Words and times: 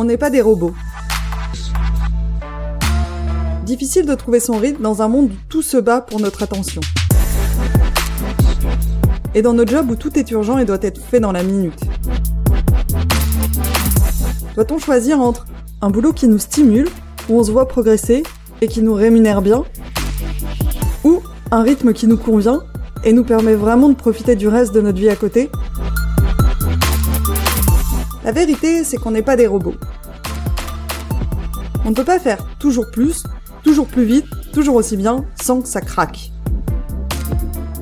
on 0.00 0.04
n'est 0.04 0.16
pas 0.16 0.30
des 0.30 0.40
robots. 0.40 0.72
Difficile 3.64 4.06
de 4.06 4.14
trouver 4.14 4.40
son 4.40 4.56
rythme 4.56 4.82
dans 4.82 5.02
un 5.02 5.08
monde 5.08 5.30
où 5.30 5.36
tout 5.50 5.60
se 5.60 5.76
bat 5.76 6.00
pour 6.00 6.20
notre 6.20 6.42
attention. 6.42 6.80
Et 9.34 9.42
dans 9.42 9.52
notre 9.52 9.70
job 9.70 9.90
où 9.90 9.96
tout 9.96 10.18
est 10.18 10.30
urgent 10.30 10.56
et 10.56 10.64
doit 10.64 10.78
être 10.80 11.02
fait 11.02 11.20
dans 11.20 11.32
la 11.32 11.42
minute. 11.42 11.78
Doit-on 14.54 14.78
choisir 14.78 15.20
entre 15.20 15.44
un 15.82 15.90
boulot 15.90 16.14
qui 16.14 16.28
nous 16.28 16.38
stimule, 16.38 16.88
où 17.28 17.38
on 17.38 17.44
se 17.44 17.52
voit 17.52 17.68
progresser 17.68 18.22
et 18.62 18.68
qui 18.68 18.80
nous 18.80 18.94
rémunère 18.94 19.42
bien, 19.42 19.64
ou 21.04 21.20
un 21.50 21.62
rythme 21.62 21.92
qui 21.92 22.06
nous 22.06 22.16
convient 22.16 22.60
et 23.04 23.12
nous 23.12 23.24
permet 23.24 23.54
vraiment 23.54 23.90
de 23.90 23.94
profiter 23.94 24.34
du 24.34 24.48
reste 24.48 24.72
de 24.72 24.80
notre 24.80 24.98
vie 24.98 25.10
à 25.10 25.16
côté? 25.16 25.50
La 28.22 28.32
vérité, 28.32 28.84
c'est 28.84 28.98
qu'on 28.98 29.12
n'est 29.12 29.22
pas 29.22 29.34
des 29.34 29.46
robots. 29.46 29.74
On 31.84 31.90
ne 31.90 31.94
peut 31.94 32.04
pas 32.04 32.18
faire 32.18 32.46
toujours 32.58 32.90
plus, 32.90 33.24
toujours 33.64 33.86
plus 33.86 34.04
vite, 34.04 34.26
toujours 34.52 34.76
aussi 34.76 34.96
bien, 34.96 35.24
sans 35.40 35.62
que 35.62 35.68
ça 35.68 35.80
craque. 35.80 36.30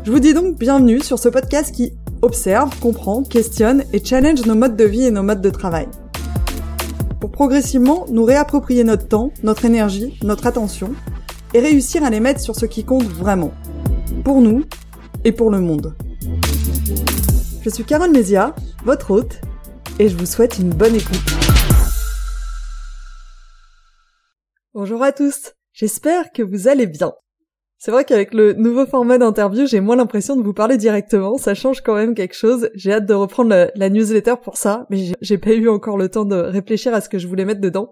Je 0.05 0.13
vous 0.13 0.21
dis 0.21 0.35
donc 0.35 0.59
bienvenue 0.59 1.01
sur 1.01 1.19
ce 1.19 1.29
podcast 1.29 1.75
qui 1.75 1.93
observe, 2.23 2.71
comprend, 2.81 3.23
questionne 3.23 3.85
et 3.93 4.03
challenge 4.05 4.47
nos 4.47 4.55
modes 4.55 4.77
de 4.77 4.85
vie 4.85 5.05
et 5.05 5.11
nos 5.11 5.23
modes 5.23 5.41
de 5.41 5.51
travail. 5.51 5.89
Pour 7.21 7.31
progressivement 7.31 8.07
nous 8.11 8.25
réapproprier 8.25 8.85
notre 8.85 9.09
temps, 9.09 9.33
notre 9.43 9.65
énergie, 9.65 10.19
notre 10.23 10.47
attention, 10.47 10.93
et 11.55 11.61
réussir 11.61 12.05
à 12.05 12.11
les 12.11 12.21
mettre 12.21 12.41
sur 12.41 12.55
ce 12.55 12.67
qui 12.67 12.85
compte 12.85 13.05
vraiment. 13.05 13.53
Pour 14.25 14.41
nous 14.41 14.65
et 15.25 15.33
pour 15.33 15.51
le 15.51 15.61
monde. 15.61 15.95
Je 17.63 17.71
suis 17.71 17.85
Carole 17.85 18.13
Mézia, 18.13 18.55
votre 18.85 19.11
hôte, 19.11 19.41
et 19.99 20.09
je 20.09 20.17
vous 20.17 20.27
souhaite 20.27 20.59
une 20.59 20.71
bonne 20.71 20.95
écoute. 20.95 21.48
Bonjour 24.75 25.03
à 25.03 25.13
tous, 25.13 25.55
j'espère 25.73 26.31
que 26.31 26.43
vous 26.43 26.69
allez 26.69 26.87
bien. 26.87 27.15
C'est 27.79 27.91
vrai 27.91 28.05
qu'avec 28.05 28.35
le 28.35 28.53
nouveau 28.53 28.85
format 28.85 29.17
d'interview, 29.17 29.67
j'ai 29.67 29.81
moins 29.81 29.97
l'impression 29.97 30.37
de 30.37 30.43
vous 30.43 30.53
parler 30.53 30.77
directement, 30.77 31.39
ça 31.39 31.55
change 31.55 31.81
quand 31.81 31.95
même 31.95 32.15
quelque 32.15 32.35
chose. 32.35 32.69
J'ai 32.75 32.93
hâte 32.93 33.07
de 33.07 33.15
reprendre 33.15 33.71
la 33.75 33.89
newsletter 33.89 34.35
pour 34.43 34.59
ça, 34.59 34.87
mais 34.91 35.15
j'ai 35.23 35.39
pas 35.39 35.53
eu 35.53 35.71
encore 35.71 35.97
le 35.97 36.11
temps 36.11 36.27
de 36.27 36.37
réfléchir 36.37 36.93
à 36.93 37.01
ce 37.01 37.09
que 37.09 37.19
je 37.19 37.27
voulais 37.27 37.47
mettre 37.47 37.63
dedans. 37.63 37.91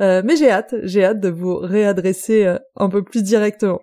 Euh, 0.00 0.22
mais 0.24 0.36
j'ai 0.36 0.48
hâte, 0.48 0.76
j'ai 0.84 1.04
hâte 1.04 1.18
de 1.18 1.28
vous 1.28 1.56
réadresser 1.56 2.44
euh, 2.44 2.58
un 2.76 2.88
peu 2.88 3.02
plus 3.02 3.24
directement. 3.24 3.80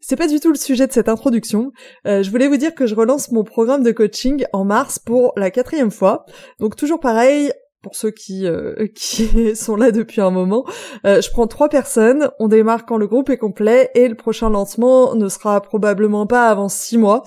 C'est 0.00 0.16
pas 0.16 0.26
du 0.26 0.40
tout 0.40 0.50
le 0.50 0.58
sujet 0.58 0.88
de 0.88 0.92
cette 0.92 1.08
introduction. 1.08 1.70
Euh, 2.08 2.24
je 2.24 2.30
voulais 2.30 2.48
vous 2.48 2.56
dire 2.56 2.74
que 2.74 2.86
je 2.86 2.96
relance 2.96 3.30
mon 3.30 3.44
programme 3.44 3.84
de 3.84 3.92
coaching 3.92 4.44
en 4.52 4.64
mars 4.64 4.98
pour 4.98 5.32
la 5.36 5.52
quatrième 5.52 5.92
fois. 5.92 6.24
Donc 6.58 6.74
toujours 6.74 6.98
pareil, 6.98 7.52
pour 7.82 7.94
ceux 7.94 8.10
qui 8.10 8.46
euh, 8.46 8.86
qui 8.94 9.56
sont 9.56 9.76
là 9.76 9.90
depuis 9.90 10.20
un 10.20 10.30
moment, 10.30 10.64
euh, 11.06 11.20
je 11.20 11.30
prends 11.30 11.46
trois 11.46 11.68
personnes. 11.68 12.30
On 12.38 12.48
démarre 12.48 12.86
quand 12.86 12.96
le 12.96 13.06
groupe 13.06 13.30
est 13.30 13.38
complet 13.38 13.90
et 13.94 14.08
le 14.08 14.14
prochain 14.14 14.50
lancement 14.50 15.14
ne 15.14 15.28
sera 15.28 15.60
probablement 15.60 16.26
pas 16.26 16.48
avant 16.48 16.68
six 16.68 16.98
mois. 16.98 17.22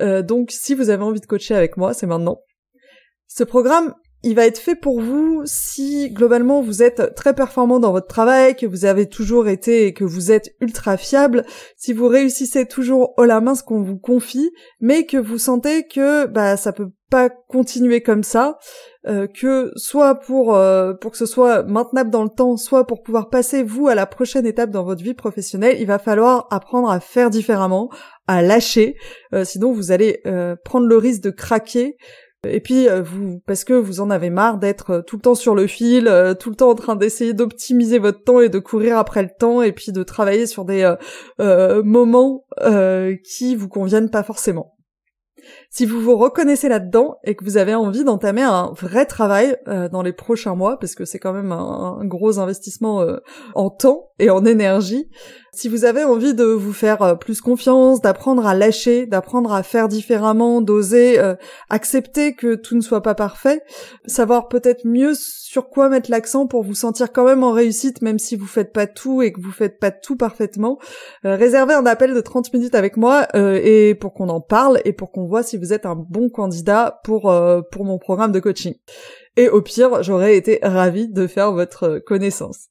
Euh, 0.00 0.22
donc, 0.22 0.50
si 0.50 0.74
vous 0.74 0.90
avez 0.90 1.02
envie 1.02 1.20
de 1.20 1.26
coacher 1.26 1.54
avec 1.54 1.76
moi, 1.76 1.94
c'est 1.94 2.06
maintenant. 2.06 2.40
Ce 3.26 3.44
programme, 3.44 3.94
il 4.22 4.34
va 4.34 4.46
être 4.46 4.58
fait 4.58 4.74
pour 4.74 5.00
vous 5.00 5.42
si 5.46 6.10
globalement 6.10 6.60
vous 6.60 6.82
êtes 6.82 7.14
très 7.14 7.34
performant 7.34 7.80
dans 7.80 7.92
votre 7.92 8.06
travail, 8.06 8.54
que 8.54 8.66
vous 8.66 8.84
avez 8.84 9.08
toujours 9.08 9.48
été 9.48 9.86
et 9.86 9.94
que 9.94 10.04
vous 10.04 10.30
êtes 10.30 10.50
ultra 10.60 10.96
fiable, 10.96 11.46
si 11.76 11.92
vous 11.92 12.06
réussissez 12.06 12.66
toujours 12.66 13.14
haut 13.16 13.24
la 13.24 13.40
main 13.40 13.54
ce 13.54 13.62
qu'on 13.62 13.82
vous 13.82 13.98
confie, 13.98 14.50
mais 14.80 15.06
que 15.06 15.16
vous 15.16 15.38
sentez 15.38 15.86
que 15.86 16.26
bah 16.26 16.58
ça 16.58 16.72
peut 16.72 16.90
pas 17.10 17.28
continuer 17.28 18.02
comme 18.02 18.22
ça, 18.22 18.58
euh, 19.06 19.26
que 19.26 19.72
soit 19.76 20.14
pour 20.14 20.54
euh, 20.54 20.94
pour 20.94 21.10
que 21.10 21.16
ce 21.16 21.26
soit 21.26 21.64
maintenable 21.64 22.10
dans 22.10 22.22
le 22.22 22.30
temps, 22.30 22.56
soit 22.56 22.86
pour 22.86 23.02
pouvoir 23.02 23.28
passer 23.28 23.62
vous 23.62 23.88
à 23.88 23.94
la 23.94 24.06
prochaine 24.06 24.46
étape 24.46 24.70
dans 24.70 24.84
votre 24.84 25.02
vie 25.02 25.14
professionnelle, 25.14 25.76
il 25.80 25.86
va 25.86 25.98
falloir 25.98 26.46
apprendre 26.50 26.90
à 26.90 27.00
faire 27.00 27.30
différemment, 27.30 27.90
à 28.26 28.42
lâcher, 28.42 28.96
euh, 29.34 29.44
sinon 29.44 29.72
vous 29.72 29.90
allez 29.90 30.22
prendre 30.64 30.86
le 30.86 30.96
risque 30.96 31.22
de 31.22 31.30
craquer 31.30 31.96
et 32.46 32.60
puis 32.60 32.88
vous, 33.04 33.40
parce 33.46 33.64
que 33.64 33.74
vous 33.74 34.00
en 34.00 34.08
avez 34.08 34.30
marre 34.30 34.58
d'être 34.58 35.02
tout 35.06 35.16
le 35.16 35.22
temps 35.22 35.34
sur 35.34 35.54
le 35.54 35.66
fil, 35.66 36.04
tout 36.38 36.50
le 36.50 36.56
temps 36.56 36.70
en 36.70 36.74
train 36.74 36.96
d'essayer 36.96 37.34
d'optimiser 37.34 37.98
votre 37.98 38.22
temps 38.22 38.40
et 38.40 38.48
de 38.48 38.58
courir 38.58 38.96
après 38.96 39.22
le 39.22 39.28
temps, 39.38 39.60
et 39.60 39.72
puis 39.72 39.92
de 39.92 40.02
travailler 40.02 40.46
sur 40.46 40.64
des 40.64 40.94
moments 41.38 42.44
qui 43.24 43.56
vous 43.56 43.68
conviennent 43.68 44.10
pas 44.10 44.22
forcément. 44.22 44.74
Si 45.70 45.86
vous 45.86 46.00
vous 46.00 46.16
reconnaissez 46.16 46.68
là-dedans 46.68 47.18
et 47.24 47.34
que 47.34 47.44
vous 47.44 47.56
avez 47.56 47.74
envie 47.74 48.04
d'entamer 48.04 48.42
un 48.42 48.72
vrai 48.72 49.06
travail 49.06 49.56
dans 49.66 50.02
les 50.02 50.12
prochains 50.12 50.54
mois, 50.54 50.78
parce 50.78 50.94
que 50.94 51.04
c'est 51.04 51.18
quand 51.18 51.32
même 51.32 51.52
un, 51.52 52.04
gros 52.04 52.38
investissement 52.38 53.04
en 53.54 53.70
temps 53.70 54.10
et 54.18 54.30
en 54.30 54.44
énergie, 54.44 55.08
si 55.52 55.68
vous 55.68 55.84
avez 55.84 56.04
envie 56.04 56.34
de 56.34 56.44
vous 56.44 56.72
faire 56.72 57.02
euh, 57.02 57.14
plus 57.14 57.40
confiance, 57.40 58.00
d'apprendre 58.00 58.46
à 58.46 58.54
lâcher, 58.54 59.06
d'apprendre 59.06 59.52
à 59.52 59.62
faire 59.62 59.88
différemment, 59.88 60.60
d'oser 60.60 61.18
euh, 61.18 61.34
accepter 61.68 62.34
que 62.34 62.54
tout 62.54 62.76
ne 62.76 62.80
soit 62.80 63.02
pas 63.02 63.14
parfait, 63.14 63.62
savoir 64.06 64.48
peut-être 64.48 64.86
mieux 64.86 65.12
sur 65.14 65.68
quoi 65.68 65.88
mettre 65.88 66.10
l'accent 66.10 66.46
pour 66.46 66.62
vous 66.62 66.74
sentir 66.74 67.12
quand 67.12 67.24
même 67.24 67.42
en 67.42 67.52
réussite 67.52 68.02
même 68.02 68.18
si 68.18 68.36
vous 68.36 68.46
faites 68.46 68.72
pas 68.72 68.86
tout 68.86 69.22
et 69.22 69.32
que 69.32 69.40
vous 69.40 69.50
faites 69.50 69.80
pas 69.80 69.90
tout 69.90 70.16
parfaitement, 70.16 70.78
euh, 71.24 71.34
réservez 71.34 71.74
un 71.74 71.86
appel 71.86 72.14
de 72.14 72.20
30 72.20 72.52
minutes 72.52 72.74
avec 72.74 72.96
moi 72.96 73.26
et 73.34 73.94
pour 73.94 74.14
qu'on 74.14 74.28
en 74.28 74.40
parle 74.40 74.80
et 74.84 74.92
pour 74.92 75.10
qu'on 75.10 75.26
voit 75.26 75.42
si 75.42 75.56
vous 75.56 75.72
êtes 75.72 75.86
un 75.86 75.96
bon 75.96 76.28
candidat 76.28 77.00
pour 77.04 77.32
pour 77.72 77.84
mon 77.84 77.98
programme 77.98 78.32
de 78.32 78.40
coaching. 78.40 78.74
Et 79.36 79.48
au 79.48 79.62
pire, 79.62 80.02
j'aurais 80.02 80.36
été 80.36 80.58
ravie 80.62 81.08
de 81.08 81.26
faire 81.26 81.52
votre 81.52 81.98
connaissance. 81.98 82.68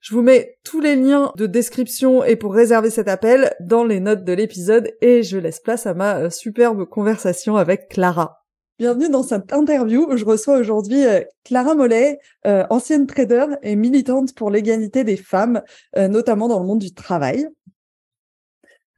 Je 0.00 0.14
vous 0.14 0.22
mets 0.22 0.58
tous 0.64 0.80
les 0.80 0.96
liens 0.96 1.32
de 1.36 1.46
description 1.46 2.24
et 2.24 2.36
pour 2.36 2.54
réserver 2.54 2.90
cet 2.90 3.08
appel 3.08 3.54
dans 3.60 3.84
les 3.84 4.00
notes 4.00 4.24
de 4.24 4.32
l'épisode 4.32 4.90
et 5.00 5.22
je 5.22 5.38
laisse 5.38 5.60
place 5.60 5.86
à 5.86 5.94
ma 5.94 6.18
euh, 6.18 6.30
superbe 6.30 6.84
conversation 6.84 7.56
avec 7.56 7.88
Clara. 7.88 8.44
Bienvenue 8.78 9.08
dans 9.08 9.22
cette 9.22 9.52
interview 9.52 10.16
je 10.16 10.24
reçois 10.24 10.58
aujourd'hui 10.58 11.06
euh, 11.06 11.20
Clara 11.44 11.74
Mollet, 11.74 12.18
euh, 12.46 12.64
ancienne 12.70 13.06
trader 13.06 13.46
et 13.62 13.76
militante 13.76 14.34
pour 14.34 14.50
l'égalité 14.50 15.04
des 15.04 15.16
femmes, 15.16 15.62
notamment 15.96 16.48
dans 16.48 16.58
le 16.58 16.66
monde 16.66 16.80
du 16.80 16.92
travail. 16.92 17.48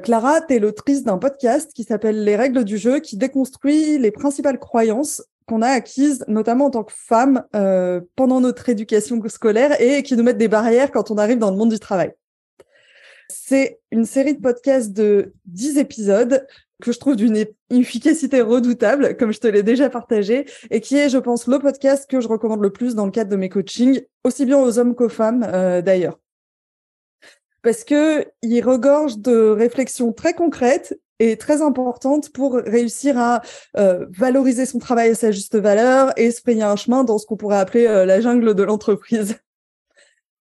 Clara, 0.03 0.41
tu 0.41 0.55
es 0.55 0.59
l'autrice 0.59 1.05
d'un 1.05 1.19
podcast 1.19 1.73
qui 1.73 1.85
s'appelle 1.85 2.25
Les 2.25 2.37
règles 2.37 2.65
du 2.65 2.79
jeu, 2.79 3.01
qui 3.01 3.17
déconstruit 3.17 3.99
les 3.99 4.11
principales 4.11 4.59
croyances 4.59 5.23
qu'on 5.47 5.63
a 5.63 5.69
acquises, 5.69 6.25
notamment 6.29 6.67
en 6.67 6.71
tant 6.71 6.85
que 6.85 6.93
femme, 6.95 7.45
euh, 7.55 8.01
pendant 8.17 8.41
notre 8.41 8.69
éducation 8.69 9.21
scolaire 9.29 9.81
et 9.81 10.03
qui 10.03 10.17
nous 10.17 10.23
mettent 10.23 10.39
des 10.39 10.49
barrières 10.49 10.91
quand 10.91 11.11
on 11.11 11.19
arrive 11.19 11.39
dans 11.39 11.51
le 11.51 11.57
monde 11.57 11.71
du 11.71 11.79
travail. 11.79 12.13
C'est 13.29 13.81
une 13.91 14.05
série 14.05 14.35
de 14.35 14.41
podcasts 14.41 14.93
de 14.93 15.33
10 15.47 15.79
épisodes 15.79 16.47
que 16.83 16.93
je 16.93 16.99
trouve 16.99 17.17
d'une 17.17 17.45
efficacité 17.71 18.41
redoutable, 18.41 19.17
comme 19.17 19.33
je 19.33 19.41
te 19.41 19.47
l'ai 19.47 19.63
déjà 19.63 19.89
partagé, 19.89 20.47
et 20.71 20.81
qui 20.81 20.97
est, 20.97 21.09
je 21.09 21.19
pense, 21.19 21.47
le 21.47 21.59
podcast 21.59 22.09
que 22.11 22.21
je 22.21 22.29
recommande 22.29 22.63
le 22.63 22.71
plus 22.71 22.95
dans 22.95 23.07
le 23.07 23.11
cadre 23.11 23.31
de 23.31 23.37
mes 23.37 23.49
coachings, 23.49 24.03
aussi 24.25 24.45
bien 24.45 24.59
aux 24.59 24.79
hommes 24.79 24.95
qu'aux 24.95 25.09
femmes 25.09 25.47
euh, 25.49 25.81
d'ailleurs. 25.83 26.19
Parce 27.63 27.85
que 27.85 28.27
il 28.43 28.61
regorge 28.61 29.19
de 29.19 29.49
réflexions 29.49 30.13
très 30.13 30.35
concrètes 30.35 30.99
est 31.19 31.41
très 31.41 31.63
importante 31.63 32.31
pour 32.31 32.55
réussir 32.55 33.19
à 33.19 33.43
euh, 33.77 34.07
valoriser 34.11 34.67
son 34.67 34.79
travail 34.79 35.11
à 35.11 35.15
sa 35.15 35.31
juste 35.31 35.57
valeur 35.57 36.13
et 36.19 36.31
se 36.31 36.43
payer 36.43 36.63
un 36.63 36.77
chemin 36.77 37.05
dans 37.05 37.19
ce 37.19 37.27
qu'on 37.27 37.37
pourrait 37.37 37.59
appeler 37.59 37.87
euh, 37.87 38.05
la 38.05 38.21
jungle 38.21 38.55
de 38.55 38.63
l'entreprise. 38.63 39.37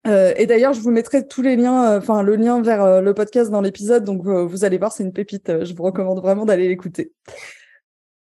Euh, 0.06 0.34
et 0.35 0.47
d'ailleurs, 0.47 0.74
je 0.74 0.81
vous 0.81 0.91
mettrai 0.91 1.25
tous 1.25 1.41
les 1.41 1.56
liens, 1.56 1.97
enfin 1.97 2.24
le 2.24 2.35
lien 2.35 2.62
vers 2.62 3.01
le 3.01 3.13
podcast 3.13 3.50
dans 3.50 3.62
l'épisode, 3.62 4.03
donc 4.03 4.25
vous 4.25 4.66
allez 4.66 4.78
voir, 4.78 4.91
c'est 4.91 5.06
une 5.06 5.13
pépite. 5.13 5.63
je 5.63 5.74
vous 5.74 5.84
recommande 5.84 6.19
vraiment 6.19 6.44
d'aller 6.44 6.68
l'écouter. 6.68 7.13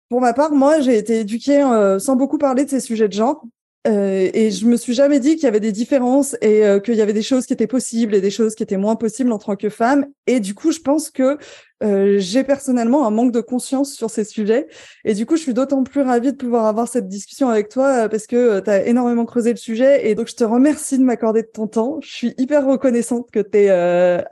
Pour 0.08 0.22
ma 0.22 0.32
part, 0.32 0.52
moi, 0.52 0.80
j'ai 0.80 0.96
été 0.96 1.20
éduquée 1.20 1.60
sans 1.98 2.16
beaucoup 2.16 2.38
parler 2.38 2.64
de 2.64 2.70
ces 2.70 2.80
sujets 2.80 3.08
de 3.08 3.12
genre. 3.12 3.44
Euh, 3.88 4.30
et 4.34 4.50
je 4.50 4.66
me 4.66 4.76
suis 4.76 4.92
jamais 4.92 5.18
dit 5.18 5.36
qu'il 5.36 5.44
y 5.44 5.46
avait 5.46 5.60
des 5.60 5.72
différences 5.72 6.36
et 6.42 6.66
euh, 6.66 6.78
qu'il 6.78 6.94
y 6.94 7.00
avait 7.00 7.12
des 7.12 7.22
choses 7.22 7.46
qui 7.46 7.52
étaient 7.52 7.66
possibles 7.66 8.14
et 8.14 8.20
des 8.20 8.30
choses 8.30 8.54
qui 8.54 8.62
étaient 8.62 8.76
moins 8.76 8.96
possibles 8.96 9.32
en 9.32 9.38
tant 9.38 9.56
que 9.56 9.70
femme. 9.70 10.06
Et 10.26 10.40
du 10.40 10.54
coup, 10.54 10.72
je 10.72 10.80
pense 10.80 11.10
que 11.10 11.38
euh, 11.82 12.16
j'ai 12.18 12.44
personnellement 12.44 13.06
un 13.06 13.10
manque 13.10 13.32
de 13.32 13.40
conscience 13.40 13.94
sur 13.94 14.10
ces 14.10 14.24
sujets. 14.24 14.66
Et 15.04 15.14
du 15.14 15.24
coup, 15.24 15.36
je 15.36 15.42
suis 15.42 15.54
d'autant 15.54 15.84
plus 15.84 16.02
ravie 16.02 16.32
de 16.32 16.36
pouvoir 16.36 16.66
avoir 16.66 16.88
cette 16.88 17.08
discussion 17.08 17.48
avec 17.48 17.70
toi 17.70 18.08
parce 18.08 18.26
que 18.26 18.60
tu 18.60 18.68
as 18.68 18.86
énormément 18.86 19.24
creusé 19.24 19.52
le 19.52 19.56
sujet. 19.56 20.08
Et 20.10 20.14
donc, 20.14 20.28
je 20.28 20.34
te 20.34 20.44
remercie 20.44 20.98
de 20.98 21.04
m'accorder 21.04 21.42
de 21.42 21.50
ton 21.52 21.66
temps. 21.66 21.98
Je 22.02 22.12
suis 22.12 22.34
hyper 22.36 22.66
reconnaissante 22.66 23.30
que 23.30 23.40
tu 23.40 23.58
aies 23.58 23.70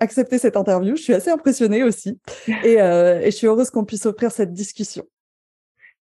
accepté 0.01 0.39
cette 0.39 0.57
interview. 0.57 0.97
Je 0.97 1.03
suis 1.03 1.15
assez 1.15 1.31
impressionnée 1.31 1.83
aussi. 1.83 2.19
Et, 2.65 2.75
et 2.75 3.27
je 3.27 3.35
suis 3.35 3.47
heureuse 3.47 3.71
qu'on 3.71 3.85
puisse 3.85 4.07
offrir 4.07 4.33
cette 4.33 4.53
discussion. 4.53 5.05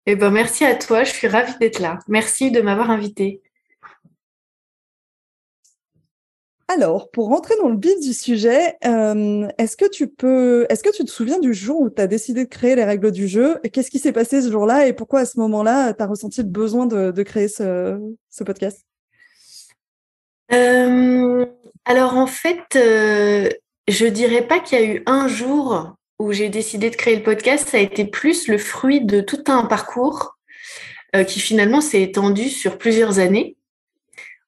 Eh 0.07 0.17
ben, 0.17 0.31
merci 0.31 0.65
à 0.65 0.75
toi, 0.75 1.05
je 1.05 1.13
suis 1.13 1.29
ravie 1.29 1.57
d'être 1.59 1.79
là. 1.79 2.01
Merci 2.09 2.51
de 2.51 2.61
m'avoir 2.61 2.91
invitée. 2.91 3.41
Alors, 6.67 7.11
pour 7.11 7.29
rentrer 7.29 7.55
dans 7.61 7.69
le 7.69 7.79
vif 7.79 8.01
du 8.01 8.13
sujet, 8.13 8.77
euh, 8.85 9.47
est-ce 9.59 9.77
que 9.77 9.89
tu 9.89 10.09
peux, 10.09 10.67
est-ce 10.71 10.83
que 10.83 10.95
tu 10.95 11.05
te 11.05 11.11
souviens 11.11 11.39
du 11.39 11.55
jour 11.55 11.81
où 11.81 11.91
tu 11.91 12.01
as 12.01 12.07
décidé 12.07 12.45
de 12.45 12.49
créer 12.49 12.75
les 12.75 12.85
règles 12.85 13.13
du 13.13 13.29
jeu? 13.29 13.59
Qu'est-ce 13.73 13.91
qui 13.91 13.99
s'est 13.99 14.13
passé 14.13 14.43
ce 14.43 14.51
jour-là 14.51 14.87
et 14.87 14.93
pourquoi 14.93 15.21
à 15.21 15.25
ce 15.27 15.39
moment-là, 15.39 15.93
tu 15.93 16.03
as 16.03 16.07
ressenti 16.07 16.41
le 16.43 16.49
besoin 16.49 16.87
de, 16.87 17.23
créer 17.23 17.49
ce, 17.49 17.99
podcast? 18.45 18.85
Alors 21.85 22.17
en 22.17 22.27
fait, 22.27 22.65
je 22.73 24.07
dirais 24.07 24.47
pas 24.47 24.61
qu'il 24.61 24.79
y 24.79 24.83
a 24.83 24.85
eu 24.85 25.03
un 25.07 25.29
jour 25.29 25.95
où 26.23 26.33
j'ai 26.33 26.49
décidé 26.49 26.91
de 26.91 26.97
créer 26.97 27.17
le 27.17 27.23
podcast, 27.23 27.69
ça 27.69 27.79
a 27.79 27.81
été 27.81 28.05
plus 28.05 28.49
le 28.49 28.59
fruit 28.59 29.01
de 29.01 29.21
tout 29.21 29.45
un 29.49 29.65
parcours 29.65 30.37
qui 31.27 31.41
finalement 31.41 31.83
s'est 31.83 32.01
étendu 32.01 32.49
sur 32.49 32.79
plusieurs 32.79 33.19
années 33.19 33.57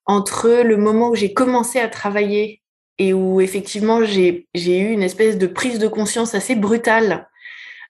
entre 0.06 0.62
le 0.64 0.76
moment 0.76 1.10
où 1.10 1.14
j'ai 1.14 1.32
commencé 1.32 1.78
à 1.78 1.88
travailler 1.88 2.62
et 2.98 3.12
où 3.12 3.40
effectivement 3.40 4.04
j'ai 4.04 4.46
eu 4.54 4.92
une 4.92 5.02
espèce 5.02 5.38
de 5.38 5.46
prise 5.46 5.78
de 5.78 5.88
conscience 5.88 6.34
assez 6.34 6.54
brutale, 6.54 7.28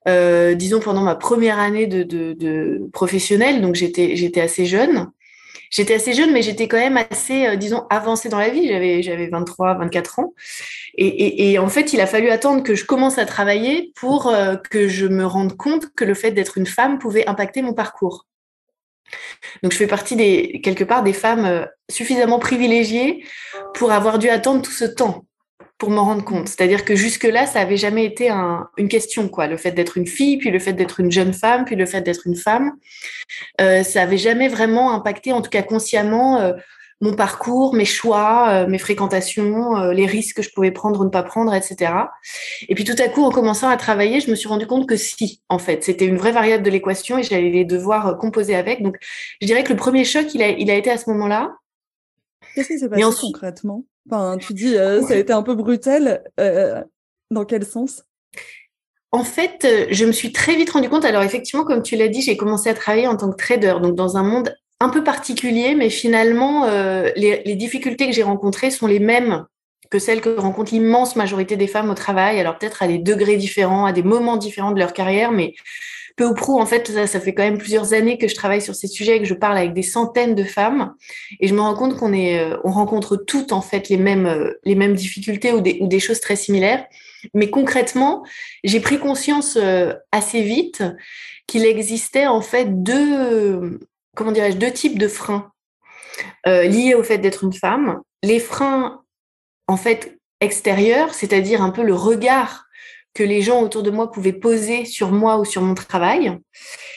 euh, 0.09 0.55
disons 0.55 0.81
pendant 0.81 1.03
ma 1.03 1.15
première 1.15 1.59
année 1.59 1.87
de, 1.87 2.89
professionnelle, 2.93 3.61
donc 3.61 3.75
j'étais 3.75 4.41
assez 4.41 4.67
jeune. 4.67 5.11
J'étais 5.71 5.95
assez 5.95 6.13
jeune, 6.13 6.33
mais 6.33 6.43
j'étais 6.43 6.69
quand 6.69 6.79
même 6.79 6.99
assez, 7.11 7.47
euh, 7.47 7.57
disons, 7.57 7.85
avancée 7.91 8.29
dans 8.29 8.39
la 8.39 8.49
vie. 8.49 8.69
J'avais 8.69 9.03
j'avais 9.03 9.29
23, 9.29 9.75
24 9.75 10.19
ans. 10.21 10.35
Et, 10.97 11.07
et, 11.07 11.53
et, 11.53 11.59
en 11.59 11.69
fait, 11.69 11.93
il 11.93 12.01
a 12.01 12.07
fallu 12.07 12.31
attendre 12.31 12.63
que 12.63 12.75
je 12.75 12.85
commence 12.85 13.19
à 13.19 13.27
travailler 13.27 13.93
pour 13.97 14.29
euh, 14.29 14.57
que 14.57 14.89
je 14.89 15.07
me 15.07 15.27
rende 15.27 15.57
compte 15.57 15.93
que 15.95 16.05
le 16.05 16.15
fait 16.15 16.31
d'être 16.31 16.59
une 16.59 16.67
femme 16.67 16.99
pouvait 16.99 17.27
impacter 17.27 17.63
mon 17.63 17.75
parcours. 17.75 18.27
Donc 19.63 19.73
je 19.73 19.77
fais 19.77 19.87
partie 19.87 20.17
des 20.17 20.61
quelque 20.63 20.85
part 20.85 21.03
des 21.03 21.13
femmes 21.13 21.45
euh, 21.45 21.65
suffisamment 21.91 22.39
privilégiées 22.39 23.25
pour 23.75 23.93
avoir 23.93 24.19
dû 24.19 24.29
attendre 24.29 24.63
tout 24.63 24.71
ce 24.71 24.85
temps 24.85 25.27
pour 25.79 25.91
m'en 25.91 26.05
rendre 26.05 26.25
compte. 26.25 26.49
C'est-à-dire 26.49 26.85
que 26.85 26.95
jusque-là, 26.95 27.47
ça 27.47 27.61
avait 27.61 27.77
jamais 27.77 28.05
été 28.05 28.31
une 28.77 28.89
question, 28.89 29.29
quoi. 29.29 29.47
Le 29.47 29.57
fait 29.57 29.73
d'être 29.73 29.97
une 29.97 30.07
fille, 30.07 30.39
puis 30.39 30.51
le 30.51 30.59
fait 30.59 30.73
d'être 30.73 31.01
une 31.01 31.11
jeune 31.11 31.33
femme, 31.33 31.65
puis 31.65 31.77
le 31.77 31.87
fait 31.87 32.01
d'être 32.01 32.27
une 32.27 32.37
femme, 32.37 32.73
euh, 33.61 33.83
ça 33.83 34.03
avait 34.03 34.19
jamais 34.19 34.49
vraiment 34.49 34.93
impacté, 34.93 35.33
en 35.33 35.43
tout 35.43 35.51
cas 35.51 35.63
consciemment, 35.63 36.41
euh, 36.41 36.53
mon 37.01 37.15
parcours, 37.15 37.75
mes 37.75 37.85
choix, 37.85 38.49
euh, 38.51 38.67
mes 38.69 38.79
fréquentations, 38.79 39.91
les 39.91 40.07
risques 40.07 40.37
que 40.37 40.43
je 40.43 40.51
pouvais 40.51 40.71
prendre 40.71 41.01
ou 41.01 41.05
ne 41.05 41.11
pas 41.11 41.25
prendre, 41.25 41.53
etc. 41.53 41.93
Et 42.69 42.75
puis 42.77 42.85
tout 42.85 42.97
à 43.03 43.09
coup, 43.09 43.25
en 43.25 43.31
commençant 43.31 43.69
à 43.69 43.77
travailler, 43.77 44.21
je 44.21 44.31
me 44.31 44.37
suis 44.37 44.49
rendu 44.49 44.67
compte 44.67 44.89
que 44.89 44.97
si, 44.97 45.43
en 45.49 45.59
fait, 45.59 45.83
c'était 45.83 46.07
une 46.07 46.17
vraie 46.17 46.33
variable 46.33 46.63
de 46.63 46.71
l'équation 46.71 47.19
et 47.19 47.25
j'allais 47.25 47.51
les 47.51 47.65
devoir 47.65 48.17
composer 48.17 48.55
avec. 48.55 48.81
Donc, 48.81 48.97
je 49.43 49.47
dirais 49.47 49.65
que 49.65 49.73
le 49.73 49.77
premier 49.77 50.05
choc, 50.05 50.33
il 50.35 50.43
a, 50.43 50.51
il 50.51 50.71
a 50.71 50.77
été 50.77 50.91
à 50.91 50.97
ce 50.97 51.11
moment-là. 51.11 51.57
Qu'est-ce 52.55 52.69
qui 52.69 52.79
s'est 52.79 52.89
passé 52.89 53.03
concrètement? 53.21 53.85
Enfin, 54.11 54.37
tu 54.39 54.53
dis, 54.55 54.75
ça 54.75 55.15
a 55.15 55.17
été 55.17 55.33
un 55.33 55.43
peu 55.43 55.55
brutal. 55.55 56.25
dans 57.31 57.45
quel 57.45 57.65
sens? 57.65 58.05
En 59.13 59.23
fait, 59.23 59.67
je 59.91 60.05
me 60.05 60.13
suis 60.13 60.33
très 60.33 60.57
vite 60.57 60.71
rendu 60.71 60.89
compte. 60.89 61.05
Alors 61.05 61.23
effectivement, 61.23 61.65
comme 61.65 61.83
tu 61.83 61.95
l'as 61.97 62.09
dit, 62.09 62.21
j'ai 62.21 62.37
commencé 62.37 62.69
à 62.69 62.75
travailler 62.75 63.07
en 63.07 63.17
tant 63.17 63.31
que 63.31 63.37
trader, 63.37 63.77
donc 63.81 63.95
dans 63.95 64.17
un 64.17 64.25
monde 64.25 64.55
un 64.81 64.89
peu 64.89 65.05
particulier, 65.05 65.75
mais 65.75 65.89
finalement, 65.89 66.65
euh, 66.65 67.11
les, 67.17 67.55
difficultés 67.55 68.07
que 68.07 68.13
j'ai 68.13 68.23
rencontrées 68.23 68.71
sont 68.71 68.87
les 68.87 68.99
mêmes 68.99 69.45
que 69.91 69.99
celles 69.99 70.21
que 70.21 70.37
rencontre 70.37 70.73
l'immense 70.73 71.15
majorité 71.15 71.57
des 71.57 71.69
femmes 71.69 71.91
au 71.91 71.95
travail. 71.95 72.41
Alors 72.41 72.59
peut-être 72.59 72.83
à 72.83 72.89
des 72.89 72.99
degrés 72.99 73.37
différents, 73.37 73.87
à 73.87 73.93
des 73.93 74.03
moments 74.03 74.37
différents 74.37 74.73
de 74.73 74.79
leur 74.79 74.93
carrière, 74.93 75.31
mais 75.31 75.55
peu 76.17 76.25
ou 76.27 76.35
prou, 76.35 76.61
en 76.61 76.67
fait, 76.67 77.07
ça, 77.07 77.21
fait 77.21 77.35
quand 77.35 77.43
même 77.43 77.59
plusieurs 77.59 77.93
années 77.93 78.19
que 78.19 78.29
je 78.29 78.35
travaille 78.35 78.63
sur 78.63 78.75
ces 78.75 78.87
sujets, 78.87 79.19
que 79.19 79.25
je 79.25 79.35
parle 79.35 79.57
avec 79.57 79.73
des 79.73 79.83
centaines 79.83 80.35
de 80.35 80.45
femmes, 80.45 80.95
et 81.41 81.49
je 81.49 81.55
me 81.55 81.61
rends 81.61 81.75
compte 81.75 81.97
qu'on 81.97 82.13
est, 82.13 82.39
euh, 82.39 82.57
on 82.65 82.71
rencontre 82.71 83.17
toutes 83.17 83.53
en 83.53 83.61
fait 83.61 83.89
les 83.89 83.97
mêmes, 83.97 84.27
euh, 84.27 84.53
les 84.65 84.75
mêmes 84.75 84.95
difficultés 84.95 85.53
ou 85.53 85.61
des, 85.61 85.79
ou 85.81 85.89
des 85.89 86.01
choses 86.01 86.21
très 86.21 86.37
similaires. 86.37 86.85
Mais 87.33 87.51
concrètement, 87.51 88.25
j'ai 88.65 88.81
pris 88.81 88.99
conscience 88.99 89.59
assez 90.13 90.43
vite 90.43 90.83
qu'il 91.47 91.65
existait 91.65 92.27
en 92.27 92.43
fait 92.43 92.83
deux, 92.83 93.81
comment 94.15 94.31
dirais-je, 94.31 94.59
deux 94.59 94.71
types 94.71 94.99
de 94.99 95.09
freins 95.09 95.53
euh, 96.47 96.65
liés 96.65 96.95
au 96.95 97.03
fait 97.03 97.19
d'être 97.19 97.45
une 97.45 97.53
femme. 97.53 98.01
Les 98.23 98.39
freins, 98.39 99.03
en 99.67 99.77
fait, 99.77 100.19
extérieurs, 100.41 101.15
c'est-à-dire 101.15 101.63
un 101.63 101.71
peu 101.71 101.83
le 101.83 101.95
regard 101.95 102.64
que 103.15 103.23
les 103.23 103.43
gens 103.43 103.63
autour 103.63 103.83
de 103.83 103.91
moi 103.91 104.11
pouvaient 104.11 104.33
poser 104.33 104.85
sur 104.85 105.13
moi 105.13 105.39
ou 105.39 105.45
sur 105.45 105.63
mon 105.63 105.75
travail. 105.75 106.37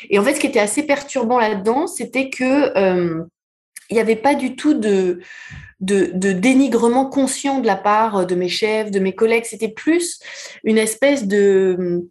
Et 0.09 0.19
en 0.19 0.23
fait, 0.23 0.35
ce 0.35 0.39
qui 0.39 0.47
était 0.47 0.59
assez 0.59 0.83
perturbant 0.83 1.39
là-dedans, 1.39 1.87
c'était 1.87 2.29
que 2.29 2.77
euh, 2.77 3.23
n'y 3.91 3.99
avait 3.99 4.15
pas 4.15 4.35
du 4.35 4.55
tout 4.55 4.73
de, 4.73 5.19
dénigrement 5.79 7.05
conscient 7.05 7.59
de 7.59 7.67
la 7.67 7.75
part 7.75 8.25
de 8.25 8.35
mes 8.35 8.49
chefs, 8.49 8.91
de 8.91 8.99
mes 8.99 9.13
collègues. 9.13 9.45
C'était 9.45 9.69
plus 9.69 10.19
une 10.63 10.77
espèce 10.77 11.25
de 11.27 12.07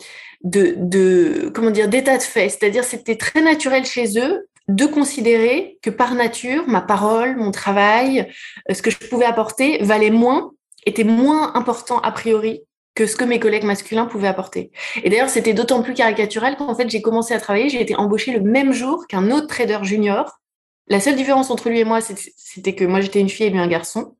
comment 1.52 1.70
dire, 1.70 1.88
d'état 1.88 2.16
de 2.16 2.22
fait. 2.22 2.48
C'est-à-dire, 2.48 2.84
c'était 2.84 3.16
très 3.16 3.42
naturel 3.42 3.84
chez 3.84 4.18
eux 4.18 4.46
de 4.68 4.86
considérer 4.86 5.78
que 5.82 5.90
par 5.90 6.14
nature, 6.14 6.66
ma 6.66 6.80
parole, 6.80 7.36
mon 7.36 7.52
travail, 7.52 8.28
euh, 8.68 8.74
ce 8.74 8.82
que 8.82 8.90
je 8.90 8.98
pouvais 8.98 9.24
apporter 9.24 9.78
valait 9.82 10.10
moins, 10.10 10.52
était 10.86 11.04
moins 11.04 11.54
important 11.54 12.00
a 12.00 12.10
priori 12.10 12.62
que 12.96 13.06
ce 13.06 13.14
que 13.14 13.24
mes 13.24 13.38
collègues 13.38 13.62
masculins 13.62 14.06
pouvaient 14.06 14.26
apporter. 14.26 14.72
Et 15.04 15.10
d'ailleurs, 15.10 15.28
c'était 15.28 15.52
d'autant 15.52 15.82
plus 15.82 15.94
caricatural 15.94 16.56
qu'en 16.56 16.74
fait, 16.74 16.88
j'ai 16.90 17.02
commencé 17.02 17.34
à 17.34 17.38
travailler, 17.38 17.68
j'ai 17.68 17.80
été 17.80 17.94
embauchée 17.94 18.32
le 18.32 18.40
même 18.40 18.72
jour 18.72 19.06
qu'un 19.06 19.30
autre 19.30 19.46
trader 19.46 19.80
junior. 19.82 20.40
La 20.88 20.98
seule 20.98 21.14
différence 21.14 21.50
entre 21.50 21.68
lui 21.68 21.80
et 21.80 21.84
moi, 21.84 22.00
c'était 22.00 22.74
que 22.74 22.84
moi, 22.84 23.00
j'étais 23.00 23.20
une 23.20 23.28
fille 23.28 23.46
et 23.46 23.50
lui 23.50 23.58
un 23.58 23.68
garçon. 23.68 24.16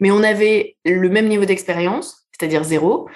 Mais 0.00 0.10
on 0.10 0.22
avait 0.22 0.76
le 0.84 1.08
même 1.08 1.28
niveau 1.28 1.44
d'expérience, 1.44 2.26
c'est-à-dire 2.32 2.64
zéro. 2.64 3.08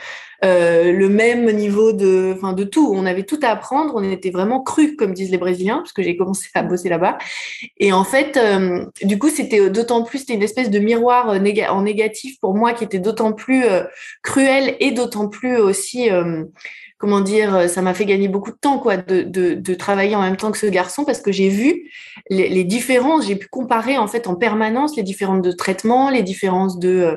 Euh, 0.45 0.93
le 0.93 1.09
même 1.09 1.51
niveau 1.53 1.93
de, 1.93 2.33
enfin, 2.35 2.53
de 2.53 2.65
tout. 2.65 2.93
On 2.95 3.05
avait 3.07 3.25
tout 3.25 3.39
à 3.43 3.49
apprendre. 3.49 3.93
On 3.97 4.03
était 4.03 4.31
vraiment 4.31 4.63
cru, 4.63 4.97
comme 4.97 5.13
disent 5.13 5.31
les 5.31 5.39
Brésiliens, 5.39 5.79
parce 5.79 5.93
que 5.93 6.03
j'ai 6.03 6.17
commencé 6.17 6.49
à 6.55 6.63
bosser 6.63 6.89
là-bas. 6.89 7.19
Et 7.79 7.93
en 7.93 8.05
fait, 8.05 8.37
euh, 8.37 8.87
du 9.03 9.19
coup, 9.19 9.29
c'était 9.29 9.69
d'autant 9.71 10.03
plus, 10.03 10.21
c'était 10.21 10.35
une 10.35 10.43
espèce 10.43 10.71
de 10.71 10.79
miroir 10.79 11.31
euh, 11.31 11.39
en 11.69 11.83
négatif 11.83 12.39
pour 12.41 12.55
moi 12.55 12.73
qui 12.73 12.85
était 12.85 12.99
d'autant 12.99 13.33
plus 13.33 13.65
cruel 14.23 14.77
et 14.81 14.93
d'autant 14.93 15.29
plus 15.29 15.57
aussi 15.57 16.09
comment 17.01 17.23
dire, 17.23 17.57
euh, 17.57 17.67
ça 17.67 17.81
m'a 17.81 17.95
fait 17.95 18.05
gagner 18.05 18.29
beaucoup 18.29 18.51
de 18.51 18.59
temps, 18.59 18.79
quoi, 18.79 18.99
de, 18.99 19.23
de, 19.23 19.75
travailler 19.75 20.15
en 20.15 20.21
même 20.21 20.37
temps 20.37 20.53
que 20.53 20.59
ce 20.59 20.67
garçon 20.67 21.05
parce 21.07 21.23
que 21.23 21.33
j'ai 21.33 21.49
vu 21.49 21.91
les, 22.29 22.63
différences, 22.63 23.27
j'ai 23.27 23.37
pu 23.37 23.49
comparer 23.49 23.97
en 23.97 24.07
fait 24.07 24.27
en 24.27 24.37
permanence 24.37 24.97
les 24.97 25.03
différences 25.03 25.41
de 25.41 25.51
traitement, 25.51 26.11
les 26.11 26.23
différences 26.23 26.79
de, 26.79 26.89
euh, 26.89 27.17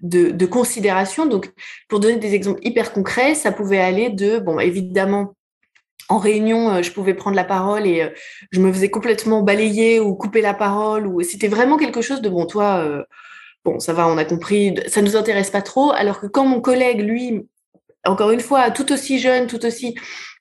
de, 0.00 0.30
de 0.30 0.46
considération. 0.46 1.26
Donc, 1.26 1.50
pour 1.88 1.98
donner 1.98 2.16
des 2.16 2.34
exemples 2.34 2.60
hyper 2.62 2.92
concrets, 2.92 3.34
ça 3.34 3.50
pouvait 3.50 3.80
aller 3.80 4.08
de, 4.08 4.38
bon, 4.38 4.60
évidemment, 4.60 5.34
en 6.08 6.18
réunion, 6.18 6.70
euh, 6.70 6.82
je 6.82 6.92
pouvais 6.92 7.14
prendre 7.14 7.34
la 7.34 7.44
parole 7.44 7.88
et 7.88 8.08
je 8.52 8.60
me 8.60 8.72
faisais 8.72 8.90
complètement 8.90 9.42
balayer 9.42 9.98
ou 9.98 10.14
couper 10.14 10.42
la 10.42 10.54
parole 10.54 11.08
ou 11.08 11.22
c'était 11.22 11.48
vraiment 11.48 11.76
quelque 11.76 12.02
chose 12.02 12.22
de 12.22 12.28
bon, 12.28 12.46
toi, 12.46 13.04
bon, 13.64 13.80
ça 13.80 13.92
va, 13.92 14.06
on 14.06 14.16
a 14.16 14.24
compris, 14.24 14.76
ça 14.86 15.02
nous 15.02 15.16
intéresse 15.16 15.50
pas 15.50 15.62
trop. 15.62 15.90
Alors 15.90 16.20
que 16.20 16.28
quand 16.28 16.46
mon 16.46 16.60
collègue, 16.60 17.00
lui, 17.00 17.48
encore 18.06 18.30
une 18.30 18.40
fois, 18.40 18.70
tout 18.70 18.92
aussi 18.92 19.18
jeune, 19.18 19.46
tout 19.46 19.64
aussi 19.64 19.94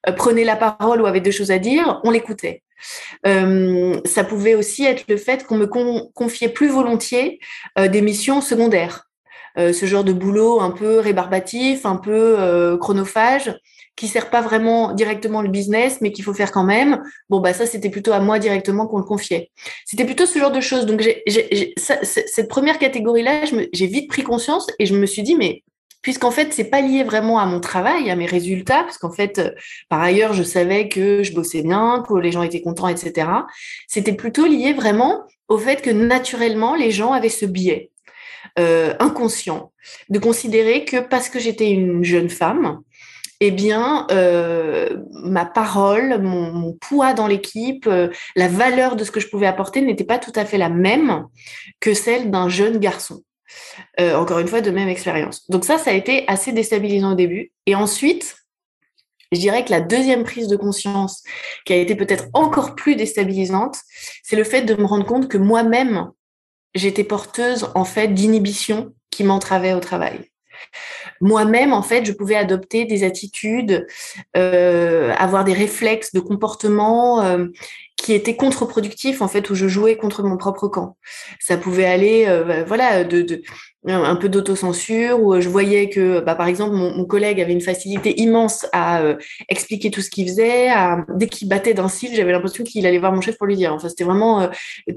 euh, 0.07 0.11
prenait 0.11 0.43
la 0.43 0.55
parole 0.55 1.01
ou 1.01 1.05
avait 1.05 1.21
des 1.21 1.31
choses 1.31 1.51
à 1.51 1.59
dire, 1.59 2.01
on 2.03 2.11
l'écoutait. 2.11 2.63
Euh, 3.25 3.99
ça 4.05 4.23
pouvait 4.23 4.55
aussi 4.55 4.83
être 4.83 5.05
le 5.07 5.17
fait 5.17 5.45
qu'on 5.45 5.55
me 5.55 5.65
confiait 5.65 6.49
plus 6.49 6.67
volontiers 6.67 7.39
euh, 7.79 7.87
des 7.87 8.01
missions 8.01 8.41
secondaires. 8.41 9.09
ce 9.57 9.85
genre 9.85 10.03
de 10.03 10.13
boulot 10.13 10.61
un 10.61 10.71
peu 10.71 10.99
rébarbatif, 10.99 11.85
un 11.85 11.97
peu 11.97 12.77
chronophage, 12.81 13.53
qui 13.95 14.07
sert 14.07 14.31
pas 14.31 14.41
vraiment 14.41 14.93
directement 14.93 15.43
le 15.43 15.49
business, 15.49 15.99
mais 16.01 16.11
qu'il 16.11 16.23
faut 16.23 16.33
faire 16.33 16.51
quand 16.51 16.63
même. 16.63 17.03
Bon, 17.29 17.39
bah 17.39 17.53
ça, 17.53 17.67
c'était 17.67 17.91
plutôt 17.91 18.11
à 18.13 18.19
moi 18.19 18.39
directement 18.39 18.87
qu'on 18.87 18.97
le 18.97 19.03
confiait. 19.03 19.51
C'était 19.85 20.05
plutôt 20.05 20.25
ce 20.25 20.39
genre 20.39 20.51
de 20.51 20.59
choses. 20.59 20.87
Donc, 20.87 21.07
cette 21.77 22.47
première 22.49 22.79
catégorie-là, 22.79 23.43
j'ai 23.71 23.87
vite 23.87 24.09
pris 24.09 24.23
conscience 24.23 24.67
et 24.79 24.87
je 24.87 24.95
me 24.95 25.05
suis 25.05 25.21
dit, 25.21 25.35
mais 25.35 25.63
puisqu'en 26.03 26.31
fait, 26.31 26.53
c'est 26.53 26.65
pas 26.65 26.81
lié 26.81 27.03
vraiment 27.03 27.39
à 27.39 27.47
mon 27.47 27.59
travail, 27.59 28.11
à 28.11 28.15
mes 28.15 28.27
résultats, 28.27 28.83
parce 28.83 28.99
qu'en 28.99 29.11
fait, 29.11 29.39
euh, 29.39 29.51
par 29.89 30.01
ailleurs, 30.01 30.33
je 30.33 30.43
savais 30.43 30.89
que 30.89 31.23
je 31.23 31.33
bossais 31.33 31.63
bien, 31.63 32.03
que 32.07 32.13
les 32.13 32.31
gens 32.31 32.43
étaient 32.43 32.61
contents, 32.61 32.89
etc. 32.89 33.27
C'était 33.87 34.13
plutôt 34.13 34.45
lié 34.45 34.73
vraiment 34.73 35.23
au 35.47 35.57
fait 35.57 35.81
que 35.81 35.89
naturellement, 35.89 36.75
les 36.75 36.91
gens 36.91 37.13
avaient 37.13 37.29
ce 37.29 37.45
biais 37.45 37.89
euh, 38.59 38.93
inconscient 38.99 39.71
de 40.09 40.19
considérer 40.19 40.85
que 40.85 40.97
parce 40.97 41.29
que 41.29 41.39
j'étais 41.39 41.71
une 41.71 42.03
jeune 42.03 42.29
femme, 42.29 42.81
eh 43.39 43.51
bien, 43.51 44.05
euh, 44.11 44.97
ma 45.11 45.45
parole, 45.45 46.21
mon, 46.21 46.73
poids 46.73 47.13
dans 47.13 47.27
l'équipe, 47.27 47.89
la 48.35 48.47
valeur 48.47 48.95
de 48.95 49.03
ce 49.03 49.11
que 49.11 49.19
je 49.19 49.27
pouvais 49.27 49.47
apporter 49.47 49.81
n'était 49.81 50.03
pas 50.03 50.19
tout 50.19 50.31
à 50.35 50.43
fait 50.43 50.57
la 50.57 50.69
même 50.69 51.25
que 51.79 51.93
celle 51.93 52.29
d'un 52.29 52.49
jeune 52.49 52.77
garçon. 52.77 53.21
Euh, 53.99 54.15
encore 54.15 54.39
une 54.39 54.47
fois, 54.47 54.61
de 54.61 54.71
même 54.71 54.87
expérience. 54.87 55.49
Donc 55.49 55.65
ça, 55.65 55.77
ça 55.77 55.91
a 55.91 55.93
été 55.93 56.25
assez 56.27 56.51
déstabilisant 56.51 57.13
au 57.13 57.15
début. 57.15 57.51
Et 57.65 57.75
ensuite, 57.75 58.35
je 59.31 59.39
dirais 59.39 59.65
que 59.65 59.71
la 59.71 59.81
deuxième 59.81 60.23
prise 60.23 60.47
de 60.47 60.55
conscience, 60.55 61.23
qui 61.65 61.73
a 61.73 61.77
été 61.77 61.95
peut-être 61.95 62.25
encore 62.33 62.75
plus 62.75 62.95
déstabilisante, 62.95 63.77
c'est 64.21 64.35
le 64.35 64.43
fait 64.43 64.61
de 64.61 64.75
me 64.75 64.85
rendre 64.85 65.05
compte 65.05 65.27
que 65.27 65.37
moi-même, 65.37 66.09
j'étais 66.75 67.03
porteuse 67.03 67.69
en 67.75 67.85
fait 67.85 68.07
d'inhibition 68.09 68.93
qui 69.09 69.23
m'entravait 69.23 69.73
au 69.73 69.79
travail. 69.79 70.31
Moi-même, 71.21 71.73
en 71.73 71.81
fait, 71.81 72.05
je 72.05 72.11
pouvais 72.11 72.35
adopter 72.35 72.85
des 72.85 73.03
attitudes, 73.03 73.87
euh, 74.35 75.13
avoir 75.17 75.43
des 75.43 75.53
réflexes 75.53 76.13
de 76.13 76.19
comportement 76.19 77.21
euh, 77.21 77.47
qui 78.03 78.11
était 78.11 78.35
contre-productif 78.35 79.21
en 79.21 79.29
fait 79.29 79.49
où 79.49 79.55
je 79.55 79.67
jouais 79.67 79.95
contre 79.95 80.23
mon 80.23 80.35
propre 80.35 80.67
camp. 80.67 80.97
Ça 81.39 81.57
pouvait 81.57 81.85
aller 81.85 82.25
euh, 82.27 82.65
voilà 82.67 83.05
de, 83.05 83.21
de 83.21 83.41
un 83.85 84.15
peu 84.15 84.29
d'autocensure 84.29 85.21
où 85.21 85.39
je 85.39 85.49
voyais 85.49 85.89
que 85.89 86.21
bah, 86.21 86.35
par 86.35 86.47
exemple 86.47 86.75
mon, 86.75 86.95
mon, 86.95 87.05
collègue 87.05 87.41
avait 87.41 87.51
une 87.51 87.61
facilité 87.61 88.19
immense 88.21 88.65
à 88.71 89.01
euh, 89.01 89.15
expliquer 89.49 89.91
tout 89.91 90.01
ce 90.01 90.09
qu'il 90.09 90.27
faisait 90.27 90.69
à, 90.69 91.05
dès 91.15 91.27
qu'il 91.27 91.49
battait 91.49 91.73
d'un 91.73 91.89
cil 91.89 92.15
j'avais 92.15 92.31
l'impression 92.31 92.63
qu'il 92.63 92.85
allait 92.85 92.99
voir 92.99 93.11
mon 93.11 93.21
chef 93.21 93.37
pour 93.37 93.47
lui 93.47 93.55
dire. 93.55 93.73
Enfin 93.73 93.89
c'était 93.89 94.05
vraiment 94.05 94.41
euh, 94.41 94.47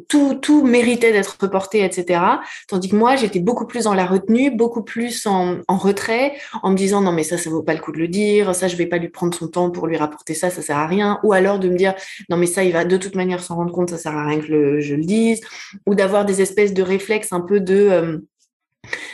tout 0.09 0.35
tout 0.35 0.65
méritait 0.65 1.13
d'être 1.13 1.37
reporté 1.41 1.85
etc 1.85 2.21
tandis 2.69 2.89
que 2.89 2.97
moi 2.97 3.17
j'étais 3.17 3.41
beaucoup 3.41 3.67
plus 3.67 3.85
dans 3.85 3.95
la 3.95 4.07
retenue 4.07 4.51
beaucoup 4.51 4.83
plus 4.83 5.27
en, 5.27 5.59
en, 5.67 5.77
retrait 5.77 6.35
en 6.63 6.71
me 6.71 6.77
disant 6.77 7.01
non 7.01 7.13
mais 7.13 7.25
ça 7.25 7.39
ça 7.39 7.51
vaut 7.51 7.63
pas 7.63 7.75
le 7.75 7.81
coup 7.81 7.93
de 7.93 7.99
le 7.99 8.09
dire 8.09 8.55
ça 8.55 8.69
je 8.69 8.77
vais 8.77 8.87
pas 8.87 8.99
lui 8.99 9.09
prendre 9.09 9.35
son 9.35 9.49
temps 9.49 9.71
pour 9.71 9.87
lui 9.89 9.97
rapporter 9.97 10.35
ça 10.35 10.51
ça 10.51 10.63
sert 10.63 10.79
à 10.79 10.87
rien. 10.87 11.19
Ou 11.25 11.33
alors 11.33 11.59
de 11.59 11.69
me 11.69 11.77
dire 11.77 11.95
non 12.29 12.37
mais 12.37 12.47
ça 12.47 12.63
il 12.65 12.73
va 12.73 12.85
de 12.85 12.97
toute 12.97 13.17
manière 13.17 13.43
s'en 13.43 13.57
rendre 13.57 13.73
compte 13.73 13.91
ça 13.91 13.99
sert 13.99 14.17
à 14.17 14.27
rien 14.27 14.41
que 14.41 14.81
je 14.81 14.95
le 14.95 15.05
dise. 15.05 15.41
Ou 15.87 15.95
d'avoir 15.95 16.25
des 16.25 16.41
espèces 16.43 16.75
de 16.75 16.83
réflexes 16.83 17.33
un 17.33 17.41
peu 17.41 17.61
de 17.61 17.75
euh, 17.75 18.19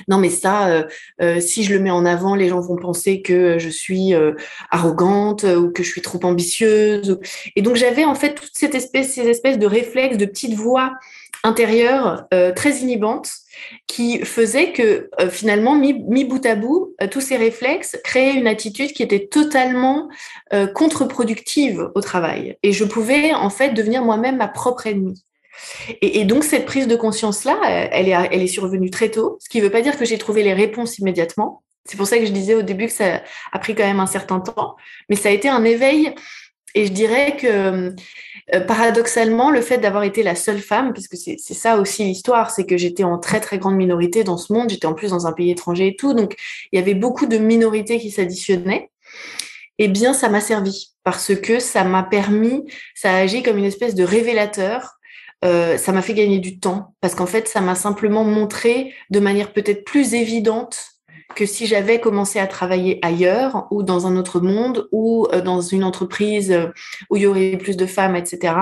non, 0.09 0.19
mais 0.19 0.31
ça, 0.31 0.69
euh, 0.69 0.85
euh, 1.21 1.41
si 1.41 1.65
je 1.65 1.73
le 1.73 1.81
mets 1.81 1.91
en 1.91 2.05
avant, 2.05 2.35
les 2.35 2.49
gens 2.49 2.61
vont 2.61 2.77
penser 2.77 3.23
que 3.23 3.59
je 3.59 3.69
suis 3.69 4.15
euh, 4.15 4.33
arrogante 4.71 5.45
ou 5.45 5.71
que 5.71 5.83
je 5.83 5.89
suis 5.89 6.03
trop 6.03 6.21
ambitieuse. 6.23 7.19
Et 7.57 7.63
donc 7.63 7.77
j'avais 7.77 8.05
en 8.05 8.15
fait 8.15 8.35
toute 8.35 8.51
cette 8.55 8.75
espèce, 8.75 9.15
ces 9.15 9.29
espèces 9.29 9.59
de 9.59 9.67
réflexes, 9.67 10.17
de 10.17 10.27
petites 10.27 10.55
voix 10.55 10.93
intérieures 11.45 12.25
très 12.55 12.79
inhibantes 12.79 13.33
qui 13.89 14.21
faisaient 14.21 14.73
que 14.73 15.11
finalement, 15.29 15.75
mis, 15.75 16.25
bout 16.25 16.47
à 16.47 16.55
bout, 16.55 16.95
tous 17.11 17.21
ces 17.21 17.37
réflexes 17.37 17.99
créaient 18.05 18.35
une 18.35 18.47
attitude 18.47 18.93
qui 18.93 19.03
était 19.03 19.27
totalement 19.27 20.09
contre-productive 20.75 21.91
au 21.97 22.01
travail. 22.01 22.57
Et 22.63 22.73
je 22.73 22.85
pouvais 22.85 23.35
en 23.35 23.51
fait 23.51 23.71
devenir 23.71 24.05
moi-même 24.05 24.37
ma 24.37 24.47
propre 24.47 24.87
ennemie. 24.87 25.25
Et, 26.01 26.25
donc, 26.25 26.45
cette 26.45 26.67
prise 26.67 26.87
de 26.87 26.97
conscience-là, 26.97 27.59
elle 27.93 28.09
est, 28.09 28.29
elle 28.31 28.43
est 28.43 28.47
survenue 28.47 28.91
très 28.91 29.11
tôt, 29.11 29.39
ce 29.41 29.49
qui 29.49 29.59
ne 29.59 29.65
veut 29.65 29.71
pas 29.71 29.83
dire 29.83 29.99
que 29.99 30.05
j'ai 30.05 30.19
trouvé 30.19 30.43
les 30.43 30.55
réponses 30.55 30.99
immédiatement. 30.99 31.63
C'est 31.85 31.97
pour 31.97 32.07
ça 32.07 32.19
que 32.19 32.27
je 32.27 32.33
disais 32.33 32.55
au 32.55 32.63
début 32.63 32.87
que 32.87 32.93
ça 32.93 33.23
a 33.53 33.59
pris 33.59 33.75
quand 33.75 33.85
même 33.85 34.01
un 34.01 34.07
certain 34.07 34.41
temps, 34.41 34.77
mais 35.09 35.17
ça 35.17 35.29
a 35.29 35.33
été 35.33 35.49
un 35.49 35.65
éveil. 35.65 36.15
Et 36.75 36.87
je 36.87 36.93
dirais 36.93 37.37
que 37.37 37.95
euh, 38.55 38.61
paradoxalement, 38.61 39.51
le 39.51 39.61
fait 39.61 39.79
d'avoir 39.79 40.05
été 40.05 40.23
la 40.23 40.35
seule 40.35 40.61
femme, 40.61 40.93
parce 40.95 41.09
que 41.09 41.17
c'est 41.17 41.37
ça 41.39 41.77
aussi 41.77 42.05
l'histoire, 42.05 42.51
c'est 42.51 42.65
que 42.65 42.77
j'étais 42.77 43.05
en 43.05 43.19
très 43.19 43.41
très 43.41 43.59
grande 43.59 43.77
minorité 43.77 44.25
dans 44.25 44.37
ce 44.37 44.53
monde, 44.53 44.71
j'étais 44.71 44.87
en 44.87 44.95
plus 44.95 45.11
dans 45.11 45.27
un 45.27 45.33
pays 45.33 45.51
étranger 45.51 45.89
et 45.89 45.97
tout, 45.97 46.15
donc 46.15 46.35
il 46.71 46.79
y 46.79 46.83
avait 46.83 46.95
beaucoup 46.95 47.27
de 47.27 47.39
minorités 47.39 47.99
qui 47.99 48.11
s'additionnaient. 48.11 48.91
Eh 49.79 49.89
bien, 49.89 50.13
ça 50.13 50.29
m'a 50.29 50.41
servi 50.41 50.95
parce 51.05 51.35
que 51.35 51.59
ça 51.59 51.85
m'a 51.85 52.03
permis, 52.03 52.65
ça 52.95 53.13
a 53.13 53.17
agi 53.17 53.43
comme 53.43 53.59
une 53.59 53.65
espèce 53.65 53.95
de 53.95 54.05
révélateur 54.05 54.99
euh, 55.45 55.77
ça 55.77 55.93
m'a 55.93 56.03
fait 56.03 56.15
gagner 56.15 56.39
du 56.39 56.59
temps 56.59 56.95
parce 57.01 57.15
qu'en 57.15 57.27
fait, 57.27 57.49
ça 57.49 57.61
m'a 57.61 57.75
simplement 57.75 58.25
montré 58.25 58.95
de 59.11 59.21
manière 59.21 59.53
peut-être 59.53 59.85
plus 59.85 60.15
évidente 60.15 60.93
que 61.35 61.47
si 61.47 61.67
j'avais 61.67 62.01
commencé 62.01 62.39
à 62.39 62.47
travailler 62.47 62.99
ailleurs 63.03 63.67
ou 63.71 63.83
dans 63.83 64.07
un 64.07 64.17
autre 64.17 64.41
monde 64.41 64.89
ou 64.93 65.27
euh, 65.33 65.41
dans 65.41 65.61
une 65.61 65.85
entreprise 65.85 66.53
euh, 66.53 66.67
où 67.11 67.17
il 67.17 67.23
y 67.23 67.27
aurait 67.27 67.57
plus 67.57 67.77
de 67.77 67.87
femmes, 67.87 68.17
etc., 68.17 68.55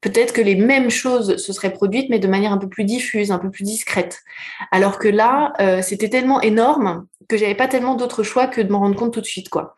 peut-être 0.00 0.32
que 0.32 0.40
les 0.40 0.54
mêmes 0.54 0.90
choses 0.90 1.36
se 1.36 1.52
seraient 1.52 1.72
produites, 1.72 2.10
mais 2.10 2.18
de 2.18 2.28
manière 2.28 2.52
un 2.52 2.58
peu 2.58 2.68
plus 2.68 2.84
diffuse, 2.84 3.30
un 3.30 3.38
peu 3.38 3.50
plus 3.50 3.64
discrète. 3.64 4.20
Alors 4.72 4.98
que 4.98 5.08
là, 5.08 5.52
euh, 5.60 5.82
c'était 5.82 6.08
tellement 6.08 6.40
énorme 6.40 7.06
que 7.28 7.36
j'avais 7.36 7.54
pas 7.54 7.68
tellement 7.68 7.94
d'autres 7.94 8.22
choix 8.22 8.46
que 8.46 8.62
de 8.62 8.72
m'en 8.72 8.78
rendre 8.78 8.96
compte 8.96 9.12
tout 9.12 9.20
de 9.20 9.26
suite, 9.26 9.50
quoi. 9.50 9.74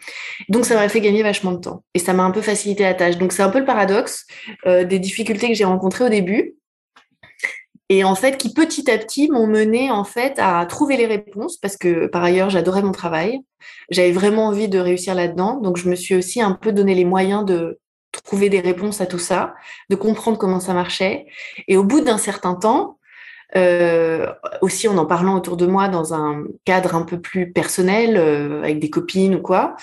Donc 0.48 0.64
ça 0.64 0.76
m'a 0.76 0.88
fait 0.88 1.00
gagner 1.00 1.24
vachement 1.24 1.50
de 1.50 1.58
temps 1.58 1.82
et 1.94 1.98
ça 1.98 2.12
m'a 2.12 2.22
un 2.22 2.30
peu 2.30 2.42
facilité 2.42 2.84
la 2.84 2.94
tâche. 2.94 3.18
Donc 3.18 3.32
c'est 3.32 3.42
un 3.42 3.50
peu 3.50 3.58
le 3.58 3.64
paradoxe 3.64 4.26
des 4.66 4.98
difficultés 5.00 5.48
que 5.48 5.54
j'ai 5.54 5.64
rencontrées 5.64 6.04
au 6.04 6.08
début 6.08 6.54
et 7.90 8.04
en 8.04 8.14
fait 8.14 8.38
qui 8.38 8.54
petit 8.54 8.90
à 8.90 8.96
petit 8.96 9.28
m'ont 9.28 9.48
mené 9.48 9.90
en 9.90 10.04
fait 10.04 10.38
à 10.38 10.64
trouver 10.64 10.96
les 10.96 11.06
réponses 11.06 11.58
parce 11.58 11.76
que 11.76 12.06
par 12.06 12.22
ailleurs 12.22 12.48
j'adorais 12.48 12.82
mon 12.82 12.92
travail, 12.92 13.40
j'avais 13.90 14.12
vraiment 14.12 14.46
envie 14.46 14.68
de 14.68 14.78
réussir 14.78 15.14
là-dedans, 15.14 15.60
donc 15.60 15.76
je 15.76 15.90
me 15.90 15.96
suis 15.96 16.14
aussi 16.14 16.40
un 16.40 16.52
peu 16.52 16.72
donné 16.72 16.94
les 16.94 17.04
moyens 17.04 17.44
de 17.44 17.80
trouver 18.24 18.48
des 18.48 18.60
réponses 18.60 19.00
à 19.00 19.06
tout 19.06 19.18
ça, 19.18 19.54
de 19.90 19.96
comprendre 19.96 20.38
comment 20.38 20.60
ça 20.60 20.72
marchait, 20.72 21.26
et 21.68 21.76
au 21.76 21.84
bout 21.84 22.00
d'un 22.00 22.18
certain 22.18 22.54
temps, 22.54 22.98
euh, 23.56 24.26
aussi 24.60 24.88
en 24.88 24.96
en 24.96 25.06
parlant 25.06 25.36
autour 25.36 25.56
de 25.56 25.66
moi 25.66 25.88
dans 25.88 26.14
un 26.14 26.44
cadre 26.64 26.94
un 26.94 27.02
peu 27.02 27.20
plus 27.20 27.52
personnel, 27.52 28.16
euh, 28.16 28.62
avec 28.62 28.78
des 28.78 28.90
copines 28.90 29.34
ou 29.34 29.40
quoi, 29.40 29.76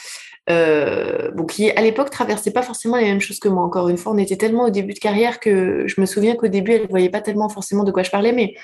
euh, 0.50 1.32
bon, 1.32 1.46
qui 1.46 1.70
à 1.72 1.82
l'époque 1.82 2.10
traversait 2.10 2.52
pas 2.52 2.62
forcément 2.62 2.98
les 2.98 3.06
mêmes 3.06 3.22
choses 3.22 3.40
que 3.40 3.50
moi. 3.50 3.64
Encore 3.64 3.90
une 3.90 3.98
fois, 3.98 4.14
on 4.14 4.18
était 4.18 4.38
tellement 4.38 4.66
au 4.66 4.70
début 4.70 4.94
de 4.94 5.00
carrière 5.00 5.40
que 5.40 5.88
je 5.88 6.00
me 6.00 6.06
souviens 6.06 6.36
qu'au 6.36 6.48
début, 6.48 6.74
elle 6.74 6.84
ne 6.84 6.88
voyait 6.88 7.10
pas 7.10 7.22
tellement 7.22 7.50
forcément 7.50 7.84
de 7.84 7.92
quoi 7.92 8.04
je 8.04 8.12
parlais, 8.12 8.32
mais 8.32 8.56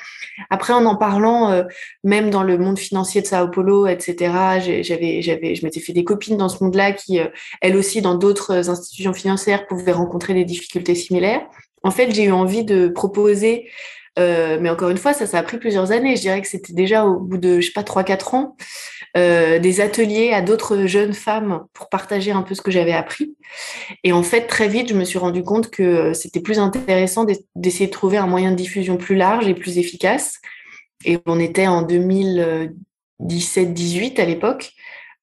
après, 0.49 0.73
en 0.73 0.85
en 0.85 0.95
parlant, 0.95 1.63
même 2.03 2.29
dans 2.29 2.43
le 2.43 2.57
monde 2.57 2.79
financier 2.79 3.21
de 3.21 3.27
Sao 3.27 3.49
Paulo, 3.49 3.87
etc., 3.87 4.81
j'avais, 4.81 5.21
j'avais, 5.21 5.55
je 5.55 5.65
m'étais 5.65 5.79
fait 5.79 5.93
des 5.93 6.03
copines 6.03 6.37
dans 6.37 6.49
ce 6.49 6.63
monde-là 6.63 6.93
qui, 6.93 7.19
euh, 7.19 7.27
elles 7.61 7.75
aussi, 7.75 8.01
dans 8.01 8.15
d'autres 8.15 8.69
institutions 8.69 9.13
financières, 9.13 9.67
pouvaient 9.67 9.91
rencontrer 9.91 10.33
des 10.33 10.45
difficultés 10.45 10.95
similaires. 10.95 11.41
En 11.83 11.91
fait, 11.91 12.11
j'ai 12.13 12.23
eu 12.25 12.31
envie 12.31 12.63
de 12.63 12.87
proposer 12.87 13.69
euh, 14.19 14.59
mais 14.61 14.69
encore 14.69 14.89
une 14.89 14.97
fois, 14.97 15.13
ça, 15.13 15.25
ça 15.25 15.39
a 15.39 15.43
pris 15.43 15.57
plusieurs 15.57 15.91
années. 15.91 16.15
Je 16.15 16.21
dirais 16.21 16.41
que 16.41 16.47
c'était 16.47 16.73
déjà 16.73 17.05
au 17.05 17.19
bout 17.19 17.37
de, 17.37 17.59
je 17.59 17.67
sais 17.67 17.73
pas, 17.73 17.83
trois, 17.83 18.03
quatre 18.03 18.35
ans, 18.35 18.55
euh, 19.17 19.59
des 19.59 19.81
ateliers 19.81 20.31
à 20.33 20.41
d'autres 20.41 20.85
jeunes 20.85 21.13
femmes 21.13 21.65
pour 21.73 21.89
partager 21.89 22.31
un 22.31 22.43
peu 22.43 22.55
ce 22.55 22.61
que 22.61 22.71
j'avais 22.71 22.93
appris. 22.93 23.35
Et 24.03 24.13
en 24.13 24.23
fait, 24.23 24.47
très 24.47 24.67
vite, 24.67 24.89
je 24.89 24.93
me 24.93 25.03
suis 25.03 25.17
rendu 25.17 25.43
compte 25.43 25.71
que 25.71 26.13
c'était 26.13 26.41
plus 26.41 26.59
intéressant 26.59 27.25
d'essayer 27.55 27.87
de 27.87 27.91
trouver 27.91 28.17
un 28.17 28.27
moyen 28.27 28.51
de 28.51 28.55
diffusion 28.55 28.97
plus 28.97 29.15
large 29.15 29.47
et 29.47 29.55
plus 29.55 29.77
efficace. 29.77 30.39
Et 31.05 31.19
on 31.25 31.39
était 31.39 31.67
en 31.67 31.83
2017-18 31.83 34.21
à 34.21 34.25
l'époque. 34.25 34.73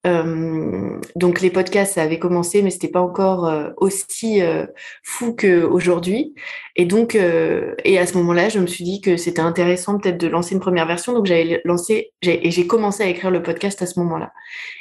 Euh, 0.06 0.98
donc 1.14 1.42
les 1.42 1.50
podcasts, 1.50 1.94
ça 1.94 2.02
avait 2.02 2.18
commencé, 2.18 2.62
mais 2.62 2.70
c'était 2.70 2.88
pas 2.88 3.02
encore 3.02 3.46
euh, 3.46 3.68
aussi 3.76 4.40
euh, 4.40 4.66
fou 5.02 5.36
qu'aujourd'hui. 5.38 6.34
Et 6.76 6.86
donc, 6.86 7.14
et 7.14 7.98
à 7.98 8.06
ce 8.06 8.16
moment-là, 8.16 8.48
je 8.48 8.58
me 8.58 8.66
suis 8.66 8.84
dit 8.84 9.00
que 9.00 9.16
c'était 9.16 9.40
intéressant 9.40 9.98
peut-être 9.98 10.18
de 10.18 10.28
lancer 10.28 10.54
une 10.54 10.60
première 10.60 10.86
version. 10.86 11.12
Donc 11.12 11.26
j'avais 11.26 11.60
lancé 11.64 12.12
et 12.22 12.50
j'ai 12.50 12.66
commencé 12.66 13.02
à 13.02 13.06
écrire 13.06 13.30
le 13.30 13.42
podcast 13.42 13.82
à 13.82 13.86
ce 13.86 13.98
moment-là. 14.00 14.32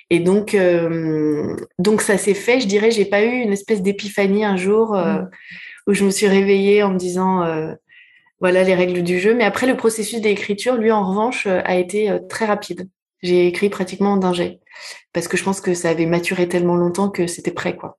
Et 0.10 0.20
donc, 0.20 0.56
donc 1.78 2.02
ça 2.02 2.18
s'est 2.18 2.34
fait. 2.34 2.62
Je 2.62 2.68
dirais, 2.68 2.92
j'ai 2.92 3.06
pas 3.06 3.24
eu 3.24 3.42
une 3.42 3.52
espèce 3.52 3.82
d'épiphanie 3.82 4.46
un 4.46 4.56
jour 4.56 4.96
mmh. 4.96 5.30
où 5.88 5.94
je 5.94 6.06
me 6.06 6.10
suis 6.10 6.28
réveillée 6.28 6.84
en 6.84 6.92
me 6.92 6.98
disant 6.98 7.46
voilà 8.40 8.64
les 8.64 8.76
règles 8.76 9.04
du 9.04 9.20
jeu. 9.20 9.34
Mais 9.34 9.44
après, 9.44 9.68
le 9.68 9.76
processus 9.76 10.22
d'écriture, 10.22 10.76
lui, 10.76 10.92
en 10.92 11.04
revanche, 11.04 11.48
a 11.48 11.76
été 11.76 12.18
très 12.30 12.46
rapide. 12.46 12.88
J'ai 13.22 13.48
écrit 13.48 13.70
pratiquement 13.70 14.18
d'un 14.18 14.34
jet 14.34 14.62
parce 15.14 15.28
que 15.28 15.38
je 15.38 15.44
pense 15.44 15.62
que 15.62 15.74
ça 15.74 15.90
avait 15.90 16.06
maturé 16.06 16.48
tellement 16.48 16.76
longtemps 16.76 17.10
que 17.10 17.28
c'était 17.28 17.52
prêt, 17.52 17.76
quoi. 17.76 17.98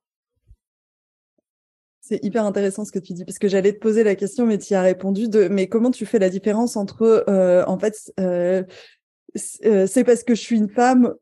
C'est 2.01 2.23
hyper 2.25 2.43
intéressant 2.43 2.83
ce 2.83 2.91
que 2.91 2.99
tu 2.99 3.13
dis, 3.13 3.23
parce 3.23 3.39
que 3.39 3.47
j'allais 3.47 3.71
te 3.71 3.79
poser 3.79 4.03
la 4.03 4.15
question, 4.15 4.45
mais 4.45 4.57
tu 4.57 4.73
y 4.73 4.75
as 4.75 4.81
répondu 4.81 5.29
de, 5.29 5.47
mais 5.47 5.67
comment 5.67 5.91
tu 5.91 6.05
fais 6.05 6.19
la 6.19 6.29
différence 6.29 6.75
entre, 6.75 7.23
euh, 7.29 7.63
en 7.67 7.79
fait, 7.79 8.11
euh, 8.19 8.63
euh, 9.65 9.87
c'est 9.87 10.03
parce 10.03 10.23
que 10.23 10.35
je 10.35 10.41
suis 10.41 10.57
une 10.57 10.69
femme 10.69 11.13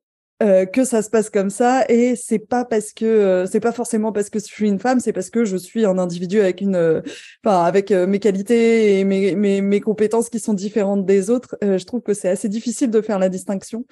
euh, 0.42 0.66
que 0.66 0.86
ça 0.86 1.02
se 1.02 1.10
passe 1.10 1.30
comme 1.30 1.50
ça 1.50 1.84
et 1.90 2.16
c'est 2.16 2.40
pas 2.40 2.64
parce 2.64 2.94
que 2.94 3.04
euh, 3.04 3.46
c'est 3.46 3.60
pas 3.60 3.74
forcément 3.74 4.14
parce 4.14 4.30
que 4.30 4.40
je 4.40 4.46
suis 4.46 4.70
une 4.70 4.80
femme 4.80 5.02
c'est 5.02 5.12
parce 5.12 5.30
que 5.30 5.44
je 5.44 5.58
suis 5.58 5.84
un 5.86 5.98
individu 5.98 6.40
avec 6.40 6.62
une 6.62 6.78
euh, 6.78 7.02
enfin 7.44 7.66
avec 7.66 7.92
mes 7.92 8.20
qualités 8.20 9.00
et 9.00 9.04
mes, 9.04 9.36
mes, 9.36 9.60
mes 9.60 9.82
compétences 9.82 10.30
qui 10.30 10.40
sont 10.40 10.54
différentes 10.54 11.06
des 11.06 11.30
autres. 11.30 11.58
Je 11.62 11.84
trouve 11.84 12.02
que 12.02 12.14
c'est 12.14 12.30
assez 12.30 12.48
difficile 12.48 12.90
de 12.90 13.02
faire 13.02 13.20
la 13.20 13.28
distinction. 13.28 13.86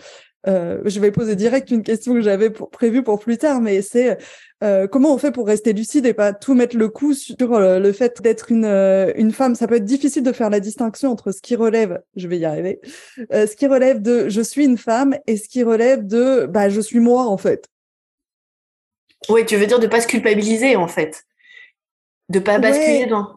Je 0.46 1.00
vais 1.01 1.12
poser 1.12 1.36
direct 1.36 1.70
une 1.70 1.84
question 1.84 2.13
que 2.13 2.22
j'avais 2.22 2.50
prévue 2.50 3.04
pour 3.04 3.20
plus 3.20 3.38
tard 3.38 3.60
mais 3.60 3.82
c'est 3.82 4.18
euh, 4.64 4.88
comment 4.88 5.14
on 5.14 5.18
fait 5.18 5.32
pour 5.32 5.48
rester 5.48 5.74
lucide 5.74 6.06
et 6.06 6.14
pas 6.14 6.34
tout 6.34 6.56
mettre 6.56 6.76
le 6.78 6.90
coup 6.90 7.14
sur 7.14 7.54
euh, 7.54 7.80
le 7.80 7.92
fait 7.92 8.22
d'être 8.22 8.52
une, 8.52 8.66
euh, 8.66 9.12
une 9.16 9.32
femme? 9.32 9.56
Ça 9.56 9.68
peut 9.68 9.76
être 9.76 9.86
difficile 9.86 10.24
de 10.24 10.32
faire 10.32 10.50
la 10.50 10.60
distinction 10.60 11.12
entre 11.12 11.32
ce 11.32 11.42
qui 11.42 11.56
relève, 11.56 12.02
je 12.16 12.28
vais 12.28 12.40
y 12.40 12.46
arriver, 12.46 12.80
ce 13.18 13.56
qui 13.56 13.68
relève 13.68 14.02
de 14.02 14.30
je 14.30 14.42
suis 14.42 14.66
une 14.66 14.78
femme 14.78 15.16
et 15.28 15.38
ce 15.38 15.48
qui 15.48 15.64
relève 15.64 16.08
de 16.08 16.48
bah 16.48 16.70
je 16.70 16.82
suis 16.82 17.00
moi 17.00 17.26
en 17.26 17.38
fait. 17.38 17.68
Oui, 19.30 19.46
tu 19.46 19.58
veux 19.58 19.68
dire 19.68 19.80
de 19.80 19.88
pas 19.88 20.02
se 20.02 20.08
culpabiliser 20.08 20.76
en 20.76 20.88
fait, 20.88 21.26
de 22.30 22.40
pas 22.40 22.60
basculer 22.60 23.06
dans 23.06 23.37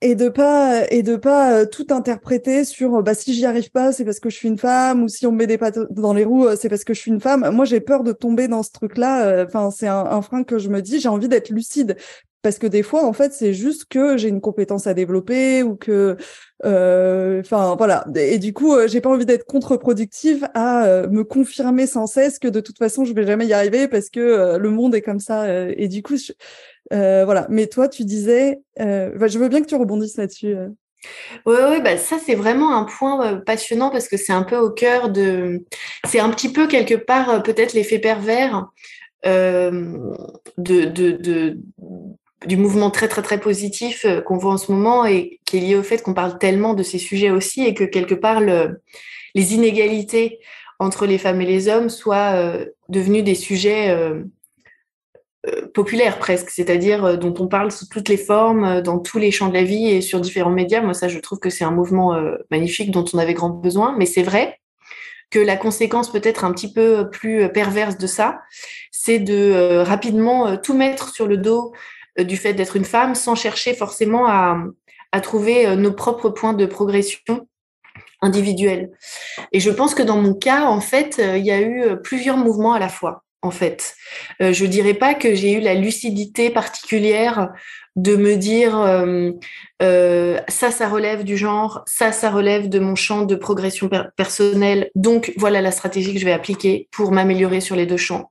et 0.00 0.14
de 0.14 0.28
pas 0.28 0.86
et 0.90 1.02
de 1.02 1.16
pas 1.16 1.52
euh, 1.52 1.66
tout 1.66 1.86
interpréter 1.90 2.64
sur 2.64 3.02
bah 3.02 3.14
si 3.14 3.34
j'y 3.34 3.44
arrive 3.44 3.70
pas 3.70 3.92
c'est 3.92 4.04
parce 4.04 4.20
que 4.20 4.30
je 4.30 4.36
suis 4.36 4.48
une 4.48 4.58
femme 4.58 5.02
ou 5.02 5.08
si 5.08 5.26
on 5.26 5.32
me 5.32 5.38
met 5.38 5.46
des 5.48 5.58
pattes 5.58 5.78
dans 5.90 6.12
les 6.12 6.24
roues 6.24 6.46
euh, 6.46 6.56
c'est 6.56 6.68
parce 6.68 6.84
que 6.84 6.94
je 6.94 7.00
suis 7.00 7.10
une 7.10 7.20
femme. 7.20 7.48
Moi 7.50 7.64
j'ai 7.64 7.80
peur 7.80 8.04
de 8.04 8.12
tomber 8.12 8.46
dans 8.46 8.62
ce 8.62 8.70
truc 8.70 8.96
là 8.96 9.26
euh, 9.26 9.44
enfin 9.46 9.70
c'est 9.70 9.88
un, 9.88 10.04
un, 10.06 10.22
frein 10.22 10.44
que 10.44 10.58
je 10.58 10.68
me 10.68 10.82
dis 10.82 11.00
j'ai 11.00 11.08
envie 11.08 11.28
d'être 11.28 11.50
lucide. 11.50 11.96
Parce 12.42 12.58
que 12.60 12.68
des 12.68 12.84
fois 12.84 13.04
en 13.04 13.12
fait 13.12 13.32
c'est 13.32 13.52
juste 13.52 13.86
que 13.86 14.16
j'ai 14.16 14.28
une 14.28 14.40
compétence 14.40 14.86
à 14.86 14.94
développer 14.94 15.64
ou 15.64 15.74
que 15.74 16.16
enfin 16.64 17.74
voilà. 17.76 18.06
Et 18.14 18.38
du 18.38 18.52
coup 18.52 18.76
j'ai 18.86 19.00
pas 19.00 19.10
envie 19.10 19.26
d'être 19.26 19.44
contre-productive 19.44 20.48
à 20.54 21.08
me 21.08 21.24
confirmer 21.24 21.88
sans 21.88 22.06
cesse 22.06 22.38
que 22.38 22.46
de 22.46 22.60
toute 22.60 22.78
façon 22.78 23.04
je 23.04 23.12
vais 23.12 23.26
jamais 23.26 23.46
y 23.46 23.52
arriver 23.52 23.88
parce 23.88 24.08
que 24.08 24.56
le 24.56 24.70
monde 24.70 24.94
est 24.94 25.02
comme 25.02 25.18
ça 25.18 25.68
et 25.68 25.88
du 25.88 26.04
coup 26.04 26.16
je, 26.16 26.32
voilà. 26.90 27.46
Mais 27.50 27.66
toi, 27.66 27.88
tu 27.88 28.04
disais, 28.04 28.60
bah, 28.76 29.28
je 29.28 29.38
veux 29.38 29.48
bien 29.48 29.60
que 29.60 29.66
tu 29.66 29.76
rebondisses 29.76 30.16
là-dessus. 30.16 30.54
Oui, 31.46 31.54
ouais, 31.54 31.80
bah 31.80 31.96
ça 31.96 32.18
c'est 32.18 32.34
vraiment 32.34 32.76
un 32.76 32.82
point 32.82 33.36
passionnant 33.36 33.90
parce 33.90 34.08
que 34.08 34.16
c'est 34.16 34.32
un 34.32 34.42
peu 34.42 34.56
au 34.56 34.70
cœur 34.70 35.10
de, 35.10 35.64
c'est 36.04 36.18
un 36.18 36.28
petit 36.30 36.52
peu 36.52 36.66
quelque 36.66 36.94
part 36.94 37.40
peut-être 37.44 37.72
l'effet 37.72 38.00
pervers 38.00 38.66
du 42.46 42.56
mouvement 42.56 42.90
très 42.90 43.06
très 43.06 43.22
très 43.22 43.38
positif 43.38 44.06
qu'on 44.26 44.38
voit 44.38 44.54
en 44.54 44.58
ce 44.58 44.72
moment 44.72 45.06
et 45.06 45.38
qui 45.44 45.58
est 45.58 45.60
lié 45.60 45.76
au 45.76 45.84
fait 45.84 46.02
qu'on 46.02 46.14
parle 46.14 46.36
tellement 46.38 46.74
de 46.74 46.82
ces 46.82 46.98
sujets 46.98 47.30
aussi 47.30 47.64
et 47.64 47.74
que 47.74 47.84
quelque 47.84 48.14
part 48.14 48.40
les 48.40 49.54
inégalités 49.54 50.40
entre 50.80 51.06
les 51.06 51.18
femmes 51.18 51.40
et 51.40 51.46
les 51.46 51.68
hommes 51.68 51.90
soient 51.90 52.58
devenues 52.88 53.22
des 53.22 53.34
sujets 53.34 53.90
euh, 53.90 54.22
populaire 55.72 56.18
presque, 56.18 56.50
c'est-à-dire 56.50 57.04
euh, 57.04 57.16
dont 57.16 57.34
on 57.38 57.46
parle 57.46 57.70
sous 57.70 57.86
toutes 57.86 58.08
les 58.08 58.16
formes, 58.16 58.64
euh, 58.64 58.80
dans 58.82 58.98
tous 58.98 59.18
les 59.18 59.30
champs 59.30 59.48
de 59.48 59.54
la 59.54 59.62
vie 59.62 59.88
et 59.88 60.00
sur 60.00 60.20
différents 60.20 60.50
médias. 60.50 60.80
Moi, 60.80 60.94
ça, 60.94 61.08
je 61.08 61.18
trouve 61.18 61.38
que 61.38 61.50
c'est 61.50 61.64
un 61.64 61.70
mouvement 61.70 62.18
magnifique 62.50 62.90
dont 62.90 63.04
on 63.12 63.18
avait 63.18 63.34
grand 63.34 63.50
besoin. 63.50 63.94
Mais 63.96 64.06
c'est 64.06 64.22
vrai 64.22 64.60
que 65.30 65.38
la 65.38 65.56
conséquence 65.56 66.10
peut-être 66.10 66.44
un 66.44 66.52
petit 66.52 66.72
peu 66.72 67.08
plus 67.10 67.50
perverse 67.52 67.98
de 67.98 68.06
ça, 68.06 68.40
c'est 68.90 69.18
de 69.18 69.82
rapidement 69.86 70.56
tout 70.56 70.74
mettre 70.74 71.10
sur 71.10 71.26
le 71.26 71.36
dos 71.36 71.72
du 72.18 72.36
fait 72.36 72.54
d'être 72.54 72.76
une 72.76 72.84
femme 72.84 73.14
sans 73.14 73.34
chercher 73.34 73.74
forcément 73.74 74.26
à, 74.26 74.58
à 75.12 75.20
trouver 75.20 75.76
nos 75.76 75.92
propres 75.92 76.30
points 76.30 76.54
de 76.54 76.66
progression 76.66 77.46
individuels. 78.22 78.90
Et 79.52 79.60
je 79.60 79.70
pense 79.70 79.94
que 79.94 80.02
dans 80.02 80.20
mon 80.20 80.34
cas, 80.34 80.64
en 80.64 80.80
fait, 80.80 81.18
il 81.18 81.44
y 81.44 81.50
a 81.50 81.60
eu 81.60 82.00
plusieurs 82.02 82.38
mouvements 82.38 82.72
à 82.72 82.78
la 82.78 82.88
fois 82.88 83.22
en 83.42 83.50
fait. 83.50 83.94
Euh, 84.42 84.52
je 84.52 84.66
dirais 84.66 84.94
pas 84.94 85.14
que 85.14 85.34
j'ai 85.34 85.52
eu 85.52 85.60
la 85.60 85.74
lucidité 85.74 86.50
particulière 86.50 87.50
de 87.98 88.14
me 88.14 88.36
dire 88.36 88.78
euh, 88.78 89.32
euh, 89.82 90.38
ça, 90.46 90.70
ça 90.70 90.88
relève 90.88 91.24
du 91.24 91.36
genre, 91.36 91.82
ça, 91.86 92.12
ça 92.12 92.30
relève 92.30 92.68
de 92.68 92.78
mon 92.78 92.94
champ 92.94 93.22
de 93.22 93.34
progression 93.34 93.90
personnelle. 94.16 94.90
Donc 94.94 95.32
voilà 95.36 95.60
la 95.60 95.72
stratégie 95.72 96.14
que 96.14 96.20
je 96.20 96.24
vais 96.24 96.32
appliquer 96.32 96.88
pour 96.92 97.10
m'améliorer 97.10 97.60
sur 97.60 97.74
les 97.74 97.86
deux 97.86 97.96
champs. 97.96 98.30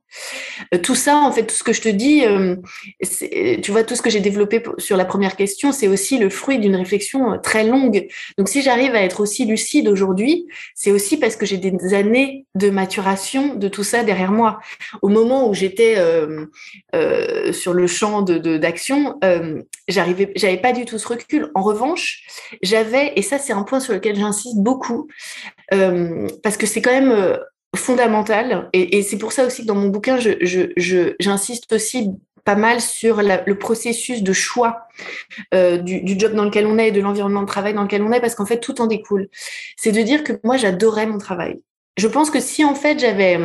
Euh, 0.73 0.77
tout 0.77 0.95
ça, 0.95 1.17
en 1.17 1.31
fait, 1.33 1.45
tout 1.45 1.55
ce 1.55 1.63
que 1.63 1.73
je 1.73 1.81
te 1.81 1.89
dis, 1.89 2.23
tu 3.61 3.71
vois, 3.71 3.83
tout 3.83 3.95
ce 3.95 4.01
que 4.01 4.09
j'ai 4.09 4.21
développé 4.21 4.63
sur 4.77 4.95
la 4.95 5.03
première 5.03 5.35
question, 5.35 5.73
c'est 5.73 5.89
aussi 5.89 6.17
le 6.17 6.29
fruit 6.29 6.59
d'une 6.59 6.75
réflexion 6.75 7.37
très 7.43 7.65
longue. 7.65 8.07
Donc 8.37 8.47
si 8.47 8.61
j'arrive 8.61 8.95
à 8.95 9.01
être 9.01 9.19
aussi 9.19 9.45
lucide 9.45 9.89
aujourd'hui, 9.89 10.47
c'est 10.75 10.91
aussi 10.91 11.17
parce 11.17 11.35
que 11.35 11.45
j'ai 11.45 11.57
des 11.57 11.93
années 11.93 12.45
de 12.55 12.69
maturation 12.69 13.55
de 13.55 13.67
tout 13.67 13.83
ça 13.83 14.03
derrière 14.03 14.31
moi. 14.31 14.59
Au 15.01 15.09
moment 15.09 15.49
où 15.49 15.53
j'étais 15.53 15.95
sur 17.51 17.73
le 17.73 17.87
champ 17.87 18.21
d'action, 18.21 19.17
de, 19.21 19.56
j'arrivais, 19.87 20.31
j'avais 20.35 20.57
pas 20.57 20.73
du 20.73 20.85
tout 20.85 20.97
ce 20.97 21.07
recul. 21.07 21.51
En 21.55 21.61
revanche, 21.61 22.25
j'avais, 22.61 23.13
et 23.15 23.21
ça 23.21 23.37
c'est 23.37 23.53
un 23.53 23.63
point 23.63 23.79
sur 23.79 23.93
lequel 23.93 24.15
j'insiste 24.15 24.57
beaucoup, 24.57 25.07
euh, 25.73 26.27
parce 26.43 26.57
que 26.57 26.65
c'est 26.65 26.81
quand 26.81 26.91
même 26.91 27.11
euh, 27.11 27.37
fondamental, 27.75 28.69
et, 28.73 29.01
c'est 29.03 29.17
pour 29.17 29.31
ça 29.31 29.45
aussi 29.45 29.63
que 29.63 29.67
dans 29.67 29.75
mon 29.75 29.89
bouquin, 29.89 30.17
je, 30.17 30.31
je, 30.41 31.15
j'insiste 31.19 31.71
aussi 31.73 32.09
pas 32.43 32.55
mal 32.55 32.79
sur 32.79 33.21
le 33.21 33.53
processus 33.55 34.23
de 34.23 34.31
choix 34.31 34.87
euh, 35.53 35.77
du, 35.77 36.01
du, 36.01 36.17
job 36.17 36.33
dans 36.33 36.45
lequel 36.45 36.65
on 36.65 36.77
est 36.77 36.87
et 36.87 36.91
de 36.91 37.01
l'environnement 37.01 37.41
de 37.41 37.47
travail 37.47 37.73
dans 37.73 37.83
lequel 37.83 38.01
on 38.01 38.11
est, 38.13 38.21
parce 38.21 38.35
qu'en 38.35 38.45
fait, 38.45 38.59
tout 38.59 38.79
en 38.79 38.87
découle. 38.87 39.27
C'est 39.75 39.91
de 39.91 40.01
dire 40.01 40.23
que 40.23 40.33
moi, 40.45 40.55
j'adorais 40.55 41.07
mon 41.07 41.17
travail. 41.17 41.59
Je 41.97 42.07
pense 42.07 42.29
que 42.29 42.39
si 42.39 42.63
en 42.63 42.75
fait 42.75 42.99
j'avais 42.99 43.37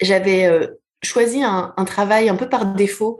j'avais 0.00 0.68
choisi 1.02 1.42
un, 1.42 1.72
travail 1.84 2.28
un 2.28 2.36
peu 2.36 2.48
par 2.48 2.74
défaut, 2.74 3.18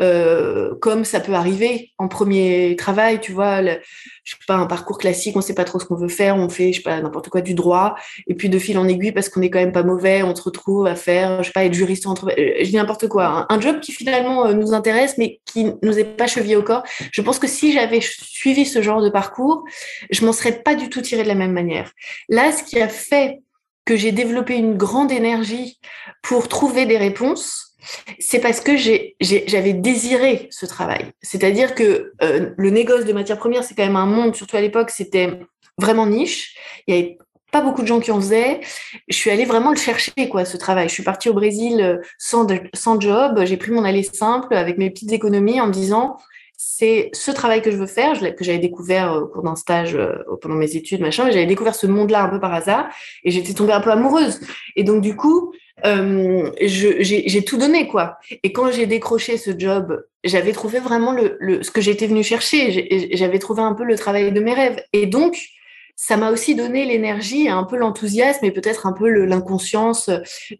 euh, 0.00 0.74
comme 0.80 1.04
ça 1.04 1.20
peut 1.20 1.34
arriver 1.34 1.92
en 1.98 2.08
premier 2.08 2.74
travail, 2.76 3.20
tu 3.20 3.32
vois, 3.32 3.60
le, 3.60 3.78
je 4.24 4.32
sais 4.32 4.38
pas, 4.46 4.56
un 4.56 4.66
parcours 4.66 4.98
classique, 4.98 5.36
on 5.36 5.40
sait 5.40 5.54
pas 5.54 5.64
trop 5.64 5.78
ce 5.78 5.84
qu'on 5.84 5.96
veut 5.96 6.08
faire, 6.08 6.36
on 6.36 6.48
fait, 6.48 6.72
je 6.72 6.78
sais 6.78 6.82
pas, 6.82 7.00
n'importe 7.00 7.28
quoi 7.28 7.40
du 7.40 7.54
droit, 7.54 7.94
et 8.26 8.34
puis 8.34 8.48
de 8.48 8.58
fil 8.58 8.78
en 8.78 8.88
aiguille, 8.88 9.12
parce 9.12 9.28
qu'on 9.28 9.42
est 9.42 9.50
quand 9.50 9.58
même 9.58 9.72
pas 9.72 9.82
mauvais, 9.82 10.22
on 10.22 10.34
se 10.34 10.42
retrouve 10.42 10.86
à 10.86 10.94
faire, 10.94 11.42
je 11.42 11.48
sais 11.48 11.52
pas, 11.52 11.64
être 11.64 11.74
juriste 11.74 12.06
entre, 12.06 12.30
euh, 12.30 12.54
je 12.60 12.64
dis 12.64 12.76
n'importe 12.76 13.08
quoi, 13.08 13.46
un, 13.48 13.60
job 13.60 13.80
qui 13.80 13.92
finalement 13.92 14.46
euh, 14.46 14.54
nous 14.54 14.72
intéresse, 14.72 15.18
mais 15.18 15.40
qui 15.44 15.72
nous 15.82 15.98
est 15.98 16.04
pas 16.04 16.26
chevillé 16.26 16.56
au 16.56 16.62
corps. 16.62 16.82
Je 17.12 17.20
pense 17.20 17.38
que 17.38 17.46
si 17.46 17.72
j'avais 17.72 18.00
suivi 18.00 18.64
ce 18.64 18.80
genre 18.80 19.02
de 19.02 19.10
parcours, 19.10 19.64
je 20.10 20.24
m'en 20.24 20.32
serais 20.32 20.62
pas 20.62 20.74
du 20.74 20.88
tout 20.88 21.02
tiré 21.02 21.22
de 21.22 21.28
la 21.28 21.34
même 21.34 21.52
manière. 21.52 21.92
Là, 22.28 22.52
ce 22.52 22.62
qui 22.62 22.80
a 22.80 22.88
fait 22.88 23.40
que 23.90 23.96
j'ai 23.96 24.12
développé 24.12 24.54
une 24.54 24.76
grande 24.76 25.10
énergie 25.10 25.80
pour 26.22 26.46
trouver 26.46 26.86
des 26.86 26.96
réponses, 26.96 27.74
c'est 28.20 28.38
parce 28.38 28.60
que 28.60 28.76
j'avais 28.76 29.72
désiré 29.72 30.46
ce 30.52 30.64
travail. 30.64 31.10
C'est-à-dire 31.22 31.74
que 31.74 32.12
euh, 32.22 32.50
le 32.56 32.70
négoce 32.70 33.04
de 33.04 33.12
matières 33.12 33.38
premières, 33.38 33.64
c'est 33.64 33.74
quand 33.74 33.82
même 33.82 33.96
un 33.96 34.06
monde, 34.06 34.36
surtout 34.36 34.56
à 34.56 34.60
l'époque, 34.60 34.90
c'était 34.90 35.40
vraiment 35.76 36.06
niche. 36.06 36.56
Il 36.86 36.94
y 36.94 36.98
avait 36.98 37.18
pas 37.50 37.62
beaucoup 37.62 37.82
de 37.82 37.88
gens 37.88 37.98
qui 37.98 38.12
en 38.12 38.20
faisaient. 38.20 38.60
Je 39.08 39.16
suis 39.16 39.28
allée 39.28 39.44
vraiment 39.44 39.70
le 39.70 39.76
chercher, 39.76 40.28
quoi, 40.30 40.44
ce 40.44 40.56
travail. 40.56 40.88
Je 40.88 40.94
suis 40.94 41.02
partie 41.02 41.28
au 41.28 41.34
Brésil 41.34 41.80
euh, 41.80 41.96
sans, 42.16 42.46
sans 42.72 43.00
job. 43.00 43.42
J'ai 43.44 43.56
pris 43.56 43.72
mon 43.72 43.82
aller 43.82 44.04
simple 44.04 44.54
avec 44.54 44.78
mes 44.78 44.90
petites 44.90 45.10
économies 45.10 45.60
en 45.60 45.66
me 45.66 45.72
disant, 45.72 46.16
c'est 46.62 47.08
ce 47.14 47.30
travail 47.30 47.62
que 47.62 47.70
je 47.70 47.76
veux 47.78 47.86
faire, 47.86 48.20
que 48.36 48.44
j'avais 48.44 48.58
découvert 48.58 49.14
au 49.14 49.26
cours 49.26 49.42
d'un 49.42 49.56
stage 49.56 49.98
pendant 50.42 50.56
mes 50.56 50.76
études, 50.76 51.00
machin, 51.00 51.30
j'avais 51.30 51.46
découvert 51.46 51.74
ce 51.74 51.86
monde-là 51.86 52.22
un 52.22 52.28
peu 52.28 52.38
par 52.38 52.52
hasard 52.52 52.90
et 53.24 53.30
j'étais 53.30 53.54
tombée 53.54 53.72
un 53.72 53.80
peu 53.80 53.90
amoureuse. 53.90 54.40
Et 54.76 54.84
donc, 54.84 55.00
du 55.00 55.16
coup, 55.16 55.54
euh, 55.86 56.50
j'ai 56.60 57.44
tout 57.46 57.56
donné, 57.56 57.86
quoi. 57.86 58.18
Et 58.42 58.52
quand 58.52 58.70
j'ai 58.70 58.84
décroché 58.84 59.38
ce 59.38 59.52
job, 59.58 60.04
j'avais 60.22 60.52
trouvé 60.52 60.80
vraiment 60.80 61.12
le, 61.12 61.38
le, 61.40 61.62
ce 61.62 61.70
que 61.70 61.80
j'étais 61.80 62.06
venue 62.06 62.22
chercher. 62.22 63.08
J'avais 63.14 63.38
trouvé 63.38 63.62
un 63.62 63.72
peu 63.72 63.84
le 63.84 63.96
travail 63.96 64.30
de 64.30 64.40
mes 64.40 64.52
rêves. 64.52 64.84
Et 64.92 65.06
donc, 65.06 65.38
ça 66.02 66.16
m'a 66.16 66.30
aussi 66.30 66.54
donné 66.54 66.86
l'énergie, 66.86 67.50
un 67.50 67.62
peu 67.62 67.76
l'enthousiasme 67.76 68.42
et 68.46 68.50
peut-être 68.50 68.86
un 68.86 68.94
peu 68.94 69.06
l'inconscience 69.26 70.08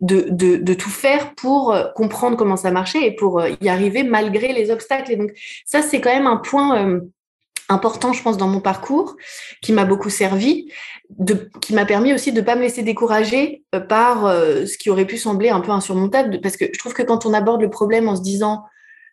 de, 0.03 0.75
tout 0.75 0.91
faire 0.91 1.35
pour 1.35 1.73
euh, 1.73 1.87
comprendre 1.97 2.37
comment 2.37 2.59
ça 2.59 2.71
marchait 2.71 3.07
et 3.07 3.17
pour 3.17 3.41
euh, 3.41 3.49
y 3.63 3.71
arriver 3.71 4.03
malgré 4.03 4.53
les 4.53 4.71
obstacles. 4.71 5.13
Et 5.13 5.17
donc, 5.17 5.31
ça, 5.65 5.81
c'est 5.81 6.03
quand 6.03 6.13
même 6.13 6.27
un 6.27 6.37
point 6.37 6.85
euh, 6.85 7.01
important, 7.71 8.13
je 8.13 8.23
pense, 8.23 8.37
dans 8.37 8.49
mon 8.49 8.61
parcours, 8.61 9.17
qui 9.63 9.73
m'a 9.73 9.87
beaucoup 9.87 10.11
servi, 10.11 10.71
qui 11.63 11.73
m'a 11.73 11.87
permis 11.87 12.13
aussi 12.13 12.33
de 12.33 12.41
ne 12.43 12.45
pas 12.45 12.55
me 12.55 12.61
laisser 12.61 12.83
décourager 12.83 13.65
par 13.89 14.31
ce 14.31 14.77
qui 14.77 14.91
aurait 14.91 15.07
pu 15.07 15.17
sembler 15.17 15.49
un 15.49 15.61
peu 15.61 15.71
insurmontable, 15.71 16.41
parce 16.43 16.59
que 16.59 16.67
je 16.71 16.79
trouve 16.79 16.93
que 16.93 17.03
quand 17.03 17.25
on 17.25 17.33
aborde 17.33 17.63
le 17.63 17.71
problème 17.71 18.09
en 18.09 18.17
se 18.17 18.23
disant 18.23 18.65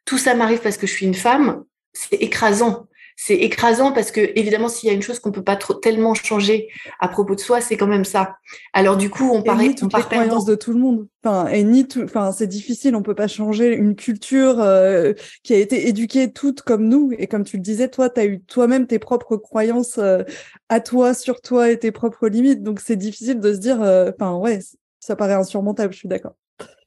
tout 0.04 0.18
ça 0.18 0.34
m'arrive 0.34 0.60
parce 0.60 0.78
que 0.78 0.88
je 0.88 0.92
suis 0.92 1.06
une 1.06 1.14
femme, 1.14 1.64
c'est 1.94 2.16
écrasant 2.16 2.88
c'est 3.20 3.36
écrasant 3.36 3.92
parce 3.92 4.12
que 4.12 4.22
évidemment 4.36 4.70
s'il 4.70 4.88
y 4.88 4.92
a 4.92 4.96
une 4.96 5.02
chose 5.02 5.20
qu'on 5.20 5.32
peut 5.32 5.44
pas 5.44 5.56
trop 5.56 5.74
tellement 5.74 6.14
changer 6.14 6.70
à 7.00 7.08
propos 7.08 7.34
de 7.34 7.40
soi, 7.40 7.62
c'est 7.62 7.76
quand 7.76 7.88
même 7.88 8.06
ça. 8.06 8.38
Alors 8.74 8.96
du 8.96 9.10
coup, 9.10 9.32
on 9.34 9.42
paraît 9.42 9.74
toutes 9.74 9.94
les 9.98 10.04
croyances 10.04 10.46
de 10.46 10.54
tout 10.54 10.72
le 10.72 10.80
monde. 10.80 11.08
Enfin, 11.24 11.48
et 11.48 11.64
ni 11.64 11.88
tout, 11.88 12.04
enfin, 12.04 12.32
c'est 12.32 12.48
difficile, 12.48 12.96
on 12.96 13.02
peut 13.02 13.16
pas 13.16 13.28
changer 13.28 13.74
une 13.74 13.96
culture 13.96 14.62
euh, 14.62 15.14
qui 15.44 15.56
a 15.56 15.58
été 15.58 15.88
éduquée 15.90 16.32
toute 16.32 16.62
comme 16.62 16.88
nous 16.88 17.12
et 17.18 17.26
comme 17.26 17.44
tu 17.44 17.58
le 17.58 17.64
disais, 17.64 17.90
toi, 17.90 18.10
tu 18.10 18.20
as 18.20 18.26
eu 18.26 18.40
toi-même 18.42 18.86
tes 18.86 19.00
propres 19.00 19.36
croyances 19.36 19.98
euh, 19.98 20.24
à 20.70 20.80
toi 20.80 21.16
sur 21.16 21.42
toi 21.42 21.72
et 21.72 21.80
tes 21.80 21.92
propres 21.92 22.28
limites. 22.28 22.62
Donc 22.62 22.80
c'est 22.80 22.96
difficile 22.96 23.40
de 23.40 23.52
se 23.52 23.58
dire 23.58 23.82
euh, 23.82 24.12
enfin 24.14 24.36
ouais, 24.36 24.60
ça 25.00 25.16
paraît 25.16 25.34
insurmontable, 25.34 25.92
je 25.92 25.98
suis 26.00 26.08
d'accord. 26.08 26.36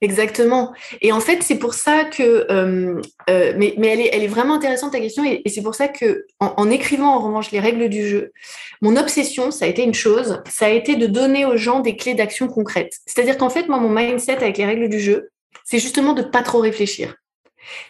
Exactement. 0.03 0.73
Et 1.03 1.13
en 1.13 1.21
fait, 1.21 1.43
c'est 1.43 1.59
pour 1.59 1.75
ça 1.75 2.05
que, 2.05 2.47
euh, 2.51 3.01
euh, 3.29 3.53
mais, 3.59 3.75
mais 3.77 3.89
elle, 3.89 4.01
est, 4.01 4.11
elle 4.13 4.23
est 4.23 4.29
vraiment 4.29 4.55
intéressante 4.55 4.93
ta 4.93 5.01
question, 5.01 5.25
et, 5.25 5.43
c'est 5.47 5.63
pour 5.63 5.75
ça 5.75 5.89
que, 5.89 6.25
en, 6.41 6.71
écrivant 6.71 7.15
en 7.15 7.19
revanche 7.21 7.51
les 7.51 7.61
règles 7.61 7.89
du 7.91 8.09
jeu, 8.09 8.33
mon 8.81 8.97
obsession, 8.97 9.51
ça 9.51 9.67
a 9.67 9.69
été 9.69 9.83
une 9.83 9.93
chose, 9.93 10.43
ça 10.49 10.67
a 10.67 10.71
été 10.71 10.97
de 10.97 11.07
donner 11.07 11.45
aux 11.45 11.59
gens 11.59 11.81
des 11.81 11.97
clés 11.97 12.15
d'action 12.15 12.49
concrètes. 12.49 12.97
C'est-à-dire 13.05 13.37
qu'en 13.37 13.51
fait, 13.51 13.69
moi, 13.69 13.79
mon 13.79 13.91
mindset 13.91 14.39
avec 14.39 14.57
les 14.57 14.65
règles 14.65 14.89
du 14.89 15.01
jeu, 15.01 15.31
c'est 15.65 15.79
justement 15.79 16.15
de 16.15 16.23
pas 16.23 16.43
trop 16.43 16.61
réfléchir 16.61 17.17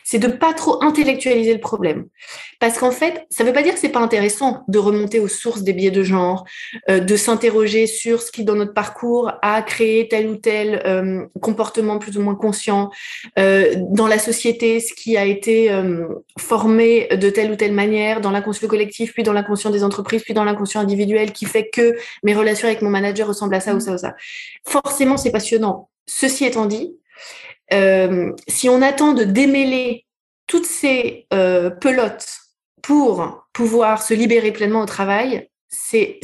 c'est 0.04 0.18
de 0.18 0.28
pas 0.28 0.52
trop 0.52 0.82
intellectualiser 0.82 1.52
le 1.52 1.60
problème. 1.60 2.06
Parce 2.58 2.78
qu'en 2.78 2.90
fait, 2.90 3.26
ça 3.30 3.42
ne 3.42 3.48
veut 3.48 3.54
pas 3.54 3.62
dire 3.62 3.74
que 3.74 3.80
c'est 3.80 3.88
pas 3.88 4.00
intéressant 4.00 4.64
de 4.68 4.78
remonter 4.78 5.18
aux 5.18 5.28
sources 5.28 5.62
des 5.62 5.72
biais 5.72 5.90
de 5.90 6.02
genre, 6.02 6.44
euh, 6.90 7.00
de 7.00 7.16
s'interroger 7.16 7.86
sur 7.86 8.20
ce 8.22 8.30
qui, 8.30 8.44
dans 8.44 8.54
notre 8.54 8.74
parcours, 8.74 9.32
a 9.42 9.62
créé 9.62 10.08
tel 10.08 10.28
ou 10.28 10.36
tel 10.36 10.82
euh, 10.84 11.26
comportement 11.40 11.98
plus 11.98 12.18
ou 12.18 12.22
moins 12.22 12.34
conscient 12.34 12.90
euh, 13.38 13.74
dans 13.90 14.06
la 14.06 14.18
société, 14.18 14.80
ce 14.80 14.92
qui 14.94 15.16
a 15.16 15.24
été 15.24 15.70
formé 16.38 17.08
de 17.10 17.30
telle 17.30 17.50
ou 17.50 17.56
telle 17.56 17.72
manière 17.72 18.20
dans 18.20 18.30
l'inconscient 18.30 18.68
collectif, 18.68 19.12
puis 19.14 19.22
dans 19.22 19.32
l'inconscient 19.32 19.70
des 19.70 19.84
entreprises, 19.84 20.22
puis 20.22 20.34
dans 20.34 20.44
l'inconscient 20.44 20.80
individuel, 20.80 21.32
qui 21.32 21.46
fait 21.46 21.68
que 21.68 21.96
mes 22.22 22.34
relations 22.34 22.68
avec 22.68 22.82
mon 22.82 22.90
manager 22.90 23.28
ressemblent 23.28 23.54
à 23.54 23.60
ça 23.60 23.74
ou 23.74 23.80
ça 23.80 23.92
ou 23.92 23.98
ça. 23.98 24.14
Forcément, 24.64 25.16
c'est 25.16 25.30
passionnant. 25.30 25.88
Ceci 26.06 26.44
étant 26.44 26.66
dit, 26.66 26.96
euh, 27.72 28.32
si 28.48 28.68
on 28.68 28.82
attend 28.82 29.12
de 29.12 29.24
démêler 29.24 30.06
toutes 30.46 30.66
ces 30.66 31.26
euh, 31.32 31.70
pelotes 31.70 32.26
pour 32.82 33.46
pouvoir 33.52 34.02
se 34.02 34.14
libérer 34.14 34.52
pleinement 34.52 34.82
au 34.82 34.86
travail, 34.86 35.48
c'est 35.68 36.20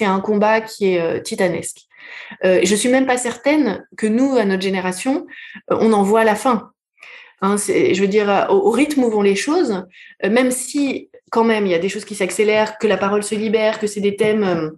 un 0.00 0.20
combat 0.20 0.60
qui 0.60 0.92
est 0.92 1.00
euh, 1.00 1.20
titanesque. 1.20 1.82
Je 2.42 2.74
suis 2.74 2.90
même 2.90 3.06
pas 3.06 3.16
certaine 3.16 3.86
que 3.96 4.06
nous, 4.06 4.36
à 4.36 4.44
notre 4.44 4.62
génération, 4.62 5.26
on 5.68 5.92
en 5.92 6.02
voit 6.02 6.24
la 6.24 6.34
fin. 6.34 6.70
Hein, 7.40 7.56
je 7.56 7.98
veux 7.98 8.08
dire, 8.08 8.46
au, 8.50 8.70
rythme 8.70 9.04
où 9.04 9.10
vont 9.10 9.22
les 9.22 9.36
choses, 9.36 9.86
même 10.22 10.50
si 10.50 11.10
quand 11.30 11.44
même 11.44 11.64
il 11.64 11.72
y 11.72 11.74
a 11.74 11.78
des 11.78 11.88
choses 11.88 12.04
qui 12.04 12.14
s'accélèrent, 12.14 12.76
que 12.78 12.86
la 12.86 12.98
parole 12.98 13.22
se 13.22 13.34
libère, 13.34 13.78
que 13.78 13.86
c'est 13.86 14.00
des 14.00 14.16
thèmes 14.16 14.72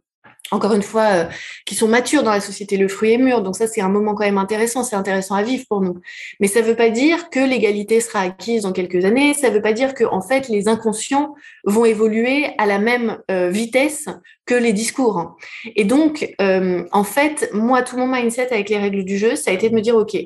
encore 0.50 0.74
une 0.74 0.82
fois, 0.82 1.06
euh, 1.12 1.24
qui 1.64 1.74
sont 1.74 1.88
matures 1.88 2.22
dans 2.22 2.30
la 2.30 2.40
société. 2.40 2.76
Le 2.76 2.88
fruit 2.88 3.12
est 3.12 3.18
mûr, 3.18 3.42
donc 3.42 3.56
ça 3.56 3.66
c'est 3.66 3.80
un 3.80 3.88
moment 3.88 4.14
quand 4.14 4.24
même 4.24 4.38
intéressant, 4.38 4.84
c'est 4.84 4.96
intéressant 4.96 5.34
à 5.34 5.42
vivre 5.42 5.64
pour 5.68 5.80
nous. 5.80 6.00
Mais 6.40 6.46
ça 6.46 6.60
ne 6.60 6.66
veut 6.66 6.76
pas 6.76 6.90
dire 6.90 7.30
que 7.30 7.40
l'égalité 7.40 8.00
sera 8.00 8.20
acquise 8.20 8.62
dans 8.62 8.72
quelques 8.72 9.04
années. 9.04 9.34
Ça 9.34 9.50
ne 9.50 9.54
veut 9.54 9.62
pas 9.62 9.72
dire 9.72 9.94
que 9.94 10.04
en 10.04 10.20
fait 10.20 10.48
les 10.48 10.68
inconscients 10.68 11.34
vont 11.64 11.84
évoluer 11.84 12.50
à 12.58 12.66
la 12.66 12.78
même 12.78 13.18
euh, 13.30 13.50
vitesse 13.50 14.06
que 14.46 14.54
les 14.54 14.72
discours. 14.72 15.36
Et 15.74 15.84
donc, 15.84 16.34
euh, 16.40 16.84
en 16.92 17.04
fait, 17.04 17.50
moi, 17.52 17.82
tout 17.82 17.96
mon 17.96 18.06
mindset 18.06 18.52
avec 18.52 18.68
les 18.68 18.78
règles 18.78 19.04
du 19.04 19.18
jeu, 19.18 19.34
ça 19.34 19.50
a 19.50 19.54
été 19.54 19.68
de 19.68 19.74
me 19.74 19.80
dire, 19.80 19.96
ok. 19.96 20.16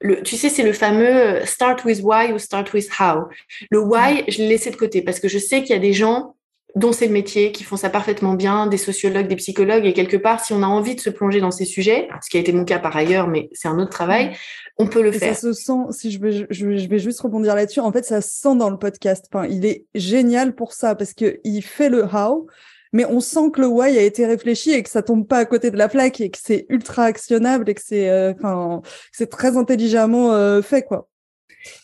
Le, 0.00 0.20
tu 0.22 0.36
sais, 0.36 0.48
c'est 0.48 0.64
le 0.64 0.72
fameux 0.72 1.44
start 1.44 1.84
with 1.84 2.00
why 2.02 2.32
ou 2.32 2.38
start 2.38 2.72
with 2.72 2.88
how. 2.98 3.28
Le 3.70 3.78
why, 3.78 4.24
je 4.26 4.38
l'ai 4.38 4.48
laissé 4.48 4.70
de 4.70 4.76
côté 4.76 5.00
parce 5.00 5.20
que 5.20 5.28
je 5.28 5.38
sais 5.38 5.60
qu'il 5.60 5.70
y 5.70 5.78
a 5.78 5.80
des 5.80 5.92
gens 5.92 6.34
dont 6.74 6.92
c'est 6.92 7.06
le 7.06 7.12
métier, 7.12 7.52
qui 7.52 7.64
font 7.64 7.76
ça 7.76 7.90
parfaitement 7.90 8.34
bien, 8.34 8.66
des 8.66 8.78
sociologues, 8.78 9.26
des 9.26 9.36
psychologues, 9.36 9.84
et 9.84 9.92
quelque 9.92 10.16
part, 10.16 10.44
si 10.44 10.52
on 10.52 10.62
a 10.62 10.66
envie 10.66 10.94
de 10.94 11.00
se 11.00 11.10
plonger 11.10 11.40
dans 11.40 11.50
ces 11.50 11.64
sujets, 11.64 12.08
ce 12.22 12.30
qui 12.30 12.38
a 12.38 12.40
été 12.40 12.52
mon 12.52 12.64
cas 12.64 12.78
par 12.78 12.96
ailleurs, 12.96 13.28
mais 13.28 13.50
c'est 13.52 13.68
un 13.68 13.78
autre 13.78 13.90
travail, 13.90 14.28
mm. 14.28 14.32
on 14.78 14.86
peut 14.86 15.02
le 15.02 15.12
faire. 15.12 15.34
Ça 15.34 15.40
se 15.40 15.52
sent, 15.52 15.72
si 15.90 16.10
je 16.10 16.20
vais, 16.20 16.46
je, 16.48 16.88
vais 16.88 16.98
juste 16.98 17.20
rebondir 17.20 17.54
là-dessus, 17.54 17.80
en 17.80 17.92
fait, 17.92 18.04
ça 18.04 18.20
se 18.20 18.30
sent 18.30 18.56
dans 18.56 18.70
le 18.70 18.78
podcast. 18.78 19.26
Enfin, 19.32 19.46
il 19.46 19.66
est 19.66 19.84
génial 19.94 20.54
pour 20.54 20.72
ça, 20.72 20.94
parce 20.94 21.12
que 21.12 21.40
il 21.44 21.62
fait 21.62 21.90
le 21.90 22.04
how, 22.04 22.46
mais 22.92 23.04
on 23.06 23.20
sent 23.20 23.50
que 23.52 23.60
le 23.60 23.66
why 23.66 23.98
a 23.98 24.02
été 24.02 24.26
réfléchi 24.26 24.70
et 24.70 24.82
que 24.82 24.90
ça 24.90 25.02
tombe 25.02 25.26
pas 25.26 25.38
à 25.38 25.44
côté 25.44 25.70
de 25.70 25.76
la 25.76 25.88
plaque 25.88 26.20
et 26.20 26.30
que 26.30 26.38
c'est 26.42 26.66
ultra 26.68 27.04
actionnable 27.04 27.68
et 27.68 27.74
que 27.74 27.82
c'est, 27.84 28.08
euh, 28.08 28.32
enfin, 28.32 28.82
c'est 29.12 29.30
très 29.30 29.56
intelligemment 29.56 30.32
euh, 30.32 30.62
fait, 30.62 30.82
quoi. 30.82 31.08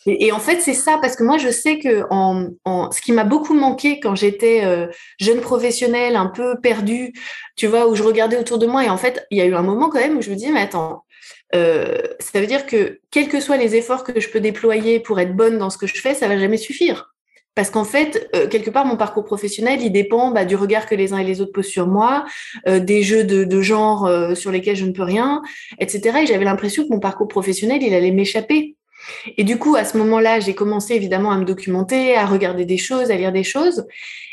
Et, 0.05 0.31
en 0.31 0.39
fait, 0.39 0.61
c'est 0.61 0.73
ça, 0.73 0.97
parce 1.01 1.15
que 1.15 1.23
moi, 1.23 1.37
je 1.37 1.49
sais 1.49 1.79
que 1.79 2.03
ce 2.91 3.01
qui 3.01 3.11
m'a 3.11 3.23
beaucoup 3.23 3.53
manqué 3.53 3.99
quand 3.99 4.15
j'étais 4.15 4.63
euh, 4.65 4.87
jeune 5.19 5.41
professionnelle, 5.41 6.15
un 6.15 6.27
peu 6.27 6.59
perdue, 6.61 7.13
tu 7.55 7.67
vois, 7.67 7.87
où 7.87 7.95
je 7.95 8.03
regardais 8.03 8.37
autour 8.37 8.57
de 8.57 8.67
moi, 8.67 8.83
et 8.85 8.89
en 8.89 8.97
fait, 8.97 9.25
il 9.31 9.37
y 9.37 9.41
a 9.41 9.45
eu 9.45 9.55
un 9.55 9.61
moment 9.61 9.89
quand 9.89 9.99
même 9.99 10.17
où 10.17 10.21
je 10.21 10.29
me 10.29 10.35
disais, 10.35 10.51
mais 10.51 10.61
attends, 10.61 11.05
euh, 11.55 11.97
ça 12.19 12.39
veut 12.39 12.47
dire 12.47 12.65
que 12.65 12.99
quels 13.11 13.27
que 13.27 13.39
soient 13.39 13.57
les 13.57 13.75
efforts 13.75 14.03
que 14.03 14.19
je 14.19 14.29
peux 14.29 14.39
déployer 14.39 14.99
pour 14.99 15.19
être 15.19 15.35
bonne 15.35 15.57
dans 15.57 15.69
ce 15.69 15.77
que 15.77 15.87
je 15.87 15.99
fais, 15.99 16.13
ça 16.13 16.27
va 16.27 16.37
jamais 16.37 16.57
suffire. 16.57 17.13
Parce 17.55 17.71
qu'en 17.71 17.83
fait, 17.83 18.29
euh, 18.35 18.47
quelque 18.47 18.69
part, 18.69 18.85
mon 18.85 18.95
parcours 18.95 19.25
professionnel, 19.25 19.81
il 19.81 19.91
dépend 19.91 20.31
bah, 20.31 20.45
du 20.45 20.55
regard 20.55 20.85
que 20.85 20.95
les 20.95 21.13
uns 21.13 21.17
et 21.17 21.23
les 21.23 21.41
autres 21.41 21.51
posent 21.51 21.67
sur 21.67 21.87
moi, 21.87 22.25
des 22.67 23.03
jeux 23.03 23.23
de, 23.23 23.43
de 23.43 23.61
genre 23.61 24.09
sur 24.35 24.51
lesquels 24.51 24.75
je 24.75 24.85
ne 24.85 24.91
peux 24.91 25.03
rien, 25.03 25.41
etc. 25.79 26.19
Et 26.21 26.27
j'avais 26.27 26.45
l'impression 26.45 26.83
que 26.83 26.89
mon 26.89 26.99
parcours 26.99 27.27
professionnel, 27.27 27.81
il 27.81 27.93
allait 27.93 28.11
m'échapper. 28.11 28.75
Et 29.37 29.43
du 29.43 29.57
coup, 29.57 29.75
à 29.75 29.83
ce 29.83 29.97
moment-là, 29.97 30.39
j'ai 30.39 30.55
commencé 30.55 30.93
évidemment 30.93 31.31
à 31.31 31.37
me 31.37 31.45
documenter, 31.45 32.15
à 32.15 32.25
regarder 32.25 32.65
des 32.65 32.77
choses, 32.77 33.11
à 33.11 33.15
lire 33.15 33.31
des 33.31 33.43
choses. 33.43 33.85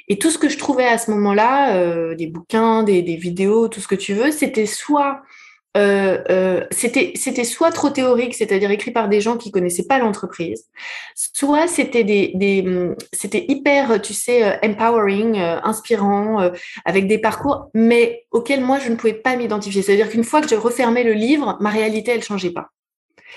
Et 0.09 0.19
tout 0.19 0.31
ce 0.31 0.39
que 0.39 0.49
je 0.49 0.59
trouvais 0.59 0.87
à 0.87 0.99
ce 0.99 1.11
moment-là, 1.11 1.77
euh, 1.77 2.15
des 2.15 2.27
bouquins, 2.27 2.83
des, 2.83 3.03
vidéos, 3.03 3.69
tout 3.69 3.81
ce 3.81 3.89
que 3.89 3.95
tu 3.95 4.15
veux, 4.15 4.31
c'était 4.31 4.67
soit 4.67 5.23
euh, 5.77 6.23
euh, 6.31 6.65
c'était 6.71 7.13
c'était 7.17 7.45
soit 7.45 7.71
trop 7.71 7.91
théorique, 7.91 8.35
c'est-à-dire 8.35 8.71
écrit 8.71 8.93
par 8.93 9.11
des 9.11 9.21
gens 9.21 9.37
qui 9.37 9.51
connaissaient 9.51 9.87
pas 9.87 9.99
l'entreprise, 9.99 10.65
soit 11.15 11.67
c'était 11.67 12.05
des, 12.05 12.33
des 12.35 12.65
c'était 13.13 13.45
hyper, 13.49 14.01
tu 14.01 14.15
sais, 14.15 14.59
empowering, 14.65 15.39
inspirant, 15.39 16.51
avec 16.87 17.09
des 17.09 17.19
parcours, 17.19 17.69
mais 17.75 18.25
auxquels 18.31 18.63
moi 18.63 18.79
je 18.79 18.91
ne 18.91 18.97
pouvais 18.97 19.13
pas 19.13 19.37
m'identifier. 19.37 19.83
C'est-à-dire 19.83 20.09
qu'une 20.09 20.25
fois 20.25 20.41
que 20.41 20.49
je 20.49 20.55
refermais 20.55 21.05
le 21.05 21.13
livre, 21.13 21.59
ma 21.61 21.71
réalité 21.71 22.13
elle 22.13 22.23
changeait 22.23 22.53
pas. 22.53 22.71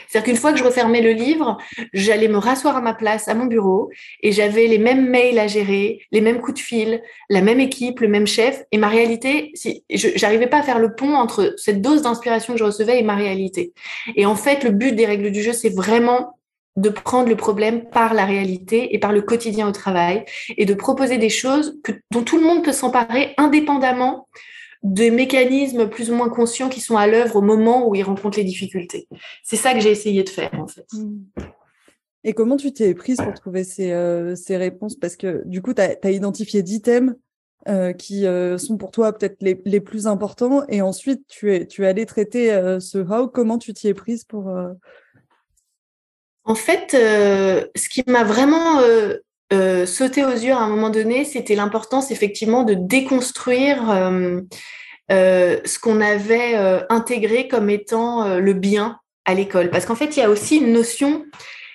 C'est-à-dire 0.10 0.26
qu'une 0.26 0.42
fois 0.42 0.52
que 0.52 0.58
je 0.58 0.64
refermais 0.64 1.02
le 1.02 1.12
livre, 1.12 1.58
j'allais 1.94 2.28
me 2.28 2.38
rasseoir 2.38 2.76
à 2.76 2.82
ma 2.82 2.96
place, 2.96 3.28
à 3.28 3.36
mon 3.36 3.46
bureau, 3.46 3.92
et 4.24 4.32
j'avais 4.32 4.66
les 4.66 4.80
mêmes 4.80 5.08
mails 5.08 5.38
à 5.38 5.46
gérer, 5.46 6.02
les 6.12 6.20
mêmes 6.20 6.42
coups 6.42 6.60
de 6.60 6.66
fil, 6.66 7.04
la 7.30 7.42
même 7.42 7.60
équipe, 7.60 8.00
le 8.00 8.08
même 8.08 8.26
chef. 8.26 8.64
Et 8.72 8.80
ma 8.80 8.88
réalité, 8.88 9.52
si, 9.54 9.84
je 9.92 10.20
n'arrivais 10.20 10.48
pas 10.48 10.58
à 10.58 10.64
faire 10.64 10.80
le 10.80 10.96
pont 10.96 11.14
entre 11.14 11.54
cette 11.58 11.82
dose 11.82 12.02
d'inspiration 12.02 12.54
que 12.54 12.60
je 12.60 12.64
recevais 12.64 13.00
et 13.00 13.04
ma 13.04 13.16
réalité. 13.16 13.74
Et 14.16 14.26
en 14.26 14.36
fait, 14.36 14.64
le 14.64 14.72
but 14.72 14.96
des 14.96 15.06
règles 15.06 15.30
du 15.32 15.44
jeu, 15.44 15.54
c'est 15.54 15.70
vraiment 15.70 16.40
de 16.76 16.90
prendre 16.90 17.30
le 17.30 17.36
problème 17.36 17.88
par 17.90 18.16
la 18.16 18.26
réalité 18.26 18.96
et 18.96 19.00
par 19.00 19.12
le 19.12 19.22
quotidien 19.22 19.68
au 19.68 19.72
travail 19.72 20.26
et 20.58 20.66
de 20.66 20.74
proposer 20.74 21.18
des 21.18 21.30
choses 21.30 21.78
que, 21.84 21.92
dont 22.10 22.24
tout 22.24 22.38
le 22.38 22.44
monde 22.44 22.64
peut 22.64 22.72
s'emparer 22.72 23.36
indépendamment 23.38 24.28
des 24.84 25.12
mécanismes 25.12 25.90
plus 25.90 26.10
ou 26.10 26.16
moins 26.16 26.30
conscients 26.30 26.70
qui 26.70 26.80
sont 26.80 26.96
à 26.96 27.08
l'œuvre 27.08 27.38
au 27.38 27.42
moment 27.42 27.88
où 27.88 27.96
ils 27.96 28.04
rencontrent 28.04 28.38
les 28.38 28.46
difficultés. 28.46 29.08
C'est 29.44 29.58
ça 29.58 29.74
que 29.74 29.80
j'ai 29.80 29.92
essayé 29.92 30.24
de 30.24 30.30
faire, 30.30 30.54
en 30.54 30.68
fait. 30.68 30.86
Hmm. 30.94 31.20
Et 32.24 32.34
comment 32.34 32.58
tu 32.58 32.74
t'es 32.74 32.94
prise 32.94 33.18
pour 33.18 33.34
trouver 33.34 33.64
ces, 33.64 33.92
euh, 33.92 34.36
ces 34.36 34.58
réponses? 34.58 34.96
Parce 34.96 35.16
que 35.16 35.42
du 35.46 35.62
coup, 35.62 35.74
tu 35.74 35.82
as, 35.82 36.12
identifié 36.12 36.64
dix 36.64 36.82
thèmes 36.82 37.16
euh, 37.68 37.94
qui 37.94 38.26
euh, 38.26 38.58
sont 38.58 38.78
pour 38.78 38.92
toi 38.92 39.14
peut-être 39.14 39.38
les, 39.42 39.62
les, 39.66 39.80
plus 39.80 40.08
importants. 40.08 40.66
Et 40.68 40.82
ensuite, 40.82 41.26
tu 41.28 41.54
es, 41.54 41.66
tu 41.66 41.84
es 41.84 41.88
allé 41.88 42.06
traiter 42.06 42.50
ce 42.80 42.98
how. 42.98 43.28
Comment 43.28 43.58
tu 43.58 43.74
t'y 43.74 43.88
es 43.88 43.94
prise 43.94 44.24
pour... 44.26 44.52
En 46.44 46.56
fait, 46.56 46.92
ce 46.92 47.90
qui 47.90 48.04
m'a 48.08 48.24
vraiment 48.24 48.82
euh, 49.52 49.86
sauter 49.88 50.24
aux 50.24 50.32
yeux 50.32 50.54
à 50.54 50.60
un 50.60 50.70
moment 50.70 50.90
donné, 50.90 51.26
c'était 51.26 51.56
l'importance 51.56 52.12
effectivement 52.12 52.64
de 52.64 52.76
déconstruire 52.76 53.90
euh, 53.90 54.42
euh, 55.12 55.60
ce 55.66 55.80
qu'on 55.80 56.02
avait 56.02 56.56
intégré 56.90 57.48
comme 57.48 57.70
étant 57.70 58.38
le 58.38 58.54
bien 58.54 59.00
à 59.26 59.34
l'école. 59.34 59.72
Parce 59.72 59.86
qu'en 59.86 59.96
fait, 59.96 60.18
il 60.18 60.20
y 60.20 60.24
a 60.24 60.30
aussi 60.30 60.58
une 60.58 60.72
notion 60.72 61.26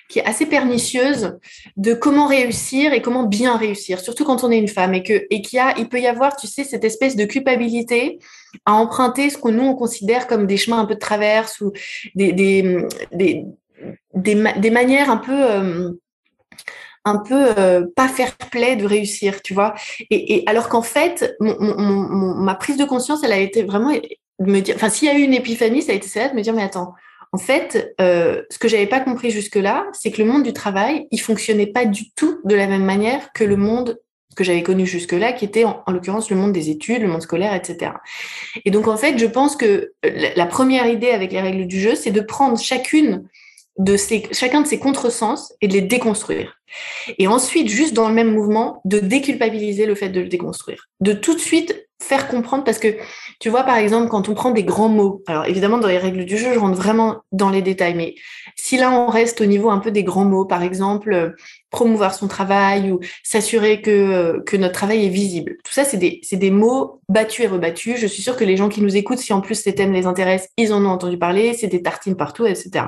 qui 0.07 0.19
est 0.19 0.25
assez 0.25 0.45
pernicieuse 0.45 1.37
de 1.77 1.93
comment 1.93 2.27
réussir 2.27 2.93
et 2.93 3.01
comment 3.01 3.23
bien 3.23 3.57
réussir, 3.57 3.99
surtout 3.99 4.23
quand 4.23 4.43
on 4.43 4.51
est 4.51 4.59
une 4.59 4.67
femme 4.67 4.93
et 4.93 5.01
que 5.01 5.25
et 5.31 5.41
qu'il 5.41 5.57
y 5.57 5.59
a, 5.59 5.73
il 5.79 5.89
peut 5.89 5.99
y 5.99 6.05
avoir, 6.05 6.35
tu 6.35 6.45
sais, 6.45 6.63
cette 6.63 6.83
espèce 6.83 7.15
de 7.15 7.25
culpabilité 7.25 8.19
à 8.65 8.73
emprunter 8.73 9.31
ce 9.31 9.37
que 9.37 9.49
nous 9.49 9.63
on 9.63 9.75
considère 9.75 10.27
comme 10.27 10.45
des 10.45 10.57
chemins 10.57 10.79
un 10.79 10.85
peu 10.85 10.93
de 10.93 10.99
traverse 10.99 11.59
ou 11.59 11.71
des 12.13 12.33
des 12.33 12.85
des, 13.11 13.45
des, 14.13 14.35
des 14.57 14.69
manières 14.69 15.09
un 15.09 15.17
peu 15.17 15.97
un 17.05 17.17
peu 17.19 17.53
euh, 17.57 17.85
pas 17.95 18.07
faire 18.07 18.35
play 18.35 18.75
de 18.75 18.85
réussir, 18.85 19.41
tu 19.41 19.53
vois. 19.53 19.75
Et, 20.09 20.43
alors 20.47 20.67
qu'en 20.67 20.81
fait, 20.81 21.35
ma 21.39 22.55
prise 22.55 22.77
de 22.77 22.85
conscience, 22.85 23.23
elle 23.23 23.31
a 23.31 23.37
été 23.37 23.63
vraiment 23.63 23.91
de 23.91 24.51
me 24.51 24.59
dire, 24.59 24.75
enfin, 24.75 24.89
s'il 24.89 25.07
y 25.07 25.11
a 25.11 25.17
eu 25.17 25.21
une 25.21 25.33
épiphanie, 25.33 25.83
ça 25.83 25.91
a 25.91 25.95
été 25.95 26.07
celle 26.07 26.31
de 26.31 26.35
me 26.35 26.41
dire, 26.41 26.53
mais 26.53 26.63
attends, 26.63 26.93
en 27.31 27.37
fait, 27.37 27.93
euh, 28.01 28.41
ce 28.49 28.57
que 28.57 28.67
j'avais 28.67 28.87
pas 28.87 28.99
compris 28.99 29.29
jusque-là, 29.29 29.85
c'est 29.93 30.11
que 30.11 30.21
le 30.21 30.27
monde 30.29 30.43
du 30.43 30.53
travail, 30.53 31.07
il 31.11 31.19
fonctionnait 31.19 31.67
pas 31.67 31.85
du 31.85 32.11
tout 32.11 32.39
de 32.43 32.55
la 32.55 32.65
même 32.65 32.85
manière 32.85 33.31
que 33.33 33.43
le 33.43 33.57
monde 33.57 33.99
que 34.35 34.43
j'avais 34.43 34.63
connu 34.63 34.85
jusque-là, 34.85 35.31
qui 35.31 35.45
était 35.45 35.63
en, 35.63 35.83
l'occurrence 35.87 36.29
le 36.29 36.35
monde 36.35 36.51
des 36.51 36.69
études, 36.69 37.01
le 37.01 37.07
monde 37.07 37.21
scolaire, 37.21 37.53
etc. 37.53 37.91
Et 38.65 38.71
donc, 38.71 38.87
en 38.87 38.97
fait, 38.97 39.17
je 39.17 39.25
pense 39.25 39.55
que 39.55 39.93
la 40.03 40.45
première 40.45 40.87
idée 40.87 41.11
avec 41.11 41.31
les 41.31 41.39
règles 41.39 41.67
du 41.67 41.79
jeu, 41.79 41.95
c'est 41.95 42.11
de 42.11 42.19
prendre 42.21 42.59
chacune 42.59 43.27
de 43.77 43.97
ces, 43.97 44.23
chacun 44.31 44.61
de 44.61 44.67
ces 44.67 44.79
contresens 44.79 45.53
et 45.61 45.67
de 45.67 45.73
les 45.73 45.81
déconstruire. 45.81 46.55
Et 47.19 47.27
ensuite, 47.27 47.69
juste 47.69 47.93
dans 47.93 48.07
le 48.07 48.13
même 48.13 48.31
mouvement, 48.31 48.81
de 48.85 48.99
déculpabiliser 48.99 49.85
le 49.85 49.95
fait 49.95 50.09
de 50.09 50.21
le 50.21 50.27
déconstruire. 50.27 50.87
De 50.99 51.13
tout 51.13 51.33
de 51.33 51.39
suite 51.39 51.85
faire 52.01 52.27
comprendre, 52.27 52.63
parce 52.63 52.77
que 52.77 52.95
tu 53.39 53.49
vois, 53.49 53.63
par 53.63 53.77
exemple, 53.77 54.09
quand 54.09 54.27
on 54.27 54.33
prend 54.33 54.51
des 54.51 54.63
grands 54.63 54.89
mots, 54.89 55.23
alors 55.27 55.45
évidemment, 55.45 55.77
dans 55.77 55.87
les 55.87 55.97
règles 55.97 56.25
du 56.25 56.37
jeu, 56.37 56.53
je 56.53 56.59
rentre 56.59 56.75
vraiment 56.75 57.21
dans 57.31 57.49
les 57.49 57.61
détails, 57.61 57.95
mais 57.95 58.15
si 58.55 58.77
là, 58.77 58.91
on 58.91 59.07
reste 59.07 59.41
au 59.41 59.45
niveau 59.45 59.69
un 59.69 59.79
peu 59.79 59.91
des 59.91 60.03
grands 60.03 60.25
mots, 60.25 60.45
par 60.45 60.61
exemple, 60.61 61.13
euh, 61.13 61.29
promouvoir 61.71 62.13
son 62.13 62.27
travail 62.27 62.91
ou 62.91 62.99
s'assurer 63.23 63.81
que, 63.81 63.91
euh, 63.91 64.41
que 64.45 64.57
notre 64.57 64.73
travail 64.73 65.05
est 65.05 65.09
visible, 65.09 65.57
tout 65.63 65.71
ça, 65.71 65.85
c'est 65.85 65.97
des, 65.97 66.21
des 66.31 66.51
mots 66.51 67.01
battus 67.07 67.45
et 67.45 67.47
rebattus. 67.47 67.97
Je 67.97 68.07
suis 68.07 68.21
sûre 68.21 68.35
que 68.35 68.43
les 68.43 68.57
gens 68.57 68.69
qui 68.69 68.81
nous 68.81 68.97
écoutent, 68.97 69.19
si 69.19 69.33
en 69.33 69.41
plus 69.41 69.55
ces 69.55 69.73
thèmes 69.73 69.93
les 69.93 70.05
intéressent, 70.05 70.49
ils 70.57 70.73
en 70.73 70.83
ont 70.85 70.89
entendu 70.89 71.17
parler, 71.17 71.53
c'est 71.53 71.67
des 71.67 71.81
tartines 71.81 72.17
partout, 72.17 72.45
etc. 72.45 72.87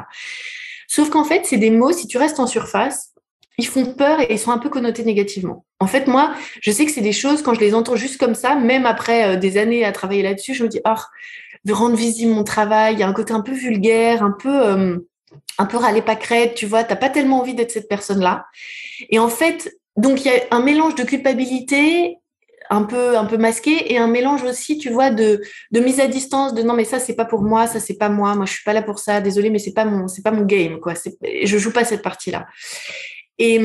Sauf 0.88 1.10
qu'en 1.10 1.23
fait, 1.23 1.45
c'est 1.45 1.58
des 1.58 1.69
mots, 1.69 1.91
si 1.91 2.08
tu 2.08 2.17
restes 2.17 2.39
en 2.39 2.47
surface, 2.47 3.13
ils 3.58 3.67
font 3.67 3.86
peur 3.86 4.19
et 4.21 4.34
ils 4.34 4.39
sont 4.39 4.52
un 4.52 4.60
peu 4.60 4.69
connotés 4.69 5.04
négativement. 5.04 5.65
En 5.80 5.88
fait, 5.88 6.08
moi, 6.08 6.34
je 6.62 6.71
sais 6.71 6.86
que 6.86 6.91
c'est 6.91 7.02
des 7.02 7.13
choses, 7.13 7.41
quand 7.41 7.54
je 7.54 7.60
les 7.60 7.73
entends 7.73 7.95
juste 7.95 8.17
comme 8.17 8.36
ça, 8.36 8.56
même 8.56 8.86
après 8.86 9.36
euh, 9.36 9.36
des 9.36 9.58
années 9.58 9.84
à 9.84 9.91
travailler 9.91 10.23
là-dessus, 10.23 10.54
je 10.54 10.63
me 10.63 10.69
dis, 10.69 10.80
oh, 10.86 10.95
de 11.65 11.73
rendre 11.73 11.95
visible 11.95 12.34
mon 12.34 12.43
travail, 12.43 12.93
il 12.93 13.00
y 13.00 13.04
a 13.04 13.08
un 13.08 13.13
côté 13.13 13.34
un 13.34 13.41
peu 13.41 13.52
vulgaire, 13.52 14.23
un 14.23 14.32
peu, 14.32 14.65
euh, 14.65 14.97
un 15.58 15.65
peu 15.65 15.78
râler 15.78 16.02
pas 16.02 16.15
crête, 16.15 16.56
tu 16.56 16.65
vois, 16.65 16.84
t'as 16.84 16.95
pas 16.95 17.10
tellement 17.10 17.39
envie 17.39 17.56
d'être 17.56 17.71
cette 17.71 17.89
personne-là. 17.89 18.45
Et 19.10 19.19
en 19.19 19.30
fait, 19.30 19.76
donc 19.95 20.23
il 20.23 20.32
y 20.32 20.36
a 20.36 20.41
un 20.52 20.62
mélange 20.62 20.95
de 20.95 21.04
culpabilité 21.04 22.17
un 22.69 22.84
peu 22.84 23.17
un 23.17 23.25
peu 23.25 23.38
masqué 23.38 23.93
et 23.93 23.97
un 23.97 24.08
mélange 24.08 24.43
aussi 24.43 24.77
tu 24.77 24.89
vois 24.89 25.10
de, 25.10 25.41
de 25.71 25.80
mise 25.80 25.99
à 25.99 26.08
distance 26.08 26.53
de 26.53 26.62
non 26.62 26.73
mais 26.73 26.86
ça 26.86 26.99
c'est 26.99 27.15
pas 27.15 27.25
pour 27.25 27.41
moi 27.41 27.67
ça 27.67 27.80
c'est 27.80 27.97
pas 27.97 28.10
moi 28.10 28.36
moi 28.36 28.45
je 28.45 28.53
suis 28.53 28.63
pas 28.63 28.73
là 28.73 28.82
pour 28.82 28.99
ça 28.99 29.21
désolé 29.21 29.49
mais 29.49 29.60
c'est 29.60 29.73
pas 29.73 29.86
mon 29.86 30.08
c'est 30.08 30.23
pas 30.23 30.32
mon 30.32 30.43
game 30.43 30.80
quoi. 30.80 30.93
Je 31.43 31.58
joue 31.58 31.71
pas 31.71 31.86
cette 31.86 32.01
partie 32.01 32.32
là 32.32 32.45
et 33.38 33.60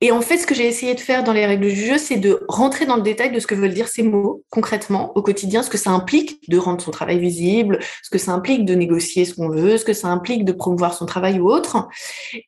Et 0.00 0.10
en 0.10 0.20
fait, 0.20 0.36
ce 0.36 0.46
que 0.46 0.54
j'ai 0.54 0.66
essayé 0.66 0.94
de 0.94 1.00
faire 1.00 1.24
dans 1.24 1.32
les 1.32 1.46
règles 1.46 1.68
du 1.68 1.74
jeu, 1.74 1.96
c'est 1.96 2.18
de 2.18 2.44
rentrer 2.48 2.84
dans 2.84 2.96
le 2.96 3.02
détail 3.02 3.32
de 3.32 3.40
ce 3.40 3.46
que 3.46 3.54
veulent 3.54 3.72
dire 3.72 3.88
ces 3.88 4.02
mots 4.02 4.42
concrètement 4.50 5.16
au 5.16 5.22
quotidien, 5.22 5.62
ce 5.62 5.70
que 5.70 5.78
ça 5.78 5.92
implique 5.92 6.46
de 6.50 6.58
rendre 6.58 6.82
son 6.82 6.90
travail 6.90 7.18
visible, 7.18 7.78
ce 8.02 8.10
que 8.10 8.18
ça 8.18 8.32
implique 8.32 8.66
de 8.66 8.74
négocier 8.74 9.24
ce 9.24 9.34
qu'on 9.34 9.48
veut, 9.48 9.78
ce 9.78 9.84
que 9.86 9.94
ça 9.94 10.08
implique 10.08 10.44
de 10.44 10.52
promouvoir 10.52 10.92
son 10.92 11.06
travail 11.06 11.40
ou 11.40 11.48
autre, 11.48 11.88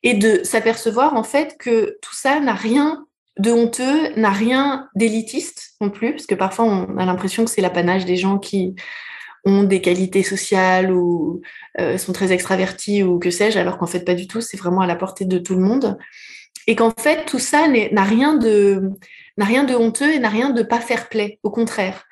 et 0.03 0.13
de 0.13 0.43
s'apercevoir 0.43 1.15
en 1.15 1.23
fait 1.23 1.57
que 1.57 1.97
tout 2.03 2.13
ça 2.13 2.39
n'a 2.39 2.53
rien 2.53 3.06
de 3.39 3.51
honteux, 3.51 4.13
n'a 4.15 4.31
rien 4.31 4.89
d'élitiste 4.95 5.75
non 5.81 5.89
plus, 5.89 6.11
parce 6.11 6.25
que 6.25 6.35
parfois 6.35 6.65
on 6.65 6.97
a 6.97 7.05
l'impression 7.05 7.45
que 7.45 7.51
c'est 7.51 7.61
l'apanage 7.61 8.05
des 8.05 8.17
gens 8.17 8.37
qui 8.37 8.75
ont 9.45 9.63
des 9.63 9.81
qualités 9.81 10.23
sociales 10.23 10.91
ou 10.91 11.41
euh, 11.79 11.97
sont 11.97 12.13
très 12.13 12.31
extravertis 12.31 13.03
ou 13.03 13.19
que 13.19 13.31
sais-je, 13.31 13.59
alors 13.59 13.77
qu'en 13.77 13.87
fait 13.87 14.01
pas 14.01 14.15
du 14.15 14.27
tout, 14.27 14.41
c'est 14.41 14.57
vraiment 14.57 14.81
à 14.81 14.87
la 14.87 14.95
portée 14.95 15.25
de 15.25 15.37
tout 15.37 15.55
le 15.55 15.61
monde. 15.61 15.97
Et 16.67 16.75
qu'en 16.75 16.91
fait 16.91 17.25
tout 17.25 17.39
ça 17.39 17.67
n'a 17.67 18.03
rien 18.03 18.35
de 18.35 18.91
n'a 19.37 19.45
rien 19.45 19.63
de 19.63 19.75
honteux 19.75 20.11
et 20.13 20.19
n'a 20.19 20.29
rien 20.29 20.49
de 20.49 20.63
pas 20.63 20.79
fair 20.79 21.09
play, 21.09 21.39
au 21.43 21.51
contraire. 21.51 22.05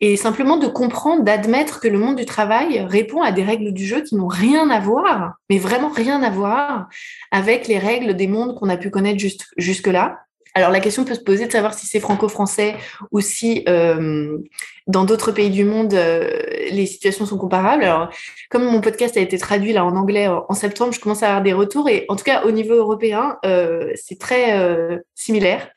Et 0.00 0.16
simplement 0.16 0.56
de 0.56 0.66
comprendre, 0.66 1.22
d'admettre 1.22 1.80
que 1.80 1.88
le 1.88 1.98
monde 1.98 2.16
du 2.16 2.26
travail 2.26 2.80
répond 2.80 3.22
à 3.22 3.30
des 3.30 3.44
règles 3.44 3.72
du 3.72 3.86
jeu 3.86 4.02
qui 4.02 4.16
n'ont 4.16 4.26
rien 4.26 4.68
à 4.68 4.80
voir, 4.80 5.34
mais 5.48 5.58
vraiment 5.58 5.90
rien 5.90 6.22
à 6.22 6.30
voir 6.30 6.88
avec 7.30 7.68
les 7.68 7.78
règles 7.78 8.14
des 8.14 8.26
mondes 8.26 8.58
qu'on 8.58 8.68
a 8.68 8.76
pu 8.76 8.90
connaître 8.90 9.24
jusque-là. 9.56 10.18
Alors 10.54 10.70
la 10.70 10.80
question 10.80 11.04
peut 11.04 11.14
se 11.14 11.20
poser 11.20 11.46
de 11.46 11.52
savoir 11.52 11.72
si 11.72 11.86
c'est 11.86 12.00
franco-français 12.00 12.76
ou 13.10 13.20
si 13.20 13.64
euh, 13.68 14.38
dans 14.86 15.04
d'autres 15.04 15.32
pays 15.32 15.50
du 15.50 15.64
monde 15.64 15.94
euh, 15.94 16.30
les 16.70 16.86
situations 16.86 17.24
sont 17.24 17.38
comparables. 17.38 17.84
Alors 17.84 18.10
comme 18.50 18.64
mon 18.64 18.80
podcast 18.80 19.16
a 19.16 19.20
été 19.20 19.38
traduit 19.38 19.72
là 19.72 19.84
en 19.84 19.96
anglais 19.96 20.28
en 20.28 20.52
septembre, 20.54 20.92
je 20.92 21.00
commence 21.00 21.22
à 21.22 21.28
avoir 21.28 21.42
des 21.42 21.54
retours 21.54 21.88
et 21.88 22.04
en 22.08 22.16
tout 22.16 22.24
cas 22.24 22.44
au 22.44 22.50
niveau 22.50 22.74
européen 22.74 23.38
euh, 23.46 23.90
c'est 23.94 24.18
très 24.18 25.00
similaire. 25.14 25.70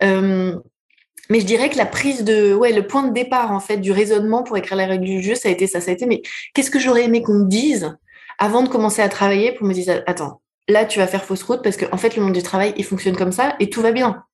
mais 0.00 1.40
je 1.40 1.44
dirais 1.44 1.68
que 1.68 1.76
la 1.76 1.86
prise 1.86 2.22
de, 2.22 2.54
ouais, 2.54 2.72
le 2.72 2.86
point 2.86 3.02
de 3.02 3.12
départ 3.12 3.50
en 3.50 3.60
fait 3.60 3.78
du 3.78 3.90
raisonnement 3.90 4.44
pour 4.44 4.56
écrire 4.56 4.76
les 4.76 4.84
règles 4.84 5.04
du 5.04 5.22
jeu, 5.22 5.34
ça 5.34 5.48
a 5.48 5.52
été 5.52 5.66
ça, 5.66 5.80
ça 5.80 5.90
a 5.90 5.94
été. 5.94 6.06
Mais 6.06 6.22
qu'est-ce 6.54 6.70
que 6.70 6.78
j'aurais 6.78 7.04
aimé 7.04 7.22
qu'on 7.22 7.40
me 7.40 7.48
dise 7.48 7.96
avant 8.38 8.62
de 8.62 8.68
commencer 8.68 9.02
à 9.02 9.08
travailler 9.08 9.52
pour 9.52 9.66
me 9.66 9.72
dire, 9.72 10.02
attends, 10.06 10.40
là, 10.68 10.84
tu 10.84 10.98
vas 10.98 11.06
faire 11.06 11.24
fausse 11.24 11.42
route 11.42 11.62
parce 11.62 11.76
qu'en 11.76 11.88
en 11.92 11.96
fait, 11.96 12.16
le 12.16 12.22
monde 12.22 12.32
du 12.32 12.42
travail, 12.42 12.74
il 12.76 12.84
fonctionne 12.84 13.16
comme 13.16 13.32
ça 13.32 13.56
et 13.60 13.70
tout 13.70 13.82
va 13.82 13.92
bien. 13.92 14.24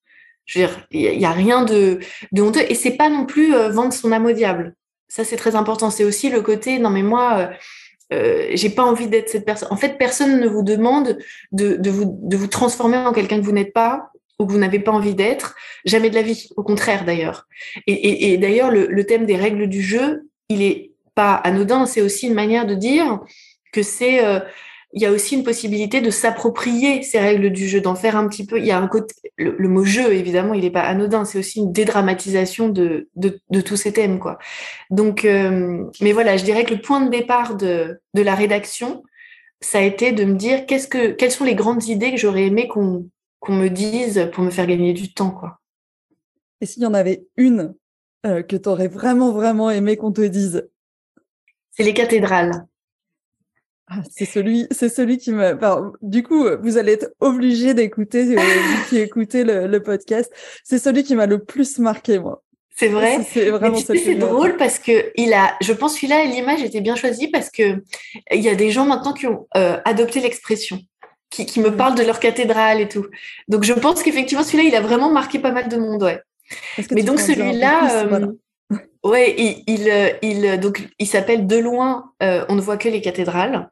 Je 0.44 0.58
veux 0.58 0.66
dire, 0.66 0.86
il 0.90 1.18
n'y 1.18 1.24
a, 1.24 1.32
rien 1.32 1.64
de, 1.64 2.00
honteux. 2.36 2.64
Et 2.68 2.74
c'est 2.74 2.96
pas 2.96 3.08
non 3.08 3.26
plus 3.26 3.54
euh, 3.54 3.70
vendre 3.70 3.92
son 3.92 4.10
âme 4.12 4.26
au 4.26 4.32
diable. 4.32 4.74
Ça, 5.08 5.24
c'est 5.24 5.36
très 5.36 5.54
important. 5.54 5.90
C'est 5.90 6.04
aussi 6.04 6.30
le 6.30 6.40
côté, 6.40 6.78
non, 6.78 6.90
mais 6.90 7.02
moi, 7.02 7.38
euh, 7.38 7.46
euh 8.12 8.50
j'ai 8.54 8.70
pas 8.70 8.82
envie 8.82 9.06
d'être 9.06 9.28
cette 9.28 9.44
personne. 9.44 9.68
En 9.70 9.76
fait, 9.76 9.98
personne 9.98 10.40
ne 10.40 10.48
vous 10.48 10.62
demande 10.62 11.18
de, 11.52 11.76
de, 11.76 11.90
vous, 11.90 12.18
de 12.22 12.36
vous 12.36 12.48
transformer 12.48 12.96
en 12.96 13.12
quelqu'un 13.12 13.38
que 13.38 13.44
vous 13.44 13.52
n'êtes 13.52 13.72
pas 13.72 14.10
ou 14.38 14.46
que 14.46 14.52
vous 14.52 14.58
n'avez 14.58 14.80
pas 14.80 14.90
envie 14.90 15.14
d'être. 15.14 15.54
Jamais 15.84 16.10
de 16.10 16.14
la 16.16 16.22
vie. 16.22 16.48
Au 16.56 16.64
contraire, 16.64 17.04
d'ailleurs. 17.04 17.46
Et, 17.86 18.36
d'ailleurs, 18.38 18.70
le, 18.70 18.86
le 18.86 19.04
thème 19.04 19.26
des 19.26 19.36
règles 19.36 19.68
du 19.68 19.82
jeu, 19.82 20.28
il 20.48 20.62
est 20.62 20.92
pas 21.14 21.34
anodin. 21.34 21.86
C'est 21.86 22.00
aussi 22.00 22.26
une 22.26 22.34
manière 22.34 22.66
de 22.66 22.74
dire 22.74 23.20
que 23.72 23.82
c'est 23.82 24.24
euh, 24.24 24.40
il 24.92 25.00
y 25.00 25.06
a 25.06 25.10
aussi 25.10 25.36
une 25.36 25.44
possibilité 25.44 26.00
de 26.00 26.10
s'approprier 26.10 27.02
ces 27.02 27.18
règles 27.18 27.50
du 27.50 27.66
jeu, 27.66 27.80
d'en 27.80 27.94
faire 27.94 28.16
un 28.16 28.28
petit 28.28 28.46
peu. 28.46 28.58
Il 28.58 28.66
y 28.66 28.70
a 28.70 28.78
un 28.78 28.88
côté, 28.88 29.14
le, 29.38 29.68
mot 29.68 29.84
jeu, 29.84 30.12
évidemment, 30.12 30.54
il 30.54 30.62
n'est 30.62 30.70
pas 30.70 30.82
anodin, 30.82 31.24
c'est 31.24 31.38
aussi 31.38 31.60
une 31.60 31.72
dédramatisation 31.72 32.68
de, 32.68 33.08
de, 33.16 33.40
de, 33.50 33.60
tous 33.60 33.76
ces 33.76 33.92
thèmes, 33.92 34.18
quoi. 34.18 34.38
Donc, 34.90 35.24
euh, 35.24 35.84
mais 36.00 36.12
voilà, 36.12 36.36
je 36.36 36.44
dirais 36.44 36.64
que 36.64 36.74
le 36.74 36.80
point 36.80 37.00
de 37.00 37.10
départ 37.10 37.56
de, 37.56 38.00
de 38.14 38.22
la 38.22 38.34
rédaction, 38.34 39.02
ça 39.60 39.78
a 39.78 39.82
été 39.82 40.12
de 40.12 40.24
me 40.24 40.34
dire 40.34 40.66
qu'est-ce 40.66 40.88
que, 40.88 41.12
quelles 41.12 41.30
sont 41.30 41.44
les 41.44 41.54
grandes 41.54 41.84
idées 41.84 42.10
que 42.10 42.18
j'aurais 42.18 42.46
aimé 42.46 42.68
qu'on 42.68 43.08
qu'on 43.42 43.54
me 43.54 43.68
dise 43.68 44.30
pour 44.32 44.44
me 44.44 44.50
faire 44.50 44.68
gagner 44.68 44.92
du 44.92 45.12
temps, 45.12 45.32
quoi. 45.32 45.58
Et 46.60 46.66
s'il 46.66 46.82
y 46.84 46.86
en 46.86 46.94
avait 46.94 47.26
une 47.36 47.74
euh, 48.24 48.42
que 48.42 48.54
tu 48.54 48.68
aurais 48.68 48.86
vraiment, 48.86 49.32
vraiment 49.32 49.68
aimé 49.68 49.96
qu'on 49.96 50.12
te 50.12 50.20
dise? 50.20 50.70
C'est 51.72 51.82
les 51.82 51.92
cathédrales. 51.92 52.66
Ah, 53.94 54.02
c'est 54.10 54.24
celui, 54.24 54.66
c'est 54.70 54.88
celui 54.88 55.18
qui 55.18 55.32
me. 55.32 55.58
du 56.00 56.22
coup, 56.22 56.46
vous 56.62 56.78
allez 56.78 56.92
être 56.92 57.12
obligé 57.20 57.74
d'écouter, 57.74 58.38
euh, 58.38 58.42
qui 58.88 58.98
écoutez 58.98 59.44
le, 59.44 59.78
podcast. 59.80 60.32
C'est 60.64 60.78
celui 60.78 61.02
qui 61.04 61.14
m'a 61.14 61.26
le 61.26 61.44
plus 61.44 61.78
marqué, 61.78 62.18
moi. 62.18 62.42
C'est 62.74 62.88
vrai? 62.88 63.20
C'est 63.30 63.50
vraiment 63.50 63.76
C'est 63.76 64.14
drôle 64.14 64.56
parce 64.56 64.78
que 64.78 65.12
il 65.16 65.34
a, 65.34 65.54
je 65.60 65.74
pense 65.74 65.96
celui-là, 65.96 66.24
l'image 66.24 66.62
était 66.62 66.80
bien 66.80 66.96
choisie 66.96 67.28
parce 67.28 67.50
que 67.50 67.82
il 68.30 68.40
y 68.40 68.48
a 68.48 68.54
des 68.54 68.70
gens 68.70 68.86
maintenant 68.86 69.12
qui 69.12 69.26
ont 69.26 69.46
euh, 69.58 69.78
adopté 69.84 70.20
l'expression, 70.20 70.80
qui, 71.28 71.44
qui 71.44 71.60
me 71.60 71.68
mmh. 71.68 71.76
parlent 71.76 71.94
de 71.94 72.02
leur 72.02 72.18
cathédrale 72.18 72.80
et 72.80 72.88
tout. 72.88 73.04
Donc 73.48 73.64
je 73.64 73.74
pense 73.74 74.02
qu'effectivement 74.02 74.42
celui-là, 74.42 74.64
il 74.64 74.74
a 74.74 74.80
vraiment 74.80 75.10
marqué 75.10 75.38
pas 75.38 75.52
mal 75.52 75.68
de 75.68 75.76
monde, 75.76 76.02
ouais. 76.02 76.22
Mais 76.90 77.02
donc 77.02 77.20
celui-là, 77.20 78.06
Ouais, 79.04 79.34
il, 79.66 79.90
euh, 79.90 80.10
il, 80.22 80.60
donc 80.60 80.88
il 81.00 81.06
s'appelle 81.06 81.48
De 81.48 81.56
loin, 81.56 82.12
euh, 82.22 82.44
on 82.48 82.54
ne 82.54 82.60
voit 82.60 82.76
que 82.76 82.88
les 82.88 83.00
cathédrales. 83.00 83.68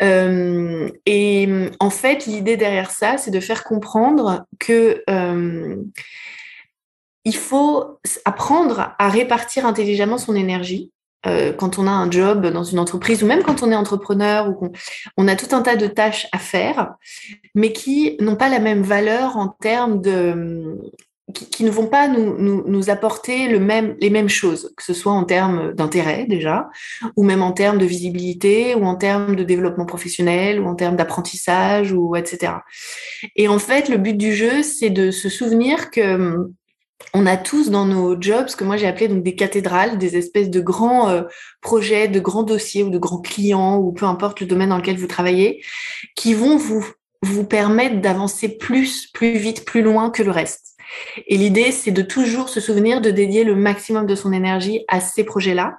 Euh, 0.00 0.88
et 1.04 1.46
en 1.78 1.90
fait, 1.90 2.24
l'idée 2.24 2.56
derrière 2.56 2.90
ça, 2.90 3.18
c'est 3.18 3.30
de 3.30 3.40
faire 3.40 3.64
comprendre 3.64 4.46
que 4.58 5.02
euh, 5.10 5.76
il 7.24 7.36
faut 7.36 7.98
apprendre 8.24 8.94
à 8.98 9.08
répartir 9.10 9.66
intelligemment 9.66 10.18
son 10.18 10.34
énergie. 10.34 10.90
Euh, 11.24 11.52
quand 11.52 11.78
on 11.78 11.86
a 11.86 11.90
un 11.90 12.10
job 12.10 12.46
dans 12.46 12.64
une 12.64 12.80
entreprise 12.80 13.22
ou 13.22 13.26
même 13.26 13.44
quand 13.44 13.62
on 13.62 13.70
est 13.70 13.76
entrepreneur 13.76 14.48
ou 14.48 14.54
qu'on 14.54 14.72
on 15.16 15.28
a 15.28 15.36
tout 15.36 15.54
un 15.54 15.62
tas 15.62 15.76
de 15.76 15.86
tâches 15.86 16.26
à 16.32 16.38
faire, 16.38 16.94
mais 17.54 17.72
qui 17.72 18.16
n'ont 18.20 18.34
pas 18.34 18.48
la 18.48 18.58
même 18.58 18.82
valeur 18.82 19.36
en 19.36 19.48
termes 19.48 20.00
de 20.00 20.80
qui, 21.32 21.64
ne 21.64 21.70
vont 21.70 21.86
pas 21.86 22.08
nous, 22.08 22.36
nous, 22.38 22.64
nous, 22.66 22.90
apporter 22.90 23.48
le 23.48 23.58
même, 23.58 23.96
les 24.00 24.10
mêmes 24.10 24.28
choses, 24.28 24.72
que 24.76 24.82
ce 24.82 24.94
soit 24.94 25.12
en 25.12 25.24
termes 25.24 25.72
d'intérêt 25.72 26.26
déjà, 26.28 26.68
ou 27.16 27.24
même 27.24 27.42
en 27.42 27.52
termes 27.52 27.78
de 27.78 27.86
visibilité, 27.86 28.74
ou 28.74 28.84
en 28.84 28.96
termes 28.96 29.36
de 29.36 29.44
développement 29.44 29.86
professionnel, 29.86 30.60
ou 30.60 30.66
en 30.66 30.74
termes 30.74 30.96
d'apprentissage, 30.96 31.92
ou 31.92 32.16
etc. 32.16 32.54
Et 33.36 33.48
en 33.48 33.58
fait, 33.58 33.88
le 33.88 33.96
but 33.96 34.16
du 34.16 34.34
jeu, 34.34 34.62
c'est 34.62 34.90
de 34.90 35.10
se 35.10 35.28
souvenir 35.28 35.90
que 35.90 36.14
hum, 36.14 36.54
on 37.14 37.26
a 37.26 37.36
tous 37.36 37.70
dans 37.70 37.84
nos 37.84 38.20
jobs 38.20 38.48
ce 38.48 38.56
que 38.56 38.64
moi 38.64 38.76
j'ai 38.76 38.86
appelé 38.86 39.08
donc 39.08 39.22
des 39.22 39.34
cathédrales, 39.34 39.98
des 39.98 40.16
espèces 40.16 40.50
de 40.50 40.60
grands 40.60 41.08
euh, 41.10 41.22
projets, 41.60 42.08
de 42.08 42.20
grands 42.20 42.42
dossiers 42.42 42.82
ou 42.82 42.90
de 42.90 42.98
grands 42.98 43.20
clients 43.20 43.78
ou 43.78 43.92
peu 43.92 44.06
importe 44.06 44.40
le 44.40 44.46
domaine 44.46 44.70
dans 44.70 44.78
lequel 44.78 44.96
vous 44.96 45.06
travaillez, 45.06 45.64
qui 46.16 46.34
vont 46.34 46.56
vous 46.56 46.86
vous 47.22 47.44
permettre 47.44 48.00
d'avancer 48.00 48.48
plus, 48.48 49.06
plus 49.06 49.38
vite, 49.38 49.64
plus 49.64 49.82
loin 49.82 50.10
que 50.10 50.22
le 50.22 50.30
reste. 50.30 50.71
Et 51.26 51.36
l'idée, 51.36 51.72
c'est 51.72 51.90
de 51.90 52.02
toujours 52.02 52.48
se 52.48 52.60
souvenir 52.60 53.00
de 53.00 53.10
dédier 53.10 53.44
le 53.44 53.54
maximum 53.54 54.06
de 54.06 54.14
son 54.14 54.32
énergie 54.32 54.84
à 54.88 55.00
ces 55.00 55.24
projets-là. 55.24 55.76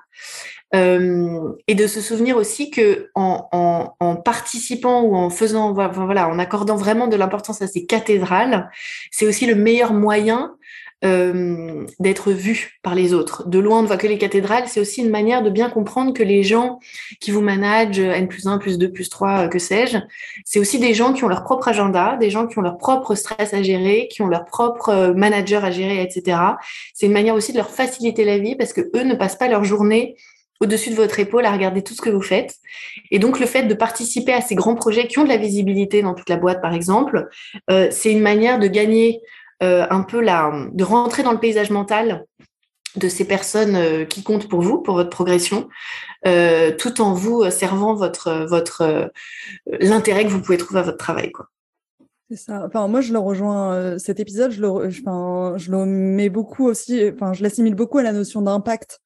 Euh, 0.75 1.53
et 1.67 1.75
de 1.75 1.85
se 1.85 2.01
souvenir 2.01 2.35
aussi 2.35 2.71
que 2.71 3.11
en, 3.13 4.15
participant 4.25 5.03
ou 5.03 5.15
en 5.15 5.29
faisant, 5.29 5.71
voilà, 5.71 6.27
en 6.27 6.39
accordant 6.39 6.75
vraiment 6.75 7.05
de 7.07 7.15
l'importance 7.15 7.61
à 7.61 7.67
ces 7.67 7.85
cathédrales, 7.85 8.71
c'est 9.11 9.27
aussi 9.27 9.45
le 9.45 9.53
meilleur 9.53 9.93
moyen 9.93 10.55
euh, 11.03 11.85
d'être 11.99 12.31
vu 12.31 12.79
par 12.81 12.95
les 12.95 13.13
autres. 13.13 13.47
De 13.47 13.59
loin, 13.59 13.79
on 13.79 13.81
ne 13.81 13.87
voit 13.87 13.97
que 13.97 14.07
les 14.07 14.17
cathédrales. 14.17 14.63
C'est 14.67 14.79
aussi 14.79 15.01
une 15.01 15.09
manière 15.09 15.41
de 15.41 15.49
bien 15.49 15.69
comprendre 15.69 16.13
que 16.13 16.23
les 16.23 16.43
gens 16.43 16.79
qui 17.19 17.31
vous 17.31 17.41
managent, 17.41 17.99
N 17.99 18.27
plus 18.27 18.47
1, 18.47 18.57
plus 18.57 18.77
2, 18.77 18.91
plus 18.91 19.09
3, 19.09 19.49
que 19.49 19.59
sais-je, 19.59 19.97
c'est 20.45 20.59
aussi 20.59 20.79
des 20.79 20.93
gens 20.93 21.13
qui 21.13 21.23
ont 21.23 21.27
leur 21.27 21.43
propre 21.43 21.67
agenda, 21.67 22.15
des 22.17 22.29
gens 22.29 22.47
qui 22.47 22.57
ont 22.57 22.61
leur 22.61 22.77
propre 22.77 23.15
stress 23.15 23.53
à 23.53 23.61
gérer, 23.61 24.07
qui 24.09 24.21
ont 24.21 24.27
leur 24.27 24.45
propre 24.45 24.89
euh, 24.89 25.13
manager 25.13 25.65
à 25.65 25.71
gérer, 25.71 26.01
etc. 26.01 26.37
C'est 26.93 27.07
une 27.07 27.13
manière 27.13 27.35
aussi 27.35 27.51
de 27.51 27.57
leur 27.57 27.69
faciliter 27.69 28.23
la 28.23 28.37
vie 28.37 28.55
parce 28.55 28.71
que 28.71 28.81
eux 28.95 29.03
ne 29.03 29.15
passent 29.15 29.37
pas 29.37 29.49
leur 29.49 29.63
journée 29.63 30.15
au-dessus 30.61 30.89
de 30.89 30.95
votre 30.95 31.19
épaule 31.19 31.45
à 31.45 31.51
regarder 31.51 31.81
tout 31.81 31.93
ce 31.93 32.01
que 32.01 32.09
vous 32.09 32.21
faites. 32.21 32.55
Et 33.11 33.19
donc, 33.19 33.39
le 33.39 33.45
fait 33.45 33.63
de 33.63 33.73
participer 33.73 34.31
à 34.31 34.39
ces 34.39 34.55
grands 34.55 34.75
projets 34.75 35.07
qui 35.07 35.19
ont 35.19 35.23
de 35.23 35.29
la 35.29 35.37
visibilité 35.37 36.01
dans 36.01 36.13
toute 36.13 36.29
la 36.29 36.37
boîte, 36.37 36.61
par 36.61 36.73
exemple, 36.73 37.27
euh, 37.69 37.87
c'est 37.91 38.11
une 38.11 38.21
manière 38.21 38.59
de 38.59 38.67
gagner 38.67 39.19
euh, 39.19 39.33
un 39.61 40.01
peu 40.03 40.21
la, 40.21 40.51
de 40.73 40.83
rentrer 40.83 41.23
dans 41.23 41.31
le 41.31 41.39
paysage 41.39 41.69
mental 41.69 42.25
de 42.95 43.09
ces 43.09 43.25
personnes 43.25 43.75
euh, 43.75 44.05
qui 44.05 44.23
comptent 44.23 44.47
pour 44.47 44.61
vous, 44.61 44.79
pour 44.79 44.95
votre 44.95 45.09
progression, 45.09 45.67
euh, 46.27 46.71
tout 46.77 47.01
en 47.01 47.13
vous 47.13 47.49
servant 47.49 47.95
votre, 47.95 48.45
votre, 48.47 49.11
l'intérêt 49.65 50.25
que 50.25 50.29
vous 50.29 50.41
pouvez 50.41 50.57
trouver 50.57 50.79
à 50.79 50.83
votre 50.83 50.97
travail. 50.97 51.31
Quoi. 51.31 51.49
C'est 52.29 52.37
ça. 52.37 52.63
Enfin, 52.65 52.87
moi, 52.87 53.01
je 53.01 53.13
le 53.13 53.19
rejoins. 53.19 53.97
cet 53.99 54.19
épisode, 54.19 54.51
je 54.51 54.61
le, 54.61 54.89
je 54.89 55.71
mets 55.85 56.29
beaucoup 56.29 56.65
aussi. 56.65 57.03
Enfin, 57.13 57.33
je 57.33 57.43
l'assimile 57.43 57.75
beaucoup 57.75 57.97
à 57.97 58.03
la 58.03 58.13
notion 58.13 58.41
d'impact. 58.41 59.01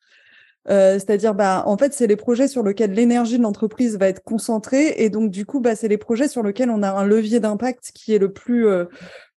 c'est-à-dire, 0.68 1.34
bah, 1.34 1.64
en 1.66 1.78
fait, 1.78 1.94
c'est 1.94 2.08
les 2.08 2.16
projets 2.16 2.48
sur 2.48 2.64
lesquels 2.64 2.92
l'énergie 2.92 3.38
de 3.38 3.44
l'entreprise 3.44 3.98
va 3.98 4.08
être 4.08 4.24
concentrée, 4.24 4.94
et 4.98 5.10
donc 5.10 5.32
du 5.32 5.46
coup, 5.46 5.60
bah, 5.60 5.76
c'est 5.76 5.88
les 5.88 5.98
projets 5.98 6.28
sur 6.28 6.44
lesquels 6.44 6.70
on 6.70 6.84
a 6.84 6.92
un 6.92 7.06
levier 7.06 7.40
d'impact 7.40 7.92
qui 7.94 8.14
est 8.14 8.20
le 8.20 8.32
plus 8.32 8.68
euh, 8.68 8.86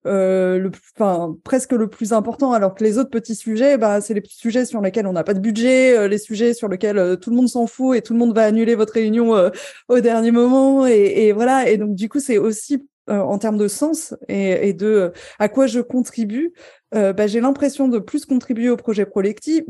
le, 0.04 0.70
enfin, 0.96 1.36
presque 1.44 1.72
le 1.72 1.88
plus 1.88 2.12
important, 2.12 2.52
alors 2.52 2.74
que 2.74 2.84
les 2.84 2.98
autres 2.98 3.10
petits 3.10 3.34
sujets, 3.34 3.76
bah, 3.78 4.00
c'est 4.00 4.14
les 4.14 4.22
sujets 4.26 4.64
sur 4.64 4.80
lesquels 4.80 5.06
on 5.06 5.12
n'a 5.12 5.24
pas 5.24 5.34
de 5.34 5.40
budget, 5.40 5.96
euh, 5.96 6.08
les 6.08 6.18
sujets 6.18 6.54
sur 6.54 6.68
lesquels 6.68 6.98
euh, 6.98 7.16
tout 7.16 7.30
le 7.30 7.36
monde 7.36 7.48
s'en 7.48 7.66
fout 7.66 7.96
et 7.96 8.02
tout 8.02 8.12
le 8.12 8.18
monde 8.18 8.34
va 8.34 8.44
annuler 8.44 8.74
votre 8.74 8.94
réunion 8.94 9.50
au 9.88 10.00
dernier 10.00 10.30
moment. 10.30 10.86
Et, 10.86 11.26
et, 11.26 11.32
voilà. 11.32 11.68
Et 11.68 11.76
donc, 11.76 11.94
du 11.94 12.08
coup, 12.08 12.20
c'est 12.20 12.38
aussi 12.38 12.86
en 13.08 13.38
termes 13.38 13.58
de 13.58 13.66
sens 13.66 14.14
et, 14.28 14.72
de 14.72 15.12
à 15.40 15.48
quoi 15.48 15.66
je 15.66 15.80
contribue, 15.80 16.52
bah, 16.92 17.26
j'ai 17.26 17.40
l'impression 17.40 17.88
de 17.88 17.98
plus 17.98 18.24
contribuer 18.24 18.70
au 18.70 18.76
projet 18.76 19.04
collectif, 19.04 19.64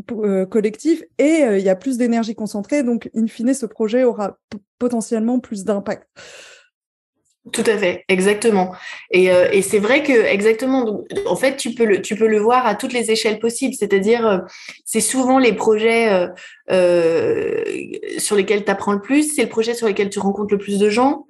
collectif 0.50 1.02
et 1.18 1.44
il 1.56 1.62
y 1.62 1.70
a 1.70 1.76
plus 1.76 1.96
d'énergie 1.96 2.34
concentrée. 2.34 2.82
Donc, 2.82 3.08
in 3.14 3.26
fine, 3.26 3.54
ce 3.54 3.66
projet 3.66 4.04
aura 4.04 4.38
potentiellement 4.78 5.38
plus 5.40 5.64
d'impact. 5.64 6.06
Tout 7.52 7.64
à 7.66 7.78
fait, 7.78 8.04
exactement. 8.08 8.74
Et, 9.10 9.32
euh, 9.32 9.48
c'est 9.62 9.78
vrai 9.78 10.02
que 10.02 10.12
exactement. 10.12 11.04
en 11.26 11.36
fait, 11.36 11.56
tu 11.56 11.74
peux 11.74 11.86
le 11.86 12.38
voir 12.38 12.66
à 12.66 12.74
toutes 12.74 12.92
les 12.92 13.10
échelles 13.10 13.38
possibles. 13.38 13.74
C'est-à-dire, 13.74 14.26
euh, 14.26 14.38
c'est 14.84 15.00
souvent 15.00 15.38
les 15.38 15.54
projets 15.54 16.28
euh, 16.70 17.64
sur 18.18 18.36
lesquels 18.36 18.64
tu 18.64 18.70
apprends 18.70 18.92
le 18.92 19.00
plus. 19.00 19.34
C'est 19.34 19.44
le 19.44 19.48
projet 19.48 19.72
sur 19.72 19.86
lesquels 19.86 20.10
tu 20.10 20.18
rencontres 20.18 20.52
le 20.52 20.58
plus 20.58 20.78
de 20.78 20.90
gens. 20.90 21.26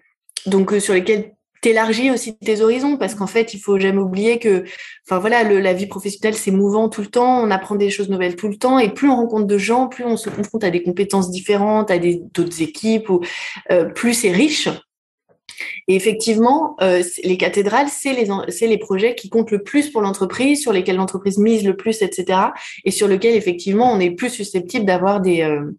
Donc 0.46 0.73
sur 0.81 0.94
lesquels 0.94 1.33
t'élargis 1.62 2.11
aussi 2.11 2.37
tes 2.38 2.61
horizons 2.61 2.96
parce 2.96 3.14
qu'en 3.14 3.29
fait, 3.29 3.55
il 3.55 3.61
faut 3.61 3.79
jamais 3.79 4.01
oublier 4.01 4.40
que, 4.40 4.64
enfin 5.07 5.20
voilà, 5.20 5.44
la 5.44 5.73
vie 5.75 5.87
professionnelle 5.87 6.35
c'est 6.35 6.51
mouvant 6.51 6.88
tout 6.88 7.03
le 7.03 7.07
temps, 7.09 7.40
on 7.40 7.51
apprend 7.51 7.77
des 7.77 7.90
choses 7.90 8.09
nouvelles 8.09 8.35
tout 8.35 8.49
le 8.49 8.57
temps 8.57 8.79
et 8.79 8.88
plus 8.88 9.09
on 9.09 9.16
rencontre 9.16 9.46
de 9.46 9.59
gens, 9.59 9.87
plus 9.87 10.05
on 10.05 10.16
se 10.16 10.31
confronte 10.31 10.64
à 10.64 10.70
des 10.70 10.83
compétences 10.83 11.31
différentes, 11.31 11.90
à 11.90 11.99
d'autres 11.99 12.62
équipes 12.62 13.11
plus 13.94 14.14
c'est 14.14 14.33
riche. 14.33 14.68
Et 15.88 15.96
effectivement, 15.96 16.77
euh, 16.81 17.03
les 17.25 17.37
cathédrales, 17.37 17.88
c'est 17.88 18.12
les, 18.12 18.29
les 18.66 18.79
projets 18.79 19.14
qui 19.14 19.29
comptent 19.29 19.51
le 19.51 19.62
plus 19.62 19.90
pour 19.90 20.03
l'entreprise, 20.03 20.61
sur 20.61 20.73
lesquels 20.73 20.96
l'entreprise 20.96 21.38
mise 21.38 21.64
le 21.64 21.77
plus, 21.77 22.03
etc. 22.03 22.40
Et 22.85 22.90
sur 22.90 23.09
lesquels, 23.09 23.35
effectivement, 23.35 23.92
on 23.92 24.01
est 24.01 24.11
plus 24.11 24.31
susceptible 24.31 24.85
d'avoir 24.85 25.20
des, 25.20 25.42
euh, 25.42 25.77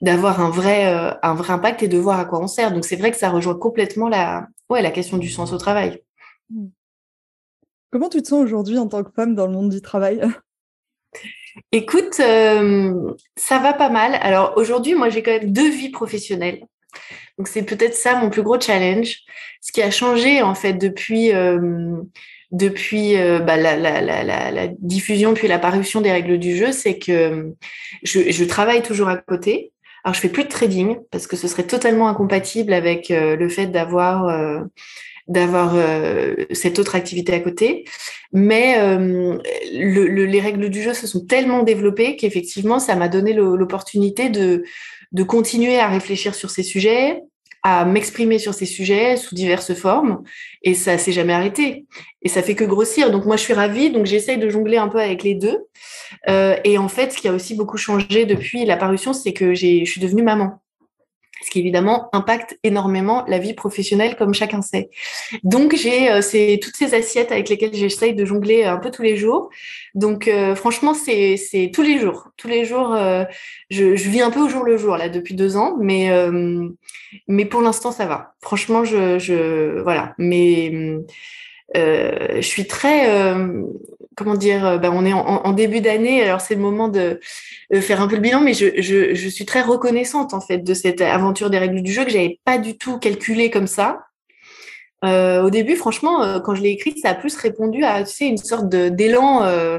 d'avoir 0.00 0.40
un 0.40 0.50
vrai, 0.50 0.94
euh, 0.94 1.12
un 1.22 1.34
vrai 1.34 1.52
impact 1.52 1.82
et 1.82 1.88
de 1.88 1.98
voir 1.98 2.18
à 2.18 2.24
quoi 2.24 2.40
on 2.40 2.46
sert. 2.46 2.72
Donc, 2.72 2.84
c'est 2.84 2.96
vrai 2.96 3.10
que 3.10 3.16
ça 3.16 3.30
rejoint 3.30 3.54
complètement 3.54 4.08
la, 4.08 4.46
ouais, 4.70 4.82
la 4.82 4.90
question 4.90 5.18
du 5.18 5.28
sens 5.28 5.52
au 5.52 5.58
travail. 5.58 6.02
Comment 7.90 8.08
tu 8.08 8.22
te 8.22 8.28
sens 8.28 8.42
aujourd'hui 8.42 8.78
en 8.78 8.88
tant 8.88 9.02
que 9.02 9.12
femme 9.14 9.34
dans 9.34 9.46
le 9.46 9.52
monde 9.52 9.70
du 9.70 9.80
travail? 9.80 10.20
Écoute, 11.72 12.14
ça 12.14 13.58
va 13.58 13.72
pas 13.74 13.90
mal. 13.90 14.18
Alors 14.22 14.54
aujourd'hui, 14.56 14.94
moi, 14.94 15.10
j'ai 15.10 15.22
quand 15.22 15.32
même 15.32 15.52
deux 15.52 15.70
vies 15.70 15.90
professionnelles. 15.90 16.66
Donc 17.38 17.48
c'est 17.48 17.62
peut-être 17.62 17.94
ça 17.94 18.16
mon 18.16 18.30
plus 18.30 18.42
gros 18.42 18.60
challenge. 18.60 19.18
Ce 19.60 19.72
qui 19.72 19.82
a 19.82 19.90
changé 19.90 20.42
en 20.42 20.54
fait 20.54 20.74
depuis 20.74 21.32
euh, 21.32 21.96
euh, 22.52 23.38
bah, 23.38 23.56
la, 23.56 24.68
diffusion 24.78 25.34
puis 25.34 25.48
la 25.48 25.58
parution 25.58 26.00
des 26.00 26.12
règles 26.12 26.38
du 26.38 26.56
jeu, 26.56 26.72
c'est 26.72 26.98
que 26.98 27.52
je, 28.02 28.30
je, 28.30 28.44
travaille 28.44 28.82
toujours 28.82 29.08
à 29.08 29.16
côté. 29.16 29.72
Alors 30.04 30.14
je 30.14 30.20
fais 30.20 30.28
plus 30.28 30.44
de 30.44 30.48
trading 30.48 30.96
parce 31.10 31.26
que 31.26 31.36
ce 31.36 31.48
serait 31.48 31.66
totalement 31.66 32.08
incompatible 32.08 32.72
avec 32.72 33.10
euh, 33.10 33.36
le 33.36 33.48
fait 33.48 33.68
d'avoir 33.68 34.28
cette 36.50 36.78
autre 36.78 36.96
activité 36.96 37.32
à 37.34 37.40
côté. 37.40 37.84
Mais 38.32 38.76
le, 38.78 40.24
les 40.24 40.40
règles 40.40 40.68
du 40.68 40.82
jeu 40.82 40.92
se 40.92 41.06
sont 41.06 41.24
tellement 41.24 41.62
développées 41.62 42.16
qu'effectivement, 42.16 42.78
ça 42.78 42.96
m'a 42.96 43.08
donné 43.08 43.32
l'opportunité 43.32 44.28
de, 44.28 44.64
de 45.12 45.22
continuer 45.22 45.78
à 45.78 45.88
réfléchir 45.88 46.34
sur 46.34 46.50
ces 46.50 46.62
sujets, 46.62 47.20
à 47.62 47.84
m'exprimer 47.84 48.38
sur 48.38 48.54
ces 48.54 48.66
sujets 48.66 49.16
sous 49.16 49.34
diverses 49.34 49.74
formes 49.74 50.22
et 50.62 50.74
ça 50.74 50.98
s'est 50.98 51.12
jamais 51.12 51.32
arrêté. 51.32 51.86
Et 52.22 52.28
ça 52.28 52.42
fait 52.42 52.54
que 52.54 52.64
grossir. 52.64 53.10
Donc 53.10 53.24
moi 53.24 53.36
je 53.36 53.42
suis 53.42 53.54
ravie. 53.54 53.90
Donc 53.90 54.06
j'essaye 54.06 54.38
de 54.38 54.48
jongler 54.48 54.78
un 54.78 54.88
peu 54.88 55.00
avec 55.00 55.22
les 55.22 55.34
deux. 55.34 55.58
Euh, 56.28 56.56
et 56.64 56.78
en 56.78 56.88
fait 56.88 57.12
ce 57.12 57.18
qui 57.18 57.28
a 57.28 57.32
aussi 57.32 57.54
beaucoup 57.54 57.76
changé 57.76 58.26
depuis 58.26 58.64
la 58.64 58.76
parution 58.76 59.12
c'est 59.12 59.32
que 59.32 59.54
je 59.54 59.84
suis 59.84 60.00
devenue 60.00 60.22
maman 60.22 60.61
ce 61.42 61.50
qui 61.50 61.60
évidemment 61.60 62.08
impacte 62.12 62.58
énormément 62.62 63.24
la 63.28 63.38
vie 63.38 63.54
professionnelle, 63.54 64.16
comme 64.16 64.34
chacun 64.34 64.62
sait. 64.62 64.90
Donc 65.42 65.74
j'ai 65.76 66.10
euh, 66.10 66.56
toutes 66.60 66.76
ces 66.76 66.94
assiettes 66.94 67.32
avec 67.32 67.48
lesquelles 67.48 67.74
j'essaye 67.74 68.14
de 68.14 68.24
jongler 68.24 68.64
un 68.64 68.78
peu 68.78 68.90
tous 68.90 69.02
les 69.02 69.16
jours. 69.16 69.50
Donc 69.94 70.28
euh, 70.28 70.54
franchement 70.54 70.94
c'est 70.94 71.36
c'est 71.36 71.70
tous 71.72 71.82
les 71.82 71.98
jours, 71.98 72.30
tous 72.36 72.48
les 72.48 72.64
jours. 72.64 72.94
Euh, 72.94 73.24
je, 73.70 73.96
je, 73.96 74.08
vis 74.08 74.20
un 74.20 74.30
peu 74.30 74.40
au 74.40 74.48
jour 74.48 74.64
le 74.64 74.76
jour 74.76 74.96
là 74.96 75.08
depuis 75.08 75.34
deux 75.34 75.56
ans, 75.56 75.76
mais 75.80 76.10
mais 77.28 77.44
pour 77.44 77.60
l'instant 77.60 77.92
ça 77.92 78.06
va. 78.06 78.34
Franchement 78.40 78.84
je 78.84 79.18
je 79.18 79.80
voilà, 79.82 80.14
mais 80.18 80.98
je 81.74 82.40
suis 82.40 82.66
très 82.66 83.06
comment 84.16 84.34
dire, 84.34 84.66
euh, 84.66 84.78
ben 84.78 84.92
on 84.92 85.04
est 85.04 85.12
en, 85.12 85.52
début 85.52 85.80
d'année, 85.80 86.22
alors 86.22 86.40
c'est 86.40 86.54
le 86.54 86.60
moment 86.60 86.88
de, 86.88 87.20
faire 87.80 88.00
un 88.00 88.08
peu 88.08 88.16
le 88.16 88.20
bilan, 88.20 88.40
mais 88.40 88.54
je, 88.54 88.80
je, 88.80 89.14
je, 89.14 89.28
suis 89.28 89.46
très 89.46 89.62
reconnaissante 89.62 90.34
en 90.34 90.40
fait 90.40 90.58
de 90.58 90.74
cette 90.74 91.00
aventure 91.00 91.50
des 91.50 91.58
règles 91.58 91.82
du 91.82 91.92
jeu 91.92 92.04
que 92.04 92.10
j'avais 92.10 92.40
pas 92.44 92.58
du 92.58 92.76
tout 92.76 92.98
calculé 92.98 93.50
comme 93.50 93.66
ça. 93.66 94.00
Euh, 95.04 95.42
au 95.42 95.50
début, 95.50 95.76
franchement, 95.76 96.22
euh, 96.22 96.40
quand 96.40 96.54
je 96.54 96.62
l'ai 96.62 96.70
écrite, 96.70 96.98
ça 96.98 97.10
a 97.10 97.14
plus 97.14 97.34
répondu 97.36 97.84
à 97.84 98.04
tu 98.04 98.12
sais 98.12 98.26
une 98.26 98.36
sorte 98.36 98.68
d'élan, 98.68 99.42
euh, 99.42 99.78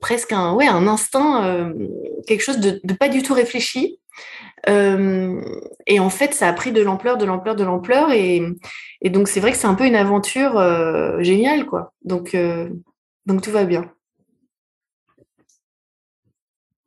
presque 0.00 0.32
un 0.32 0.54
ouais 0.54 0.66
un 0.66 0.86
instinct, 0.86 1.72
quelque 2.26 2.42
chose 2.42 2.58
de, 2.58 2.80
de, 2.84 2.94
pas 2.94 3.08
du 3.08 3.22
tout 3.22 3.34
réfléchi. 3.34 3.98
Et 4.66 6.00
en 6.00 6.10
fait, 6.10 6.34
ça 6.34 6.48
a 6.48 6.52
pris 6.52 6.72
de 6.72 6.82
l'ampleur, 6.82 7.16
de 7.16 7.24
l'ampleur, 7.24 7.56
de 7.56 7.64
l'ampleur, 7.64 8.12
et, 8.12 8.42
et 9.00 9.10
donc 9.10 9.28
c'est 9.28 9.40
vrai 9.40 9.52
que 9.52 9.58
c'est 9.58 9.66
un 9.66 9.74
peu 9.74 9.86
une 9.86 9.96
aventure 9.96 10.60
géniale, 11.20 11.66
quoi. 11.66 11.92
Donc 12.04 12.36
donc 13.26 13.42
tout 13.42 13.50
va 13.50 13.64
bien. 13.64 13.90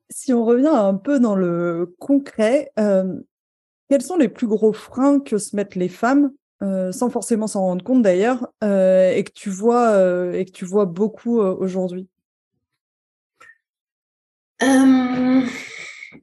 Si 0.09 0.31
on 0.33 0.45
revient 0.45 0.67
un 0.67 0.95
peu 0.95 1.19
dans 1.19 1.35
le 1.35 1.95
concret, 1.99 2.71
quels 2.75 4.01
sont 4.01 4.17
les 4.17 4.29
plus 4.29 4.47
gros 4.47 4.73
freins 4.73 5.19
que 5.19 5.37
se 5.37 5.55
mettent 5.55 5.75
les 5.75 5.89
femmes, 5.89 6.31
sans 6.61 7.09
forcément 7.09 7.47
s'en 7.47 7.61
rendre 7.61 7.83
compte 7.83 8.01
d'ailleurs, 8.01 8.47
et 8.61 9.23
que 9.25 9.31
tu 9.33 9.49
vois 9.49 9.97
et 10.33 10.45
que 10.45 10.51
tu 10.51 10.63
vois 10.65 10.85
beaucoup 10.85 11.39
aujourd'hui? 11.39 12.07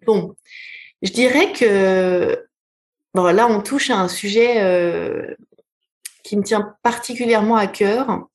Bon, 0.06 0.34
je 1.02 1.12
dirais 1.12 1.52
que 1.52 2.46
bon 3.14 3.24
là 3.24 3.46
on 3.48 3.60
touche 3.60 3.90
à 3.90 3.98
un 3.98 4.08
sujet 4.08 5.36
qui 6.22 6.36
me 6.36 6.42
tient 6.42 6.74
particulièrement 6.82 7.56
à 7.56 7.66
cœur. 7.66 8.28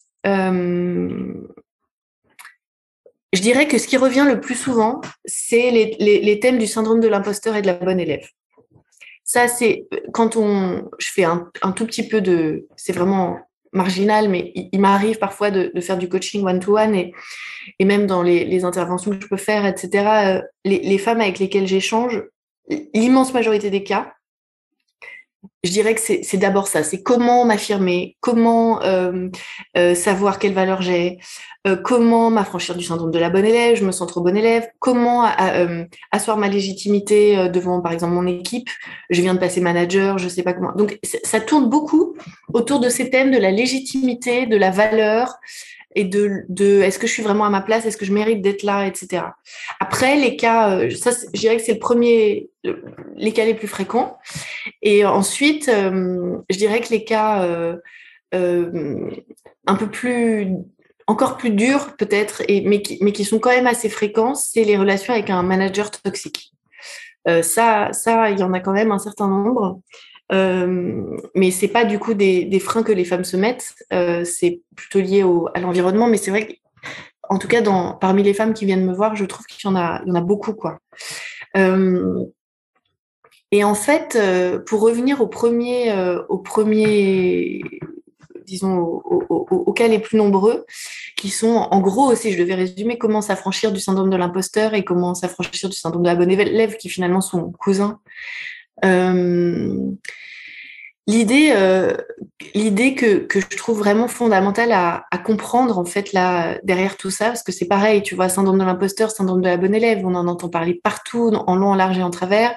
Je 3.34 3.42
dirais 3.42 3.68
que 3.68 3.78
ce 3.78 3.88
qui 3.88 3.98
revient 3.98 4.26
le 4.28 4.40
plus 4.40 4.56
souvent, 4.56 5.02
c'est 5.26 5.70
les, 5.72 6.40
thèmes 6.40 6.58
du 6.58 6.68
syndrome 6.68 7.00
de 7.02 7.08
l'imposteur 7.08 7.56
et 7.56 7.62
de 7.62 7.68
la 7.68 7.74
bonne 7.74 8.00
élève. 8.00 8.28
Ça, 9.24 9.50
c'est 9.50 9.86
quand 10.14 10.38
on, 10.38 10.90
je 10.98 11.10
fais 11.12 11.26
un, 11.26 11.52
tout 11.76 11.86
petit 11.86 12.08
peu 12.08 12.22
de, 12.22 12.68
c'est 12.78 12.94
vraiment 12.94 13.38
marginal, 13.74 14.30
mais 14.30 14.54
il, 14.56 14.80
m'arrive 14.80 15.20
parfois 15.20 15.52
de, 15.52 15.80
faire 15.82 15.98
du 15.98 16.08
coaching 16.08 16.46
one-to-one 16.46 16.96
et, 16.96 17.14
et 17.80 17.86
même 17.86 18.08
dans 18.08 18.24
les, 18.24 18.64
interventions 18.64 19.12
que 19.12 19.22
je 19.22 19.28
peux 19.28 19.36
faire, 19.36 19.66
etc. 19.66 20.08
Euh, 20.08 20.42
les, 20.64 20.80
les 20.80 20.98
femmes 20.98 21.20
avec 21.20 21.38
lesquelles 21.40 21.68
j'échange, 21.68 22.24
l'immense 22.94 23.34
majorité 23.34 23.70
des 23.70 23.84
cas, 23.84 24.14
je 25.64 25.72
dirais 25.72 25.96
que 25.96 26.02
c'est 26.02 26.38
d'abord 26.38 26.68
ça, 26.68 26.84
c'est 26.84 27.02
comment 27.02 27.46
m'affirmer, 27.46 28.16
comment 28.22 28.82
euh, 28.84 29.30
euh, 29.76 29.96
savoir 29.96 30.40
quelle 30.40 30.54
valeur 30.54 30.82
j'ai, 30.82 31.20
euh, 31.68 31.76
comment 31.76 32.30
m'affranchir 32.30 32.76
du 32.76 32.84
syndrome 32.84 33.12
de 33.12 33.20
la 33.20 33.30
bonne 33.30 33.46
élève, 33.46 33.76
je 33.76 33.86
me 33.86 33.92
sens 33.92 34.08
trop 34.08 34.22
bonne 34.22 34.38
élève, 34.38 34.68
comment 34.80 35.28
asseoir 36.12 36.38
ma 36.38 36.48
légitimité 36.48 37.50
devant 37.50 37.82
par 37.82 37.92
exemple 37.92 38.14
mon 38.14 38.28
équipe, 38.28 38.70
je 39.10 39.22
viens 39.22 39.34
de 39.34 39.40
passer 39.40 39.62
manager, 39.62 40.18
je 40.18 40.30
sais 40.30 40.44
pas 40.44 40.54
comment. 40.54 40.74
Donc 40.74 41.00
ça 41.04 41.40
tourne 41.40 41.70
beaucoup 41.70 42.16
autour 42.54 42.80
de 42.80 42.90
ces 42.90 43.10
thèmes 43.10 43.32
de 43.32 43.38
la 43.38 43.52
légitimité, 43.52 44.46
de 44.46 44.58
la 44.58 44.72
valeur, 44.72 45.34
et 45.98 46.04
de, 46.04 46.82
est-ce 46.82 47.00
que 47.00 47.08
je 47.08 47.12
suis 47.12 47.24
vraiment 47.24 47.46
à 47.46 47.50
ma 47.50 47.62
place, 47.62 47.88
est-ce 47.88 47.98
que 47.98 48.06
je 48.06 48.14
mérite 48.14 48.44
d'être 48.44 48.62
là, 48.62 48.86
etc. 48.86 49.24
Après, 49.80 50.16
les 50.16 50.36
cas, 50.36 50.78
euh, 50.78 50.92
ça, 50.92 51.10
je 51.34 51.40
dirais 51.40 51.58
que 51.58 51.64
c'est 51.64 51.74
le 51.74 51.80
premier, 51.80 52.52
les 53.16 53.34
cas 53.34 53.46
les 53.46 53.56
plus 53.56 53.68
fréquents. 53.68 54.20
Et 54.84 55.06
ensuite, 55.06 55.68
euh, 55.70 56.38
je 56.52 56.58
dirais 56.58 56.82
que 56.82 56.90
les 56.90 57.04
cas 57.04 57.44
euh, 57.44 57.78
un 59.66 59.76
peu 59.76 59.90
plus, 59.90 60.50
encore 61.08 61.36
plus 61.36 61.50
durs 61.50 61.96
peut-être, 61.98 62.44
mais, 62.48 62.84
qui, 62.84 63.00
mais 63.02 63.12
qui 63.12 63.26
sont 63.26 63.40
quand 63.40 63.50
même 63.50 63.66
assez 63.66 63.90
fréquents, 63.90 64.36
c'est 64.36 64.66
les 64.66 64.78
relations 64.78 65.16
avec 65.16 65.32
un 65.32 65.42
manager 65.42 65.90
toxique. 65.90 66.54
ça, 67.42 67.92
ça, 67.92 68.30
il 68.30 68.40
y 68.40 68.44
en 68.44 68.54
a 68.54 68.60
quand 68.60 68.74
même 68.74 68.92
un 68.92 69.00
certain 69.00 69.28
nombre. 69.28 69.82
Euh, 70.32 71.18
mais 71.36 71.52
c'est 71.52 71.68
pas 71.68 71.86
du 71.86 72.00
coup 72.00 72.14
des, 72.14 72.60
freins 72.60 72.84
que 72.84 72.92
les 72.92 73.06
femmes 73.06 73.24
se 73.24 73.38
mettent, 73.38 73.76
euh, 73.94 74.26
c'est 74.26 74.62
plutôt 74.76 75.00
lié 75.00 75.24
à 75.54 75.60
l'environnement. 75.60 76.08
Mais 76.08 76.18
c'est 76.18 76.32
vrai 76.32 76.60
qu'en 77.22 77.38
tout 77.38 77.48
cas, 77.48 77.62
parmi 78.00 78.24
les 78.24 78.34
femmes 78.34 78.54
qui 78.54 78.66
viennent 78.66 78.86
me 78.86 78.94
voir, 78.94 79.16
je 79.16 79.26
trouve 79.26 79.46
qu'il 79.46 79.70
y 79.70 79.72
en 79.72 79.76
a, 79.76 80.02
en 80.06 80.22
beaucoup, 80.22 80.54
quoi. 80.54 80.80
Euh, 81.56 82.24
et 83.52 83.64
en 83.64 83.76
fait, 83.76 84.18
euh, 84.18 84.60
pour 84.60 84.82
revenir 84.82 85.22
au 85.22 85.28
premier, 85.28 85.94
au 86.28 86.38
premier, 86.38 87.62
disons, 88.46 88.78
aux 88.78 89.26
au, 89.30 89.46
au, 89.50 89.74
cas 89.74 89.88
les 89.88 90.00
plus 90.00 90.18
nombreux, 90.18 90.66
qui 91.16 91.30
sont, 91.30 91.48
en 91.72 91.80
gros, 91.80 92.12
aussi, 92.12 92.34
je 92.34 92.38
devais 92.38 92.56
résumer 92.56 92.98
comment 92.98 93.22
s'affranchir 93.22 93.72
du 93.72 93.80
syndrome 93.80 94.10
de 94.10 94.18
l'imposteur 94.18 94.74
et 94.74 94.84
comment 94.84 95.14
s'affranchir 95.16 95.70
du 95.70 95.78
syndrome 95.78 96.04
de 96.04 96.08
la 96.08 96.16
bonne 96.16 96.32
élève, 96.32 96.76
qui 96.76 96.90
finalement 96.90 97.22
sont 97.22 97.52
cousins. 97.52 98.00
Euh, 98.86 99.92
L'idée, 101.10 101.54
euh, 101.56 101.94
l'idée 102.54 102.94
que, 102.94 103.20
que, 103.20 103.40
je 103.40 103.56
trouve 103.56 103.80
vraiment 103.80 104.10
fondamentale 104.10 104.74
à, 104.74 105.06
comprendre 105.24 105.78
en 105.78 105.86
fait 105.86 106.12
là 106.12 106.60
derrière 106.64 106.98
tout 106.98 107.10
ça, 107.10 107.28
parce 107.28 107.44
que 107.44 107.54
c'est 107.54 107.66
pareil, 107.66 108.04
tu 108.04 108.14
vois, 108.14 108.28
syndrome 108.28 108.60
de 108.60 108.66
l'imposteur, 108.66 109.10
syndrome 109.10 109.42
de 109.42 109.48
la 109.48 109.56
bonne 109.56 109.74
élève, 109.74 110.06
on 110.06 110.16
en 110.16 110.28
entend 110.28 110.50
parler 110.50 110.74
partout, 110.74 111.32
en 111.48 111.56
long, 111.56 111.70
en 111.70 111.76
large 111.76 111.98
et 111.98 112.04
en 112.04 112.10
travers. 112.10 112.54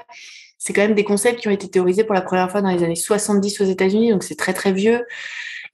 C'est 0.58 0.72
quand 0.72 0.82
même 0.82 0.96
des 0.96 1.04
concepts 1.04 1.40
qui 1.40 1.46
ont 1.46 1.52
été 1.52 1.68
théorisés 1.70 2.02
pour 2.02 2.14
la 2.14 2.22
première 2.22 2.50
fois 2.50 2.60
dans 2.60 2.70
les 2.70 2.82
années 2.82 2.96
70 2.96 3.60
aux 3.60 3.64
États-Unis, 3.64 4.10
donc 4.10 4.24
c'est 4.24 4.34
très 4.34 4.52
très 4.52 4.72
vieux. 4.72 5.04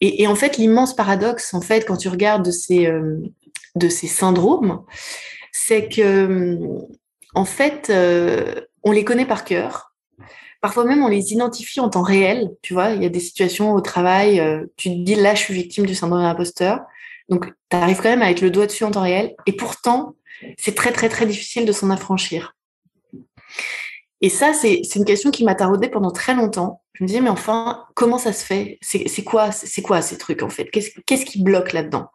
Et, 0.02 0.26
en 0.26 0.34
fait, 0.34 0.58
l'immense 0.58 0.94
paradoxe, 0.94 1.54
en 1.54 1.62
fait, 1.62 1.86
quand 1.86 1.96
tu 1.96 2.08
regardes 2.08 2.44
de 2.44 2.50
ces 2.50 2.86
euh, 2.86 3.16
de 3.74 3.88
ces 3.88 4.06
syndromes, 4.06 4.84
c'est 5.50 5.88
que 5.88 6.58
en 7.34 7.46
fait, 7.46 7.90
on 8.82 8.92
les 8.92 9.04
connaît 9.04 9.26
par 9.26 9.44
cœur 9.44 9.85
Parfois 10.60 10.84
même, 10.84 11.02
on 11.02 11.08
les 11.08 11.32
identifie 11.32 11.80
en 11.80 11.88
temps 11.88 12.02
réel. 12.02 12.50
Tu 12.62 12.74
vois, 12.74 12.90
il 12.90 13.02
y 13.02 13.06
a 13.06 13.08
des 13.08 13.20
situations 13.20 13.72
au 13.72 13.80
travail, 13.80 14.40
euh, 14.40 14.66
tu 14.76 14.90
te 14.90 14.94
dis 14.94 15.14
là, 15.14 15.34
je 15.34 15.40
suis 15.40 15.54
victime 15.54 15.86
du 15.86 15.94
syndrome 15.94 16.20
de 16.20 16.26
l'imposteur. 16.26 16.80
Donc, 17.28 17.52
tu 17.70 17.76
arrives 17.76 17.98
quand 17.98 18.10
même 18.10 18.22
à 18.22 18.30
être 18.30 18.40
le 18.40 18.50
doigt 18.50 18.66
dessus 18.66 18.84
en 18.84 18.90
temps 18.90 19.02
réel. 19.02 19.34
Et 19.46 19.52
pourtant, 19.52 20.14
c'est 20.58 20.74
très, 20.74 20.92
très, 20.92 21.08
très 21.08 21.26
difficile 21.26 21.66
de 21.66 21.72
s'en 21.72 21.90
affranchir. 21.90 22.54
Et 24.22 24.30
ça, 24.30 24.52
c'est 24.54 24.80
une 24.94 25.04
question 25.04 25.30
qui 25.30 25.44
m'a 25.44 25.54
taraudée 25.54 25.88
pendant 25.88 26.10
très 26.10 26.34
longtemps. 26.34 26.82
Je 26.94 27.04
me 27.04 27.08
disais, 27.08 27.20
mais 27.20 27.28
enfin, 27.28 27.84
comment 27.94 28.18
ça 28.18 28.32
se 28.32 28.44
fait? 28.44 28.78
C'est 28.80 29.24
quoi, 29.24 29.50
quoi 29.84 30.00
ces 30.00 30.16
trucs 30.16 30.42
en 30.42 30.48
fait? 30.48 30.70
Qu'est-ce 30.70 31.26
qui 31.26 31.42
bloque 31.42 31.72
là-dedans? 31.72 32.08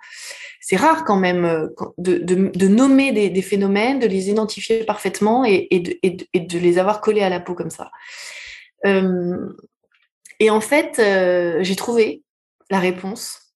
C'est 0.63 0.75
rare 0.75 1.03
quand 1.05 1.17
même 1.17 1.45
euh, 1.45 1.67
de, 1.97 2.17
de, 2.19 2.67
nommer 2.67 3.11
des, 3.11 3.41
phénomènes, 3.41 3.99
de 3.99 4.05
les 4.05 4.29
identifier 4.29 4.83
parfaitement 4.83 5.43
et, 5.43 5.67
et, 5.71 5.79
de, 5.79 5.97
de, 6.39 6.59
les 6.59 6.77
avoir 6.77 7.01
collés 7.01 7.23
à 7.23 7.29
la 7.29 7.39
peau 7.39 7.55
comme 7.55 7.71
ça. 7.71 7.89
Euh, 8.85 9.49
et 10.39 10.51
en 10.51 10.61
fait, 10.61 10.99
euh, 10.99 11.59
j'ai 11.61 11.75
trouvé 11.75 12.23
la 12.69 12.79
réponse 12.79 13.53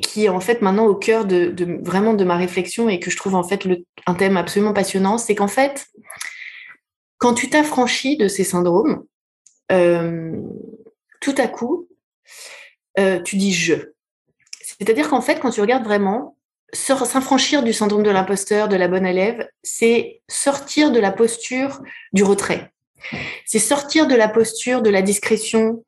qui 0.00 0.24
est 0.24 0.28
en 0.30 0.40
fait 0.40 0.62
maintenant 0.62 0.86
au 0.86 0.94
cœur 0.94 1.26
de, 1.26 1.54
vraiment 1.82 2.14
de 2.14 2.24
ma 2.24 2.36
réflexion 2.36 2.88
et 2.88 2.98
que 3.00 3.10
je 3.10 3.16
trouve 3.16 3.34
en 3.34 3.42
fait 3.42 3.66
le, 3.66 3.84
un 4.06 4.14
thème 4.14 4.38
absolument 4.38 4.72
passionnant, 4.72 5.18
c'est 5.18 5.34
qu'en 5.34 5.48
fait, 5.48 5.86
quand 7.18 7.34
tu 7.34 7.50
t'affranchis 7.50 8.16
de 8.16 8.28
ces 8.28 8.44
syndromes, 8.44 9.04
tout 9.68 11.34
à 11.36 11.48
coup, 11.48 11.88
tu 13.24 13.36
dis 13.36 13.52
je. 13.52 13.74
C'est-à-dire 14.62 15.08
qu'en 15.08 15.20
fait, 15.20 15.40
quand 15.40 15.50
tu 15.50 15.60
regardes 15.60 15.84
vraiment, 15.84 16.36
s'affranchir 16.72 17.62
du 17.62 17.72
syndrome 17.72 18.02
de 18.02 18.10
l'imposteur, 18.10 18.68
de 18.68 18.76
la 18.76 18.88
bonne 18.88 19.06
élève, 19.06 19.48
c'est 19.62 20.20
sortir 20.28 20.90
de 20.90 21.00
la 21.00 21.12
posture 21.12 21.82
du 22.12 22.22
retrait. 22.22 22.72
C'est 23.46 23.58
sortir 23.58 24.06
de 24.06 24.14
la 24.14 24.28
posture 24.28 24.82
de 24.82 24.90
la 24.90 25.02
discrétion, 25.02 25.84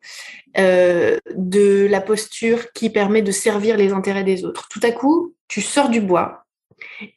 euh, 0.59 1.19
de 1.35 1.87
la 1.91 2.01
posture 2.01 2.73
qui 2.73 2.89
permet 2.89 3.23
de 3.23 3.33
servir 3.33 3.77
les 3.77 3.93
intérêts 3.93 4.25
des 4.25 4.45
autres. 4.45 4.69
Tout 4.69 4.81
à 4.83 4.93
coup, 4.93 5.35
tu 5.49 5.61
sors 5.61 5.89
du 5.89 6.01
bois 6.01 6.45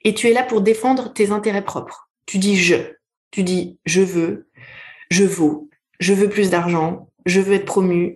et 0.04 0.14
tu 0.14 0.28
es 0.28 0.34
là 0.34 0.44
pour 0.44 0.62
défendre 0.62 1.14
tes 1.14 1.32
intérêts 1.32 1.64
propres. 1.64 2.10
Tu 2.26 2.38
dis 2.38 2.58
je, 2.58 2.76
tu 3.34 3.44
dis 3.44 3.80
je 3.86 4.02
veux, 4.02 4.48
je 5.10 5.26
vaux, 5.26 5.68
je 6.00 6.14
veux 6.14 6.30
plus 6.30 6.50
d'argent, 6.52 7.10
je 7.26 7.42
veux 7.42 7.54
être 7.54 7.66
promu. 7.66 8.16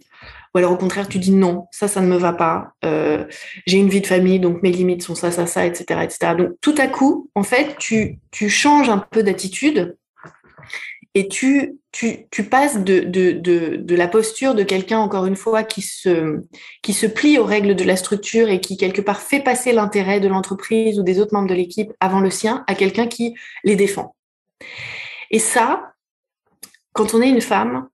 Ou 0.53 0.59
alors 0.59 0.71
au 0.71 0.77
contraire, 0.77 1.09
tu 1.09 1.17
dis 1.17 1.31
non, 1.31 1.65
ça, 1.71 1.87
ça 1.87 2.01
ne 2.01 2.07
me 2.07 2.17
va 2.17 2.33
pas. 2.33 2.73
Euh, 2.85 3.25
j'ai 3.65 3.77
une 3.77 3.89
vie 3.89 4.01
de 4.01 4.07
famille, 4.07 4.39
donc 4.39 4.61
mes 4.63 4.71
limites 4.71 5.01
sont 5.01 5.15
ça, 5.15 5.31
ça, 5.31 5.47
ça, 5.47 5.65
etc., 5.65 6.01
etc. 6.03 6.35
Donc 6.37 6.51
tout 6.61 6.75
à 6.77 6.87
coup, 6.87 7.29
en 7.35 7.43
fait, 7.43 7.75
tu, 7.79 8.19
changes 8.31 8.89
un 8.89 8.99
peu 8.99 9.23
d'attitude 9.23 9.97
et 11.15 11.27
tu, 11.27 11.79
passes 12.51 12.77
de, 12.83 13.95
la 13.95 14.07
posture 14.07 14.53
de 14.53 14.61
quelqu'un, 14.61 14.99
encore 14.99 15.25
une 15.25 15.35
fois, 15.35 15.63
qui 15.63 15.81
se 15.81 17.05
plie 17.07 17.39
aux 17.39 17.45
règles 17.45 17.75
de 17.75 17.83
la 17.83 17.95
structure 17.95 18.49
et 18.49 18.61
qui, 18.61 18.77
quelque 18.77 19.01
part, 19.01 19.19
fait 19.19 19.39
passer 19.39 19.73
l'intérêt 19.73 20.19
de 20.19 20.27
l'entreprise 20.27 20.99
ou 20.99 21.03
des 21.03 21.19
autres 21.19 21.33
membres 21.33 21.49
de 21.49 21.55
l'équipe 21.55 21.91
avant 21.99 22.19
le 22.19 22.29
sien 22.29 22.63
à 22.67 22.75
quelqu'un 22.75 23.07
qui 23.07 23.33
les 23.63 23.75
défend. 23.75 24.13
Et 25.31 25.39
ça, 25.39 25.93
quand 26.93 27.13
on 27.13 27.21
est 27.21 27.29
une 27.29 27.41
femme, 27.41 27.87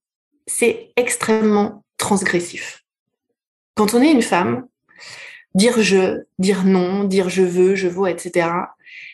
c'est 0.47 0.91
extrêmement 0.95 1.83
transgressif. 1.97 2.83
Quand 3.75 3.93
on 3.93 4.01
est 4.01 4.11
une 4.11 4.21
femme, 4.21 4.67
dire 5.55 5.81
je, 5.81 6.23
dire 6.39 6.63
non, 6.63 7.03
dire 7.03 7.29
je 7.29 7.41
veux, 7.41 7.75
je 7.75 7.87
vaux, 7.87 8.07
etc., 8.07 8.49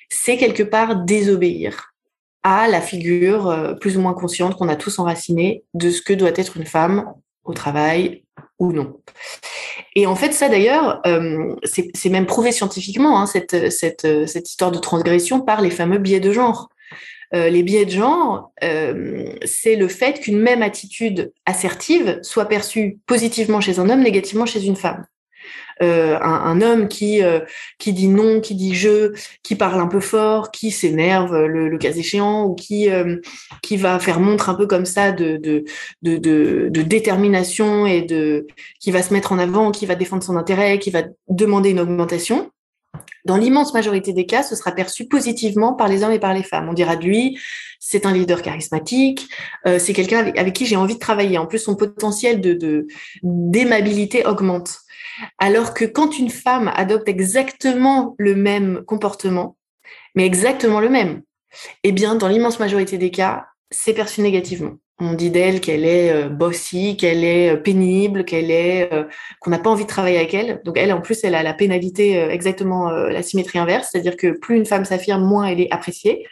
c'est 0.09 0.37
quelque 0.37 0.63
part 0.63 1.03
désobéir 1.03 1.93
à 2.43 2.67
la 2.67 2.81
figure 2.81 3.49
euh, 3.49 3.73
plus 3.73 3.97
ou 3.97 4.01
moins 4.01 4.13
consciente 4.13 4.55
qu'on 4.55 4.69
a 4.69 4.75
tous 4.75 4.99
enracinée 4.99 5.63
de 5.73 5.89
ce 5.89 6.01
que 6.01 6.13
doit 6.13 6.31
être 6.35 6.57
une 6.57 6.65
femme 6.65 7.13
au 7.43 7.53
travail 7.53 8.23
ou 8.59 8.71
non. 8.71 8.99
Et 9.95 10.07
en 10.07 10.15
fait, 10.15 10.31
ça 10.33 10.49
d'ailleurs, 10.49 11.01
euh, 11.05 11.55
c'est 11.63 12.09
même 12.09 12.25
prouvé 12.25 12.51
scientifiquement, 12.51 13.19
hein, 13.19 13.25
cette, 13.25 13.71
cette, 13.71 14.07
cette, 14.27 14.49
histoire 14.49 14.71
de 14.71 14.79
transgression 14.79 15.41
par 15.41 15.61
les 15.61 15.69
fameux 15.69 15.97
biais 15.97 16.19
de 16.19 16.31
genre. 16.31 16.69
Euh, 17.35 17.49
les 17.49 17.63
biais 17.63 17.85
de 17.85 17.91
genre, 17.91 18.51
c'est 19.45 19.75
le 19.75 19.87
fait 19.87 20.19
qu'une 20.19 20.39
même 20.39 20.63
attitude 20.63 21.31
assertive 21.45 22.19
soit 22.23 22.45
perçue 22.45 22.99
positivement 23.05 23.61
chez 23.61 23.79
un 23.79 23.89
homme, 23.89 24.01
négativement 24.01 24.45
chez 24.45 24.65
une 24.65 24.75
femme. 24.75 25.05
Euh, 25.81 26.19
un, 26.19 26.61
homme 26.61 26.89
qui 26.89 27.23
euh, 27.23 27.39
qui 27.77 27.93
dit 27.93 28.09
non, 28.09 28.41
qui 28.41 28.53
dit 28.53 28.75
je, 28.75 29.13
qui 29.43 29.55
parle 29.55 29.79
un 29.79 29.87
peu 29.87 30.01
fort, 30.01 30.51
qui 30.51 30.71
s'énerve 30.71 31.45
le, 31.45 31.77
cas 31.77 31.93
échéant 31.93 32.43
ou 32.45 32.53
qui 32.53 32.89
euh, 32.89 33.17
qui 33.61 33.77
va 33.77 33.97
faire 33.99 34.19
montre 34.19 34.49
un 34.49 34.55
peu 34.55 34.67
comme 34.67 34.85
ça 34.85 35.13
de 35.13 35.37
de, 35.37 35.63
de 36.01 36.17
de, 36.69 36.81
détermination 36.81 37.85
et 37.85 38.01
de 38.01 38.45
qui 38.81 38.91
va 38.91 39.01
se 39.01 39.13
mettre 39.13 39.31
en 39.31 39.39
avant, 39.39 39.71
qui 39.71 39.85
va 39.85 39.95
défendre 39.95 40.23
son 40.23 40.35
intérêt, 40.35 40.79
qui 40.79 40.91
va 40.91 41.03
demander 41.29 41.69
une 41.69 41.79
augmentation. 41.79 42.51
Dans 43.29 43.37
l'immense 43.37 43.75
majorité 43.75 44.11
des 44.11 44.25
cas, 44.25 44.41
ce 44.41 44.55
sera 44.55 44.71
perçu 44.71 45.07
positivement 45.07 45.75
par 45.75 45.87
les 45.87 46.03
hommes 46.03 46.13
et 46.13 46.17
par 46.17 46.33
les 46.33 46.41
femmes. 46.41 46.67
On 46.67 46.73
dira 46.73 46.95
de 46.95 47.05
lui, 47.05 47.39
c'est 47.79 48.07
un 48.07 48.11
leader 48.11 48.41
charismatique, 48.41 49.29
c'est 49.77 49.93
quelqu'un 49.93 50.17
avec, 50.17 50.35
avec, 50.35 50.55
qui 50.55 50.65
j'ai 50.65 50.75
envie 50.75 50.95
de 50.95 50.99
travailler. 50.99 51.37
En 51.37 51.45
plus, 51.45 51.59
son 51.59 51.75
potentiel 51.75 52.41
de 52.41 52.87
d'aimabilité 53.21 54.25
augmente. 54.25 54.79
Alors 55.37 55.75
que 55.75 55.85
quand 55.85 56.17
une 56.17 56.31
femme 56.31 56.71
adopte 56.73 57.07
exactement 57.07 58.15
le 58.17 58.33
même 58.33 58.81
comportement, 58.87 59.57
mais 60.15 60.25
exactement 60.25 60.79
le 60.79 60.89
même, 60.89 61.21
eh 61.83 61.91
bien, 61.91 62.15
dans 62.15 62.29
l'immense 62.29 62.59
majorité 62.59 62.97
des 62.97 63.11
cas, 63.11 63.45
c'est 63.69 63.93
perçu 63.93 64.21
négativement. 64.21 64.79
On 65.01 65.13
dit 65.13 65.29
d'elle 65.29 65.61
qu'elle 65.61 65.85
est 65.85 66.11
euh, 66.11 66.27
bossy, 66.27 66.97
qu'elle 66.97 67.23
est 67.23 67.53
euh, 67.53 67.55
pénible, 67.55 68.25
qu'elle 68.25 68.51
est 68.51 68.91
euh, 68.91 69.05
qu'on 69.39 69.49
n'a 69.49 69.59
pas 69.59 69.69
envie 69.69 69.83
de 69.83 69.89
travailler 69.89 70.17
avec 70.17 70.33
elle. 70.33 70.61
Donc 70.65 70.77
elle, 70.77 70.91
en 70.91 70.99
plus, 70.99 71.23
elle 71.23 71.35
a 71.35 71.43
la 71.43 71.53
pénalité 71.53 72.15
exactement 72.15 72.89
la 72.91 73.23
symétrie 73.23 73.59
inverse, 73.59 73.89
c'est-à-dire 73.91 74.17
que 74.17 74.37
plus 74.37 74.57
une 74.57 74.65
femme 74.65 74.85
s'affirme, 74.85 75.23
moins 75.23 75.45
elle 75.45 75.61
est 75.61 75.71
appréciée. 75.71 76.27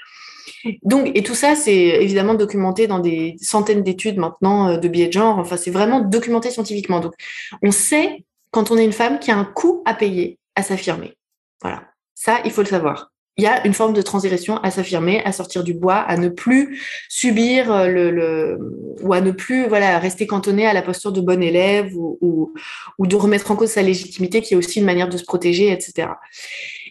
Donc, 0.83 1.11
et 1.15 1.23
tout 1.23 1.35
ça, 1.35 1.55
c'est 1.55 1.73
évidemment 1.73 2.33
documenté 2.33 2.87
dans 2.87 2.99
des 2.99 3.35
centaines 3.41 3.83
d'études 3.83 4.17
maintenant 4.17 4.77
de 4.77 4.87
biais 4.87 5.07
de 5.07 5.13
genre. 5.13 5.37
Enfin, 5.37 5.55
c'est 5.55 5.71
vraiment 5.71 6.01
documenté 6.01 6.51
scientifiquement. 6.51 6.99
Donc, 6.99 7.13
on 7.61 7.71
sait 7.71 8.25
quand 8.51 8.71
on 8.71 8.77
est 8.77 8.83
une 8.83 8.93
femme 8.93 9.19
qui 9.19 9.31
a 9.31 9.37
un 9.37 9.45
coût 9.45 9.81
à 9.85 9.93
payer 9.93 10.39
à 10.55 10.63
s'affirmer. 10.63 11.13
Voilà. 11.61 11.83
Ça, 12.15 12.39
il 12.43 12.51
faut 12.51 12.61
le 12.61 12.67
savoir. 12.67 13.11
Il 13.37 13.43
y 13.43 13.47
a 13.47 13.65
une 13.67 13.73
forme 13.73 13.93
de 13.93 14.01
transgression 14.01 14.57
à 14.57 14.71
s'affirmer, 14.71 15.23
à 15.23 15.31
sortir 15.31 15.63
du 15.63 15.73
bois, 15.73 15.97
à 15.97 16.17
ne 16.17 16.27
plus 16.27 16.81
subir 17.07 17.71
euh, 17.71 17.87
le, 17.87 18.57
ou 19.01 19.13
à 19.13 19.21
ne 19.21 19.31
plus 19.31 19.67
voilà 19.67 19.99
rester 19.99 20.25
cantonné 20.25 20.65
à 20.65 20.73
la 20.73 20.81
posture 20.81 21.11
de 21.11 21.21
bon 21.21 21.41
élève 21.43 21.95
ou, 21.95 22.53
ou, 22.97 23.07
de 23.07 23.15
remettre 23.15 23.51
en 23.51 23.55
cause 23.55 23.69
sa 23.69 23.83
légitimité, 23.83 24.41
qui 24.41 24.55
est 24.55 24.57
aussi 24.57 24.79
une 24.79 24.85
manière 24.85 25.09
de 25.09 25.17
se 25.17 25.23
protéger, 25.23 25.71
etc. 25.71 26.09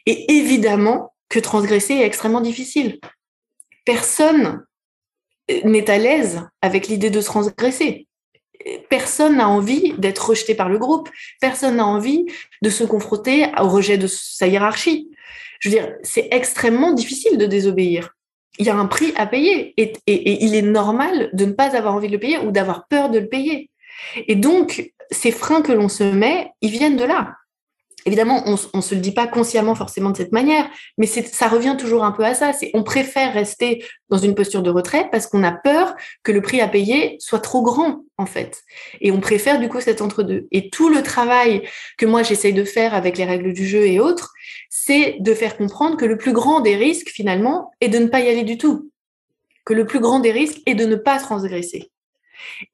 Et 0.06 0.36
évidemment 0.36 1.12
que 1.28 1.40
transgresser 1.40 1.94
est 1.94 2.06
extrêmement 2.06 2.40
difficile. 2.40 3.00
Personne 3.84 4.64
n'est 5.64 5.90
à 5.90 5.98
l'aise 5.98 6.42
avec 6.62 6.86
l'idée 6.86 7.10
de 7.10 7.20
transgresser 7.20 8.06
personne 8.88 9.36
n'a 9.36 9.48
envie 9.48 9.94
d'être 9.98 10.30
rejeté 10.30 10.54
par 10.54 10.68
le 10.68 10.78
groupe, 10.78 11.08
personne 11.40 11.76
n'a 11.76 11.86
envie 11.86 12.26
de 12.62 12.70
se 12.70 12.84
confronter 12.84 13.46
au 13.60 13.68
rejet 13.68 13.98
de 13.98 14.06
sa 14.06 14.46
hiérarchie. 14.46 15.10
Je 15.60 15.68
veux 15.68 15.74
dire, 15.74 15.94
c'est 16.02 16.28
extrêmement 16.30 16.92
difficile 16.92 17.38
de 17.38 17.46
désobéir. 17.46 18.10
Il 18.58 18.66
y 18.66 18.70
a 18.70 18.76
un 18.76 18.86
prix 18.86 19.12
à 19.16 19.26
payer 19.26 19.74
et, 19.76 19.92
il 20.06 20.54
est 20.54 20.62
normal 20.62 21.30
de 21.32 21.44
ne 21.44 21.52
pas 21.52 21.76
avoir 21.76 21.94
envie 21.94 22.08
de 22.08 22.12
le 22.12 22.18
payer 22.18 22.38
ou 22.38 22.50
d'avoir 22.50 22.86
peur 22.88 23.10
de 23.10 23.18
le 23.18 23.28
payer. 23.28 23.70
Et 24.26 24.34
donc, 24.34 24.92
ces 25.10 25.30
freins 25.30 25.62
que 25.62 25.72
l'on 25.72 25.88
se 25.88 26.04
met, 26.04 26.50
ils 26.62 26.70
viennent 26.70 26.96
de 26.96 27.04
là. 27.04 27.34
Évidemment, 28.06 28.44
on 28.46 28.52
ne 28.52 28.82
se 28.82 28.94
le 28.94 29.00
dit 29.00 29.10
pas 29.10 29.26
consciemment 29.26 29.74
forcément 29.74 30.10
de 30.10 30.16
cette 30.16 30.30
manière, 30.30 30.70
mais 30.96 31.08
ça 31.08 31.48
revient 31.48 31.76
toujours 31.76 32.04
un 32.04 32.12
peu 32.12 32.24
à 32.24 32.34
ça. 32.34 32.52
C'est 32.52 32.70
on 32.72 32.84
préfère 32.84 33.34
rester 33.34 33.84
dans 34.10 34.16
une 34.16 34.36
posture 34.36 34.62
de 34.62 34.70
retrait 34.70 35.08
parce 35.10 35.26
qu'on 35.26 35.42
a 35.42 35.50
peur 35.50 35.96
que 36.22 36.30
le 36.30 36.40
prix 36.40 36.60
à 36.60 36.68
payer 36.68 37.16
soit 37.18 37.40
trop 37.40 37.62
grand, 37.62 38.04
en 38.16 38.26
fait. 38.26 38.62
Et 39.00 39.10
on 39.10 39.18
préfère 39.20 39.58
du 39.58 39.68
coup 39.68 39.80
cet 39.80 40.02
entre-deux. 40.02 40.46
Et 40.52 40.70
tout 40.70 40.88
le 40.88 41.02
travail 41.02 41.68
que 41.98 42.06
moi 42.06 42.22
j'essaye 42.22 42.52
de 42.52 42.62
faire 42.62 42.94
avec 42.94 43.18
les 43.18 43.24
règles 43.24 43.52
du 43.52 43.66
jeu 43.66 43.84
et 43.84 43.98
autres, 43.98 44.32
c'est 44.70 45.16
de 45.18 45.34
faire 45.34 45.56
comprendre 45.56 45.96
que 45.96 46.04
le 46.04 46.16
plus 46.16 46.32
grand 46.32 46.60
des 46.60 46.76
risques, 46.76 47.08
finalement, 47.08 47.72
est 47.80 47.88
de 47.88 47.98
ne 47.98 48.06
pas 48.06 48.20
y 48.20 48.28
aller 48.28 48.44
du 48.44 48.56
tout. 48.56 48.92
Que 49.64 49.74
le 49.74 49.84
plus 49.84 49.98
grand 49.98 50.20
des 50.20 50.30
risques 50.30 50.62
est 50.66 50.76
de 50.76 50.86
ne 50.86 50.94
pas 50.94 51.18
transgresser. 51.18 51.90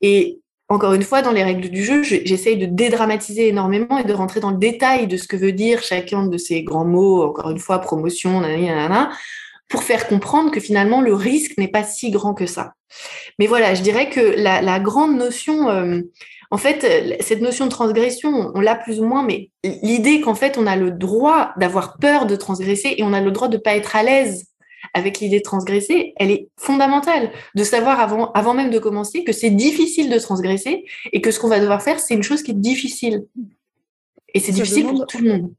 Et 0.02 0.41
encore 0.72 0.94
une 0.94 1.02
fois, 1.02 1.20
dans 1.20 1.32
les 1.32 1.42
règles 1.42 1.68
du 1.68 1.84
jeu, 1.84 2.02
j'essaye 2.02 2.56
de 2.56 2.64
dédramatiser 2.64 3.48
énormément 3.48 3.98
et 3.98 4.04
de 4.04 4.12
rentrer 4.14 4.40
dans 4.40 4.50
le 4.50 4.56
détail 4.56 5.06
de 5.06 5.18
ce 5.18 5.28
que 5.28 5.36
veut 5.36 5.52
dire 5.52 5.82
chacun 5.82 6.26
de 6.26 6.38
ces 6.38 6.62
grands 6.62 6.86
mots, 6.86 7.24
encore 7.24 7.50
une 7.50 7.58
fois, 7.58 7.78
promotion, 7.78 8.40
nanana, 8.40 9.10
pour 9.68 9.82
faire 9.82 10.08
comprendre 10.08 10.50
que 10.50 10.60
finalement, 10.60 11.02
le 11.02 11.14
risque 11.14 11.58
n'est 11.58 11.68
pas 11.68 11.82
si 11.82 12.10
grand 12.10 12.32
que 12.32 12.46
ça. 12.46 12.72
Mais 13.38 13.46
voilà, 13.46 13.74
je 13.74 13.82
dirais 13.82 14.08
que 14.08 14.20
la, 14.20 14.80
grande 14.80 15.14
notion, 15.14 15.68
euh, 15.68 16.00
en 16.50 16.56
fait, 16.56 17.18
cette 17.20 17.42
notion 17.42 17.66
de 17.66 17.70
transgression, 17.70 18.50
on 18.54 18.60
l'a 18.60 18.74
plus 18.74 18.98
ou 18.98 19.04
moins, 19.04 19.22
mais 19.22 19.50
l'idée 19.82 20.22
qu'en 20.22 20.34
fait, 20.34 20.56
on 20.56 20.66
a 20.66 20.76
le 20.76 20.90
droit 20.90 21.52
d'avoir 21.58 21.98
peur 21.98 22.24
de 22.24 22.34
transgresser 22.34 22.94
et 22.96 23.02
on 23.02 23.12
a 23.12 23.20
le 23.20 23.30
droit 23.30 23.48
de 23.48 23.58
ne 23.58 23.62
pas 23.62 23.76
être 23.76 23.94
à 23.94 24.02
l'aise 24.02 24.46
avec 24.94 25.20
l'idée 25.20 25.38
de 25.38 25.44
transgresser, 25.44 26.12
elle 26.16 26.30
est 26.30 26.48
fondamentale. 26.56 27.32
De 27.54 27.64
savoir 27.64 28.00
avant, 28.00 28.30
avant 28.32 28.54
même 28.54 28.70
de 28.70 28.78
commencer 28.78 29.24
que 29.24 29.32
c'est 29.32 29.50
difficile 29.50 30.10
de 30.10 30.18
transgresser 30.18 30.84
et 31.12 31.20
que 31.20 31.30
ce 31.30 31.40
qu'on 31.40 31.48
va 31.48 31.60
devoir 31.60 31.82
faire, 31.82 31.98
c'est 32.00 32.14
une 32.14 32.22
chose 32.22 32.42
qui 32.42 32.50
est 32.50 32.60
difficile. 32.60 33.26
Et 34.34 34.40
c'est 34.40 34.52
difficile 34.52 34.86
pour 34.86 35.06
tout 35.06 35.18
le 35.18 35.30
monde. 35.30 35.52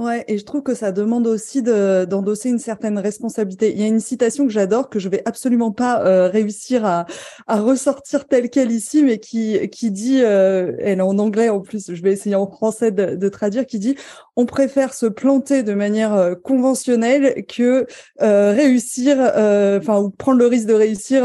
Ouais, 0.00 0.24
et 0.28 0.38
je 0.38 0.46
trouve 0.46 0.62
que 0.62 0.74
ça 0.74 0.92
demande 0.92 1.26
aussi 1.26 1.62
d'endosser 1.62 2.48
une 2.48 2.58
certaine 2.58 2.98
responsabilité. 2.98 3.70
Il 3.70 3.78
y 3.78 3.84
a 3.84 3.86
une 3.86 4.00
citation 4.00 4.46
que 4.46 4.50
j'adore, 4.50 4.88
que 4.88 4.98
je 4.98 5.10
vais 5.10 5.20
absolument 5.26 5.72
pas 5.72 6.02
euh, 6.06 6.26
réussir 6.26 6.86
à, 6.86 7.04
à, 7.46 7.60
ressortir 7.60 8.26
telle 8.26 8.48
qu'elle 8.48 8.70
ici, 8.70 9.04
mais 9.04 9.18
qui, 9.18 9.68
qui 9.68 9.90
dit, 9.90 10.22
euh, 10.22 10.72
elle 10.78 11.00
est 11.00 11.02
en 11.02 11.18
anglais 11.18 11.50
en 11.50 11.60
plus, 11.60 11.92
je 11.92 12.02
vais 12.02 12.14
essayer 12.14 12.34
en 12.34 12.46
français 12.46 12.92
de, 12.92 13.14
de 13.14 13.28
traduire, 13.28 13.66
qui 13.66 13.78
dit 13.78 13.94
on 14.36 14.46
préfère 14.46 14.94
se 14.94 15.04
planter 15.04 15.62
de 15.62 15.74
manière 15.74 16.14
euh, 16.14 16.34
conventionnelle 16.34 17.44
que 17.44 17.86
euh, 18.22 18.52
réussir, 18.52 19.18
enfin, 19.20 20.00
ou 20.00 20.08
prendre 20.08 20.38
le 20.38 20.46
risque 20.46 20.66
de 20.66 20.72
réussir, 20.72 21.24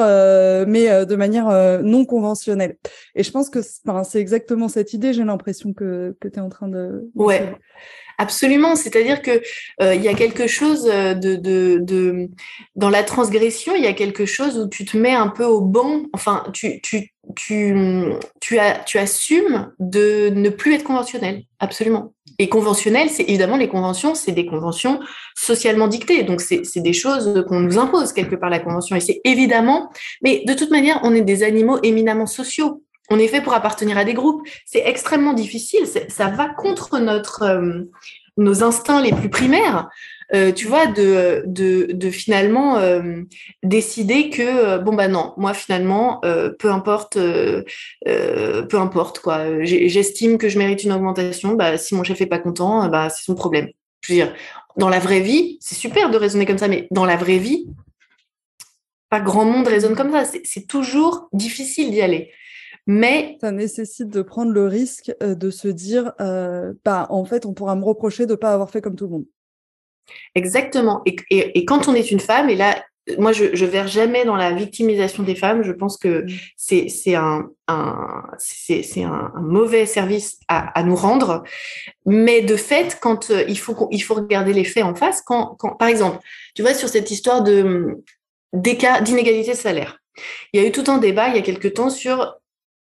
mais 0.68 1.06
de 1.06 1.16
manière 1.16 1.82
non 1.82 2.04
conventionnelle. 2.04 2.76
Et 3.16 3.24
je 3.24 3.32
pense 3.32 3.50
que 3.50 3.60
c'est 3.62 4.20
exactement 4.20 4.68
cette 4.68 4.92
idée, 4.92 5.14
j'ai 5.14 5.24
l'impression 5.24 5.72
que, 5.72 6.18
que 6.20 6.28
tu 6.28 6.40
es 6.40 6.42
en 6.42 6.50
train 6.50 6.68
de... 6.68 7.10
Ouais. 7.16 7.56
Absolument, 8.18 8.76
c'est-à-dire 8.76 9.22
que 9.22 9.42
euh, 9.82 9.94
il 9.94 10.02
y 10.02 10.08
a 10.08 10.14
quelque 10.14 10.48
chose 10.48 10.90
euh, 10.92 11.14
de, 11.14 12.30
dans 12.76 12.90
la 12.90 13.04
transgression, 13.04 13.76
il 13.76 13.84
y 13.84 13.88
a 13.88 13.94
quelque 13.94 14.26
chose 14.26 14.58
où 14.58 14.70
tu 14.70 14.86
te 14.86 14.96
mets 14.96 15.14
un 15.14 15.28
peu 15.28 15.44
au 15.44 15.62
banc, 15.62 16.04
enfin 16.14 16.44
tu, 16.54 16.80
tu, 16.82 17.14
tu, 17.36 17.76
tu, 18.40 18.58
as, 18.58 18.80
tu 18.80 18.98
assumes 18.98 19.72
de 19.80 20.30
ne 20.30 20.50
plus 20.50 20.76
être 20.76 20.84
conventionnel, 20.84 21.44
absolument. 21.60 22.14
Et 22.40 22.50
conventionnel, 22.50 23.10
c'est 23.10 23.24
évidemment 23.24 23.58
les 23.58 23.70
conventions, 23.70 24.16
c'est 24.16 24.32
des 24.32 24.46
conventions 24.46 25.00
socialement 25.36 25.88
dictées, 25.88 26.24
donc 26.24 26.42
c'est 26.42 26.64
des 26.78 26.94
choses 26.94 27.46
qu'on 27.48 27.60
nous 27.60 27.78
impose 27.78 28.14
quelque 28.14 28.36
part 28.36 28.50
la 28.50 28.60
convention, 28.60 28.96
et 28.96 29.02
c'est 29.02 29.22
évidemment, 29.26 29.90
mais 30.22 30.44
de 30.46 30.54
toute 30.54 30.72
manière, 30.72 31.00
on 31.04 31.14
est 31.14 31.22
des 31.22 31.44
animaux 31.44 31.80
éminemment 31.84 32.28
sociaux. 32.28 32.82
On 33.10 33.20
est 33.20 33.28
fait 33.28 33.42
pour 33.42 33.54
appartenir 33.54 33.98
à 33.98 34.04
des 34.04 34.14
groupes. 34.14 34.48
C'est 34.66 34.84
extrêmement 34.86 35.34
difficile. 35.34 35.86
Ça 36.08 36.28
va 36.28 36.50
contre 36.50 37.00
notre, 37.00 37.44
euh, 37.44 37.84
nos 38.38 38.64
instincts 38.64 39.02
les 39.02 39.12
plus 39.12 39.30
primaires. 39.30 39.90
Euh, 40.34 40.52
tu 40.52 40.66
vois, 40.66 40.88
de, 40.88 41.44
de, 41.46 42.10
finalement 42.10 42.78
euh, 42.78 43.22
décider 43.62 44.32
que 44.32 44.80
bon 44.80 44.96
bah 44.96 45.08
non, 45.08 45.34
moi 45.38 45.54
finalement, 45.54 46.20
peu 46.58 46.72
importe, 46.72 47.16
peu 47.16 48.78
importe 48.78 49.20
quoi. 49.20 49.64
J'estime 49.64 50.40
que 50.40 50.50
je 50.50 50.58
mérite 50.58 50.84
une 50.84 50.94
augmentation. 50.94 51.54
Bah 51.54 51.78
si 51.78 51.94
mon 51.94 52.04
chef 52.04 52.22
est 52.22 52.26
pas 52.26 52.40
content, 52.40 52.90
bah 52.90 53.10
c'est 53.12 53.24
son 53.24 53.36
problème. 53.36 53.70
Je 54.02 54.14
veux 54.14 54.20
dire, 54.20 54.34
dans 54.78 54.90
la 54.90 55.00
vraie 55.00 55.22
vie, 55.22 55.58
c'est 55.62 55.76
super 55.76 56.10
de 56.10 56.18
raisonner 56.18 56.48
comme 56.48 56.58
ça, 56.58 56.68
mais 56.68 56.88
dans 56.90 57.06
la 57.06 57.18
vraie 57.18 57.38
vie, 57.38 57.68
pas 59.10 59.20
grand 59.20 59.46
monde 59.46 59.68
raisonne 59.68 59.96
comme 59.96 60.12
ça. 60.12 60.24
C'est 60.44 60.68
toujours 60.68 61.30
difficile 61.34 61.92
d'y 61.92 62.02
aller. 62.02 62.32
Mais 62.88 63.38
ça 63.42 63.52
nécessite 63.52 64.10
de 64.10 64.22
prendre 64.22 64.52
le 64.52 64.68
risque 64.68 65.12
euh, 65.24 65.34
de 65.34 65.50
se 65.50 65.68
dire, 65.68 66.14
euh, 66.22 66.74
bah, 66.84 67.08
en 67.10 67.26
fait, 67.26 67.46
on 67.46 67.54
pourra 67.54 67.76
me 67.76 67.84
reprocher 67.84 68.26
de 68.26 68.32
ne 68.32 68.36
pas 68.36 68.54
avoir 68.54 68.70
fait 68.70 68.82
comme 68.82 68.96
tout 68.96 69.06
le 69.06 69.12
monde. 69.12 69.26
Exactement. 70.36 71.02
Et, 71.06 71.16
et, 71.32 71.66
quand 71.66 71.88
on 71.88 71.96
est 71.96 72.12
une 72.12 72.20
femme, 72.20 72.50
et 72.50 72.56
là, 72.56 72.84
moi, 73.18 73.32
je 73.32 73.46
ne 73.46 73.70
verrai 73.70 73.88
jamais 73.88 74.24
dans 74.24 74.36
la 74.36 74.52
victimisation 74.52 75.24
des 75.24 75.36
femmes. 75.36 75.64
Je 75.64 75.72
pense 75.72 75.98
que 75.98 76.26
mm. 76.26 76.30
c'est 76.58 77.16
un, 77.16 77.50
un, 77.68 78.24
un, 78.38 79.04
un, 79.04 79.42
mauvais 79.42 79.88
service 79.88 80.40
à, 80.48 80.80
à, 80.80 80.84
nous 80.84 80.96
rendre. 80.96 81.44
Mais 82.06 82.42
de 82.42 82.56
fait, 82.56 83.00
quand 83.02 83.32
euh, 83.32 83.46
il 83.48 83.58
faut, 83.58 83.88
il 83.92 84.02
faut 84.02 84.14
regarder 84.14 84.54
les 84.54 84.64
faits 84.64 84.84
en 84.84 84.94
face, 84.94 85.22
quand, 85.22 85.56
quand, 85.58 85.76
par 85.76 85.88
exemple, 85.88 86.20
tu 86.54 86.62
vois, 86.62 86.76
sur 86.76 86.90
cette 86.90 87.10
histoire 87.12 87.44
de 87.44 88.04
d'inégalité 88.54 89.52
de 89.52 89.58
salaire, 89.58 90.00
il 90.54 90.62
y 90.62 90.64
a 90.64 90.68
eu 90.68 90.72
tout 90.72 90.86
un 90.88 90.98
débat 90.98 91.28
il 91.28 91.36
y 91.36 91.40
a 91.40 91.42
quelque 91.42 91.68
temps 91.68 91.90
sur 91.90 92.38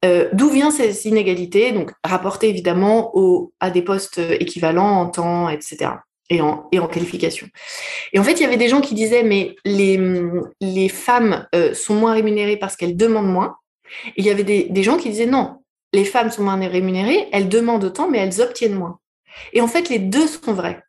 euh, 0.06 0.30
d'où 0.34 0.50
vient 0.50 0.72
ces 0.72 1.08
inégalités 1.08 1.72
Donc, 1.72 1.91
rapportées 2.04 2.50
évidemment 2.50 3.14
à 3.60 3.70
des 3.70 3.82
postes 3.82 4.20
équivalents 4.39 5.02
en 5.02 5.10
temps, 5.10 5.50
etc. 5.50 5.91
Et 6.30 6.41
en, 6.41 6.68
et 6.72 6.78
en 6.80 6.88
qualification. 6.88 7.47
Et 8.14 8.20
en 8.20 8.24
fait, 8.24 8.34
il 8.34 8.41
y 8.41 8.45
avait 8.45 8.56
des 8.56 8.70
gens 8.70 8.82
qui 8.82 8.93
disaient, 8.93 9.24
mais 9.24 9.56
les, 9.66 10.00
les 10.62 10.88
femmes 10.88 11.47
euh, 11.56 11.74
sont 11.74 11.95
moins 11.95 12.14
rémunérées 12.14 12.58
parce 12.58 12.76
qu'elles 12.76 12.95
demandent 12.95 13.32
moins. 13.32 13.56
Et 14.10 14.22
il 14.22 14.26
y 14.26 14.30
avait 14.30 14.43
des, 14.43 14.66
des 14.70 14.84
gens 14.84 14.97
qui 14.97 15.10
disaient, 15.10 15.26
non, 15.26 15.64
les 15.91 16.06
femmes 16.06 16.30
sont 16.30 16.43
moins 16.43 16.56
rémunérées, 16.56 17.28
elles 17.32 17.50
demandent 17.50 17.84
autant, 17.84 18.10
mais 18.10 18.20
elles 18.20 18.41
obtiennent 18.41 18.76
moins. 18.76 19.00
Et 19.54 19.62
en 19.62 19.68
fait, 19.68 19.89
les 19.89 20.00
deux 20.00 20.28
sont 20.28 20.54
vrais. 20.54 20.84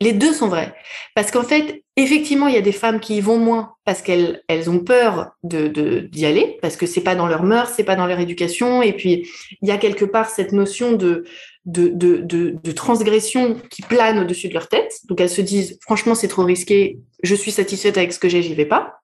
Les 0.00 0.12
deux 0.12 0.32
sont 0.32 0.46
vrais. 0.46 0.74
Parce 1.16 1.32
qu'en 1.32 1.42
fait, 1.42 1.82
effectivement, 1.96 2.46
il 2.46 2.54
y 2.54 2.58
a 2.58 2.62
des 2.62 2.72
femmes 2.72 3.00
qui 3.00 3.16
y 3.16 3.20
vont 3.20 3.38
moins 3.38 3.74
parce 3.84 4.00
qu'elles 4.00 4.42
elles 4.46 4.70
ont 4.70 4.78
peur 4.78 5.32
de 5.42 5.66
d'y 6.12 6.24
aller, 6.24 6.58
parce 6.62 6.76
que 6.76 6.86
c'est 6.86 7.00
pas 7.00 7.16
dans 7.16 7.26
leur 7.26 7.42
mœurs, 7.42 7.72
c'est 7.74 7.84
pas 7.84 7.96
dans 7.96 8.06
leur 8.06 8.20
éducation. 8.20 8.80
Et 8.80 8.92
puis, 8.92 9.28
il 9.60 9.68
y 9.68 9.72
a 9.72 9.76
quelque 9.78 10.04
part 10.04 10.30
cette 10.30 10.52
notion 10.52 10.92
de, 10.92 11.24
de, 11.64 11.88
de, 11.88 12.18
de, 12.62 12.72
transgression 12.72 13.56
qui 13.70 13.82
plane 13.82 14.20
au-dessus 14.20 14.48
de 14.48 14.54
leur 14.54 14.68
tête. 14.68 15.00
Donc, 15.08 15.20
elles 15.20 15.28
se 15.28 15.40
disent, 15.40 15.78
franchement, 15.82 16.14
c'est 16.14 16.28
trop 16.28 16.44
risqué, 16.44 17.00
je 17.24 17.34
suis 17.34 17.50
satisfaite 17.50 17.98
avec 17.98 18.12
ce 18.12 18.20
que 18.20 18.28
j'ai, 18.28 18.42
j'y 18.42 18.54
vais 18.54 18.66
pas. 18.66 19.00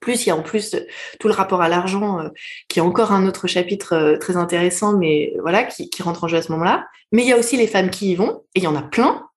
Plus, 0.00 0.24
il 0.24 0.30
y 0.30 0.32
a 0.32 0.36
en 0.36 0.42
plus 0.42 0.74
tout 1.20 1.28
le 1.28 1.34
rapport 1.34 1.60
à 1.60 1.68
l'argent, 1.68 2.20
euh, 2.20 2.28
qui 2.68 2.78
est 2.78 2.82
encore 2.82 3.12
un 3.12 3.26
autre 3.26 3.46
chapitre 3.46 3.92
euh, 3.92 4.16
très 4.16 4.36
intéressant, 4.36 4.96
mais 4.96 5.34
voilà, 5.42 5.64
qui, 5.64 5.90
qui 5.90 6.02
rentre 6.02 6.24
en 6.24 6.28
jeu 6.28 6.38
à 6.38 6.42
ce 6.42 6.50
moment-là. 6.52 6.86
Mais 7.12 7.22
il 7.22 7.28
y 7.28 7.32
a 7.32 7.38
aussi 7.38 7.58
les 7.58 7.66
femmes 7.66 7.90
qui 7.90 8.12
y 8.12 8.14
vont, 8.14 8.42
et 8.54 8.60
il 8.60 8.64
y 8.64 8.66
en 8.66 8.74
a 8.74 8.82
plein, 8.82 9.28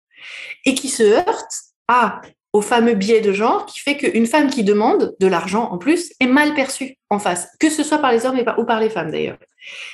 et 0.66 0.76
qui 0.76 0.90
se 0.90 1.04
heurtent 1.04 1.62
à 1.88 2.22
au 2.54 2.62
fameux 2.62 2.94
biais 2.94 3.20
de 3.20 3.34
genre 3.34 3.66
qui 3.66 3.82
fait 3.82 3.98
qu'une 3.98 4.26
femme 4.26 4.50
qui 4.50 4.64
demande 4.64 5.14
de 5.20 5.28
l'argent 5.28 5.70
en 5.72 5.78
plus 5.78 6.14
est 6.22 6.28
mal 6.28 6.54
perçue 6.54 6.96
en 7.10 7.20
face, 7.20 7.50
que 7.60 7.70
ce 7.70 7.84
soit 7.84 7.98
par 7.98 8.14
les 8.14 8.26
hommes 8.26 8.42
ou 8.58 8.64
par 8.64 8.80
les 8.80 8.90
femmes 8.90 9.12
d'ailleurs. 9.12 9.38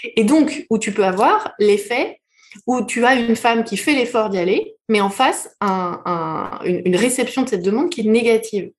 Et 0.03 0.23
donc, 0.23 0.67
où 0.69 0.77
tu 0.77 0.91
peux 0.91 1.05
avoir 1.05 1.53
l'effet 1.57 2.21
où 2.67 2.83
tu 2.83 3.05
as 3.05 3.15
une 3.15 3.35
femme 3.35 3.63
qui 3.63 3.77
fait 3.77 3.93
l'effort 3.93 4.29
d'y 4.29 4.37
aller, 4.37 4.75
mais 4.89 5.01
en 5.01 5.09
face, 5.09 5.55
une, 5.61 6.95
réception 6.95 7.43
de 7.43 7.49
cette 7.49 7.63
demande 7.63 7.89
qui 7.89 8.01
est 8.01 8.09
négative. 8.09 8.71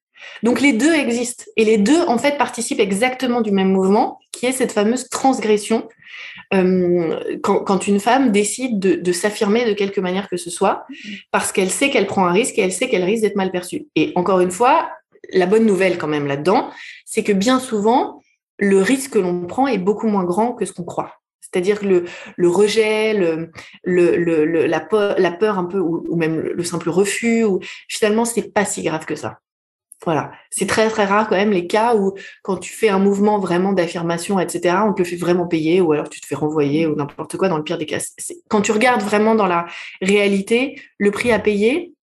Donc 0.42 0.60
les 0.60 0.72
deux 0.72 0.94
existent 0.94 1.44
et 1.56 1.64
les 1.64 1.78
deux 1.78 2.02
en 2.02 2.16
fait 2.16 2.38
participent 2.38 2.78
exactement 2.78 3.40
du 3.40 3.50
même 3.50 3.72
mouvement 3.72 4.20
qui 4.30 4.46
est 4.46 4.52
cette 4.52 4.70
fameuse 4.70 5.08
transgression 5.08 5.88
euh, 6.54 7.38
quand, 7.42 7.86
une 7.86 8.00
femme 8.00 8.30
décide 8.30 8.78
de, 8.78 9.12
s'affirmer 9.12 9.64
de 9.64 9.72
quelque 9.72 10.00
manière 10.00 10.28
que 10.28 10.36
ce 10.36 10.50
soit, 10.50 10.86
parce 11.30 11.52
qu'elle 11.52 11.70
sait 11.70 11.90
qu'elle 11.90 12.06
prend 12.06 12.26
un 12.26 12.32
risque 12.32 12.58
et 12.58 12.62
elle 12.62 12.72
sait 12.72 12.88
qu'elle 12.88 13.04
risque 13.04 13.22
d'être 13.22 13.36
mal 13.36 13.50
perçue. 13.50 13.86
Et 13.96 14.12
encore 14.16 14.40
une 14.40 14.50
fois, 14.50 14.90
la 15.32 15.46
bonne 15.46 15.64
nouvelle 15.64 15.98
quand 15.98 16.08
même 16.08 16.26
là-dedans, 16.26 16.70
c'est 17.04 17.22
que 17.22 17.32
bien 17.32 17.58
souvent, 17.58 18.20
le 18.58 18.82
risque 18.82 19.12
que 19.12 19.18
l'on 19.18 19.46
prend 19.46 19.66
est 19.66 19.78
beaucoup 19.78 20.08
moins 20.08 20.24
grand 20.24 20.52
que 20.52 20.64
ce 20.64 20.72
qu'on 20.72 20.84
croit. 20.84 21.14
C'est-à-dire 21.40 21.80
que 21.80 22.04
le, 22.36 22.48
rejet, 22.48 23.12
la, 23.84 24.80
peur, 24.80 25.58
un 25.58 25.64
peu, 25.64 25.78
ou, 25.78 26.16
même 26.16 26.40
le 26.40 26.64
simple 26.64 26.88
refus, 26.88 27.44
finalement, 27.88 28.24
c'est 28.24 28.52
pas 28.52 28.64
si 28.64 28.82
grave 28.82 29.04
que 29.04 29.16
ça. 29.16 29.38
Voilà, 30.04 30.32
c'est 30.50 30.66
très 30.66 30.88
très 30.88 31.04
rare 31.04 31.28
quand 31.28 31.36
même 31.36 31.52
les 31.52 31.68
cas 31.68 31.94
où 31.94 32.14
quand 32.42 32.56
tu 32.56 32.72
fais 32.72 32.88
un 32.88 32.98
mouvement 32.98 33.38
vraiment 33.38 33.72
d'affirmation, 33.72 34.40
etc., 34.40 34.76
on 34.84 34.92
te 34.92 35.04
fait 35.04 35.16
vraiment 35.16 35.46
payer 35.46 35.80
ou 35.80 35.92
alors 35.92 36.08
tu 36.08 36.20
te 36.20 36.26
fais 36.26 36.34
renvoyer 36.34 36.86
ou 36.86 36.96
n'importe 36.96 37.36
quoi 37.36 37.48
dans 37.48 37.56
le 37.56 37.62
pire 37.62 37.78
des 37.78 37.86
cas. 37.86 37.98
Quand 38.48 38.62
tu 38.62 38.72
regardes 38.72 39.02
vraiment 39.02 39.36
dans 39.36 39.46
la 39.46 39.66
réalité, 40.00 40.80
le 40.98 41.12
prix 41.12 41.30
à 41.30 41.38
payer, 41.38 41.94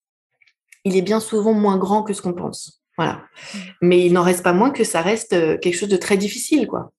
il 0.85 0.95
est 0.95 1.01
bien 1.01 1.19
souvent 1.19 1.53
moins 1.53 1.77
grand 1.77 2.03
que 2.03 2.13
ce 2.13 2.21
qu'on 2.21 2.33
pense. 2.33 2.81
Voilà. 2.97 3.21
Mmh. 3.53 3.57
Mais 3.81 4.05
il 4.05 4.13
n'en 4.13 4.23
reste 4.23 4.43
pas 4.43 4.53
moins 4.53 4.71
que 4.71 4.83
ça 4.83 5.01
reste 5.01 5.33
euh, 5.33 5.57
quelque 5.57 5.75
chose 5.75 5.89
de 5.89 5.97
très 5.97 6.17
difficile, 6.17 6.67
quoi. 6.67 6.91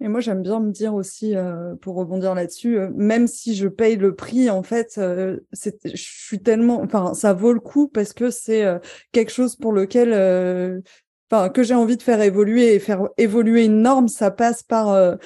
Et 0.00 0.06
moi, 0.06 0.20
j'aime 0.20 0.42
bien 0.42 0.60
me 0.60 0.70
dire 0.70 0.94
aussi, 0.94 1.34
euh, 1.34 1.74
pour 1.80 1.96
rebondir 1.96 2.34
là-dessus, 2.34 2.78
euh, 2.78 2.88
même 2.94 3.26
si 3.26 3.56
je 3.56 3.66
paye 3.66 3.96
le 3.96 4.14
prix, 4.14 4.48
en 4.48 4.62
fait, 4.62 4.94
euh, 4.98 5.38
je 5.52 5.90
suis 5.96 6.40
tellement, 6.40 6.80
enfin, 6.82 7.14
ça 7.14 7.32
vaut 7.32 7.52
le 7.52 7.58
coup 7.58 7.88
parce 7.88 8.12
que 8.12 8.30
c'est 8.30 8.64
quelque 9.10 9.32
chose 9.32 9.56
pour 9.56 9.72
lequel, 9.72 10.82
enfin, 11.30 11.48
que 11.48 11.64
j'ai 11.64 11.74
envie 11.74 11.96
de 11.96 12.02
faire 12.02 12.22
évoluer 12.22 12.74
et 12.74 12.78
faire 12.78 13.08
évoluer 13.16 13.64
une 13.64 13.82
norme, 13.82 14.08
ça 14.08 14.30
passe 14.30 14.62
par 14.62 15.18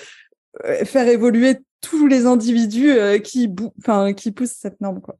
faire 0.84 1.08
évoluer 1.08 1.58
tous 1.82 2.06
les 2.06 2.24
individus 2.26 2.96
qui, 3.22 3.54
enfin, 3.78 4.14
qui 4.14 4.32
poussent 4.32 4.56
cette 4.58 4.80
norme, 4.80 5.00
quoi. 5.00 5.16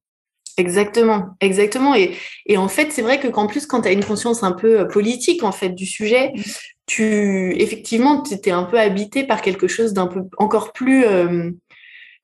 Exactement, 0.59 1.31
exactement. 1.41 1.95
Et, 1.95 2.15
et 2.45 2.59
en 2.59 2.69
fait, 2.69 2.93
c'est 2.93 3.01
vrai 3.01 3.19
que 3.19 3.29
qu'en 3.29 3.47
plus, 3.47 3.67
quand 3.67 3.83
tu 3.83 3.89
as 3.89 3.93
une 3.93 4.05
conscience 4.05 4.43
un 4.43 4.53
peu 4.53 4.87
politique 4.87 5.43
en 5.45 5.53
fait 5.53 5.71
du 5.71 5.87
sujet, 5.87 6.33
mmh 6.35 6.43
tu 6.87 7.55
effectivement 7.61 8.23
tu 8.23 8.35
étais 8.35 8.51
un 8.51 8.65
peu 8.65 8.79
habité 8.79 9.25
par 9.25 9.43
quelque 9.43 9.69
chose 9.69 9.93
d'un 9.93 10.07
peu 10.07 10.23
encore 10.37 10.73
plus 10.73 11.05
euh, 11.05 11.51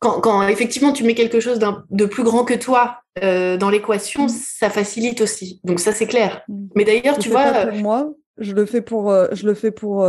quand, 0.01 0.21
quand, 0.21 0.47
effectivement 0.47 0.93
tu 0.93 1.05
mets 1.05 1.15
quelque 1.15 1.41
chose 1.41 1.59
de 1.59 2.07
plus 2.07 2.23
grand 2.23 2.45
que 2.45 2.55
toi 2.55 3.01
euh, 3.23 3.57
dans 3.57 3.71
l'équation, 3.71 4.27
mm. 4.27 4.29
ça 4.29 4.71
facilite 4.71 5.21
aussi. 5.21 5.61
Donc 5.65 5.81
ça 5.81 5.93
c'est 5.93 6.07
clair. 6.07 6.43
Mm. 6.49 6.67
Mais 6.75 6.85
d'ailleurs 6.85 7.19
tu 7.19 7.29
vois, 7.29 7.53
pas 7.53 7.67
pour 7.67 7.79
moi, 7.79 8.13
je 8.39 8.53
le 8.53 8.67
fais 8.67 8.83
pour 8.83 9.11
euh, 9.11 9.29
je 9.33 9.47
le 9.47 9.55
fais 9.55 9.71
pour 9.71 10.07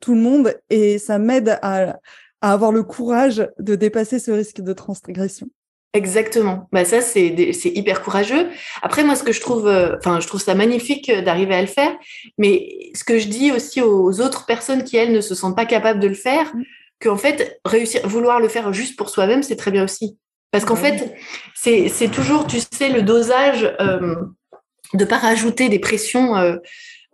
tout 0.00 0.14
le 0.14 0.20
monde 0.20 0.54
et 0.70 0.98
ça 0.98 1.18
m'aide 1.18 1.58
à, 1.62 1.98
à 2.40 2.52
avoir 2.52 2.72
le 2.72 2.82
courage 2.82 3.48
de 3.58 3.74
dépasser 3.74 4.18
ce 4.18 4.30
risque 4.30 4.60
de 4.60 4.72
transgression. 4.72 5.48
Exactement. 5.96 6.68
Bah 6.72 6.84
ça 6.84 7.00
c'est 7.00 7.54
c'est 7.54 7.70
hyper 7.70 8.02
courageux. 8.02 8.50
Après 8.82 9.02
moi 9.02 9.16
ce 9.16 9.22
que 9.22 9.32
je 9.32 9.40
trouve 9.40 9.66
euh, 9.66 9.96
enfin 9.96 10.20
je 10.20 10.26
trouve 10.26 10.42
ça 10.42 10.54
magnifique 10.54 11.08
euh, 11.08 11.22
d'arriver 11.22 11.54
à 11.54 11.62
le 11.62 11.66
faire, 11.66 11.96
mais 12.36 12.90
ce 12.94 13.02
que 13.02 13.18
je 13.18 13.28
dis 13.28 13.50
aussi 13.50 13.80
aux 13.80 14.20
autres 14.20 14.44
personnes 14.44 14.84
qui 14.84 14.98
elles 14.98 15.12
ne 15.12 15.22
se 15.22 15.34
sentent 15.34 15.56
pas 15.56 15.64
capables 15.64 15.98
de 15.98 16.08
le 16.08 16.14
faire, 16.14 16.54
mm. 16.54 16.62
qu'en 17.00 17.16
fait 17.16 17.60
réussir 17.64 18.06
vouloir 18.06 18.40
le 18.40 18.48
faire 18.48 18.74
juste 18.74 18.96
pour 18.98 19.08
soi-même, 19.08 19.42
c'est 19.42 19.56
très 19.56 19.70
bien 19.70 19.84
aussi. 19.84 20.18
Parce 20.50 20.66
qu'en 20.66 20.74
bah 20.74 20.82
fait, 20.82 21.14
c'est 21.54 21.88
c'est 21.88 22.08
toujours 22.08 22.46
tu 22.46 22.58
sais 22.60 22.90
le 22.90 23.00
dosage 23.00 23.74
euh, 23.80 24.16
de 24.92 25.04
pas 25.06 25.16
rajouter 25.16 25.70
des 25.70 25.78
pressions 25.78 26.36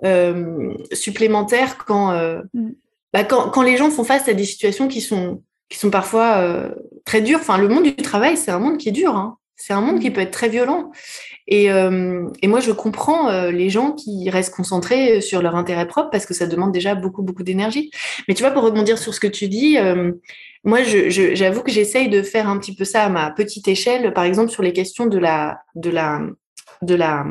euh, 0.05 0.75
supplémentaires 0.91 1.77
quand, 1.87 2.13
mm. 2.53 2.73
bah, 3.13 3.23
quand 3.23 3.49
quand 3.51 3.63
les 3.63 3.77
gens 3.77 3.91
font 3.91 4.03
face 4.03 4.27
à 4.27 4.35
des 4.35 4.45
situations 4.45 4.89
qui 4.89 5.01
sont 5.01 5.41
qui 5.73 5.79
sont 5.79 5.91
parfois 5.91 6.37
euh, 6.37 6.69
très 7.07 7.23
durs. 7.23 7.39
Enfin, 7.41 7.57
le 7.57 7.67
monde 7.67 7.85
du 7.85 7.97
travail, 7.97 8.37
c'est 8.37 8.51
un 8.51 8.59
monde 8.59 8.77
qui 8.77 8.91
est 8.91 8.93
dur. 8.93 9.17
Hein. 9.17 9.39
C'est 9.57 9.73
un 9.73 9.81
monde 9.81 10.01
qui 10.01 10.11
mm. 10.11 10.13
peut 10.13 10.21
être 10.21 10.31
très 10.31 10.51
violent. 10.51 10.93
Et, 11.49 11.73
euh, 11.73 12.29
et 12.43 12.47
moi, 12.47 12.61
je 12.61 12.73
comprends 12.73 13.31
euh, 13.31 13.51
les 13.51 13.71
gens 13.71 13.93
qui 13.93 14.29
restent 14.29 14.55
concentrés 14.55 15.23
sur 15.23 15.41
leur 15.41 15.57
intérêt 15.57 15.89
propre 15.89 16.11
parce 16.11 16.27
que 16.27 16.35
ça 16.35 16.47
demande 16.47 16.73
déjà 16.73 16.95
beaucoup, 16.95 17.23
beaucoup 17.23 17.43
d'énergie. 17.43 17.91
Mais 18.29 18.35
tu 18.35 18.43
vois, 18.43 18.51
pour 18.51 18.65
rebondir 18.65 18.99
sur 18.99 19.15
ce 19.15 19.21
que 19.21 19.27
tu 19.27 19.49
dis, 19.49 19.79
moi, 20.63 20.83
j'avoue 20.83 21.11
je, 21.11 21.35
j'avoue 21.35 21.63
que 21.63 21.73
j'essaye 21.73 22.11
de 22.11 22.21
faire 22.21 22.51
un 22.51 22.59
petit 22.59 22.77
peu 22.77 22.85
ça 22.85 23.05
à 23.05 23.09
ma 23.09 23.31
petite 23.31 23.67
échelle, 23.67 24.13
par 24.13 24.25
exemple 24.25 24.51
sur 24.51 24.63
les 24.63 24.75
questions 24.75 25.07
de 25.07 25.17
la, 25.17 25.63
de 25.75 25.89
la, 25.89 26.21
de 26.83 26.95
la, 26.95 27.25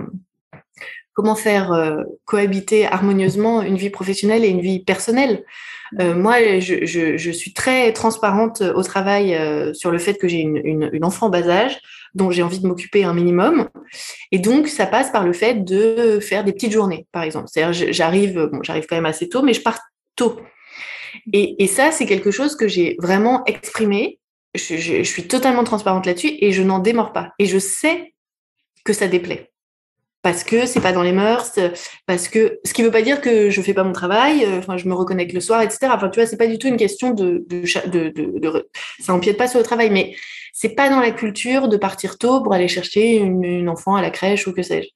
comment 1.22 1.36
faire 1.36 2.04
cohabiter 2.26 2.86
harmonieusement 2.86 3.62
une 3.62 3.78
vie 3.78 3.92
professionnelle 3.92 4.44
et 4.44 4.50
une 4.50 4.62
vie 4.62 4.84
personnelle. 4.84 5.44
Euh, 6.00 6.16
moi, 6.16 6.60
je, 6.60 7.32
suis 7.32 7.54
très 7.54 7.92
transparente 7.94 8.62
au 8.62 8.84
travail 8.84 9.36
euh, 9.36 9.74
sur 9.74 9.92
le 9.92 9.98
fait 9.98 10.16
que 10.16 10.28
j'ai 10.28 10.40
une, 10.40 10.90
une, 10.94 11.04
enfant 11.04 11.30
bas 11.30 11.48
âge 11.50 11.80
dont 12.14 12.32
j'ai 12.32 12.44
envie 12.44 12.60
de 12.60 12.68
m'occuper 12.68 13.04
un 13.04 13.14
minimum. 13.14 13.70
Et 14.32 14.40
donc, 14.40 14.68
ça 14.68 14.86
passe 14.86 15.12
par 15.12 15.26
le 15.26 15.34
fait 15.34 15.64
de 15.64 16.20
faire 16.20 16.44
des 16.44 16.54
petites 16.54 16.72
journées, 16.72 17.08
par 17.12 17.24
exemple. 17.24 17.48
C'est-à-dire, 17.52 17.92
j'arrive, 17.92 18.50
bon, 18.52 18.64
j'arrive 18.64 18.86
quand 18.88 18.96
même 18.96 19.06
assez 19.06 19.30
tôt, 19.30 19.42
mais 19.42 19.54
je 19.54 19.62
pars 19.62 19.80
tôt. 20.16 20.40
Et, 21.34 21.68
ça, 21.68 21.92
c'est 21.92 22.06
quelque 22.06 22.32
chose 22.32 22.56
que 22.56 22.68
j'ai 22.68 22.96
vraiment 23.00 23.44
exprimé. 23.46 24.20
Je, 24.56 24.78
je 24.78 25.04
suis 25.04 25.28
totalement 25.28 25.64
transparente 25.64 26.06
là-dessus 26.06 26.32
et 26.40 26.52
je 26.52 26.64
n'en 26.64 26.80
démords 26.80 27.14
pas. 27.14 27.32
Et 27.38 27.46
je 27.46 27.60
sais 27.60 28.14
que 28.84 28.94
ça 28.94 29.08
déplaît 29.08 29.51
parce 30.22 30.44
que 30.44 30.66
c'est 30.66 30.82
pas 30.82 30.94
dans 30.94 31.02
les 31.02 31.12
mœurs, 31.12 31.52
parce 32.06 32.28
que 32.28 32.60
ce 32.64 32.74
qui 32.74 32.84
veut 32.84 32.92
pas 32.92 33.02
dire 33.02 33.22
que 33.22 33.50
je 33.50 33.62
fais 33.62 33.74
pas 33.74 33.84
mon 33.84 33.92
travail, 33.92 34.46
euh, 34.46 34.60
enfin 34.60 34.78
je 34.78 34.88
me 34.88 34.94
reconnecte 34.94 35.34
le 35.34 35.40
soir, 35.40 35.62
etc. 35.62 35.92
Enfin 35.96 36.10
tu 36.10 36.20
vois, 36.20 36.28
c'est 36.28 36.38
pas 36.38 36.48
du 36.48 36.60
tout 36.60 36.68
une 36.68 36.78
question 36.78 37.12
de, 37.12 37.46
ça 39.00 39.14
empiète 39.14 39.38
pas 39.38 39.48
sur 39.48 39.60
le 39.60 39.66
travail, 39.66 39.90
mais 39.90 40.16
c'est 40.54 40.76
pas 40.76 40.90
dans 40.90 41.00
la 41.00 41.12
culture 41.12 41.68
de 41.68 41.78
partir 41.78 42.18
tôt 42.18 42.42
pour 42.44 42.54
aller 42.54 42.68
chercher 42.68 43.18
une, 43.18 43.44
une 43.44 43.70
enfant 43.70 43.96
à 43.96 44.02
la 44.02 44.12
crèche 44.12 44.48
ou 44.48 44.54
que 44.54 44.62
sais-je. 44.62 44.90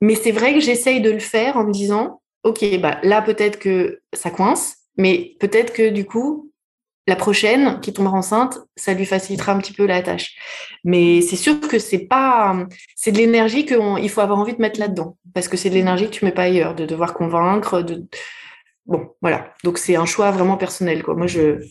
Mais 0.00 0.14
c'est 0.14 0.32
vrai 0.32 0.54
que 0.54 0.60
j'essaye 0.60 1.00
de 1.00 1.10
le 1.10 1.18
faire 1.18 1.56
en 1.56 1.64
me 1.64 1.72
disant, 1.72 2.20
ok, 2.42 2.64
bah 2.80 2.98
là 3.02 3.22
peut-être 3.22 3.58
que 3.58 4.00
ça 4.12 4.30
coince, 4.30 4.76
mais 4.96 5.36
peut-être 5.38 5.72
que 5.72 5.90
du 5.90 6.04
coup 6.04 6.47
la 7.08 7.16
prochaine 7.16 7.80
qui 7.80 7.94
tombera 7.94 8.18
enceinte, 8.18 8.58
ça 8.76 8.92
lui 8.92 9.06
facilitera 9.06 9.52
un 9.52 9.58
petit 9.58 9.72
peu 9.72 9.86
la 9.86 10.02
tâche. 10.02 10.36
Mais 10.84 11.22
c'est 11.22 11.36
sûr 11.36 11.58
que 11.58 11.78
c'est 11.78 12.06
pas, 12.06 12.66
c'est 12.96 13.12
de 13.12 13.16
l'énergie 13.16 13.64
qu'il 13.64 14.10
faut 14.10 14.20
avoir 14.20 14.38
envie 14.38 14.54
de 14.54 14.60
mettre 14.60 14.78
là-dedans, 14.78 15.16
parce 15.32 15.48
que 15.48 15.56
c'est 15.56 15.70
de 15.70 15.74
l'énergie 15.74 16.04
que 16.04 16.10
tu 16.10 16.26
mets 16.26 16.32
pas 16.32 16.42
ailleurs, 16.42 16.74
de 16.74 16.84
devoir 16.84 17.14
convaincre, 17.14 17.80
de, 17.80 18.04
bon, 18.84 19.08
voilà. 19.22 19.54
Donc 19.64 19.78
c'est 19.78 19.96
un 19.96 20.04
choix 20.04 20.30
vraiment 20.32 20.58
personnel, 20.58 21.02
quoi. 21.02 21.14
Moi, 21.14 21.26
je, 21.26 21.62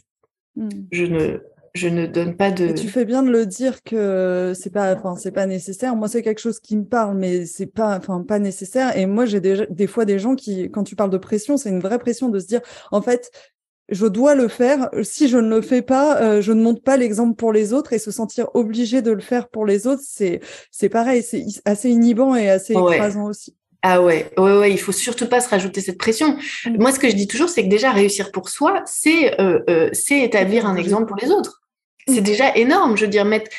hmm. 0.55 0.69
je 0.91 1.05
ne, 1.05 1.39
je 1.75 1.87
ne 1.87 2.07
donne 2.07 2.35
pas 2.35 2.49
de. 2.49 2.71
tu 2.71 2.87
fais 2.87 3.05
bien 3.05 3.21
de 3.21 3.29
le 3.29 3.45
dire 3.45 3.83
que 3.83 4.53
c'est 4.55 4.71
pas, 4.71 4.95
enfin, 4.95 5.17
c'est 5.17 5.31
pas 5.31 5.45
nécessaire. 5.45 5.95
Moi, 5.95 6.07
c'est 6.07 6.23
quelque 6.23 6.41
chose 6.41 6.59
qui 6.59 6.75
me 6.75 6.85
parle, 6.85 7.15
mais 7.15 7.45
c'est 7.45 7.67
pas, 7.67 7.95
enfin, 7.95 8.23
pas 8.27 8.39
nécessaire. 8.39 8.97
Et 8.97 9.05
moi, 9.05 9.27
j'ai 9.27 9.39
des, 9.39 9.67
des 9.69 9.85
fois 9.85 10.05
des 10.05 10.17
gens 10.17 10.33
qui, 10.33 10.71
quand 10.71 10.83
tu 10.83 10.95
parles 10.95 11.11
de 11.11 11.19
pression, 11.19 11.57
c'est 11.57 11.69
une 11.69 11.79
vraie 11.79 11.99
pression 11.99 12.29
de 12.29 12.39
se 12.39 12.47
dire, 12.47 12.61
en 12.91 13.03
fait, 13.03 13.29
je 13.89 14.05
dois 14.05 14.35
le 14.35 14.47
faire. 14.47 14.89
Si 15.03 15.27
je 15.27 15.37
ne 15.37 15.49
le 15.49 15.61
fais 15.61 15.81
pas, 15.81 16.21
euh, 16.21 16.41
je 16.41 16.51
ne 16.51 16.61
montre 16.61 16.81
pas 16.81 16.97
l'exemple 16.97 17.35
pour 17.35 17.53
les 17.53 17.73
autres 17.73 17.93
et 17.93 17.99
se 17.99 18.11
sentir 18.11 18.47
obligé 18.53 19.01
de 19.01 19.11
le 19.11 19.21
faire 19.21 19.49
pour 19.49 19.65
les 19.65 19.87
autres, 19.87 20.03
c'est 20.05 20.41
c'est 20.71 20.89
pareil, 20.89 21.23
c'est 21.23 21.45
assez 21.65 21.89
inhibant 21.89 22.35
et 22.35 22.49
assez 22.49 22.73
écrasant 22.73 23.25
aussi. 23.25 23.55
Ah 23.83 24.01
ouais, 24.01 24.31
ouais, 24.37 24.57
ouais, 24.57 24.71
il 24.71 24.79
faut 24.79 24.91
surtout 24.91 25.27
pas 25.27 25.39
se 25.39 25.49
rajouter 25.49 25.81
cette 25.81 25.97
pression. 25.97 26.35
Mm. 26.65 26.77
Moi, 26.77 26.91
ce 26.91 26.99
que 26.99 27.09
je 27.09 27.15
dis 27.15 27.27
toujours, 27.27 27.47
c'est 27.47 27.63
que 27.63 27.69
déjà 27.69 27.91
réussir 27.91 28.31
pour 28.31 28.49
soi, 28.49 28.81
c'est 28.85 29.39
euh, 29.39 29.59
euh, 29.69 29.89
c'est 29.93 30.21
établir 30.21 30.65
un 30.65 30.75
exemple 30.75 31.05
pour 31.05 31.17
les 31.17 31.29
autres 31.29 31.61
c'est 32.07 32.21
déjà 32.21 32.55
énorme. 32.55 32.97
Je 32.97 33.05
veux 33.05 33.11
dire, 33.11 33.25
mettre, 33.25 33.51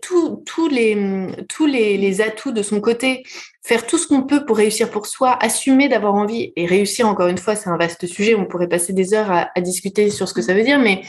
tous 0.00 0.68
les, 0.68 2.20
atouts 2.20 2.52
de 2.52 2.62
son 2.62 2.80
côté, 2.80 3.22
faire 3.64 3.86
tout 3.86 3.98
ce 3.98 4.06
qu'on 4.06 4.22
peut 4.22 4.44
pour 4.44 4.56
réussir 4.56 4.90
pour 4.90 5.06
soi, 5.06 5.36
assumer 5.40 5.88
d'avoir 5.88 6.14
envie 6.14 6.52
et 6.56 6.66
réussir, 6.66 7.06
encore 7.06 7.28
une 7.28 7.38
fois, 7.38 7.54
c'est 7.54 7.70
un 7.70 7.76
vaste 7.76 8.06
sujet. 8.06 8.34
On 8.34 8.46
pourrait 8.46 8.68
passer 8.68 8.92
des 8.92 9.14
heures 9.14 9.30
à, 9.30 9.60
discuter 9.60 10.10
sur 10.10 10.28
ce 10.28 10.34
que 10.34 10.42
ça 10.42 10.54
veut 10.54 10.64
dire, 10.64 10.78
mais 10.78 11.02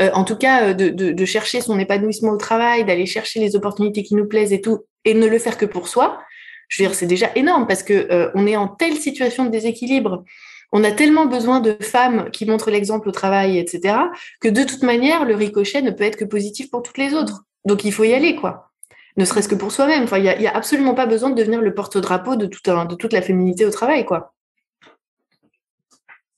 euh, 0.00 0.10
en 0.14 0.24
tout 0.24 0.36
cas, 0.36 0.68
euh, 0.68 0.74
de, 0.74 1.24
chercher 1.24 1.60
son 1.60 1.78
épanouissement 1.78 2.32
au 2.32 2.36
travail, 2.36 2.84
d'aller 2.84 3.06
chercher 3.06 3.40
les 3.40 3.56
opportunités 3.56 4.02
qui 4.02 4.14
nous 4.14 4.26
plaisent 4.26 4.52
et 4.52 4.60
tout, 4.60 4.80
et 5.04 5.14
ne 5.14 5.26
le 5.26 5.38
faire 5.38 5.56
que 5.56 5.66
pour 5.66 5.88
soi, 5.88 6.20
je 6.68 6.82
veux 6.82 6.88
dire, 6.88 6.96
c'est 6.96 7.06
déjà 7.06 7.30
énorme 7.34 7.66
parce 7.66 7.82
que 7.82 8.08
euh, 8.10 8.30
on 8.34 8.46
est 8.46 8.56
en 8.56 8.66
telle 8.66 8.96
situation 8.96 9.44
de 9.44 9.50
déséquilibre 9.50 10.24
on 10.72 10.84
a 10.84 10.90
tellement 10.90 11.26
besoin 11.26 11.60
de 11.60 11.76
femmes 11.80 12.30
qui 12.30 12.46
montrent 12.46 12.70
l'exemple 12.70 13.08
au 13.08 13.12
travail, 13.12 13.58
etc., 13.58 13.94
que 14.40 14.48
de 14.48 14.64
toute 14.64 14.82
manière, 14.82 15.24
le 15.24 15.34
ricochet 15.34 15.82
ne 15.82 15.90
peut 15.90 16.04
être 16.04 16.16
que 16.16 16.24
positif 16.24 16.70
pour 16.70 16.82
toutes 16.82 16.98
les 16.98 17.14
autres. 17.14 17.44
Donc 17.64 17.84
il 17.84 17.92
faut 17.92 18.04
y 18.04 18.14
aller, 18.14 18.34
quoi. 18.34 18.70
Ne 19.16 19.26
serait-ce 19.26 19.48
que 19.48 19.54
pour 19.54 19.70
soi-même. 19.70 20.04
Enfin, 20.04 20.18
il 20.18 20.22
n'y 20.22 20.46
a, 20.46 20.52
a, 20.52 20.56
absolument 20.56 20.94
pas 20.94 21.06
besoin 21.06 21.30
de 21.30 21.34
devenir 21.34 21.60
le 21.60 21.74
porte-drapeau 21.74 22.36
de, 22.36 22.46
toute 22.46 23.12
la 23.12 23.22
féminité 23.22 23.66
au 23.66 23.70
travail, 23.70 24.06
quoi. 24.06 24.34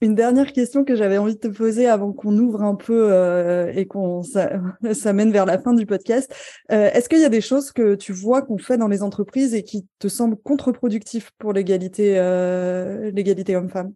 Une 0.00 0.16
dernière 0.16 0.52
question 0.52 0.84
que 0.84 0.96
j'avais 0.96 1.16
envie 1.16 1.36
de 1.36 1.40
te 1.40 1.48
poser 1.48 1.86
avant 1.86 2.12
qu'on 2.12 2.36
ouvre 2.36 2.62
un 2.62 2.74
peu 2.74 3.10
euh, 3.10 3.72
et 3.74 3.86
qu'on 3.86 4.22
s'amène 4.92 5.30
vers 5.30 5.46
la 5.46 5.58
fin 5.58 5.72
du 5.72 5.86
podcast. 5.86 6.34
Euh, 6.72 6.90
est-ce 6.90 7.08
qu'il 7.08 7.20
y 7.20 7.24
a 7.24 7.30
des 7.30 7.40
choses 7.40 7.70
que 7.70 7.94
tu 7.94 8.12
vois 8.12 8.42
qu'on 8.42 8.58
fait 8.58 8.76
dans 8.76 8.88
les 8.88 9.02
entreprises 9.02 9.54
et 9.54 9.62
qui 9.62 9.86
te 10.00 10.08
semblent 10.08 10.36
contre-productifs 10.36 11.30
pour 11.38 11.52
l'égalité 11.52 12.18
euh, 12.18 13.12
homme-femme? 13.50 13.94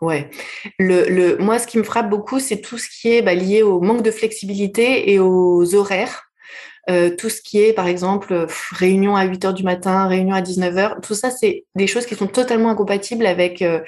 Ouais. 0.00 0.30
Le, 0.78 1.08
le, 1.08 1.36
moi, 1.38 1.58
ce 1.58 1.66
qui 1.66 1.78
me 1.78 1.82
frappe 1.82 2.08
beaucoup, 2.08 2.40
c'est 2.40 2.60
tout 2.60 2.78
ce 2.78 2.88
qui 2.88 3.12
est 3.12 3.22
bah, 3.22 3.34
lié 3.34 3.62
au 3.62 3.80
manque 3.80 4.02
de 4.02 4.10
flexibilité 4.10 5.12
et 5.12 5.18
aux 5.18 5.74
horaires. 5.74 6.30
Euh, 6.88 7.14
tout 7.14 7.28
ce 7.28 7.42
qui 7.42 7.60
est, 7.60 7.72
par 7.74 7.86
exemple, 7.86 8.46
réunion 8.72 9.14
à 9.14 9.24
8 9.24 9.44
heures 9.44 9.54
du 9.54 9.62
matin, 9.62 10.08
réunion 10.08 10.34
à 10.34 10.40
19 10.40 10.76
heures, 10.78 11.00
tout 11.02 11.14
ça, 11.14 11.30
c'est 11.30 11.64
des 11.74 11.86
choses 11.86 12.06
qui 12.06 12.14
sont 12.16 12.26
totalement 12.26 12.70
incompatibles 12.70 13.26
avec, 13.26 13.60
euh, 13.60 13.80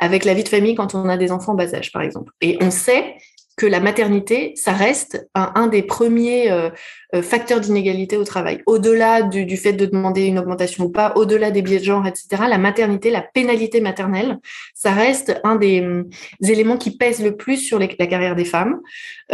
avec 0.00 0.24
la 0.24 0.34
vie 0.34 0.42
de 0.42 0.48
famille 0.48 0.74
quand 0.74 0.94
on 0.94 1.08
a 1.08 1.16
des 1.16 1.30
enfants 1.30 1.52
en 1.52 1.54
bas 1.54 1.72
âge, 1.74 1.92
par 1.92 2.02
exemple. 2.02 2.32
Et 2.40 2.58
on 2.60 2.70
sait 2.70 3.14
que 3.60 3.66
la 3.66 3.80
maternité, 3.80 4.54
ça 4.56 4.72
reste 4.72 5.28
un, 5.34 5.66
des 5.66 5.82
premiers 5.82 6.50
euh, 6.50 6.70
euh, 7.14 7.20
facteurs 7.20 7.60
d'inégalité 7.60 8.16
au 8.16 8.24
travail. 8.24 8.62
Au-delà 8.64 9.20
du, 9.20 9.56
fait 9.58 9.74
de 9.74 9.84
demander 9.84 10.24
une 10.24 10.38
augmentation 10.38 10.84
ou 10.84 10.88
pas, 10.88 11.12
au-delà 11.14 11.50
des 11.50 11.60
biais 11.60 11.78
de 11.78 11.84
genre, 11.84 12.06
etc., 12.06 12.44
la 12.48 12.56
maternité, 12.56 13.10
la 13.10 13.20
pénalité 13.20 13.82
maternelle, 13.82 14.38
ça 14.72 14.92
reste 14.92 15.38
un 15.44 15.56
des, 15.56 15.82
hum, 15.82 16.08
éléments 16.42 16.78
qui 16.78 16.96
pèsent 16.96 17.22
le 17.22 17.36
plus 17.36 17.58
sur 17.58 17.78
la 17.78 17.86
carrière 17.86 18.34
des 18.34 18.46
femmes, 18.46 18.80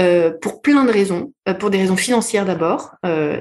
euh, 0.00 0.32
pour 0.42 0.60
plein 0.60 0.84
de 0.84 0.90
raisons. 0.90 1.32
pour 1.60 1.70
des 1.70 1.78
raisons 1.78 1.96
financières 1.96 2.44
d'abord, 2.44 2.96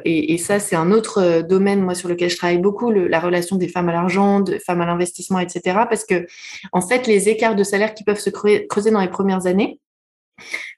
et, 0.06 0.38
ça 0.38 0.60
c'est 0.60 0.76
un 0.76 0.92
autre 0.92 1.42
domaine 1.42 1.82
moi 1.82 1.96
sur 1.96 2.08
lequel 2.08 2.30
je 2.30 2.38
travaille 2.38 2.60
beaucoup, 2.60 2.92
la 2.92 3.20
relation 3.20 3.56
des 3.56 3.68
femmes 3.68 3.90
à 3.90 3.94
l'argent, 3.94 4.42
des 4.42 4.60
femmes 4.60 4.82
à 4.82 4.86
l'investissement, 4.86 5.40
etc. 5.40 5.62
Parce 5.90 6.06
que 6.06 6.28
en 6.72 6.82
fait 6.82 7.08
les 7.08 7.30
écarts 7.30 7.56
de 7.56 7.64
salaire 7.64 7.96
qui 7.96 8.04
peuvent 8.04 8.20
se 8.20 8.30
creuser 8.30 8.92
dans 8.92 9.02
les 9.02 9.08
premières 9.08 9.48
années, 9.48 9.80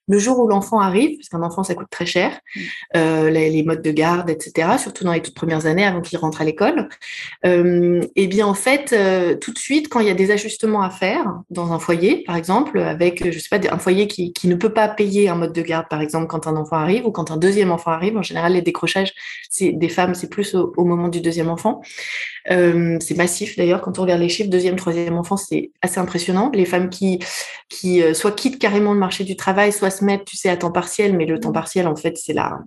le 0.08 0.20
jour 0.20 0.40
où 0.40 0.48
l'enfant 0.48 0.80
arrive, 0.80 1.18
parce 1.18 1.30
qu'un 1.30 1.44
enfant 1.44 1.64
ça 1.64 1.76
coûte 1.76 1.90
très 1.90 2.06
cher, 2.06 2.40
mm. 2.56 2.62
euh, 2.96 3.30
les, 3.30 3.64
modes 3.64 3.82
de 3.82 3.92
garde, 3.92 4.30
etc., 4.30 4.70
surtout 4.78 5.04
dans 5.04 5.12
les 5.12 5.22
toutes 5.22 5.34
premières 5.34 5.66
années 5.66 5.86
avant 5.86 6.02
qu'il 6.02 6.18
rentre 6.18 6.42
à 6.42 6.46
l'école, 6.46 6.88
euh, 7.46 8.02
et 8.16 8.24
eh 8.24 8.28
bien 8.28 8.48
en 8.48 8.54
fait, 8.54 8.94
euh, 8.94 9.36
tout 9.36 9.52
de 9.52 9.58
suite, 9.58 9.90
quand 9.90 10.00
il 10.00 10.08
y 10.08 10.10
a 10.10 10.14
des 10.14 10.32
ajustements 10.32 10.82
à 10.82 10.90
faire 10.90 11.42
dans 11.50 11.74
un 11.74 11.80
foyer, 11.80 12.24
par 12.26 12.36
exemple, 12.36 12.80
avec, 12.80 13.30
je 13.30 13.40
sais 13.40 13.50
pas, 13.50 13.60
un 13.72 13.80
foyer 13.80 14.08
qui, 14.08 14.32
qui 14.32 14.48
ne 14.48 14.56
peut 14.56 14.74
pas 14.74 14.88
payer 14.88 15.30
un 15.30 15.36
mode 15.36 15.54
de 15.54 15.62
garde, 15.62 15.88
par 15.90 16.02
exemple, 16.02 16.28
quand 16.28 16.48
un 16.48 16.56
enfant 16.56 16.78
arrive 16.78 17.06
ou 17.06 17.12
quand 17.12 17.32
un 17.32 17.38
deuxième 17.38 17.72
enfant 17.72 17.92
arrive, 17.92 18.18
en 18.18 18.22
général, 18.22 18.54
les 18.54 18.62
décrochages, 18.62 19.14
c'est 19.50 19.72
des 19.72 19.90
femmes, 19.90 20.16
c'est 20.16 20.30
plus 20.30 20.56
au, 20.56 20.86
moment 20.86 21.10
du 21.10 21.20
deuxième 21.20 21.50
enfant. 21.50 21.82
c'est 22.48 23.18
massif 23.18 23.58
d'ailleurs 23.58 23.82
quand 23.82 24.00
on 24.00 24.04
regarde 24.04 24.22
les 24.22 24.30
chiffres. 24.30 24.50
Deuxième, 24.50 24.78
troisième 24.78 25.18
enfant, 25.18 25.36
c'est 25.36 25.72
assez 25.82 26.00
impressionnant. 26.00 26.50
Les 26.54 26.66
femmes 26.66 26.90
qui, 26.90 27.20
qui 27.70 28.02
soit 28.14 28.32
quittent 28.32 28.60
carrément 28.60 28.94
le 28.94 29.00
marché 29.00 29.24
du 29.26 29.36
travail, 29.36 29.74
soit 29.74 29.97
se 29.98 30.06
mettent, 30.06 30.26
tu 30.26 30.38
sais, 30.38 30.50
à 30.50 30.58
temps 30.58 30.72
partiel, 30.72 31.16
mais 31.16 31.26
le 31.26 31.40
temps 31.40 31.52
partiel, 31.52 31.88
en 31.88 31.96
fait, 31.96 32.18
c'est 32.18 32.34
la, 32.34 32.60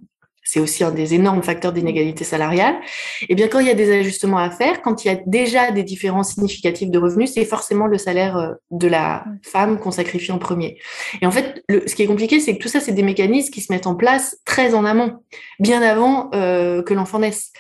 c'est 0.50 0.58
aussi 0.58 0.82
un 0.82 0.90
des 0.90 1.14
énormes 1.14 1.42
facteurs 1.42 1.72
d'inégalité 1.72 2.24
salariale. 2.24 2.74
Et 3.22 3.26
eh 3.30 3.34
bien, 3.34 3.46
quand 3.46 3.60
il 3.60 3.66
y 3.66 3.70
a 3.70 3.74
des 3.74 3.92
ajustements 3.92 4.38
à 4.38 4.50
faire, 4.50 4.82
quand 4.82 5.04
il 5.04 5.08
y 5.08 5.10
a 5.10 5.18
déjà 5.26 5.70
des 5.70 5.84
différences 5.84 6.34
significatives 6.34 6.90
de 6.90 6.98
revenus, 6.98 7.32
c'est 7.34 7.44
forcément 7.44 7.86
le 7.86 7.98
salaire 7.98 8.36
euh, 8.36 8.52
de 8.72 8.88
la 8.88 9.24
femme 9.44 9.78
qu'on 9.78 9.92
sacrifie 9.92 10.32
en 10.32 10.38
premier. 10.38 10.78
Et 11.22 11.26
en 11.26 11.30
fait, 11.30 11.62
le, 11.68 11.86
ce 11.86 11.94
qui 11.94 12.02
est 12.02 12.06
compliqué, 12.06 12.40
c'est 12.40 12.56
que 12.56 12.62
tout 12.62 12.68
ça, 12.68 12.80
c'est 12.80 12.92
des 12.92 13.04
mécanismes 13.04 13.52
qui 13.52 13.60
se 13.60 13.72
mettent 13.72 13.86
en 13.86 13.94
place 13.94 14.38
très 14.44 14.74
en 14.74 14.84
amont, 14.84 15.22
bien 15.60 15.82
avant 15.82 16.30
euh, 16.34 16.82
que 16.82 16.94
l'enfant 16.94 17.20
naisse. 17.20 17.52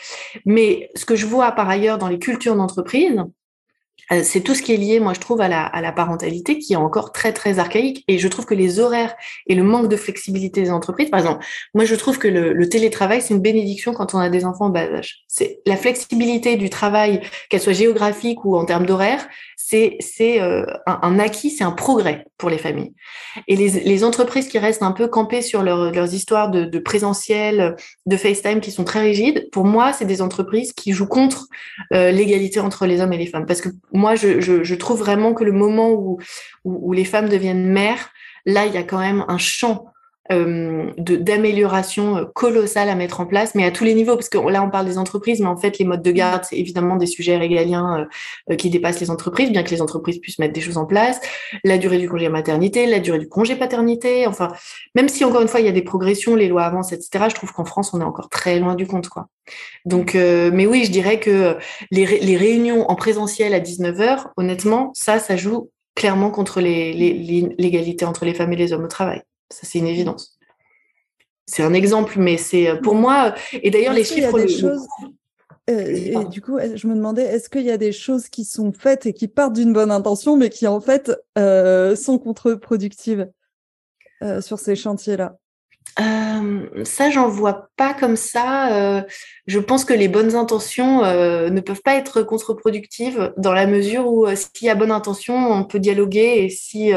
Mais 0.44 0.90
ce 0.96 1.04
que 1.04 1.14
je 1.14 1.26
vois 1.26 1.52
par 1.52 1.68
ailleurs 1.68 1.98
dans 1.98 2.08
les 2.08 2.18
cultures 2.18 2.56
d'entreprise, 2.56 3.22
c'est 4.22 4.40
tout 4.40 4.54
ce 4.54 4.62
qui 4.62 4.72
est 4.72 4.76
lié, 4.76 5.00
moi, 5.00 5.14
je 5.14 5.20
trouve, 5.20 5.40
à 5.40 5.48
la, 5.48 5.92
parentalité 5.92 6.58
qui 6.58 6.72
est 6.72 6.76
encore 6.76 7.12
très, 7.12 7.32
très 7.32 7.58
archaïque. 7.58 8.04
Et 8.08 8.18
je 8.18 8.28
trouve 8.28 8.44
que 8.44 8.54
les 8.54 8.80
horaires 8.80 9.14
et 9.46 9.54
le 9.54 9.62
manque 9.62 9.88
de 9.88 9.96
flexibilité 9.96 10.62
des 10.62 10.70
entreprises, 10.70 11.10
par 11.10 11.20
exemple, 11.20 11.44
moi, 11.74 11.84
je 11.84 11.94
trouve 11.94 12.18
que 12.18 12.28
le, 12.28 12.52
le 12.52 12.68
télétravail, 12.68 13.22
c'est 13.22 13.34
une 13.34 13.40
bénédiction 13.40 13.92
quand 13.92 14.14
on 14.14 14.18
a 14.18 14.28
des 14.28 14.44
enfants 14.44 14.66
en 14.66 14.70
bas 14.70 14.92
âge. 14.92 15.24
C'est 15.28 15.60
la 15.66 15.76
flexibilité 15.76 16.56
du 16.56 16.70
travail, 16.70 17.20
qu'elle 17.48 17.60
soit 17.60 17.72
géographique 17.72 18.44
ou 18.44 18.56
en 18.56 18.64
termes 18.64 18.86
d'horaire, 18.86 19.28
c'est 19.70 20.40
euh, 20.40 20.64
un, 20.86 21.18
acquis, 21.18 21.50
c'est 21.50 21.64
un 21.64 21.70
progrès 21.70 22.24
pour 22.38 22.50
les 22.50 22.58
familles. 22.58 22.92
Et 23.46 23.56
les, 23.56 24.04
entreprises 24.04 24.48
qui 24.48 24.58
restent 24.58 24.82
un 24.82 24.92
peu 24.92 25.06
campées 25.06 25.42
sur 25.42 25.62
leurs 25.62 26.14
histoires 26.14 26.50
de, 26.50 26.78
présentiel, 26.78 27.76
de 28.06 28.16
FaceTime 28.16 28.60
qui 28.60 28.70
sont 28.70 28.84
très 28.84 29.00
rigides, 29.00 29.48
pour 29.52 29.64
moi, 29.64 29.92
c'est 29.92 30.04
des 30.04 30.22
entreprises 30.22 30.72
qui 30.72 30.92
jouent 30.92 31.06
contre 31.06 31.46
euh, 31.92 32.10
l'égalité 32.10 32.60
entre 32.60 32.86
les 32.86 33.00
hommes 33.00 33.12
et 33.12 33.18
les 33.18 33.26
femmes. 33.26 33.46
Parce 33.46 33.60
que 33.60 33.68
moi, 33.92 34.14
je, 34.14 34.74
trouve 34.74 34.98
vraiment 34.98 35.34
que 35.34 35.44
le 35.44 35.52
moment 35.52 35.90
où, 35.90 36.18
où 36.64 36.92
les 36.92 37.04
femmes 37.04 37.28
deviennent 37.28 37.66
mères, 37.66 38.10
là, 38.46 38.66
il 38.66 38.74
y 38.74 38.78
a 38.78 38.82
quand 38.82 38.98
même 38.98 39.24
un 39.28 39.38
champ 39.38 39.86
euh, 40.30 40.90
d'amélioration 40.96 42.16
euh, 42.16 42.24
colossale 42.34 42.88
à 42.88 42.94
mettre 42.94 43.20
en 43.20 43.26
place, 43.26 43.54
mais 43.54 43.64
à 43.64 43.70
tous 43.70 43.84
les 43.84 43.94
niveaux, 43.94 44.14
parce 44.14 44.28
que 44.28 44.38
là 44.38 44.62
on 44.62 44.70
parle 44.70 44.86
des 44.86 44.98
entreprises, 44.98 45.40
mais 45.40 45.48
en 45.48 45.56
fait 45.56 45.78
les 45.78 45.84
modes 45.84 46.02
de 46.02 46.10
garde, 46.12 46.44
c'est 46.44 46.56
évidemment 46.56 46.96
des 46.96 47.06
sujets 47.06 47.36
régaliens 47.36 48.06
euh, 48.50 48.56
qui 48.56 48.70
dépassent 48.70 49.00
les 49.00 49.10
entreprises, 49.10 49.50
bien 49.50 49.62
que 49.62 49.70
les 49.70 49.82
entreprises 49.82 50.18
puissent 50.18 50.38
mettre 50.38 50.52
des 50.52 50.60
choses 50.60 50.76
en 50.76 50.86
place, 50.86 51.20
la 51.64 51.78
durée 51.78 51.98
du 51.98 52.08
congé 52.08 52.28
maternité, 52.28 52.86
la 52.86 53.00
durée 53.00 53.18
du 53.18 53.28
congé 53.28 53.56
paternité, 53.56 54.26
enfin, 54.26 54.52
même 54.94 55.08
si 55.08 55.24
encore 55.24 55.42
une 55.42 55.48
fois 55.48 55.60
il 55.60 55.66
y 55.66 55.70
a 55.70 55.72
des 55.72 55.82
progressions, 55.82 56.36
les 56.36 56.48
lois 56.48 56.62
avancent, 56.62 56.92
etc., 56.92 57.24
je 57.28 57.34
trouve 57.34 57.52
qu'en 57.52 57.64
France 57.64 57.92
on 57.92 58.00
est 58.00 58.04
encore 58.04 58.28
très 58.28 58.58
loin 58.60 58.74
du 58.74 58.86
compte, 58.86 59.08
quoi. 59.08 59.26
Donc, 59.84 60.14
mais 60.14 60.66
oui, 60.66 60.84
je 60.84 60.92
dirais 60.92 61.18
que 61.18 61.56
les, 61.90 62.06
les 62.06 62.36
réunions 62.36 62.88
en 62.88 62.94
présentiel 62.94 63.52
à 63.52 63.58
19h, 63.58 64.26
honnêtement, 64.36 64.92
ça, 64.94 65.18
ça 65.18 65.36
joue 65.36 65.70
clairement 65.96 66.30
contre 66.30 66.60
l'égalité 66.60 68.04
entre 68.04 68.24
les 68.24 68.34
femmes 68.34 68.52
et 68.52 68.56
les 68.56 68.72
hommes 68.72 68.84
au 68.84 68.88
travail. 68.88 69.22
Ça, 69.50 69.60
c'est 69.64 69.78
une 69.78 69.86
évidence. 69.86 70.38
C'est 71.46 71.64
un 71.64 71.74
exemple, 71.74 72.18
mais 72.18 72.36
c'est 72.36 72.68
euh, 72.68 72.76
pour 72.76 72.94
moi. 72.94 73.34
Euh, 73.34 73.58
et 73.62 73.70
d'ailleurs, 73.70 73.92
les 73.92 74.04
chiffres. 74.04 74.38
des 74.38 74.48
choses... 74.48 74.86
Euh, 75.68 75.86
et 75.86 76.24
du 76.26 76.40
coup, 76.40 76.58
je 76.74 76.86
me 76.86 76.94
demandais, 76.94 77.24
est-ce 77.24 77.48
qu'il 77.48 77.62
y 77.62 77.70
a 77.70 77.76
des 77.76 77.92
choses 77.92 78.28
qui 78.28 78.44
sont 78.44 78.72
faites 78.72 79.06
et 79.06 79.12
qui 79.12 79.28
partent 79.28 79.52
d'une 79.52 79.72
bonne 79.72 79.90
intention, 79.90 80.36
mais 80.36 80.48
qui 80.48 80.66
en 80.66 80.80
fait 80.80 81.12
sont 81.36 82.18
contre-productives 82.18 83.30
sur 84.40 84.58
ces 84.58 84.76
chantiers-là? 84.76 85.39
Euh, 85.98 86.84
ça, 86.84 87.10
j'en 87.10 87.28
vois 87.28 87.68
pas 87.76 87.94
comme 87.94 88.16
ça. 88.16 88.72
Euh, 88.72 89.02
je 89.46 89.58
pense 89.58 89.84
que 89.84 89.92
les 89.92 90.08
bonnes 90.08 90.36
intentions 90.36 91.04
euh, 91.04 91.50
ne 91.50 91.60
peuvent 91.60 91.82
pas 91.82 91.96
être 91.96 92.22
contre-productives 92.22 93.32
dans 93.36 93.52
la 93.52 93.66
mesure 93.66 94.06
où 94.06 94.26
s'il 94.34 94.66
y 94.66 94.70
a 94.70 94.74
bonne 94.74 94.92
intention, 94.92 95.34
on 95.34 95.64
peut 95.64 95.80
dialoguer 95.80 96.44
et 96.44 96.48
si 96.48 96.92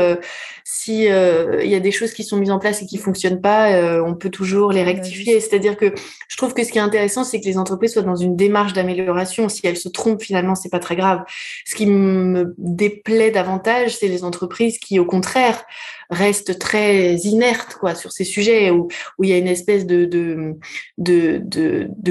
si 0.63 1.05
il 1.05 1.69
y 1.69 1.75
a 1.75 1.79
des 1.79 1.91
choses 1.91 2.13
qui 2.13 2.23
sont 2.23 2.37
mises 2.37 2.51
en 2.51 2.59
place 2.59 2.81
et 2.81 2.85
qui 2.85 2.97
fonctionnent 2.97 3.41
pas, 3.41 4.01
on 4.03 4.13
peut 4.13 4.29
toujours 4.29 4.71
les 4.71 4.83
rectifier. 4.83 5.39
C'est-à-dire 5.39 5.77
que 5.77 5.93
je 6.27 6.37
trouve 6.37 6.53
que 6.53 6.63
ce 6.63 6.71
qui 6.71 6.77
est 6.77 6.81
intéressant, 6.81 7.23
c'est 7.23 7.39
que 7.39 7.45
les 7.45 7.57
entreprises 7.57 7.93
soient 7.93 8.01
dans 8.03 8.15
une 8.15 8.35
démarche 8.35 8.73
d'amélioration. 8.73 9.49
Si 9.49 9.65
elles 9.65 9.77
se 9.77 9.89
trompent, 9.89 10.21
finalement, 10.21 10.55
c'est 10.55 10.69
pas 10.69 10.79
très 10.79 10.95
grave. 10.95 11.23
Ce 11.65 11.75
qui 11.75 11.87
me 11.87 12.53
déplaît 12.57 13.31
davantage, 13.31 13.97
c'est 13.97 14.07
les 14.07 14.23
entreprises 14.23 14.77
qui, 14.77 14.99
au 14.99 15.05
contraire, 15.05 15.65
restent 16.13 16.59
très 16.59 17.15
inertes 17.15 17.77
quoi 17.79 17.95
sur 17.95 18.11
ces 18.11 18.23
sujets 18.23 18.71
où, 18.71 18.87
où 19.17 19.23
il 19.23 19.29
y 19.29 19.33
a 19.33 19.37
une 19.37 19.47
espèce 19.47 19.85
de 19.85 20.55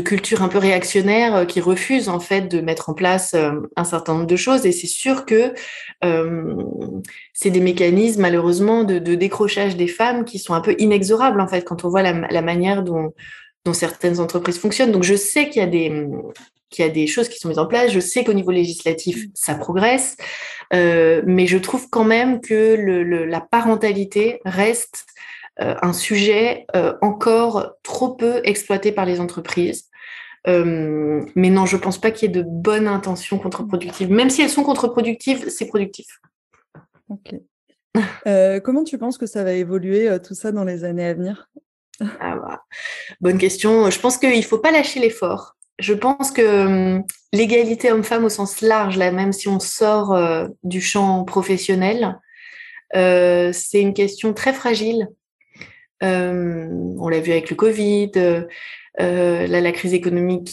culture 0.00 0.42
un 0.42 0.48
peu 0.48 0.58
réactionnaire 0.58 1.34
euh, 1.34 1.44
qui 1.44 1.60
refuse 1.60 2.08
en 2.08 2.20
fait 2.20 2.42
de 2.42 2.60
mettre 2.60 2.90
en 2.90 2.94
place 2.94 3.34
euh, 3.34 3.52
un 3.76 3.84
certain 3.84 4.14
nombre 4.14 4.26
de 4.26 4.36
choses 4.36 4.66
et 4.66 4.72
c'est 4.72 4.86
sûr 4.86 5.24
que 5.24 5.54
euh, 6.04 6.54
c'est 7.32 7.50
des 7.50 7.60
mécanismes 7.60 8.22
malheureusement 8.22 8.84
de, 8.84 8.98
décrochage 8.98 9.76
des 9.76 9.88
femmes 9.88 10.24
qui 10.24 10.38
sont 10.38 10.54
un 10.54 10.60
peu 10.60 10.74
inexorables 10.78 11.40
en 11.40 11.48
fait 11.48 11.62
quand 11.62 11.84
on 11.84 11.88
voit 11.88 12.02
la, 12.02 12.42
manière 12.42 12.82
dont 12.82 13.12
certaines 13.72 14.18
entreprises 14.20 14.58
fonctionnent. 14.58 14.90
Donc 14.90 15.04
je 15.04 15.14
sais 15.14 15.48
qu'il 15.48 15.60
y 15.60 15.64
a 15.64 15.68
des 15.68 16.06
qu'il 16.72 16.84
y 16.84 16.88
a 16.88 16.90
des 16.90 17.06
choses 17.06 17.28
qui 17.28 17.38
sont 17.38 17.48
mises 17.48 17.58
en 17.58 17.66
place. 17.66 17.92
Je 17.92 18.00
sais 18.00 18.24
qu'au 18.24 18.32
niveau 18.32 18.50
législatif, 18.50 19.26
ça 19.34 19.54
progresse, 19.54 20.16
euh, 20.74 21.22
mais 21.26 21.46
je 21.46 21.58
trouve 21.58 21.88
quand 21.90 22.04
même 22.04 22.40
que 22.40 22.74
le, 22.74 23.24
la 23.24 23.40
parentalité 23.40 24.40
reste 24.44 25.04
euh, 25.60 25.76
un 25.82 25.92
sujet 25.92 26.66
euh, 26.74 26.94
encore 27.02 27.74
trop 27.82 28.14
peu 28.14 28.40
exploité 28.44 28.90
par 28.90 29.04
les 29.04 29.20
entreprises. 29.20 29.88
mais 30.46 31.50
non, 31.50 31.66
je 31.66 31.76
pense 31.76 32.00
pas 32.00 32.10
qu'il 32.10 32.28
y 32.28 32.32
ait 32.32 32.42
de 32.42 32.48
bonnes 32.48 32.88
intentions 32.88 33.38
contre-productives. 33.38 34.10
Même 34.10 34.30
si 34.30 34.42
elles 34.42 34.50
sont 34.50 34.64
contre-productives, 34.64 35.48
c'est 35.50 35.68
productif. 35.68 36.20
Ok. 37.08 37.34
comment 38.64 38.82
tu 38.82 38.96
penses 38.98 39.18
que 39.18 39.26
ça 39.26 39.44
va 39.44 39.52
évoluer 39.52 40.08
tout 40.26 40.34
ça 40.34 40.50
dans 40.50 40.64
les 40.64 40.82
années 40.82 41.06
à 41.06 41.14
venir? 41.14 41.48
Ah 42.00 42.36
bah, 42.36 42.62
Bonne 43.20 43.38
question. 43.38 43.90
Je 43.90 44.00
pense 44.00 44.16
qu'il 44.16 44.36
ne 44.36 44.42
faut 44.42 44.58
pas 44.58 44.72
lâcher 44.72 44.98
l'effort 44.98 45.56
je 45.78 45.94
pense 45.94 46.30
que 46.30 46.66
hum, 46.66 47.04
l'égalité 47.32 47.90
homme-femme 47.90 48.24
au 48.24 48.28
sens 48.28 48.60
large, 48.60 48.96
là, 48.96 49.10
même 49.10 49.32
si 49.32 49.48
on 49.48 49.60
sort 49.60 50.14
euh, 50.14 50.48
du 50.62 50.80
champ 50.80 51.24
professionnel, 51.24 52.18
euh, 52.94 53.52
c'est 53.52 53.80
une 53.80 53.94
question 53.94 54.32
très 54.32 54.52
fragile. 54.52 55.08
Euh, 56.02 56.68
on 56.98 57.08
l'a 57.08 57.20
vu 57.20 57.32
avec 57.32 57.48
le 57.48 57.56
Covid, 57.56 58.10
la 58.98 59.72
crise 59.72 59.94
économique 59.94 60.48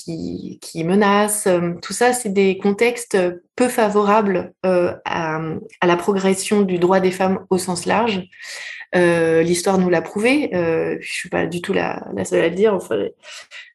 qui, 0.61 0.83
menace. 0.83 1.47
tout 1.81 1.93
ça, 1.93 2.13
c'est 2.13 2.29
des 2.29 2.57
contextes 2.57 3.17
peu 3.55 3.67
favorables 3.67 4.53
à, 4.63 5.41
la 5.83 5.97
progression 5.97 6.61
du 6.61 6.77
droit 6.77 6.99
des 6.99 7.11
femmes 7.11 7.45
au 7.49 7.57
sens 7.57 7.85
large. 7.85 8.21
L'histoire 8.93 9.79
nous 9.79 9.89
l'a 9.89 10.03
prouvé. 10.03 10.49
je 10.53 11.11
suis 11.11 11.29
pas 11.29 11.47
du 11.47 11.61
tout 11.61 11.73
la, 11.73 11.99
seule 12.23 12.43
à 12.43 12.49
le 12.49 12.55
dire. 12.55 12.77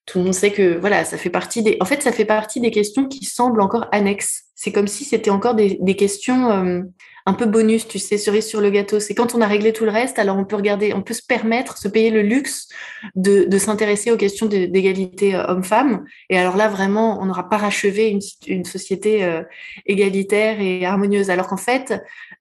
Tout 0.06 0.18
le 0.18 0.24
monde 0.24 0.34
sait 0.34 0.52
que 0.52 0.78
voilà, 0.78 1.04
ça 1.04 1.16
fait 1.16 1.30
partie 1.30 1.62
des. 1.62 1.76
En 1.80 1.84
fait, 1.84 2.02
ça 2.02 2.12
fait 2.12 2.24
partie 2.24 2.60
des 2.60 2.70
questions 2.70 3.06
qui 3.06 3.24
semblent 3.24 3.62
encore 3.62 3.86
annexes. 3.92 4.44
C'est 4.54 4.72
comme 4.72 4.86
si 4.86 5.04
c'était 5.04 5.30
encore 5.30 5.54
des, 5.54 5.78
des 5.80 5.96
questions 5.96 6.50
euh, 6.50 6.82
un 7.26 7.32
peu 7.32 7.46
bonus, 7.46 7.88
tu 7.88 7.98
sais, 7.98 8.18
cerise 8.18 8.46
sur 8.46 8.60
le 8.60 8.70
gâteau. 8.70 9.00
C'est 9.00 9.14
quand 9.14 9.34
on 9.34 9.40
a 9.40 9.46
réglé 9.46 9.72
tout 9.72 9.84
le 9.84 9.90
reste, 9.90 10.18
alors 10.18 10.36
on 10.36 10.44
peut 10.44 10.56
regarder, 10.56 10.92
on 10.92 11.02
peut 11.02 11.14
se 11.14 11.24
permettre, 11.26 11.78
se 11.78 11.88
payer 11.88 12.10
le 12.10 12.20
luxe 12.20 12.68
de, 13.14 13.48
s'intéresser 13.56 14.10
aux 14.10 14.18
questions 14.18 14.46
d'égalité 14.46 15.34
euh, 15.34 15.46
homme-femme. 15.46 16.04
Et 16.28 16.38
alors 16.38 16.56
là, 16.56 16.68
vraiment, 16.68 17.20
on 17.22 17.26
n'aura 17.26 17.48
pas 17.48 17.56
rachevé 17.56 18.08
une, 18.08 18.20
une 18.46 18.64
société 18.64 19.24
euh, 19.24 19.42
égalitaire 19.86 20.60
et 20.60 20.84
harmonieuse. 20.84 21.30
Alors 21.30 21.48
qu'en 21.48 21.56
fait, 21.56 21.94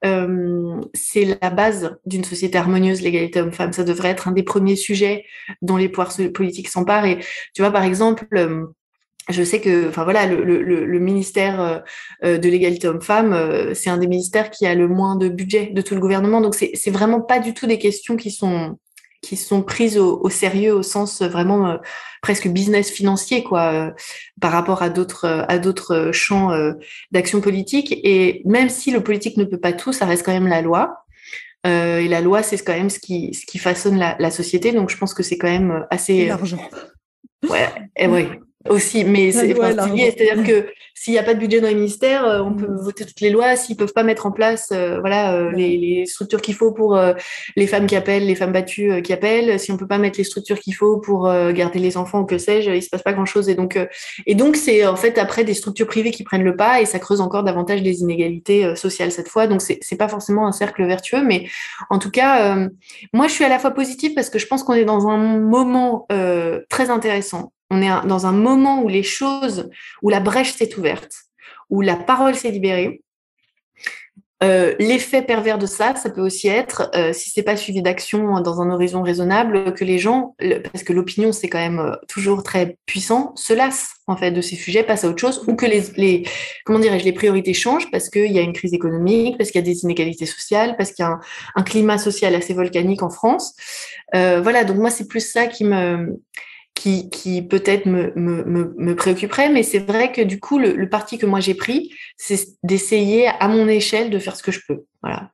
euh, 0.04 0.82
c'est 0.94 1.38
la 1.42 1.50
base 1.50 1.98
d'une 2.06 2.26
société 2.26 2.58
harmonieuse, 2.58 3.02
l'égalité 3.02 3.40
homme-femme. 3.40 3.72
Ça 3.72 3.86
devrait 3.86 4.10
être 4.10 4.28
un 4.28 4.34
des 4.34 4.44
premiers 4.44 4.76
sujets 4.76 5.26
dont 5.62 5.78
les 5.78 5.88
pouvoirs 5.88 6.14
politiques 6.34 6.68
s'emparent. 6.68 7.06
Et 7.06 7.20
tu 7.54 7.62
vois, 7.62 7.72
par 7.72 7.84
exemple, 7.84 8.28
je 9.30 9.44
sais 9.44 9.62
que, 9.62 9.88
enfin 9.88 10.04
voilà, 10.04 10.26
le, 10.26 10.44
le, 10.44 10.86
le 10.86 11.00
ministère 11.00 11.62
euh, 11.62 11.80
euh, 12.26 12.38
de 12.38 12.50
l'égalité 12.50 12.88
homme-femme, 12.88 13.34
euh, 13.34 13.74
c'est 13.74 13.90
un 13.90 13.98
des 13.98 14.08
ministères 14.08 14.50
qui 14.50 14.66
a 14.66 14.76
le 14.76 14.88
moins 14.88 15.16
de 15.16 15.30
budget 15.30 15.68
de 15.68 15.82
tout 15.82 15.96
le 15.96 16.02
gouvernement. 16.02 16.42
Donc 16.42 16.56
c'est 16.56 16.92
vraiment 16.92 17.22
pas 17.22 17.40
du 17.40 17.54
tout 17.54 17.66
des 17.66 17.80
questions 17.80 18.16
qui 18.16 18.32
sont 18.32 18.78
qui 19.22 19.38
sont 19.38 19.62
prises 19.62 19.98
au, 19.98 20.20
au 20.22 20.30
sérieux 20.30 20.74
au 20.74 20.84
sens 20.84 21.22
vraiment 21.22 21.78
presque 22.22 22.50
business 22.50 22.92
financier 22.92 23.42
quoi, 23.42 23.94
par 24.42 24.52
rapport 24.52 24.84
à 24.84 24.90
d'autres 24.90 25.46
à 25.48 25.60
d'autres 25.60 26.12
champs 26.12 26.52
d'action 27.12 27.40
politique. 27.40 27.98
Et 28.04 28.42
même 28.44 28.68
si 28.68 28.92
le 28.92 29.02
politique 29.02 29.38
ne 29.38 29.46
peut 29.46 29.60
pas 29.60 29.72
tout, 29.72 29.94
ça 29.94 30.06
reste 30.06 30.26
quand 30.26 30.34
même 30.34 30.48
la 30.48 30.62
loi. 30.62 31.06
et 31.64 32.10
la 32.10 32.20
loi, 32.20 32.44
c'est 32.44 32.58
quand 32.58 32.74
même 32.74 32.90
ce 32.90 33.00
qui 33.00 33.34
ce 33.34 33.46
qui 33.46 33.60
façonne 33.60 33.98
la, 33.98 34.18
la 34.20 34.30
société. 34.30 34.74
Donc 34.74 34.90
je 34.90 34.98
pense 34.98 35.14
que 35.14 35.24
c'est 35.24 35.38
quand 35.38 35.50
même 35.50 35.88
assez. 35.90 36.26
L'argent. 36.26 36.60
Ouais, 37.50 37.70
et 37.96 38.08
oui, 38.08 38.28
aussi, 38.70 39.04
mais 39.04 39.32
c'est 39.32 39.54
c'est-à-dire 39.54 40.44
que 40.44 40.68
s'il 41.04 41.12
n'y 41.12 41.20
a 41.20 41.24
pas 41.24 41.34
de 41.34 41.40
budget 41.40 41.60
dans 41.60 41.68
les 41.68 41.76
ministères, 41.76 42.26
euh, 42.26 42.42
on 42.42 42.54
peut 42.54 42.68
mm. 42.68 42.78
voter 42.78 43.06
toutes 43.06 43.20
les 43.20 43.30
lois. 43.30 43.58
S'ils 43.58 43.76
peuvent 43.76 43.92
pas 43.94 44.04
mettre 44.04 44.26
en 44.26 44.32
place, 44.32 44.70
euh, 44.72 45.00
voilà, 45.02 45.34
euh, 45.34 45.52
les, 45.52 46.06
structures 46.06 46.42
qu'il 46.42 46.56
faut 46.56 46.72
pour 46.72 47.00
les 47.56 47.68
femmes 47.68 47.88
qui 47.88 47.96
appellent, 47.96 48.26
les 48.26 48.36
femmes 48.36 48.52
battues 48.52 49.02
qui 49.02 49.14
appellent, 49.14 49.60
si 49.60 49.72
on 49.72 49.78
peut 49.78 49.88
pas 49.88 49.98
mettre 49.98 50.18
les 50.18 50.24
structures 50.24 50.60
qu'il 50.60 50.76
faut 50.76 50.98
pour 50.98 51.32
garder 51.54 51.80
les 51.80 51.98
enfants 51.98 52.22
ou 52.22 52.26
que 52.26 52.38
sais-je, 52.38 52.72
il 52.72 52.82
se 52.82 52.90
passe 52.90 53.04
pas 53.04 53.14
grand-chose. 53.14 53.48
Et 53.50 53.56
donc, 53.56 53.80
et 54.26 54.36
donc 54.36 54.56
c'est 54.56 54.86
en 54.86 54.96
fait 54.96 55.18
après 55.18 55.44
des 55.44 55.54
structures 55.54 55.88
privées 55.88 56.12
qui 56.12 56.24
prennent 56.24 56.44
le 56.44 56.56
pas 56.56 56.82
et 56.82 56.86
ça 56.86 57.00
creuse 57.00 57.22
encore 57.22 57.44
davantage 57.44 57.82
les 57.82 58.02
inégalités 58.02 58.76
sociales 58.76 59.12
cette 59.12 59.30
fois. 59.30 59.48
Donc 59.48 59.62
c'est 59.62 59.80
c'est 59.82 59.98
pas 59.98 60.08
forcément 60.08 60.46
un 60.46 60.52
cercle 60.52 60.86
vertueux, 60.86 61.24
mais 61.24 61.48
en 61.90 62.00
tout 62.00 62.12
cas, 62.12 62.68
moi 63.14 63.28
je 63.28 63.34
suis 63.34 63.46
à 63.46 63.50
la 63.50 63.60
fois 63.60 63.72
positive 63.72 64.14
parce 64.14 64.30
que 64.30 64.40
je 64.40 64.48
pense 64.48 64.64
qu'on 64.64 64.74
est 64.74 64.86
dans 64.86 65.08
un 65.08 65.18
moment 65.18 66.08
très 66.70 66.90
intéressant 66.90 67.54
on 67.74 67.82
est 67.82 68.08
dans 68.08 68.26
un 68.26 68.32
moment 68.32 68.82
où 68.84 68.88
les 68.88 69.04
choses, 69.04 69.70
où 70.02 70.10
la 70.10 70.20
brèche 70.20 70.54
s'est 70.54 70.78
ouverte, 70.78 71.12
où 71.70 71.82
la 71.82 71.96
parole 71.96 72.36
s'est 72.36 72.52
libérée. 72.52 73.02
Euh, 74.44 74.76
l'effet 74.78 75.22
pervers 75.22 75.58
de 75.58 75.66
ça, 75.66 75.96
ça 75.96 76.10
peut 76.10 76.22
aussi 76.22 76.50
être, 76.50 76.92
euh, 76.96 77.14
si 77.14 77.30
c'est 77.30 77.44
pas 77.44 77.56
suivi 77.56 77.82
d'action 77.82 78.42
dans 78.42 78.62
un 78.62 78.70
horizon 78.72 79.02
raisonnable, 79.02 79.74
que 79.74 79.86
les 79.86 80.00
gens, 80.00 80.36
parce 80.72 80.84
que 80.84 80.92
l'opinion 80.92 81.32
c'est 81.32 81.48
quand 81.48 81.60
même 81.60 81.80
euh, 81.80 81.96
toujours 82.10 82.44
très 82.44 82.78
puissant, 82.86 83.34
se 83.38 83.54
lassent 83.54 83.92
en 84.08 84.18
fait 84.18 84.32
de 84.32 84.42
ces 84.42 84.58
sujets, 84.58 84.84
passent 84.84 85.06
à 85.06 85.08
autre 85.08 85.22
chose, 85.22 85.46
ou 85.48 85.56
que 85.56 85.66
les, 85.66 86.28
comment 86.66 86.80
dirais-je, 86.80 87.06
les 87.06 87.14
priorités 87.14 87.54
changent 87.54 87.90
parce 87.90 88.10
qu'il 88.10 88.34
y 88.34 88.40
a 88.40 88.42
une 88.42 88.52
crise 88.52 88.74
économique, 88.74 89.38
parce 89.38 89.50
qu'il 89.50 89.62
y 89.62 89.64
a 89.64 89.66
des 89.66 89.84
inégalités 89.84 90.26
sociales, 90.26 90.76
parce 90.78 90.92
qu'il 90.92 91.04
y 91.04 91.08
a 91.08 91.20
un, 91.56 91.64
climat 91.64 91.98
social 91.98 92.36
assez 92.36 92.54
volcanique 92.54 93.02
en 93.02 93.10
France. 93.10 93.54
voilà, 94.12 94.66
donc 94.66 94.78
moi 94.78 94.90
c'est 94.90 95.08
plus 95.08 95.26
ça 95.26 95.48
qui 95.48 95.64
me 95.64 96.20
qui, 96.74 97.10
qui 97.10 97.42
peut-être 97.42 97.86
me, 97.86 98.12
me, 98.16 98.74
me, 98.78 98.96
préoccuperait, 98.96 99.50
mais 99.50 99.64
c'est 99.64 99.80
vrai 99.80 100.12
que 100.12 100.22
du 100.22 100.40
coup, 100.40 100.58
le, 100.58 100.74
le 100.74 100.90
parti 100.90 101.18
que 101.18 101.26
moi 101.26 101.40
j'ai 101.40 101.54
pris, 101.54 101.94
c'est 102.18 102.40
d'essayer 102.64 103.28
à 103.28 103.48
mon 103.48 103.68
échelle 103.68 104.10
de 104.10 104.20
faire 104.20 104.36
ce 104.36 104.44
que 104.44 104.52
je 104.52 104.60
peux. 104.68 104.84
Voilà. 105.02 105.32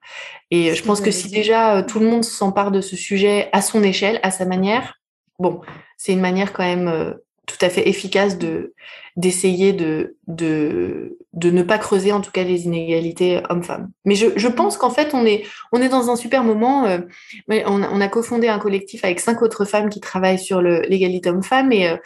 Et 0.51 0.75
je 0.75 0.83
pense 0.83 0.99
que 0.99 1.11
si 1.11 1.29
déjà 1.29 1.77
euh, 1.77 1.83
tout 1.83 1.99
le 1.99 2.07
monde 2.07 2.25
s'empare 2.25 2.71
de 2.71 2.81
ce 2.81 2.95
sujet 2.95 3.49
à 3.53 3.61
son 3.61 3.83
échelle, 3.83 4.19
à 4.23 4.31
sa 4.31 4.45
manière, 4.45 4.99
bon, 5.37 5.61
c'est 5.97 6.11
une 6.11 6.21
manière 6.21 6.53
quand 6.53 6.63
même 6.63 6.87
euh, 6.87 7.13
tout 7.45 7.57
à 7.61 7.69
fait 7.69 7.87
efficace 7.87 8.37
de 8.37 8.73
d'essayer 9.15 9.73
de, 9.73 10.17
de 10.27 11.18
de 11.33 11.51
ne 11.51 11.61
pas 11.61 11.77
creuser 11.77 12.11
en 12.11 12.21
tout 12.21 12.31
cas 12.31 12.43
les 12.43 12.65
inégalités 12.65 13.41
hommes-femmes. 13.49 13.91
Mais 14.05 14.15
je, 14.15 14.27
je 14.35 14.47
pense 14.47 14.77
qu'en 14.77 14.89
fait 14.89 15.13
on 15.13 15.25
est 15.25 15.45
on 15.71 15.81
est 15.81 15.89
dans 15.89 16.09
un 16.09 16.15
super 16.15 16.43
moment. 16.43 16.85
Euh, 16.85 16.99
on, 17.47 17.83
on, 17.83 18.01
a 18.01 18.07
cofondé 18.07 18.47
un 18.47 18.59
collectif 18.59 19.03
avec 19.03 19.19
cinq 19.19 19.41
autres 19.41 19.65
femmes 19.65 19.89
qui 19.89 19.99
travaillent 19.99 20.39
sur 20.39 20.61
l'égalité 20.61 21.29
homme-femme 21.29 21.71
et 21.71 21.87
euh, 21.87 21.97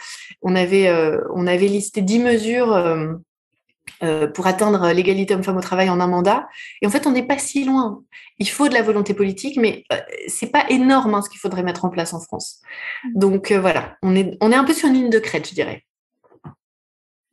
on 0.42 0.54
avait 0.54 0.88
euh, 0.88 1.20
on 1.34 1.46
avait 1.46 1.68
listé 1.68 2.02
dix 2.02 2.18
mesures 2.18 2.74
euh, 4.02 4.26
pour 4.26 4.46
atteindre 4.46 4.90
l'égalité 4.92 5.34
homme-femme 5.34 5.56
au 5.56 5.62
travail 5.62 5.88
en 5.88 6.00
un 6.00 6.06
mandat. 6.06 6.48
Et 6.82 6.86
en 6.86 6.90
fait, 6.90 7.06
on 7.06 7.12
n'est 7.12 7.26
pas 7.26 7.38
si 7.38 7.64
loin. 7.64 8.02
Il 8.38 8.48
faut 8.48 8.68
de 8.68 8.74
la 8.74 8.82
volonté 8.82 9.14
politique, 9.14 9.56
mais 9.56 9.84
euh, 9.92 9.96
c'est 10.26 10.50
pas 10.50 10.64
énorme 10.68 11.14
hein, 11.14 11.22
ce 11.22 11.30
qu'il 11.30 11.38
faudrait 11.38 11.62
mettre 11.62 11.84
en 11.84 11.90
place 11.90 12.12
en 12.12 12.20
France. 12.20 12.60
Mm. 13.04 13.18
Donc 13.18 13.50
euh, 13.52 13.60
voilà, 13.60 13.96
on 14.02 14.16
est, 14.16 14.36
on 14.40 14.50
est 14.50 14.56
un 14.56 14.64
peu 14.64 14.74
sur 14.74 14.88
une 14.88 14.94
ligne 14.94 15.10
de 15.10 15.18
crête, 15.18 15.48
je 15.48 15.54
dirais. 15.54 15.84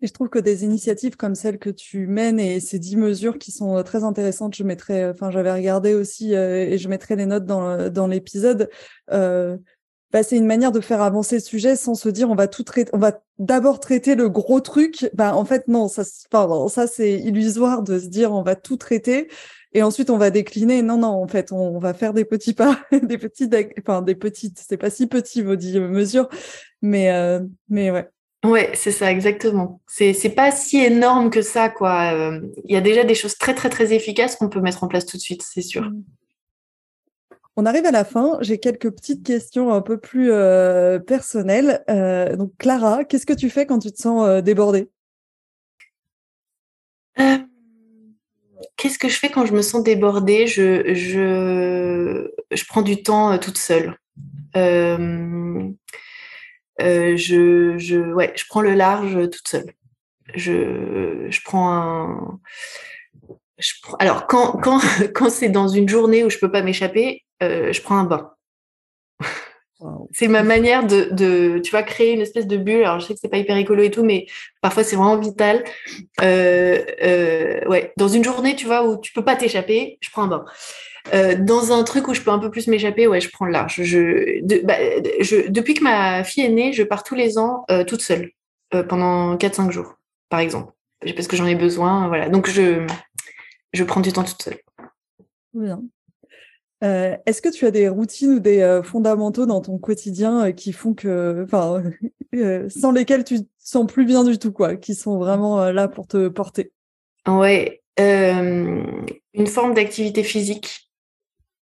Et 0.02 0.08
je 0.08 0.14
trouve 0.14 0.30
que 0.30 0.39
des 0.39 0.64
initiatives 0.64 1.16
comme 1.16 1.36
celles 1.36 1.60
que 1.60 1.70
tu 1.70 2.08
mènes 2.08 2.39
et 2.39 2.60
ces 2.60 2.80
dix 2.80 2.95
mesures 2.95 3.38
qui 3.38 3.52
sont 3.52 3.84
très 3.84 4.04
intéressantes, 4.04 4.56
je 4.56 4.64
mettrai, 4.64 5.06
enfin 5.08 5.30
j'avais 5.30 5.52
regardé 5.52 5.93
aussi 5.93 6.34
et 6.34 6.78
je 6.78 6.88
mettrai 6.89 7.16
les 7.16 7.28
notes 7.28 7.45
dans, 7.45 7.89
dans 7.89 8.08
l'épisode. 8.08 8.70
Bah, 10.12 10.24
c'est 10.24 10.36
une 10.36 10.45
manière 10.45 10.74
de 10.74 10.82
faire 10.82 11.02
avancer 11.02 11.36
le 11.38 11.41
sujet 11.41 11.76
sans 11.78 11.95
se 11.95 12.10
dire 12.10 12.30
on 12.30 12.36
va 12.36 12.47
tout 12.47 12.64
traiter, 12.64 12.91
on 12.93 12.97
va 12.97 13.22
d'abord 13.39 13.80
traiter 13.80 14.16
le 14.16 14.28
gros 14.30 14.60
truc. 14.60 15.10
Bah, 15.14 15.36
en 15.36 15.45
fait, 15.45 15.68
non, 15.70 15.88
ça, 15.88 16.04
pardon, 16.30 16.68
ça 16.68 16.86
c'est 16.86 17.14
illusoire 17.14 17.82
de 17.82 17.97
se 17.97 18.08
dire 18.08 18.34
on 18.34 18.43
va 18.43 18.56
tout 18.56 18.76
traiter 18.76 19.30
et 19.74 19.84
ensuite 19.84 20.10
on 20.10 20.18
va 20.18 20.30
décliner. 20.30 20.82
Non, 20.82 20.97
non, 20.97 21.08
en 21.24 21.28
fait, 21.28 21.54
on, 21.54 21.80
va 21.80 21.93
faire 21.93 22.14
des 22.14 22.26
petits 22.26 22.54
pas, 22.54 22.82
des 22.91 23.18
petites, 23.18 23.56
enfin, 23.80 24.02
des 24.02 24.16
petites, 24.16 24.60
c'est 24.60 24.78
pas 24.78 24.89
si 24.89 25.08
petit, 25.08 25.43
maudit 25.43 25.80
mesure, 25.80 26.28
mais, 26.82 27.12
euh, 27.12 27.39
mais 27.70 27.89
ouais. 27.91 28.10
Ouais, 28.43 28.71
c'est 28.73 28.91
ça, 28.91 29.11
exactement. 29.11 29.81
C'est, 29.87 30.13
c'est 30.13 30.31
pas 30.31 30.51
si 30.51 30.79
énorme 30.79 31.29
que 31.29 31.43
ça, 31.43 31.69
quoi. 31.69 32.13
Euh, 32.13 32.41
il 32.65 32.73
y 32.73 32.75
a 32.75 32.81
déjà 32.81 33.03
des 33.03 33.13
choses 33.13 33.37
très, 33.37 33.53
très, 33.53 33.69
très 33.69 33.93
efficaces 33.93 34.35
qu'on 34.35 34.49
peut 34.49 34.61
mettre 34.61 34.83
en 34.83 34.87
place 34.87 35.05
tout 35.05 35.17
de 35.17 35.21
suite, 35.21 35.43
c'est 35.43 35.61
sûr. 35.61 35.83
Mmh. 35.83 36.03
On 37.55 37.65
arrive 37.67 37.85
à 37.85 37.91
la 37.91 38.03
fin. 38.03 38.39
J'ai 38.41 38.57
quelques 38.57 38.89
petites 38.89 39.23
questions 39.23 39.71
un 39.71 39.81
peu 39.81 39.99
plus 39.99 40.31
euh, 40.31 40.97
personnelles. 40.97 41.83
Euh, 41.89 42.35
donc, 42.35 42.53
Clara, 42.57 43.03
qu'est-ce 43.03 43.27
que 43.27 43.33
tu 43.33 43.51
fais 43.51 43.67
quand 43.67 43.77
tu 43.77 43.91
te 43.91 44.01
sens 44.01 44.41
débordée? 44.41 44.89
Qu'est-ce 48.77 48.97
que 48.97 49.09
je 49.09 49.17
fais 49.19 49.29
quand 49.29 49.45
je 49.45 49.53
me 49.53 49.61
sens 49.61 49.83
débordée? 49.83 50.47
Je, 50.47 50.95
je, 50.95 52.31
je, 52.49 52.65
prends 52.65 52.81
du 52.81 53.03
temps 53.03 53.37
toute 53.37 53.57
seule. 53.59 53.95
Je, 56.82 57.77
je, 57.77 57.97
ouais, 58.13 58.34
je 58.36 58.45
prends 58.47 58.61
le 58.61 58.73
large 58.73 59.29
toute 59.29 59.47
seule. 59.47 59.73
Je, 60.36 61.27
je 61.29 61.41
prends 61.43 61.71
un. 61.71 62.39
Je, 63.57 63.73
alors, 63.99 64.27
quand, 64.27 64.53
quand, 64.53 64.79
quand 65.13 65.29
c'est 65.29 65.49
dans 65.49 65.67
une 65.67 65.88
journée 65.88 66.23
où 66.23 66.29
je 66.29 66.38
peux 66.38 66.51
pas 66.51 66.61
m'échapper, 66.61 67.23
euh, 67.43 67.71
je 67.73 67.82
prends 67.82 67.97
un 67.97 68.05
bain. 68.05 68.32
C'est 70.11 70.27
ma 70.27 70.43
manière 70.43 70.86
de, 70.86 71.09
de, 71.11 71.59
tu 71.59 71.71
vois, 71.71 71.82
créer 71.82 72.13
une 72.13 72.21
espèce 72.21 72.45
de 72.45 72.55
bulle. 72.55 72.84
Alors, 72.84 72.99
je 72.99 73.07
sais 73.07 73.13
que 73.15 73.19
c'est 73.19 73.29
pas 73.29 73.38
hyper 73.38 73.57
écolo 73.57 73.82
et 73.82 73.89
tout, 73.89 74.03
mais 74.03 74.27
parfois 74.61 74.84
c'est 74.84 74.95
vraiment 74.95 75.17
vital. 75.17 75.63
Euh, 76.21 76.86
euh, 77.01 77.65
ouais, 77.67 77.91
dans 77.97 78.07
une 78.07 78.23
journée, 78.23 78.55
tu 78.55 78.67
vois, 78.67 78.88
où 78.88 79.01
tu 79.01 79.11
peux 79.11 79.23
pas 79.23 79.36
t'échapper, 79.36 79.97
je 80.01 80.11
prends 80.11 80.23
un 80.23 80.27
bain. 80.27 80.45
Dans 81.39 81.72
un 81.72 81.84
truc 81.84 82.08
où 82.08 82.14
je 82.14 82.22
peux 82.22 82.32
un 82.32 82.39
peu 82.39 82.52
plus 82.52 82.68
m'échapper, 82.68 83.08
ouais, 83.08 83.22
je 83.22 83.30
prends 83.30 83.45
le 83.45 83.52
large. 83.52 83.82
Je, 83.84 84.41
bah, 84.64 84.76
je, 85.20 85.49
depuis 85.49 85.74
que 85.74 85.84
ma 85.84 86.24
fille 86.24 86.45
est 86.45 86.49
née, 86.49 86.74
je 86.74 86.84
pars 86.84 87.04
tous 87.04 87.16
les 87.16 87.38
ans 87.38 87.66
toute 87.88 88.02
seule 88.02 88.32
pendant 88.88 89.36
4-5 89.36 89.72
jours, 89.72 89.97
par 90.30 90.39
exemple, 90.39 90.74
parce 91.16 91.28
que 91.28 91.36
j'en 91.36 91.45
ai 91.45 91.56
besoin. 91.56 92.08
Voilà, 92.08 92.30
donc 92.30 92.49
je, 92.49 92.86
je 93.74 93.84
prends 93.84 94.02
du 94.02 94.12
temps 94.14 94.24
toute 94.24 94.41
seule. 94.41 94.58
Bien. 95.54 95.82
Euh, 96.84 97.16
est-ce 97.26 97.41
que 97.41 97.49
tu 97.49 97.66
as 97.66 97.72
des 97.72 97.89
routines 97.89 98.34
ou 98.34 98.39
des 98.39 98.62
euh, 98.62 98.82
fondamentaux 98.82 99.45
dans 99.45 99.62
ton 99.62 99.78
quotidien 99.78 100.47
euh, 100.47 100.52
qui 100.52 100.74
font 100.74 100.93
que, 100.93 101.43
enfin, 101.43 101.84
sans 102.70 102.91
lesquels 102.91 103.24
tu 103.24 103.43
te 103.43 103.49
sens 103.60 103.86
plus 103.86 104.06
bien 104.06 104.24
du 104.24 104.39
tout, 104.39 104.52
quoi, 104.52 104.76
qui 104.76 104.95
sont 104.95 105.18
vraiment 105.20 105.72
là 105.72 105.88
pour 105.88 106.08
te 106.08 106.28
porter? 106.28 106.72
Ouais, 107.28 107.82
une 107.97 109.47
forme 109.47 109.76
d'activité 109.76 110.24
physique 110.24 110.90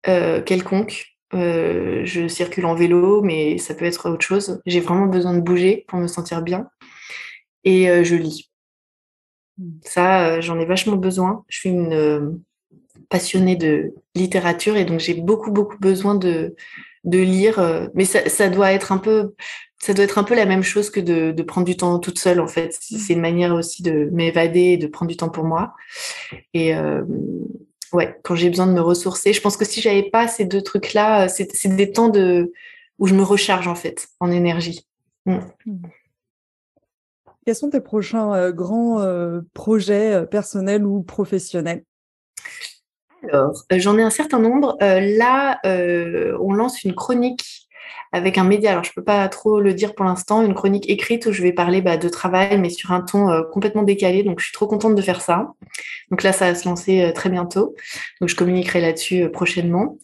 quelconque. 0.05 1.17
je 1.33 2.27
circule 2.29 2.67
en 2.67 2.75
vélo, 2.75 3.23
mais 3.23 3.59
ça 3.59 3.75
peut 3.75 3.85
être 3.85 4.11
autre 4.11 4.25
chose. 4.25 4.61
J'ai 4.67 4.81
vraiment 4.81 5.07
besoin 5.07 5.35
de 5.35 5.41
bouger 5.41 5.85
pour 5.89 5.99
me 5.99 6.07
sentir 6.07 6.43
bien. 6.43 6.69
Et 7.65 8.05
je 8.05 8.15
lis. 8.15 8.51
Mmh. 9.59 9.71
Ça, 9.83 10.41
j'en 10.41 10.59
ai 10.59 10.65
vachement 10.65 10.97
besoin. 10.97 11.45
Je 11.49 11.59
suis 11.59 11.71
une 11.71 12.43
passionnée 13.09 13.57
de 13.57 13.95
littérature 14.15 14.77
et 14.77 14.85
donc 14.85 15.01
j'ai 15.01 15.15
beaucoup 15.15 15.51
beaucoup 15.51 15.79
besoin 15.79 16.15
de 16.15 16.55
de 17.05 17.19
lire 17.19 17.59
euh, 17.59 17.87
mais 17.95 18.05
ça, 18.05 18.29
ça, 18.29 18.49
doit 18.49 18.73
être 18.73 18.93
un 18.93 18.99
peu 18.99 19.35
ça 19.79 19.93
doit 19.93 20.05
être 20.05 20.19
un 20.19 20.25
peu 20.25 20.35
la 20.35 20.47
même 20.47 20.63
chose 20.63 20.91
que 20.91 21.01
de, 21.01 21.33
de 21.33 21.43
prendre 21.43 21.67
du 21.67 21.77
temps 21.77 21.99
toute 21.99 22.19
seule 22.19 22.41
en 22.41 22.49
fait 22.49 22.77
c'est 22.81 23.13
une 23.13 23.21
manière 23.21 23.55
aussi 23.55 23.83
de 23.83 24.09
m'évader 24.13 24.61
et 24.61 24.77
de 24.79 24.87
prendre 24.87 25.11
du 25.11 25.17
temps 25.17 25.29
pour 25.29 25.45
moi 25.45 25.75
et 26.55 26.75
euh, 26.75 27.03
ouais 27.95 28.19
quand 28.23 28.35
j'ai 28.35 28.51
besoin 28.51 28.67
de 28.67 28.73
me 28.73 28.81
ressourcer 28.81 29.33
je 29.33 29.41
pense 29.41 29.57
que 29.57 29.65
si 29.65 29.81
j'avais 29.81 30.11
pas 30.11 30.29
ces 30.29 30.45
deux 30.45 30.63
trucs 30.63 30.93
là 30.93 31.29
c'est 31.29 31.67
des 31.67 31.91
temps 31.91 32.09
de 32.09 32.53
où 32.99 33.07
je 33.07 33.15
me 33.15 33.23
recharge 33.23 33.67
en 33.67 33.75
fait 33.75 34.09
en 34.21 34.31
énergie 34.31 34.87
mm. 35.25 35.39
quels 37.47 37.57
sont 37.57 37.71
tes 37.71 37.81
prochains 37.81 38.35
euh, 38.35 38.53
grands 38.53 39.01
projets 39.55 40.27
personnels 40.27 40.85
ou 40.85 41.03
professionnels? 41.03 41.85
Alors, 43.31 43.65
euh, 43.73 43.79
j'en 43.79 43.99
ai 43.99 44.03
un 44.03 44.11
certain 44.11 44.39
nombre. 44.39 44.77
Euh, 44.83 45.01
là, 45.01 45.59
euh, 45.65 46.37
on 46.41 46.53
lance 46.53 46.85
une 46.85 46.95
chronique 46.95 47.64
avec 48.13 48.39
un 48.39 48.45
média. 48.45 48.73
Alors, 48.73 48.85
je 48.85 48.91
ne 48.91 48.95
peux 48.95 49.05
pas 49.05 49.27
trop 49.29 49.61
le 49.61 49.75
dire 49.75 49.95
pour 49.95 50.05
l'instant. 50.05 50.43
Une 50.43 50.55
chronique 50.55 50.89
écrite 50.89 51.27
où 51.27 51.33
je 51.33 51.43
vais 51.43 51.53
parler 51.53 51.83
bah, 51.83 51.97
de 51.97 52.09
travail, 52.09 52.59
mais 52.59 52.71
sur 52.71 52.93
un 52.93 53.01
ton 53.01 53.43
complètement 53.53 53.83
décalé. 53.83 54.23
Donc, 54.23 54.41
je 54.41 54.47
suis 54.47 54.53
trop 54.53 54.67
contente 54.67 54.95
de 54.95 55.03
faire 55.03 55.21
ça. 55.21 55.53
Donc 56.11 56.23
là, 56.23 56.33
ça 56.33 56.49
va 56.51 56.55
se 56.55 56.69
lancer 56.69 57.13
très 57.15 57.31
bientôt. 57.31 57.75
Donc, 58.21 58.29
je 58.29 58.37
communiquerai 58.37 58.81
là-dessus 58.81 59.29
prochainement. 59.31 59.99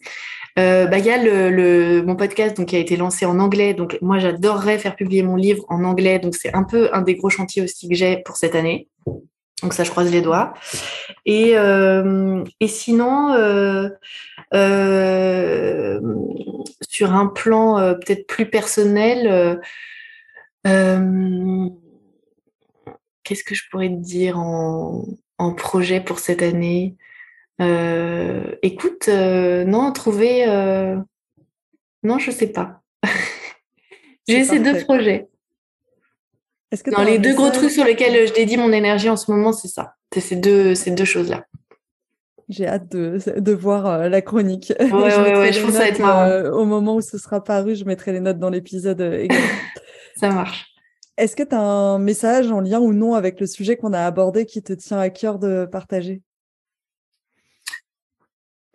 bah, 0.55 0.97
il 0.97 1.05
y 1.05 1.11
a 1.11 1.17
le, 1.23 2.03
mon 2.03 2.15
podcast 2.15 2.57
donc, 2.57 2.67
qui 2.67 2.75
a 2.75 2.79
été 2.79 2.97
lancé 2.97 3.25
en 3.25 3.39
anglais. 3.39 3.73
Donc, 3.73 3.97
moi, 4.01 4.19
j'adorerais 4.19 4.77
faire 4.77 4.95
publier 4.95 5.23
mon 5.23 5.35
livre 5.35 5.65
en 5.69 5.83
anglais. 5.83 6.19
Donc, 6.19 6.35
c'est 6.35 6.53
un 6.53 6.63
peu 6.63 6.89
un 6.93 7.01
des 7.01 7.15
gros 7.15 7.29
chantiers 7.29 7.61
aussi 7.61 7.87
que 7.87 7.95
j'ai 7.95 8.17
pour 8.25 8.35
cette 8.35 8.55
année. 8.55 8.87
Donc 9.61 9.73
ça, 9.73 9.83
je 9.83 9.91
croise 9.91 10.11
les 10.11 10.21
doigts. 10.21 10.53
Et, 11.25 11.57
euh, 11.57 12.43
et 12.59 12.67
sinon, 12.67 13.33
euh, 13.33 13.89
euh, 14.53 15.99
sur 16.87 17.13
un 17.13 17.27
plan 17.27 17.95
peut-être 17.95 18.27
plus 18.27 18.49
personnel, 18.49 19.61
qu'est-ce 23.23 23.43
que 23.43 23.55
je 23.55 23.63
pourrais 23.69 23.89
te 23.89 24.01
dire 24.01 24.39
en, 24.39 25.05
en 25.37 25.53
projet 25.53 26.01
pour 26.01 26.19
cette 26.19 26.41
année? 26.41 26.95
Écoute, 27.59 29.07
non, 29.07 29.91
trouver. 29.91 30.45
Non, 32.03 32.17
je 32.17 32.31
sais 32.31 32.47
pas. 32.47 32.81
J'ai 34.27 34.43
ces 34.43 34.59
deux 34.59 34.79
projets. 34.83 35.30
Est-ce 36.71 36.83
que 36.83 37.05
les 37.05 37.19
deux 37.19 37.35
gros 37.35 37.49
trucs 37.49 37.71
sur 37.71 37.83
lesquels 37.83 38.27
je 38.27 38.33
dédie 38.33 38.57
mon 38.57 38.71
énergie 38.71 39.09
en 39.09 39.17
ce 39.17 39.29
moment, 39.29 39.51
c'est 39.51 39.67
ça. 39.67 39.95
C'est 40.13 40.21
ces 40.21 40.35
deux, 40.37 40.73
ces 40.75 40.91
deux 40.91 41.05
choses-là. 41.05 41.45
J'ai 42.49 42.67
hâte 42.67 42.89
de, 42.91 43.17
de 43.39 43.51
voir 43.51 44.09
la 44.09 44.21
chronique. 44.21 44.73
Ouais, 44.79 44.91
ouais, 44.91 45.37
ouais, 45.37 45.53
je 45.53 45.59
pense 45.61 45.71
que 45.71 45.73
ça 45.77 45.79
va 45.79 45.87
être 45.87 45.99
marrant. 45.99 46.49
au 46.57 46.65
moment 46.65 46.95
où 46.95 47.01
ce 47.01 47.17
sera 47.17 47.43
paru, 47.43 47.75
je 47.75 47.85
mettrai 47.85 48.11
les 48.13 48.19
notes 48.19 48.39
dans 48.39 48.49
l'épisode 48.49 49.01
également. 49.01 49.45
ça 50.15 50.29
marche. 50.29 50.67
Est-ce 51.17 51.35
que 51.35 51.43
tu 51.43 51.53
as 51.55 51.59
un 51.61 51.99
message 51.99 52.51
en 52.51 52.61
lien 52.61 52.79
ou 52.79 52.93
non 52.93 53.15
avec 53.15 53.39
le 53.39 53.47
sujet 53.47 53.75
qu'on 53.77 53.93
a 53.93 54.05
abordé 54.05 54.45
qui 54.45 54.63
te 54.63 54.73
tient 54.73 54.97
à 54.99 55.09
cœur 55.09 55.39
de 55.39 55.65
partager? 55.71 56.21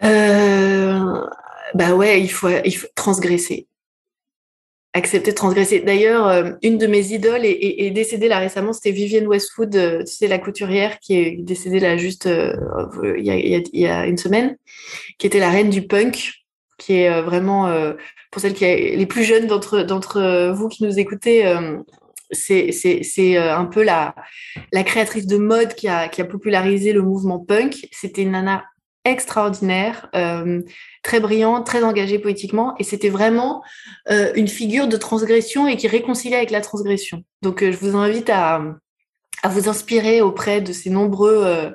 Euh, 0.04 1.24
Bah 1.74 1.94
ouais, 1.94 2.20
il 2.20 2.28
faut, 2.28 2.48
il 2.64 2.76
faut 2.76 2.86
transgresser. 2.94 3.68
Accepter 4.96 5.30
de 5.30 5.36
transgresser. 5.36 5.80
D'ailleurs, 5.80 6.26
euh, 6.26 6.52
une 6.62 6.78
de 6.78 6.86
mes 6.86 7.12
idoles 7.12 7.44
est, 7.44 7.90
décédée 7.90 8.28
là 8.28 8.38
récemment, 8.38 8.72
c'était 8.72 8.92
Vivienne 8.92 9.26
Westwood, 9.26 9.76
euh, 9.76 9.98
tu 10.00 10.12
sais, 10.14 10.26
la 10.26 10.38
couturière 10.38 10.98
qui 11.00 11.18
est 11.18 11.36
décédée 11.38 11.80
là 11.80 11.96
juste 11.96 12.26
il, 12.26 13.68
y 13.74 13.86
a, 13.86 14.06
une 14.06 14.16
semaine, 14.16 14.56
qui 15.18 15.26
était 15.26 15.38
la 15.38 15.50
reine 15.50 15.70
du 15.70 15.86
punk, 15.86 16.32
qui 16.78 16.94
est 16.94 17.20
vraiment, 17.22 17.70
pour 18.30 18.40
celles 18.40 18.54
qui 18.54 18.64
les 18.64 19.06
plus 19.06 19.24
jeunes 19.24 19.46
d'entre 19.46 20.52
vous 20.52 20.68
qui 20.68 20.84
nous 20.84 20.98
écoutez, 20.98 21.44
c'est 22.30 23.38
euh, 23.38 23.56
un 23.56 23.64
peu 23.66 23.82
la, 23.82 24.14
la 24.72 24.82
créatrice 24.82 25.26
de 25.26 25.36
mode 25.36 25.74
qui 25.74 25.88
a, 25.88 26.08
qui 26.08 26.20
a 26.20 26.24
popularisé 26.24 26.92
le 26.92 27.02
mouvement 27.02 27.38
punk. 27.38 27.88
C'était 27.92 28.22
une 28.22 28.32
nana 28.32 28.64
extraordinaire, 29.06 30.08
euh, 30.14 30.60
très 31.02 31.20
brillante, 31.20 31.64
très 31.64 31.82
engagée 31.82 32.18
poétiquement, 32.18 32.74
et 32.78 32.84
c'était 32.84 33.08
vraiment 33.08 33.62
euh, 34.10 34.32
une 34.34 34.48
figure 34.48 34.88
de 34.88 34.96
transgression 34.96 35.66
et 35.66 35.76
qui 35.76 35.88
réconciliait 35.88 36.36
avec 36.36 36.50
la 36.50 36.60
transgression. 36.60 37.24
Donc 37.42 37.64
je 37.64 37.76
vous 37.76 37.96
invite 37.96 38.28
à, 38.30 38.62
à 39.42 39.48
vous 39.48 39.68
inspirer 39.68 40.20
auprès 40.20 40.60
de 40.60 40.72
ces 40.72 40.90
nombreux 40.90 41.72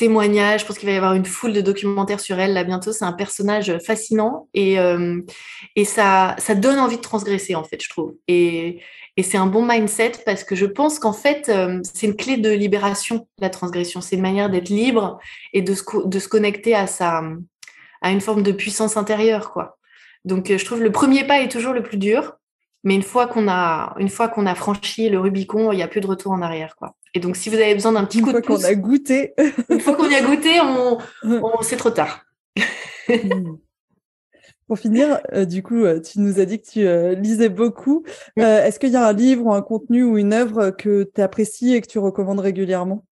témoignages. 0.00 0.62
Je 0.62 0.66
pense 0.66 0.78
qu'il 0.78 0.88
va 0.88 0.94
y 0.94 0.96
avoir 0.96 1.14
une 1.14 1.24
foule 1.24 1.52
de 1.52 1.60
documentaires 1.60 2.20
sur 2.20 2.40
elle 2.40 2.54
là 2.54 2.64
bientôt. 2.64 2.92
C'est 2.92 3.04
un 3.04 3.12
personnage 3.12 3.78
fascinant 3.86 4.48
et, 4.54 4.76
et 5.76 5.84
ça, 5.84 6.34
ça 6.38 6.54
donne 6.54 6.78
envie 6.78 6.96
de 6.96 7.02
transgresser 7.02 7.54
en 7.54 7.64
fait, 7.64 7.80
je 7.82 7.88
trouve. 7.88 8.14
Et, 8.26 8.80
et 9.16 9.22
c'est 9.22 9.36
un 9.36 9.46
bon 9.46 9.66
mindset 9.66 10.12
parce 10.24 10.44
que 10.44 10.54
je 10.54 10.66
pense 10.66 10.98
qu'en 10.98 11.12
fait, 11.12 11.48
euh, 11.48 11.80
c'est 11.82 12.06
une 12.06 12.16
clé 12.16 12.36
de 12.36 12.50
libération, 12.50 13.28
la 13.38 13.50
transgression. 13.50 14.00
C'est 14.00 14.16
une 14.16 14.22
manière 14.22 14.48
d'être 14.48 14.70
libre 14.70 15.18
et 15.52 15.62
de 15.62 15.74
se, 15.74 15.82
de 16.06 16.18
se 16.18 16.28
connecter 16.28 16.74
à, 16.74 16.86
sa, 16.86 17.22
à 18.00 18.10
une 18.12 18.20
forme 18.20 18.42
de 18.42 18.52
puissance 18.52 18.96
intérieure. 18.96 19.52
quoi. 19.52 19.78
Donc, 20.24 20.50
euh, 20.50 20.58
je 20.58 20.64
trouve 20.64 20.82
le 20.82 20.92
premier 20.92 21.26
pas 21.26 21.40
est 21.40 21.50
toujours 21.50 21.74
le 21.74 21.82
plus 21.82 21.98
dur. 21.98 22.36
Mais 22.82 22.94
une 22.94 23.02
fois 23.02 23.26
qu'on 23.26 23.46
a, 23.46 23.94
une 23.98 24.08
fois 24.08 24.28
qu'on 24.28 24.46
a 24.46 24.54
franchi 24.54 25.10
le 25.10 25.20
Rubicon, 25.20 25.70
il 25.70 25.76
n'y 25.76 25.82
a 25.82 25.88
plus 25.88 26.00
de 26.00 26.06
retour 26.06 26.32
en 26.32 26.40
arrière, 26.40 26.76
quoi. 26.76 26.94
Et 27.14 27.20
donc, 27.20 27.36
si 27.36 27.48
vous 27.48 27.56
avez 27.56 27.74
besoin 27.74 27.92
d'un 27.92 28.04
petit 28.04 28.20
coup 28.20 28.32
de 28.32 28.40
pouce, 28.40 28.62
qu'on 28.62 28.68
a 28.68 28.74
goûté, 28.74 29.34
une 29.68 29.80
fois 29.80 29.96
qu'on 29.96 30.08
y 30.08 30.14
a 30.14 30.22
goûté, 30.22 30.60
on, 30.60 30.98
on 31.24 31.62
c'est 31.62 31.76
trop 31.76 31.90
tard. 31.90 32.24
Hmm. 33.08 33.56
Pour 34.70 34.78
finir, 34.78 35.20
euh, 35.32 35.46
du 35.46 35.64
coup, 35.64 35.82
euh, 35.82 36.00
tu 36.00 36.20
nous 36.20 36.38
as 36.38 36.44
dit 36.44 36.62
que 36.62 36.70
tu 36.70 36.86
euh, 36.86 37.16
lisais 37.16 37.48
beaucoup. 37.48 38.04
Est-ce 38.36 38.78
qu'il 38.78 38.90
y 38.90 38.96
a 38.96 39.04
un 39.04 39.12
livre 39.12 39.46
ou 39.46 39.52
un 39.52 39.62
contenu 39.62 40.04
ou 40.04 40.16
une 40.16 40.32
œuvre 40.32 40.70
que 40.70 41.10
tu 41.12 41.20
apprécies 41.20 41.74
et 41.74 41.80
que 41.80 41.88
tu 41.88 41.98
recommandes 41.98 42.38
régulièrement? 42.38 43.04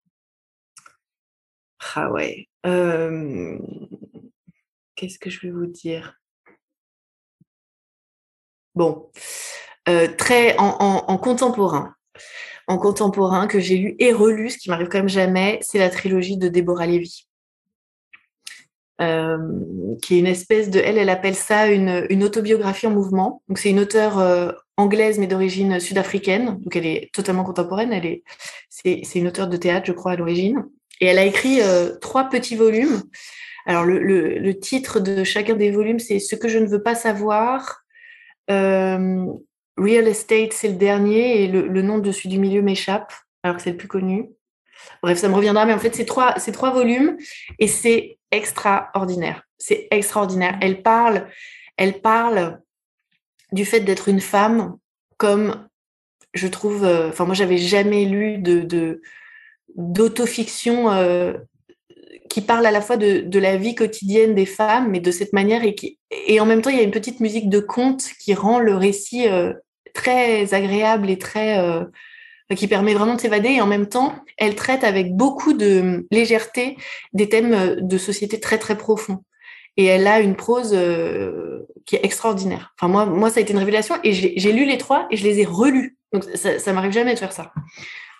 Ah 1.95 2.13
ouais. 2.13 2.47
Qu'est-ce 4.97 5.19
que 5.19 5.31
je 5.31 5.47
vais 5.47 5.51
vous 5.51 5.65
dire? 5.65 6.21
Bon, 8.75 9.11
très 10.19 10.59
en, 10.59 11.17
contemporain. 11.17 11.95
En 12.69 12.79
contemporain 12.79 13.47
que 13.47 13.61
j'ai 13.61 13.77
lu 13.77 13.95
et 13.99 14.13
relu, 14.13 14.51
ce 14.51 14.59
qui 14.59 14.71
m'arrive 14.71 14.89
quand 14.89 14.99
même 14.99 15.09
jamais, 15.09 15.59
c'est 15.63 15.79
la 15.79 15.89
trilogie 15.89 16.37
de 16.37 16.49
Déborah 16.49 16.87
Lévy. 16.87 17.27
Euh, 19.03 19.37
qui 20.01 20.15
est 20.15 20.19
une 20.21 20.27
espèce 20.27 20.71
de, 20.71 20.81
elle, 20.81 20.97
elle 20.97 21.11
appelle 21.11 21.35
ça 21.35 21.67
une, 21.67 22.07
une 22.09 22.25
autobiographie 22.25 22.87
en 22.87 22.93
mouvement. 22.93 23.43
Donc 23.47 23.59
c'est 23.59 23.69
une 23.69 23.79
auteure 23.79 24.19
euh, 24.19 24.53
anglaise 24.79 25.19
mais 25.19 25.27
d'origine 25.27 25.79
sud-africaine, 25.81 26.59
donc 26.63 26.75
elle 26.75 26.87
est 26.87 27.11
totalement 27.13 27.45
contemporaine. 27.45 27.93
Elle 27.93 28.07
est, 28.07 28.25
c'est, 28.71 29.03
c'est 29.05 29.19
une 29.19 29.29
auteure 29.29 29.49
de 29.49 29.57
théâtre, 29.59 29.87
je 29.87 29.93
crois, 29.93 30.13
à 30.13 30.17
l'origine. 30.17 30.65
Et 31.03 31.07
elle 31.07 31.19
a 31.19 31.27
écrit 31.27 31.61
euh, 31.61 31.95
trois 32.01 32.31
petits 32.31 32.57
volumes. 32.57 33.03
Alors 33.67 33.85
le, 33.85 33.99
le, 33.99 34.39
le, 34.39 34.59
titre 34.59 34.99
de 34.99 35.25
chacun 35.25 35.57
des 35.57 35.71
volumes, 35.71 35.99
c'est 35.99 36.19
Ce 36.19 36.35
que 36.35 36.49
je 36.49 36.59
ne 36.59 36.67
veux 36.67 36.83
pas 36.83 36.95
savoir. 36.95 37.83
Real 39.77 40.09
Estate, 40.09 40.53
c'est 40.53 40.69
le 40.69 40.75
dernier, 40.75 41.43
et 41.43 41.49
le, 41.49 41.67
le 41.67 41.83
nom 41.83 41.99
dessus 41.99 42.29
du 42.29 42.39
milieu 42.39 42.63
m'échappe, 42.63 43.13
alors 43.43 43.57
que 43.57 43.63
c'est 43.63 43.73
le 43.73 43.77
plus 43.77 43.89
connu. 43.89 44.31
Bref, 45.03 45.19
ça 45.19 45.29
me 45.29 45.35
reviendra, 45.35 45.67
mais 45.67 45.73
en 45.73 45.79
fait, 45.79 45.95
c'est 45.95 46.05
trois, 46.05 46.35
trois 46.35 46.71
volumes 46.71 47.17
et 47.59 47.69
c'est 47.69 48.19
extraordinaire. 48.31 49.43
C'est 49.59 49.89
extraordinaire. 49.91 50.59
Elle 50.61 50.83
parle, 50.83 51.29
elle 51.77 52.01
parle 52.01 52.61
du 53.53 53.65
fait 53.65 53.81
d'être 53.81 54.09
une 54.09 54.21
femme 54.21 54.77
comme 55.17 55.69
je 56.35 56.47
trouve. 56.47 56.85
Euh, 56.85 57.09
enfin, 57.09 57.25
moi, 57.25 57.35
j'avais 57.35 57.59
jamais 57.59 58.05
lu 58.05 58.39
de, 58.39 59.01
d'autofiction 59.75 60.91
euh, 60.91 61.35
qui 62.29 62.41
parle 62.41 62.67
à 62.67 62.71
la 62.71 62.81
fois 62.81 62.97
de, 62.97 63.39
la 63.39 63.57
vie 63.57 63.75
quotidienne 63.75 64.35
des 64.35 64.47
femmes, 64.47 64.91
mais 64.91 65.01
de 65.01 65.11
cette 65.11 65.33
manière 65.33 65.65
et 65.65 65.75
qui 65.75 65.99
et 66.11 66.41
en 66.41 66.47
même 66.47 66.63
temps, 66.63 66.71
il 66.71 66.77
y 66.77 66.81
a 66.81 66.85
une 66.85 66.91
petite 66.91 67.21
musique 67.21 67.49
de 67.49 67.61
conte 67.61 68.05
qui 68.21 68.35
rend 68.35 68.59
le 68.59 68.77
récit 68.77 69.29
euh, 69.29 69.53
très 69.97 70.55
agréable 70.55 71.11
et 71.11 71.19
très 71.19 71.59
qui 72.55 72.69
permet 72.69 72.95
vraiment 72.95 73.17
de 73.17 73.21
s'évader 73.21 73.49
et 73.49 73.61
en 73.61 73.67
même 73.67 73.89
temps, 73.89 74.15
elle 74.37 74.55
traite 74.55 74.85
avec 74.85 75.17
beaucoup 75.17 75.53
de 75.53 76.07
légèreté 76.13 76.77
des 77.13 77.29
thèmes 77.29 77.53
euh, 77.53 77.77
de 77.81 77.99
société 77.99 78.39
très 78.39 78.59
très 78.59 78.79
profonds. 78.79 79.25
Et 79.77 79.85
elle 79.85 80.07
a 80.07 80.21
une 80.21 80.37
prose 80.37 80.73
euh, 80.73 81.67
qui 81.85 81.97
est 81.97 82.05
extraordinaire. 82.05 82.73
Enfin 82.79 82.91
moi, 82.91 83.05
moi 83.05 83.31
ça 83.31 83.41
a 83.41 83.43
été 83.43 83.53
une 83.53 83.59
révélation 83.59 83.97
et 84.05 84.13
j'ai 84.13 84.53
lu 84.53 84.65
les 84.65 84.79
trois 84.79 85.07
et 85.11 85.17
je 85.17 85.25
les 85.25 85.41
ai 85.41 85.45
relus. 85.45 85.99
Donc 86.13 86.25
ça, 86.35 86.59
ça 86.59 86.73
m'arrive 86.73 86.93
jamais 86.93 87.15
de 87.15 87.19
faire 87.19 87.33
ça. 87.33 87.53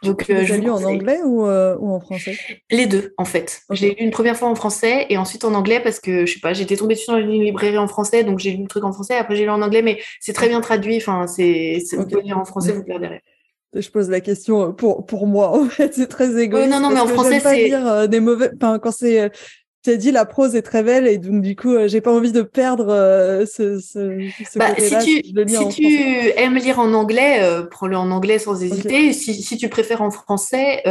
Donc, 0.03 0.29
euh, 0.31 0.45
je 0.45 0.55
lu 0.55 0.71
en 0.71 0.83
anglais 0.83 1.21
ou, 1.25 1.43
ou, 1.45 1.93
en 1.93 2.01
français? 2.01 2.39
Les 2.71 2.87
deux, 2.87 3.15
en 3.17 3.25
fait. 3.25 3.63
J'ai 3.71 3.91
lu 3.91 3.97
une 3.99 4.11
première 4.11 4.37
fois 4.37 4.49
en 4.49 4.55
français 4.55 5.07
et 5.09 5.19
ensuite 5.19 5.45
en 5.45 5.55
anglais 5.55 5.81
parce 5.81 6.01
que, 6.01 6.27
je 6.27 6.35
sais 6.35 6.41
pas, 6.41 6.53
j'étais 6.53 6.77
tombée 6.77 6.95
dessus 6.95 7.11
dans 7.11 7.19
une 7.19 7.31
librairie 7.31 7.79
en 7.79 7.89
français, 7.89 8.25
donc 8.25 8.39
j'ai 8.39 8.53
lu 8.53 8.63
le 8.63 8.69
truc 8.69 8.85
en 8.85 8.93
français. 8.93 9.17
Après, 9.17 9.37
j'ai 9.37 9.45
lu 9.45 9.51
en 9.51 9.63
anglais, 9.63 9.83
mais 9.83 10.01
c'est 10.21 10.33
très 10.33 10.49
bien 10.49 10.61
traduit. 10.61 10.97
Enfin, 10.99 11.27
c'est, 11.27 11.83
vous 11.93 12.07
pouvez 12.07 12.23
lire 12.23 12.39
en 12.39 12.45
français, 12.45 12.73
vous 12.73 12.85
perdrez 12.85 13.23
je 13.81 13.91
pose 13.91 14.09
la 14.09 14.21
question 14.21 14.73
pour 14.73 15.07
pour 15.07 15.27
moi 15.27 15.51
en 15.59 15.67
fait 15.67 15.95
c'est 15.95 16.07
très 16.07 16.41
égoïste 16.41 16.71
non 16.71 16.81
non 16.81 16.91
mais 16.91 17.01
en 17.01 17.07
français 17.07 17.41
c'est 17.41 17.65
dire 17.65 17.87
euh, 17.87 18.07
des 18.07 18.21
mauvais 18.21 18.51
enfin 18.57 18.79
quand 18.79 18.93
c'est 18.93 19.21
euh, 19.21 19.29
as 19.91 19.97
dit 19.97 20.11
la 20.11 20.25
prose 20.25 20.55
est 20.55 20.63
très 20.63 20.83
belle 20.83 21.07
et 21.07 21.19
donc 21.19 21.43
du 21.43 21.57
coup 21.57 21.73
euh, 21.73 21.89
j'ai 21.89 22.01
pas 22.01 22.13
envie 22.13 22.33
de 22.33 22.43
perdre 22.43 22.87
ce, 23.47 23.79
ce, 23.81 24.29
ce 24.51 24.59
bah, 24.59 24.75
si 24.79 24.99
tu 24.99 25.49
si 25.49 25.69
tu 25.69 26.33
aimes 26.37 26.57
lire 26.57 26.79
en 26.79 26.93
anglais 26.93 27.41
prends-le 27.71 27.97
en 27.97 28.11
anglais 28.11 28.39
sans 28.39 28.63
hésiter. 28.63 29.13
Si, 29.13 29.35
si 29.43 29.57
tu 29.57 29.69
préfères 29.69 30.03
en 30.03 30.11
français 30.11 30.83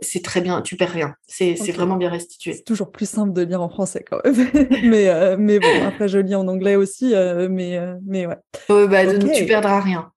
c'est 0.00 0.22
très 0.22 0.40
bien 0.40 0.62
tu 0.62 0.76
perds 0.76 0.90
rien. 0.90 1.14
C'est 1.26 1.56
c'est 1.56 1.72
vraiment 1.72 1.96
bien 1.96 2.10
restitué. 2.10 2.54
C'est 2.54 2.64
toujours 2.64 2.90
plus 2.90 3.08
simple 3.08 3.32
de 3.32 3.42
lire 3.42 3.62
en 3.62 3.68
français 3.68 4.04
quand 4.08 4.18
même. 4.24 4.34
Mais 4.84 5.36
mais 5.36 5.58
bon 5.58 5.86
après 5.86 6.08
je 6.08 6.18
lis 6.18 6.34
en 6.34 6.48
anglais 6.48 6.76
aussi 6.76 7.14
mais 7.50 7.78
mais 8.06 8.26
ouais. 8.26 8.36
Bah, 8.68 9.06
tu 9.34 9.46
perdras 9.46 9.80
rien 9.80 10.12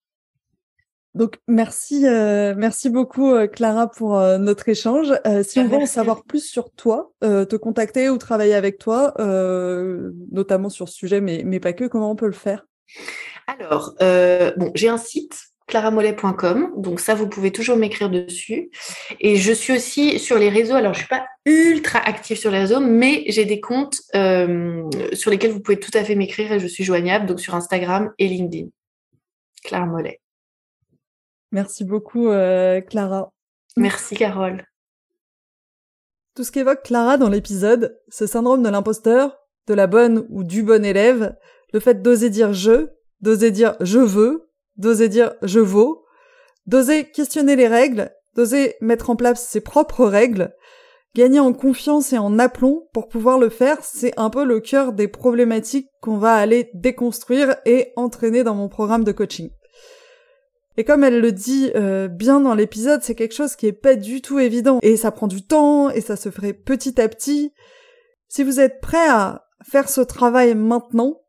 donc 1.15 1.37
merci, 1.47 2.05
euh, 2.05 2.53
merci 2.57 2.89
beaucoup 2.89 3.31
euh, 3.31 3.47
Clara 3.47 3.89
pour 3.89 4.19
euh, 4.19 4.37
notre 4.37 4.67
échange. 4.67 5.13
si 5.43 5.59
on 5.59 5.67
veut 5.67 5.77
en 5.77 5.85
savoir 5.85 6.23
plus 6.27 6.45
sur 6.45 6.71
toi, 6.71 7.13
te 7.21 7.55
contacter 7.55 8.09
ou 8.09 8.17
travailler 8.17 8.53
avec 8.53 8.77
toi, 8.77 9.13
notamment 10.31 10.69
sur 10.69 10.89
ce 10.89 10.95
sujet, 10.95 11.21
mais, 11.21 11.43
mais 11.45 11.59
pas 11.59 11.73
que, 11.73 11.85
comment 11.85 12.11
on 12.11 12.15
peut 12.15 12.25
le 12.25 12.33
faire? 12.33 12.67
Alors, 13.47 13.95
bon, 13.99 14.71
j'ai 14.75 14.89
un 14.89 14.97
site 14.97 15.39
claramollet.com. 15.67 16.73
Donc 16.77 16.99
ça, 16.99 17.15
vous 17.15 17.27
pouvez 17.27 17.51
toujours 17.51 17.77
m'écrire 17.77 18.09
dessus. 18.09 18.69
Et 19.19 19.37
je 19.37 19.51
suis 19.51 19.73
aussi 19.73 20.19
sur 20.19 20.37
les 20.37 20.49
réseaux. 20.49 20.75
Alors, 20.75 20.93
je 20.93 20.99
suis 20.99 21.07
pas 21.07 21.25
ultra 21.45 21.99
active 21.99 22.37
sur 22.37 22.51
les 22.51 22.59
réseaux, 22.59 22.81
mais 22.81 23.23
j'ai 23.27 23.45
des 23.45 23.61
comptes 23.61 24.01
sur 24.11 25.31
lesquels 25.31 25.51
vous 25.51 25.61
pouvez 25.61 25.79
tout 25.79 25.91
à 25.93 26.03
fait 26.03 26.15
m'écrire 26.15 26.51
et 26.51 26.59
je 26.59 26.67
suis 26.67 26.83
joignable. 26.83 27.25
Donc 27.25 27.39
sur 27.39 27.55
Instagram 27.55 28.11
et 28.19 28.27
LinkedIn. 28.27 28.67
Clara 29.63 29.85
Mollet. 29.85 30.19
Merci 31.55 31.85
beaucoup, 31.85 32.27
euh, 32.27 32.81
Clara. 32.81 33.31
Merci, 33.77 34.13
Carole. 34.13 34.65
Tout 36.35 36.43
ce 36.43 36.51
qu'évoque 36.51 36.83
Clara 36.83 37.15
dans 37.15 37.29
l'épisode, 37.29 37.97
ce 38.09 38.27
syndrome 38.27 38.61
de 38.61 38.67
l'imposteur, 38.67 39.37
de 39.65 39.73
la 39.73 39.87
bonne 39.87 40.27
ou 40.29 40.43
du 40.43 40.63
bon 40.63 40.83
élève, 40.83 41.33
le 41.71 41.79
fait 41.79 42.01
d'oser 42.01 42.29
dire 42.29 42.51
je, 42.51 42.89
d'oser 43.21 43.51
dire 43.51 43.77
je 43.79 43.99
veux, 43.99 44.51
d'oser 44.75 45.07
dire 45.07 45.33
je 45.43 45.61
vaux, 45.61 46.03
d'oser 46.65 47.05
questionner 47.05 47.55
les 47.55 47.69
règles, 47.69 48.11
d'oser 48.35 48.75
mettre 48.81 49.09
en 49.09 49.15
place 49.15 49.47
ses 49.47 49.61
propres 49.61 50.05
règles, 50.05 50.53
gagner 51.15 51.39
en 51.39 51.53
confiance 51.53 52.11
et 52.11 52.17
en 52.17 52.37
aplomb 52.37 52.89
pour 52.91 53.07
pouvoir 53.07 53.39
le 53.39 53.47
faire, 53.47 53.77
c'est 53.81 54.11
un 54.19 54.29
peu 54.29 54.43
le 54.43 54.59
cœur 54.59 54.91
des 54.91 55.07
problématiques 55.07 55.87
qu'on 56.01 56.17
va 56.17 56.33
aller 56.33 56.69
déconstruire 56.73 57.55
et 57.65 57.93
entraîner 57.95 58.43
dans 58.43 58.55
mon 58.55 58.67
programme 58.67 59.05
de 59.05 59.13
coaching. 59.13 59.51
Et 60.77 60.83
comme 60.83 61.03
elle 61.03 61.21
le 61.21 61.31
dit 61.31 61.71
euh, 61.75 62.07
bien 62.07 62.41
dans 62.41 62.53
l'épisode, 62.53 63.01
c'est 63.01 63.15
quelque 63.15 63.35
chose 63.35 63.55
qui 63.55 63.67
est 63.67 63.73
pas 63.73 63.95
du 63.95 64.21
tout 64.21 64.39
évident. 64.39 64.79
Et 64.81 64.97
ça 64.97 65.11
prend 65.11 65.27
du 65.27 65.45
temps, 65.45 65.89
et 65.89 66.01
ça 66.01 66.15
se 66.15 66.29
ferait 66.29 66.53
petit 66.53 66.99
à 66.99 67.07
petit. 67.07 67.53
Si 68.27 68.43
vous 68.43 68.59
êtes 68.59 68.81
prêt 68.81 69.07
à 69.09 69.45
faire 69.63 69.87
ce 69.87 70.01
travail 70.01 70.55
maintenant, 70.55 71.21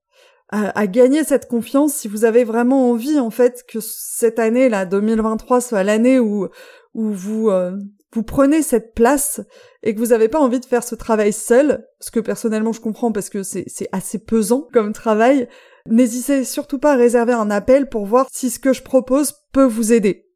à, 0.48 0.86
gagner 0.86 1.24
cette 1.24 1.48
confiance, 1.48 1.92
si 1.92 2.06
vous 2.06 2.24
avez 2.24 2.44
vraiment 2.44 2.90
envie, 2.90 3.18
en 3.18 3.30
fait, 3.30 3.64
que 3.68 3.80
cette 3.80 4.38
année, 4.38 4.68
là, 4.68 4.86
2023, 4.86 5.60
soit 5.60 5.82
l'année 5.82 6.20
où, 6.20 6.48
où 6.94 7.10
vous, 7.10 7.50
euh, 7.50 7.76
vous 8.16 8.24
prenez 8.24 8.62
cette 8.62 8.94
place 8.94 9.40
et 9.82 9.94
que 9.94 10.00
vous 10.00 10.06
n'avez 10.06 10.28
pas 10.28 10.40
envie 10.40 10.60
de 10.60 10.64
faire 10.64 10.82
ce 10.82 10.94
travail 10.94 11.32
seul, 11.32 11.86
ce 12.00 12.10
que 12.10 12.20
personnellement 12.20 12.72
je 12.72 12.80
comprends 12.80 13.12
parce 13.12 13.30
que 13.30 13.42
c'est 13.42 13.88
assez 13.92 14.18
pesant 14.18 14.66
comme 14.72 14.92
travail, 14.92 15.48
N'hésitez 15.88 16.44
surtout 16.44 16.78
pas 16.78 16.94
à 16.94 16.96
réserver 16.96 17.32
un 17.32 17.50
appel 17.50 17.88
pour 17.88 18.06
voir 18.06 18.26
si 18.32 18.50
ce 18.50 18.58
que 18.58 18.72
je 18.72 18.82
propose 18.82 19.34
peut 19.52 19.64
vous 19.64 19.92
aider. 19.92 20.28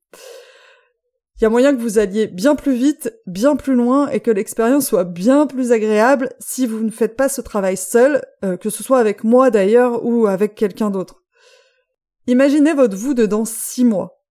Il 1.37 1.45
y 1.45 1.47
a 1.47 1.51
moyen 1.51 1.75
que 1.75 1.81
vous 1.81 1.99
alliez 1.99 2.27
bien 2.27 2.55
plus 2.55 2.75
vite, 2.75 3.15
bien 3.27 3.57
plus 3.57 3.75
loin 3.75 4.09
et 4.09 4.21
que 4.21 4.31
l'expérience 4.31 4.87
soit 4.87 5.05
bien 5.05 5.47
plus 5.47 5.73
agréable 5.73 6.31
si 6.39 6.67
vous 6.67 6.81
ne 6.81 6.91
faites 6.91 7.17
pas 7.17 7.31
ce 7.31 7.41
travail 7.41 7.77
seul, 7.77 8.23
euh, 8.45 8.57
que 8.57 8.69
ce 8.69 8.83
soit 8.83 8.99
avec 8.99 9.25
moi 9.25 9.51
d'ailleurs 9.51 10.05
ou 10.05 10.27
avec 10.27 10.55
quelqu'un 10.55 10.91
d'autre. 10.91 11.23
Imaginez 12.27 12.75
votre 12.75 12.97
vous 12.97 13.15
de 13.15 13.27
dans 13.27 13.47
six 13.47 13.85
mois. 13.85 14.23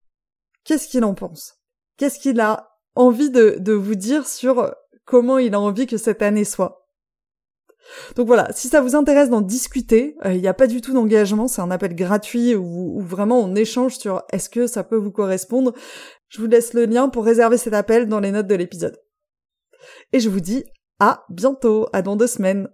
Qu'est-ce 0.64 0.88
qu'il 0.88 1.04
en 1.04 1.14
pense? 1.14 1.56
Qu'est-ce 1.96 2.20
qu'il 2.20 2.40
a 2.40 2.69
envie 2.94 3.30
de, 3.30 3.72
vous 3.72 3.94
dire 3.94 4.26
sur 4.26 4.74
comment 5.04 5.38
il 5.38 5.54
a 5.54 5.60
envie 5.60 5.86
que 5.86 5.96
cette 5.96 6.22
année 6.22 6.44
soit 6.44 6.76
donc 8.14 8.28
voilà, 8.28 8.48
si 8.52 8.68
ça 8.68 8.80
vous 8.80 8.94
intéresse 8.94 9.30
d'en 9.30 9.40
discuter, 9.40 10.16
euh, 10.24 10.32
il 10.32 10.40
n'y 10.40 10.46
a 10.46 10.54
pas 10.54 10.68
du 10.68 10.80
tout 10.80 10.92
d'engagement, 10.92 11.48
c'est 11.48 11.62
un 11.62 11.72
appel 11.72 11.96
gratuit 11.96 12.54
où, 12.54 13.00
vraiment 13.00 13.40
on 13.40 13.56
échange 13.56 13.96
sur 13.96 14.22
est-ce 14.32 14.48
que 14.48 14.68
ça 14.68 14.84
peut 14.84 14.96
vous 14.96 15.10
correspondre. 15.10 15.72
Je 16.28 16.40
vous 16.40 16.46
laisse 16.46 16.72
le 16.72 16.84
lien 16.84 17.08
pour 17.08 17.24
réserver 17.24 17.56
cet 17.56 17.74
appel 17.74 18.06
dans 18.06 18.20
les 18.20 18.30
notes 18.30 18.46
de 18.46 18.54
l'épisode. 18.54 18.96
Et 20.12 20.20
je 20.20 20.28
vous 20.28 20.38
dis 20.38 20.64
à 21.00 21.24
bientôt, 21.30 21.88
à 21.92 22.02
dans 22.02 22.14
deux 22.14 22.28
semaines. 22.28 22.68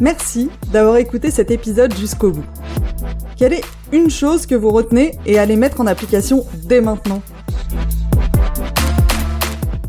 Merci 0.00 0.48
d'avoir 0.72 0.96
écouté 0.96 1.30
cet 1.30 1.50
épisode 1.50 1.94
jusqu'au 1.94 2.30
bout. 2.30 2.46
Quelle 3.36 3.52
est 3.52 3.64
une 3.92 4.10
chose 4.10 4.46
que 4.46 4.54
vous 4.54 4.70
retenez 4.70 5.18
et 5.26 5.38
allez 5.38 5.56
mettre 5.56 5.80
en 5.80 5.86
application 5.86 6.46
dès 6.64 6.80
maintenant? 6.80 7.22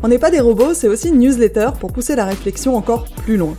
On 0.02 0.08
n'est 0.08 0.18
pas 0.18 0.30
des 0.30 0.40
robots, 0.40 0.74
c'est 0.74 0.88
aussi 0.88 1.08
une 1.08 1.18
newsletter 1.18 1.70
pour 1.78 1.92
pousser 1.92 2.16
la 2.16 2.24
réflexion 2.24 2.76
encore 2.76 3.04
plus 3.24 3.36
loin. 3.36 3.54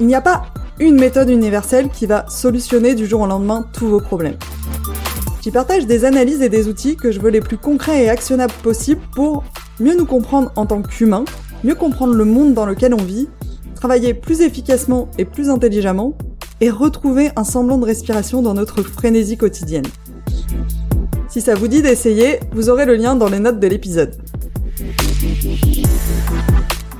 Il 0.00 0.06
n'y 0.06 0.14
a 0.14 0.20
pas 0.20 0.46
une 0.78 0.96
méthode 0.96 1.30
universelle 1.30 1.88
qui 1.88 2.06
va 2.06 2.26
solutionner 2.28 2.94
du 2.94 3.06
jour 3.06 3.22
au 3.22 3.26
lendemain 3.26 3.66
tous 3.72 3.86
vos 3.86 4.00
problèmes. 4.00 4.36
J'y 5.40 5.50
partage 5.50 5.86
des 5.86 6.04
analyses 6.04 6.42
et 6.42 6.48
des 6.48 6.68
outils 6.68 6.96
que 6.96 7.12
je 7.12 7.20
veux 7.20 7.30
les 7.30 7.40
plus 7.40 7.58
concrets 7.58 8.04
et 8.04 8.10
actionnables 8.10 8.52
possibles 8.62 9.02
pour 9.14 9.44
mieux 9.80 9.96
nous 9.96 10.06
comprendre 10.06 10.52
en 10.56 10.66
tant 10.66 10.82
qu'humains, 10.82 11.24
mieux 11.62 11.74
comprendre 11.74 12.14
le 12.14 12.24
monde 12.24 12.54
dans 12.54 12.66
lequel 12.66 12.94
on 12.94 13.02
vit, 13.02 13.28
travailler 13.74 14.14
plus 14.14 14.40
efficacement 14.40 15.08
et 15.18 15.24
plus 15.24 15.50
intelligemment, 15.50 16.16
et 16.60 16.70
retrouver 16.70 17.30
un 17.36 17.44
semblant 17.44 17.78
de 17.78 17.84
respiration 17.84 18.40
dans 18.40 18.54
notre 18.54 18.82
frénésie 18.82 19.36
quotidienne. 19.36 19.86
Si 21.28 21.40
ça 21.40 21.54
vous 21.54 21.68
dit 21.68 21.82
d'essayer, 21.82 22.40
vous 22.52 22.70
aurez 22.70 22.86
le 22.86 22.94
lien 22.94 23.16
dans 23.16 23.28
les 23.28 23.40
notes 23.40 23.58
de 23.58 23.66
l'épisode. 23.66 24.16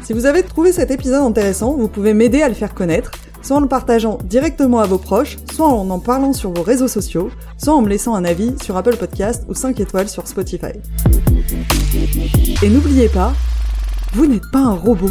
Si 0.03 0.13
vous 0.13 0.27
avez 0.27 0.43
trouvé 0.43 0.73
cet 0.73 0.91
épisode 0.91 1.23
intéressant, 1.23 1.75
vous 1.75 1.89
pouvez 1.89 2.15
m'aider 2.15 2.43
à 2.43 2.49
le 2.49 2.55
faire 2.55 2.75
connaître, 2.75 3.11
soit 3.43 3.57
en 3.57 3.61
le 3.61 3.69
partageant 3.69 4.19
directement 4.25 4.81
à 4.81 4.87
vos 4.87 4.99
proches, 4.99 5.39
soit 5.53 5.69
en 5.69 5.89
en 5.91 5.99
parlant 5.99 6.33
sur 6.33 6.51
vos 6.53 6.63
réseaux 6.63 6.89
sociaux, 6.89 7.31
soit 7.57 7.75
en 7.75 7.83
me 7.83 7.89
laissant 7.89 8.15
un 8.15 8.25
avis 8.25 8.55
sur 8.63 8.77
Apple 8.77 8.97
Podcast 8.97 9.45
ou 9.49 9.55
5 9.55 9.81
étoiles 9.81 10.09
sur 10.09 10.27
Spotify. 10.27 10.73
Et 12.63 12.69
n'oubliez 12.69 13.09
pas, 13.09 13.33
vous 14.13 14.27
n'êtes 14.27 14.51
pas 14.53 14.61
un 14.61 14.75
robot. 14.75 15.11